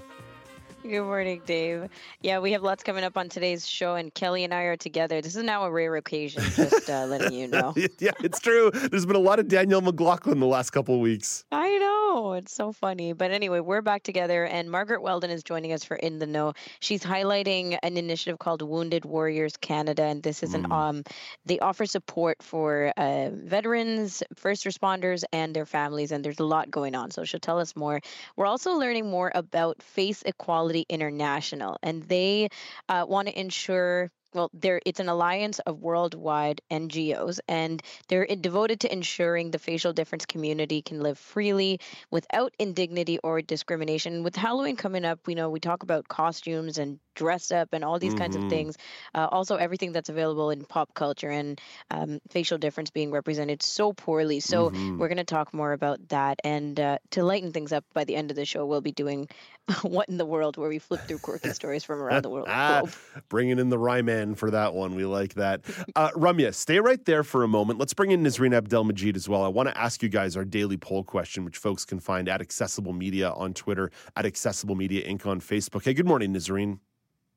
Good 0.83 1.03
morning, 1.03 1.41
Dave. 1.45 1.89
Yeah, 2.21 2.37
we 2.39 2.51
have 2.51 2.61
lots 2.61 2.83
coming 2.83 3.03
up 3.03 3.17
on 3.17 3.29
today's 3.29 3.67
show, 3.67 3.95
and 3.95 4.13
Kelly 4.13 4.43
and 4.43 4.53
I 4.53 4.61
are 4.63 4.77
together. 4.77 5.21
This 5.21 5.35
is 5.35 5.43
now 5.43 5.65
a 5.65 5.71
rare 5.71 5.95
occasion, 5.95 6.43
just 6.55 6.87
uh, 6.89 7.05
letting 7.09 7.33
you 7.33 7.47
know. 7.47 7.73
yeah, 7.99 8.11
it's 8.23 8.39
true. 8.39 8.69
There's 8.71 9.05
been 9.05 9.15
a 9.15 9.19
lot 9.19 9.39
of 9.39 9.47
Danielle 9.47 9.81
McLaughlin 9.81 10.39
the 10.39 10.45
last 10.45 10.69
couple 10.69 10.93
of 10.95 11.01
weeks. 11.01 11.43
I 11.51 11.77
know. 11.79 12.33
It's 12.33 12.53
so 12.53 12.71
funny. 12.71 13.13
But 13.13 13.31
anyway, 13.31 13.59
we're 13.59 13.81
back 13.81 14.03
together, 14.03 14.45
and 14.45 14.69
Margaret 14.69 15.01
Weldon 15.01 15.31
is 15.31 15.43
joining 15.43 15.73
us 15.73 15.83
for 15.83 15.97
In 15.97 16.19
the 16.19 16.27
Know. 16.27 16.53
She's 16.79 17.03
highlighting 17.03 17.77
an 17.81 17.97
initiative 17.97 18.37
called 18.37 18.61
Wounded 18.61 19.03
Warriors 19.03 19.57
Canada, 19.57 20.03
and 20.03 20.21
this 20.21 20.43
is 20.43 20.53
an 20.53 20.71
um 20.71 21.03
they 21.45 21.59
offer 21.59 21.85
support 21.85 22.41
for 22.41 22.93
uh, 22.97 23.29
veterans, 23.31 24.23
first 24.35 24.63
responders, 24.63 25.23
and 25.33 25.55
their 25.55 25.65
families, 25.65 26.11
and 26.11 26.23
there's 26.23 26.39
a 26.39 26.45
lot 26.45 26.69
going 26.69 26.95
on. 26.95 27.11
So 27.11 27.23
she'll 27.23 27.39
tell 27.39 27.59
us 27.59 27.75
more. 27.75 27.99
We're 28.35 28.45
also 28.45 28.73
learning 28.73 29.09
more 29.09 29.31
about 29.33 29.81
Face 29.81 30.21
Equality 30.25 30.76
International, 30.89 31.77
and 31.81 32.03
they 32.03 32.49
uh, 32.89 33.05
want 33.07 33.27
to 33.27 33.39
ensure 33.39 34.11
well 34.33 34.49
there 34.53 34.81
it's 34.85 34.99
an 34.99 35.07
alliance 35.07 35.59
of 35.59 35.79
worldwide 35.81 36.61
ngos 36.69 37.39
and 37.47 37.81
they're 38.09 38.25
devoted 38.25 38.81
to 38.81 38.91
ensuring 38.91 39.51
the 39.51 39.59
facial 39.59 39.93
difference 39.93 40.25
community 40.25 40.81
can 40.81 40.99
live 40.99 41.17
freely 41.17 41.79
without 42.11 42.53
indignity 42.59 43.19
or 43.23 43.41
discrimination. 43.41 44.23
With 44.23 44.35
halloween 44.35 44.75
coming 44.75 45.05
up 45.05 45.25
we 45.27 45.33
know 45.35 45.49
we 45.49 45.61
talk 45.61 45.83
about 45.83 46.09
costumes 46.09 46.77
and 46.77 46.99
dress 47.21 47.51
up 47.51 47.69
and 47.73 47.83
all 47.83 47.97
these 47.99 48.13
kinds 48.21 48.35
of 48.35 48.43
Mhm. 48.43 48.49
things 48.49 48.77
uh, 49.17 49.27
also 49.35 49.55
everything 49.57 49.91
that's 49.91 50.09
available 50.15 50.49
in 50.55 50.63
pop 50.65 50.93
culture 50.93 51.29
and 51.39 51.59
um, 51.91 52.19
facial 52.29 52.57
difference 52.65 52.89
being 52.99 53.11
represented 53.11 53.61
so 53.63 53.91
poorly 53.93 54.39
so 54.39 54.69
Mhm. 54.69 54.97
we're 54.97 55.09
going 55.13 55.23
to 55.27 55.33
talk 55.37 55.53
more 55.53 55.73
about 55.73 55.99
that 56.09 56.39
and 56.43 56.79
uh, 56.79 56.97
to 57.11 57.23
lighten 57.23 57.51
things 57.51 57.71
up 57.73 57.83
by 57.93 58.03
the 58.05 58.15
end 58.15 58.29
of 58.31 58.37
the 58.37 58.45
show 58.45 58.65
we'll 58.65 58.81
be 58.91 58.91
doing 59.03 59.27
what 59.95 60.07
in 60.09 60.17
the 60.17 60.25
world 60.33 60.55
where 60.57 60.69
we 60.69 60.79
flip 60.79 61.01
through 61.07 61.17
quirky 61.19 61.49
stories 61.59 61.83
from 61.83 61.99
around 62.01 62.21
the 62.23 62.29
world 62.29 62.47
ah, 62.49 62.83
bringing 63.29 63.59
in 63.59 63.69
the 63.69 63.79
Ryman 63.79 64.35
for 64.35 64.51
that 64.51 64.73
one. 64.73 64.95
We 64.95 65.05
like 65.05 65.33
that. 65.35 65.61
Uh, 65.95 66.11
Ramya, 66.11 66.53
stay 66.53 66.79
right 66.79 67.03
there 67.05 67.23
for 67.23 67.43
a 67.43 67.47
moment. 67.47 67.79
Let's 67.79 67.93
bring 67.93 68.11
in 68.11 68.23
Nazreen 68.23 68.53
Abdelmajid 68.59 69.15
as 69.15 69.27
well. 69.27 69.43
I 69.43 69.47
want 69.49 69.67
to 69.69 69.77
ask 69.77 70.01
you 70.03 70.09
guys 70.09 70.37
our 70.37 70.45
daily 70.45 70.77
poll 70.77 71.03
question, 71.03 71.43
which 71.43 71.57
folks 71.57 71.83
can 71.83 71.99
find 71.99 72.29
at 72.29 72.39
Accessible 72.41 72.93
Media 72.93 73.31
on 73.31 73.53
Twitter, 73.53 73.91
at 74.15 74.25
Accessible 74.25 74.75
Media 74.75 75.01
Inc. 75.07 75.25
on 75.25 75.41
Facebook. 75.41 75.83
Hey, 75.83 75.93
good 75.93 76.07
morning, 76.07 76.33
Nazreen. 76.33 76.79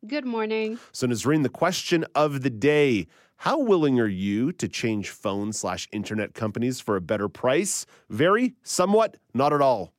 Good 0.07 0.25
morning. 0.25 0.79
So, 0.93 1.07
Nazreen, 1.07 1.43
the 1.43 1.51
question 1.51 2.07
of 2.15 2.41
the 2.41 2.49
day 2.49 3.07
How 3.37 3.59
willing 3.59 4.01
are 4.01 4.07
you 4.07 4.51
to 4.53 4.67
change 4.67 5.11
phone 5.11 5.53
slash 5.53 5.89
internet 5.93 6.33
companies 6.33 6.81
for 6.81 6.97
a 6.97 7.03
better 7.03 7.29
price? 7.29 7.85
Very, 8.09 8.55
somewhat, 8.63 9.19
not 9.35 9.53
at 9.53 9.61
all. 9.61 9.93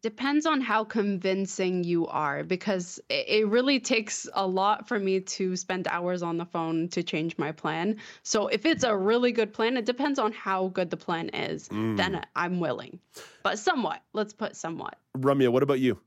Depends 0.00 0.46
on 0.46 0.62
how 0.62 0.84
convincing 0.84 1.84
you 1.84 2.06
are 2.06 2.44
because 2.44 2.98
it, 3.10 3.46
really 3.46 3.78
takes 3.78 4.26
a 4.32 4.46
lot 4.46 4.88
for 4.88 4.98
me 4.98 5.20
to 5.20 5.54
spend 5.54 5.86
hours 5.86 6.22
on 6.22 6.38
the 6.38 6.46
phone 6.46 6.88
to 6.88 7.02
change 7.02 7.36
my 7.36 7.52
plan. 7.52 7.96
So 8.22 8.46
if 8.46 8.64
it's 8.64 8.84
a 8.84 8.96
really 8.96 9.32
good 9.32 9.52
plan, 9.52 9.76
it 9.76 9.84
depends 9.84 10.18
on 10.18 10.32
how 10.32 10.68
good 10.68 10.88
the 10.88 10.96
plan 10.96 11.28
is. 11.28 11.68
Mm. 11.68 11.98
Then 11.98 12.24
I'm 12.34 12.58
willing. 12.58 12.98
But 13.42 13.58
somewhat. 13.58 14.00
Let's 14.14 14.32
put 14.32 14.56
somewhat. 14.56 14.96
Ramya, 15.18 15.50
what 15.50 15.62
about 15.62 15.80
you? 15.80 16.00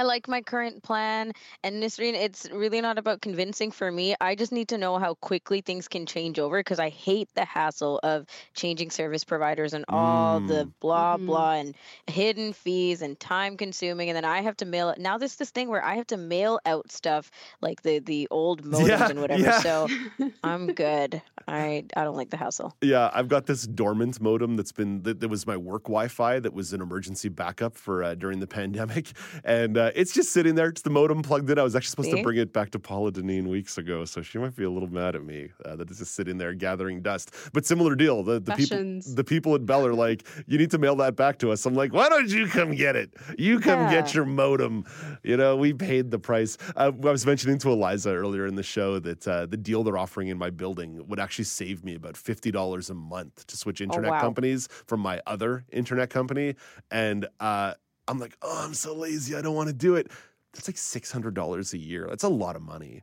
I 0.00 0.04
like 0.04 0.28
my 0.28 0.40
current 0.40 0.82
plan. 0.82 1.32
And 1.62 1.82
Nazreen, 1.82 2.14
it's 2.14 2.48
really 2.50 2.80
not 2.80 2.96
about 2.96 3.20
convincing 3.20 3.70
for 3.70 3.92
me. 3.92 4.14
I 4.18 4.34
just 4.34 4.50
need 4.50 4.68
to 4.68 4.78
know 4.78 4.98
how 4.98 5.12
quickly 5.16 5.60
things 5.60 5.88
can 5.88 6.06
change 6.06 6.38
over 6.38 6.58
because 6.60 6.78
I 6.78 6.88
hate 6.88 7.28
the 7.34 7.44
hassle 7.44 8.00
of 8.02 8.24
changing 8.54 8.90
service 8.90 9.24
providers 9.24 9.74
and 9.74 9.84
all 9.90 10.40
the 10.40 10.64
Mm. 10.64 10.72
blah, 10.80 11.18
Mhm. 11.18 11.26
blah, 11.26 11.52
and 11.52 11.74
hidden 12.06 12.54
fees 12.54 13.02
and 13.02 13.20
time 13.20 13.58
consuming. 13.58 14.08
And 14.08 14.16
then 14.16 14.24
I 14.24 14.40
have 14.40 14.56
to 14.58 14.64
mail 14.64 14.88
it. 14.88 14.98
Now, 14.98 15.18
there's 15.18 15.36
this 15.36 15.50
thing 15.50 15.68
where 15.68 15.84
I 15.84 15.96
have 15.96 16.06
to 16.08 16.16
mail 16.16 16.58
out 16.64 16.90
stuff 16.90 17.30
like 17.60 17.82
the, 17.82 17.98
the 17.98 18.26
old 18.30 18.62
modems 18.64 18.88
Yeah, 18.88 19.08
and 19.10 19.20
whatever. 19.20 19.42
yeah. 19.42 19.60
So 19.60 19.86
I'm 20.42 20.72
good. 20.72 21.20
I, 21.46 21.84
I 21.94 22.04
don't 22.04 22.16
like 22.16 22.30
the 22.30 22.36
hassle. 22.38 22.74
Yeah, 22.80 23.10
I've 23.12 23.28
got 23.28 23.44
this 23.46 23.66
dormant 23.66 24.18
modem 24.20 24.56
that's 24.56 24.72
been 24.72 25.02
that, 25.02 25.20
that 25.20 25.28
was 25.28 25.46
my 25.46 25.56
work 25.58 25.84
Wi-Fi 25.84 26.40
that 26.40 26.54
was 26.54 26.72
an 26.72 26.80
emergency 26.80 27.28
backup 27.28 27.76
for 27.76 28.02
uh, 28.02 28.14
during 28.14 28.40
the 28.40 28.46
pandemic, 28.60 29.12
and 29.44 29.76
uh, 29.76 29.89
it's 29.94 30.12
just 30.12 30.32
sitting 30.32 30.54
there. 30.54 30.68
It's 30.68 30.82
the 30.82 30.90
modem 30.90 31.22
plugged 31.22 31.50
in. 31.50 31.58
I 31.58 31.62
was 31.62 31.76
actually 31.76 31.90
supposed 31.90 32.10
See? 32.10 32.16
to 32.16 32.22
bring 32.22 32.38
it 32.38 32.52
back 32.52 32.70
to 32.70 32.78
Paula 32.78 33.12
Deneen 33.12 33.48
weeks 33.48 33.78
ago, 33.78 34.04
so 34.04 34.22
she 34.22 34.38
might 34.38 34.56
be 34.56 34.64
a 34.64 34.70
little 34.70 34.90
mad 34.90 35.14
at 35.14 35.24
me 35.24 35.50
uh, 35.64 35.76
that 35.76 35.90
it's 35.90 35.98
just 35.98 36.14
sitting 36.14 36.38
there 36.38 36.54
gathering 36.54 37.02
dust. 37.02 37.34
But 37.52 37.66
similar 37.66 37.94
deal. 37.94 38.22
The 38.22 38.40
the 38.40 38.54
people 38.54 39.00
the 39.14 39.24
people 39.24 39.54
at 39.54 39.66
Bell 39.66 39.86
are 39.86 39.94
like, 39.94 40.26
you 40.46 40.58
need 40.58 40.70
to 40.72 40.78
mail 40.78 40.96
that 40.96 41.16
back 41.16 41.38
to 41.38 41.52
us. 41.52 41.66
I'm 41.66 41.74
like, 41.74 41.92
why 41.92 42.08
don't 42.08 42.28
you 42.28 42.46
come 42.46 42.74
get 42.74 42.96
it? 42.96 43.14
You 43.38 43.60
come 43.60 43.90
get 43.90 44.14
your 44.14 44.24
modem. 44.24 44.84
You 45.22 45.36
know, 45.36 45.56
we 45.56 45.72
paid 45.72 46.10
the 46.10 46.18
price. 46.18 46.56
Uh, 46.76 46.92
I 47.04 47.10
was 47.10 47.26
mentioning 47.26 47.58
to 47.58 47.70
Eliza 47.70 48.10
earlier 48.10 48.46
in 48.46 48.54
the 48.54 48.62
show 48.62 48.98
that 49.00 49.26
uh, 49.26 49.46
the 49.46 49.56
deal 49.56 49.84
they're 49.84 49.98
offering 49.98 50.28
in 50.28 50.38
my 50.38 50.50
building 50.50 51.06
would 51.08 51.20
actually 51.20 51.44
save 51.44 51.84
me 51.84 51.94
about 51.94 52.16
fifty 52.16 52.50
dollars 52.50 52.90
a 52.90 52.94
month 52.94 53.46
to 53.46 53.56
switch 53.56 53.80
internet 53.80 54.10
wow. 54.10 54.20
companies 54.20 54.68
from 54.86 55.00
my 55.00 55.20
other 55.26 55.64
internet 55.72 56.10
company. 56.10 56.54
And 56.90 57.26
uh, 57.38 57.74
I'm 58.10 58.18
like, 58.18 58.36
oh, 58.42 58.62
I'm 58.64 58.74
so 58.74 58.94
lazy. 58.94 59.36
I 59.36 59.40
don't 59.42 59.54
want 59.54 59.68
to 59.68 59.74
do 59.74 59.94
it. 59.96 60.10
That's 60.52 60.68
like 60.68 60.76
six 60.78 61.10
hundred 61.12 61.34
dollars 61.34 61.72
a 61.74 61.78
year. 61.78 62.06
That's 62.08 62.24
a 62.24 62.28
lot 62.28 62.56
of 62.56 62.62
money. 62.62 63.02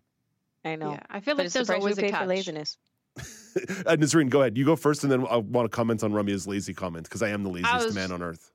I 0.66 0.76
know. 0.76 0.92
Yeah, 0.92 1.00
I 1.10 1.20
feel 1.22 1.34
But 1.36 1.40
like 1.40 1.46
it's 1.46 1.54
the 1.54 1.60
there's 1.60 1.68
price 1.68 1.78
we 1.78 1.82
always 1.82 1.98
a 1.98 2.02
pay 2.02 2.12
for 2.12 2.18
catch. 2.18 2.28
laziness. 2.28 2.78
Uh, 3.88 3.96
Nazreen, 3.96 4.30
go 4.30 4.42
ahead. 4.42 4.56
You 4.56 4.66
go 4.66 4.76
first, 4.76 5.02
and 5.04 5.12
then 5.12 5.26
I 5.28 5.38
want 5.38 5.66
to 5.66 5.76
comment 5.76 6.04
on 6.04 6.12
Ramya's 6.12 6.46
lazy 6.46 6.76
comment 6.76 7.06
because 7.06 7.24
I 7.24 7.30
am 7.30 7.42
the 7.42 7.50
laziest 7.50 7.86
was- 7.88 7.96
man 7.96 8.12
on 8.12 8.22
earth. 8.22 8.52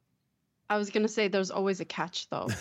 I 0.70 0.76
was 0.76 0.90
gonna 0.90 1.08
say 1.08 1.26
there's 1.26 1.50
always 1.50 1.80
a 1.80 1.84
catch 1.84 2.28
though. 2.30 2.48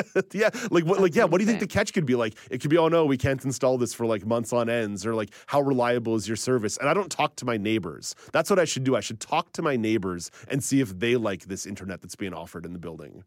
yeah, 0.32 0.50
like 0.70 0.84
what? 0.84 1.00
Like 1.00 1.14
yeah, 1.14 1.24
what 1.24 1.38
do 1.38 1.44
you 1.44 1.48
think 1.48 1.60
the 1.60 1.66
catch 1.66 1.92
could 1.92 2.06
be? 2.06 2.14
Like 2.14 2.34
it 2.50 2.60
could 2.60 2.70
be, 2.70 2.78
oh 2.78 2.88
no, 2.88 3.04
we 3.04 3.16
can't 3.16 3.44
install 3.44 3.78
this 3.78 3.94
for 3.94 4.06
like 4.06 4.26
months 4.26 4.52
on 4.52 4.68
ends, 4.68 5.06
or 5.06 5.14
like 5.14 5.30
how 5.46 5.60
reliable 5.60 6.14
is 6.14 6.26
your 6.26 6.36
service? 6.36 6.76
And 6.76 6.88
I 6.88 6.94
don't 6.94 7.10
talk 7.10 7.36
to 7.36 7.44
my 7.44 7.56
neighbors. 7.56 8.14
That's 8.32 8.50
what 8.50 8.58
I 8.58 8.64
should 8.64 8.84
do. 8.84 8.96
I 8.96 9.00
should 9.00 9.20
talk 9.20 9.52
to 9.52 9.62
my 9.62 9.76
neighbors 9.76 10.30
and 10.48 10.62
see 10.62 10.80
if 10.80 10.98
they 10.98 11.16
like 11.16 11.44
this 11.46 11.66
internet 11.66 12.00
that's 12.00 12.16
being 12.16 12.34
offered 12.34 12.64
in 12.64 12.72
the 12.72 12.78
building. 12.78 13.24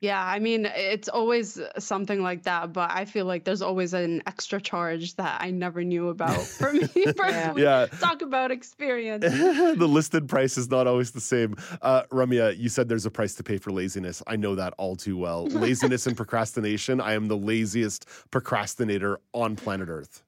Yeah, 0.00 0.24
I 0.24 0.38
mean, 0.38 0.64
it's 0.64 1.08
always 1.08 1.58
something 1.78 2.22
like 2.22 2.44
that, 2.44 2.72
but 2.72 2.90
I 2.92 3.04
feel 3.04 3.24
like 3.24 3.42
there's 3.42 3.62
always 3.62 3.94
an 3.94 4.22
extra 4.26 4.60
charge 4.60 5.16
that 5.16 5.42
I 5.42 5.50
never 5.50 5.82
knew 5.82 6.08
about 6.08 6.40
for 6.58 6.72
me 6.72 6.86
personally. 7.16 7.62
Yeah. 7.62 7.86
Talk 7.98 8.22
about 8.22 8.52
experience. 8.52 9.24
the 9.24 9.88
listed 9.88 10.28
price 10.28 10.56
is 10.56 10.70
not 10.70 10.86
always 10.86 11.10
the 11.10 11.20
same. 11.20 11.56
Uh, 11.82 12.04
Ramya, 12.12 12.56
you 12.56 12.68
said 12.68 12.88
there's 12.88 13.06
a 13.06 13.10
price 13.10 13.34
to 13.34 13.42
pay 13.42 13.58
for 13.58 13.72
laziness. 13.72 14.22
I 14.26 14.36
know 14.36 14.54
that 14.54 14.72
all 14.78 14.94
too 14.94 15.16
well. 15.16 15.46
Laziness 15.46 16.06
and 16.06 16.16
procrastination. 16.16 17.00
I 17.00 17.14
am 17.14 17.26
the 17.26 17.36
laziest 17.36 18.06
procrastinator 18.30 19.18
on 19.34 19.56
planet 19.56 19.88
Earth. 19.88 20.22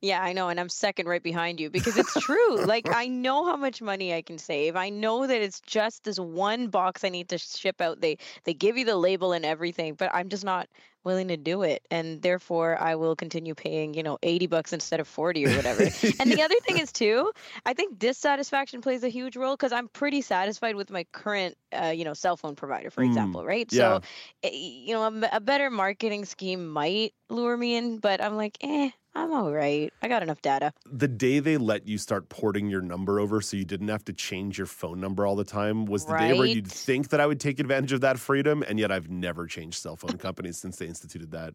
Yeah, 0.00 0.22
I 0.22 0.32
know, 0.32 0.48
and 0.48 0.60
I'm 0.60 0.68
second 0.68 1.08
right 1.08 1.22
behind 1.22 1.58
you 1.58 1.70
because 1.70 1.96
it's 1.96 2.16
true. 2.16 2.62
like 2.62 2.88
I 2.92 3.08
know 3.08 3.44
how 3.46 3.56
much 3.56 3.82
money 3.82 4.14
I 4.14 4.22
can 4.22 4.38
save. 4.38 4.76
I 4.76 4.90
know 4.90 5.26
that 5.26 5.42
it's 5.42 5.60
just 5.60 6.04
this 6.04 6.20
one 6.20 6.68
box 6.68 7.02
I 7.02 7.08
need 7.08 7.28
to 7.30 7.38
ship 7.38 7.80
out. 7.80 8.00
They 8.00 8.18
they 8.44 8.54
give 8.54 8.76
you 8.76 8.84
the 8.84 8.96
label 8.96 9.32
and 9.32 9.44
everything, 9.44 9.94
but 9.94 10.14
I'm 10.14 10.28
just 10.28 10.44
not 10.44 10.68
willing 11.04 11.28
to 11.28 11.36
do 11.36 11.62
it, 11.62 11.84
and 11.90 12.22
therefore 12.22 12.78
I 12.80 12.94
will 12.94 13.16
continue 13.16 13.54
paying, 13.54 13.94
you 13.94 14.02
know, 14.04 14.18
80 14.22 14.46
bucks 14.46 14.72
instead 14.72 15.00
of 15.00 15.08
40 15.08 15.44
or 15.46 15.52
whatever. 15.54 15.90
and 16.20 16.30
the 16.30 16.42
other 16.42 16.56
thing 16.64 16.78
is 16.78 16.92
too, 16.92 17.32
I 17.66 17.74
think 17.74 17.98
dissatisfaction 17.98 18.80
plays 18.82 19.02
a 19.02 19.08
huge 19.08 19.36
role 19.36 19.56
because 19.56 19.72
I'm 19.72 19.88
pretty 19.88 20.20
satisfied 20.22 20.76
with 20.76 20.90
my 20.90 21.04
current, 21.12 21.56
uh, 21.72 21.86
you 21.96 22.04
know, 22.04 22.14
cell 22.14 22.36
phone 22.36 22.54
provider, 22.54 22.90
for 22.90 23.02
Mm, 23.02 23.02
example, 23.02 23.44
right? 23.44 23.70
yeah. 23.70 23.98
So, 23.98 24.00
eh, 24.42 24.50
you 24.52 24.94
know, 24.94 25.06
a 25.32 25.40
better 25.40 25.70
marketing 25.70 26.24
scheme 26.24 26.68
might 26.68 27.14
lure 27.30 27.56
me 27.56 27.74
in, 27.76 27.98
but 27.98 28.20
I'm 28.22 28.36
like, 28.36 28.58
eh, 28.60 28.90
I'm 29.18 29.32
all 29.32 29.52
right. 29.52 29.92
I 30.00 30.06
got 30.06 30.22
enough 30.22 30.40
data. 30.42 30.72
The 30.88 31.08
day 31.08 31.40
they 31.40 31.56
let 31.56 31.88
you 31.88 31.98
start 31.98 32.28
porting 32.28 32.68
your 32.68 32.80
number 32.80 33.18
over 33.18 33.40
so 33.40 33.56
you 33.56 33.64
didn't 33.64 33.88
have 33.88 34.04
to 34.04 34.12
change 34.12 34.58
your 34.58 34.68
phone 34.68 35.00
number 35.00 35.26
all 35.26 35.34
the 35.34 35.44
time 35.44 35.86
was 35.86 36.04
the 36.04 36.16
day 36.16 36.38
where 36.38 36.46
you'd 36.46 36.70
think 36.70 37.08
that 37.08 37.20
I 37.20 37.26
would 37.26 37.40
take 37.40 37.58
advantage 37.58 37.92
of 37.92 38.00
that 38.02 38.20
freedom, 38.20 38.62
and 38.62 38.78
yet 38.78 38.92
I've 38.92 39.10
never 39.10 39.48
changed 39.48 39.82
cell 39.82 39.96
phone 39.96 40.18
companies 40.18 40.56
since 40.56 40.76
they 40.76 40.86
instituted 40.86 41.32
that. 41.32 41.54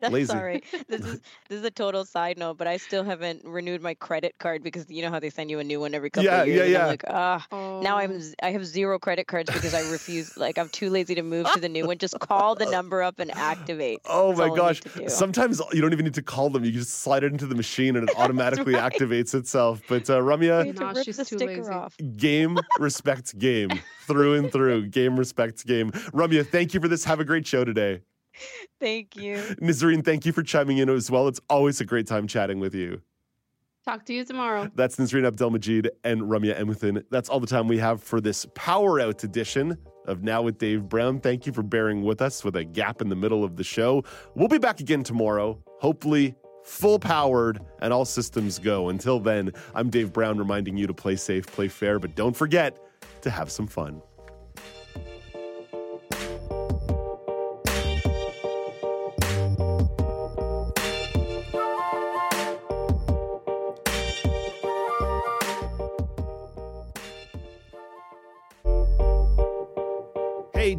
That's 0.00 0.12
Lazy. 0.12 0.32
all 0.32 0.42
right. 0.44 0.64
This 0.88 1.02
is 1.02 1.20
this 1.48 1.58
is 1.58 1.64
a 1.64 1.70
total 1.70 2.04
side 2.04 2.38
note, 2.38 2.56
but 2.58 2.66
I 2.66 2.76
still 2.78 3.04
haven't 3.04 3.44
renewed 3.44 3.82
my 3.82 3.94
credit 3.94 4.34
card 4.38 4.62
because 4.62 4.86
you 4.90 5.02
know 5.02 5.10
how 5.10 5.20
they 5.20 5.30
send 5.30 5.50
you 5.50 5.58
a 5.60 5.64
new 5.64 5.78
one 5.80 5.94
every 5.94 6.10
couple 6.10 6.24
Yeah, 6.24 6.42
of 6.42 6.48
years. 6.48 6.56
yeah, 6.58 6.62
and 6.64 6.72
yeah. 6.72 6.80
I'm 6.82 6.86
like, 6.88 7.04
ah, 7.08 7.46
now 7.82 7.98
I'm 7.98 8.20
z- 8.20 8.34
I 8.42 8.50
have 8.50 8.64
zero 8.66 8.98
credit 8.98 9.26
cards 9.26 9.50
because 9.52 9.74
I 9.74 9.80
refuse. 9.90 10.36
like 10.36 10.58
I'm 10.58 10.68
too 10.70 10.90
lazy 10.90 11.14
to 11.14 11.22
move 11.22 11.46
to 11.52 11.60
the 11.60 11.68
new 11.68 11.86
one. 11.86 11.98
Just 11.98 12.18
call 12.20 12.54
the 12.54 12.66
number 12.66 13.02
up 13.02 13.20
and 13.20 13.30
activate. 13.36 14.00
Oh 14.06 14.28
That's 14.28 14.38
my 14.38 14.48
all 14.48 14.62
I 14.62 14.72
need 14.72 14.84
gosh. 14.94 15.12
Sometimes 15.12 15.60
you 15.72 15.80
don't 15.80 15.92
even 15.92 16.04
need 16.04 16.14
to 16.14 16.22
call 16.22 16.50
them. 16.50 16.64
You 16.64 16.72
just 16.72 17.00
slide 17.00 17.22
it 17.24 17.32
into 17.32 17.46
the 17.46 17.54
machine 17.54 17.96
and 17.96 18.08
it 18.08 18.14
automatically 18.18 18.74
right. 18.74 18.92
activates 18.92 19.34
itself. 19.34 19.82
But 19.88 20.08
uh, 20.10 20.20
Ramya, 20.20 20.64
need 20.64 20.76
to 20.76 20.82
Nah, 20.82 20.90
rip 20.92 21.04
she's 21.04 21.16
the 21.18 21.24
too 21.24 21.36
sticker 21.36 21.56
lazy. 21.62 21.70
off. 21.70 21.96
game 22.16 22.58
respects 22.78 23.32
game 23.32 23.70
through 24.06 24.34
and 24.34 24.50
through. 24.50 24.86
Game 24.88 25.18
respects 25.18 25.62
game. 25.62 25.90
Ramya, 25.92 26.46
thank 26.46 26.74
you 26.74 26.80
for 26.80 26.88
this. 26.88 27.04
Have 27.04 27.20
a 27.20 27.24
great 27.24 27.46
show 27.46 27.64
today. 27.64 28.00
Thank 28.80 29.16
you. 29.16 29.36
Nazreen, 29.60 30.04
thank 30.04 30.24
you 30.24 30.32
for 30.32 30.42
chiming 30.42 30.78
in 30.78 30.88
as 30.88 31.10
well. 31.10 31.28
It's 31.28 31.40
always 31.50 31.80
a 31.80 31.84
great 31.84 32.06
time 32.06 32.26
chatting 32.26 32.60
with 32.60 32.74
you. 32.74 33.02
Talk 33.84 34.04
to 34.06 34.12
you 34.12 34.24
tomorrow. 34.24 34.70
That's 34.74 34.96
Nazreen 34.96 35.30
Abdelmajid 35.30 35.88
and 36.04 36.22
Ramya 36.22 36.60
Amuthan. 36.60 37.02
That's 37.10 37.28
all 37.28 37.40
the 37.40 37.46
time 37.46 37.66
we 37.66 37.78
have 37.78 38.02
for 38.02 38.20
this 38.20 38.46
Power 38.54 39.00
Out 39.00 39.24
edition 39.24 39.78
of 40.06 40.22
Now 40.22 40.42
with 40.42 40.58
Dave 40.58 40.88
Brown. 40.88 41.18
Thank 41.20 41.46
you 41.46 41.52
for 41.52 41.62
bearing 41.62 42.02
with 42.02 42.20
us 42.20 42.44
with 42.44 42.56
a 42.56 42.64
gap 42.64 43.00
in 43.00 43.08
the 43.08 43.16
middle 43.16 43.42
of 43.42 43.56
the 43.56 43.64
show. 43.64 44.04
We'll 44.34 44.48
be 44.48 44.58
back 44.58 44.80
again 44.80 45.02
tomorrow, 45.02 45.62
hopefully 45.78 46.34
full 46.62 46.98
powered 46.98 47.60
and 47.80 47.92
all 47.92 48.04
systems 48.04 48.58
go. 48.58 48.90
Until 48.90 49.18
then, 49.18 49.52
I'm 49.74 49.88
Dave 49.88 50.12
Brown 50.12 50.38
reminding 50.38 50.76
you 50.76 50.86
to 50.86 50.94
play 50.94 51.16
safe, 51.16 51.46
play 51.46 51.68
fair, 51.68 51.98
but 51.98 52.14
don't 52.14 52.36
forget 52.36 52.78
to 53.22 53.30
have 53.30 53.50
some 53.50 53.66
fun. 53.66 54.02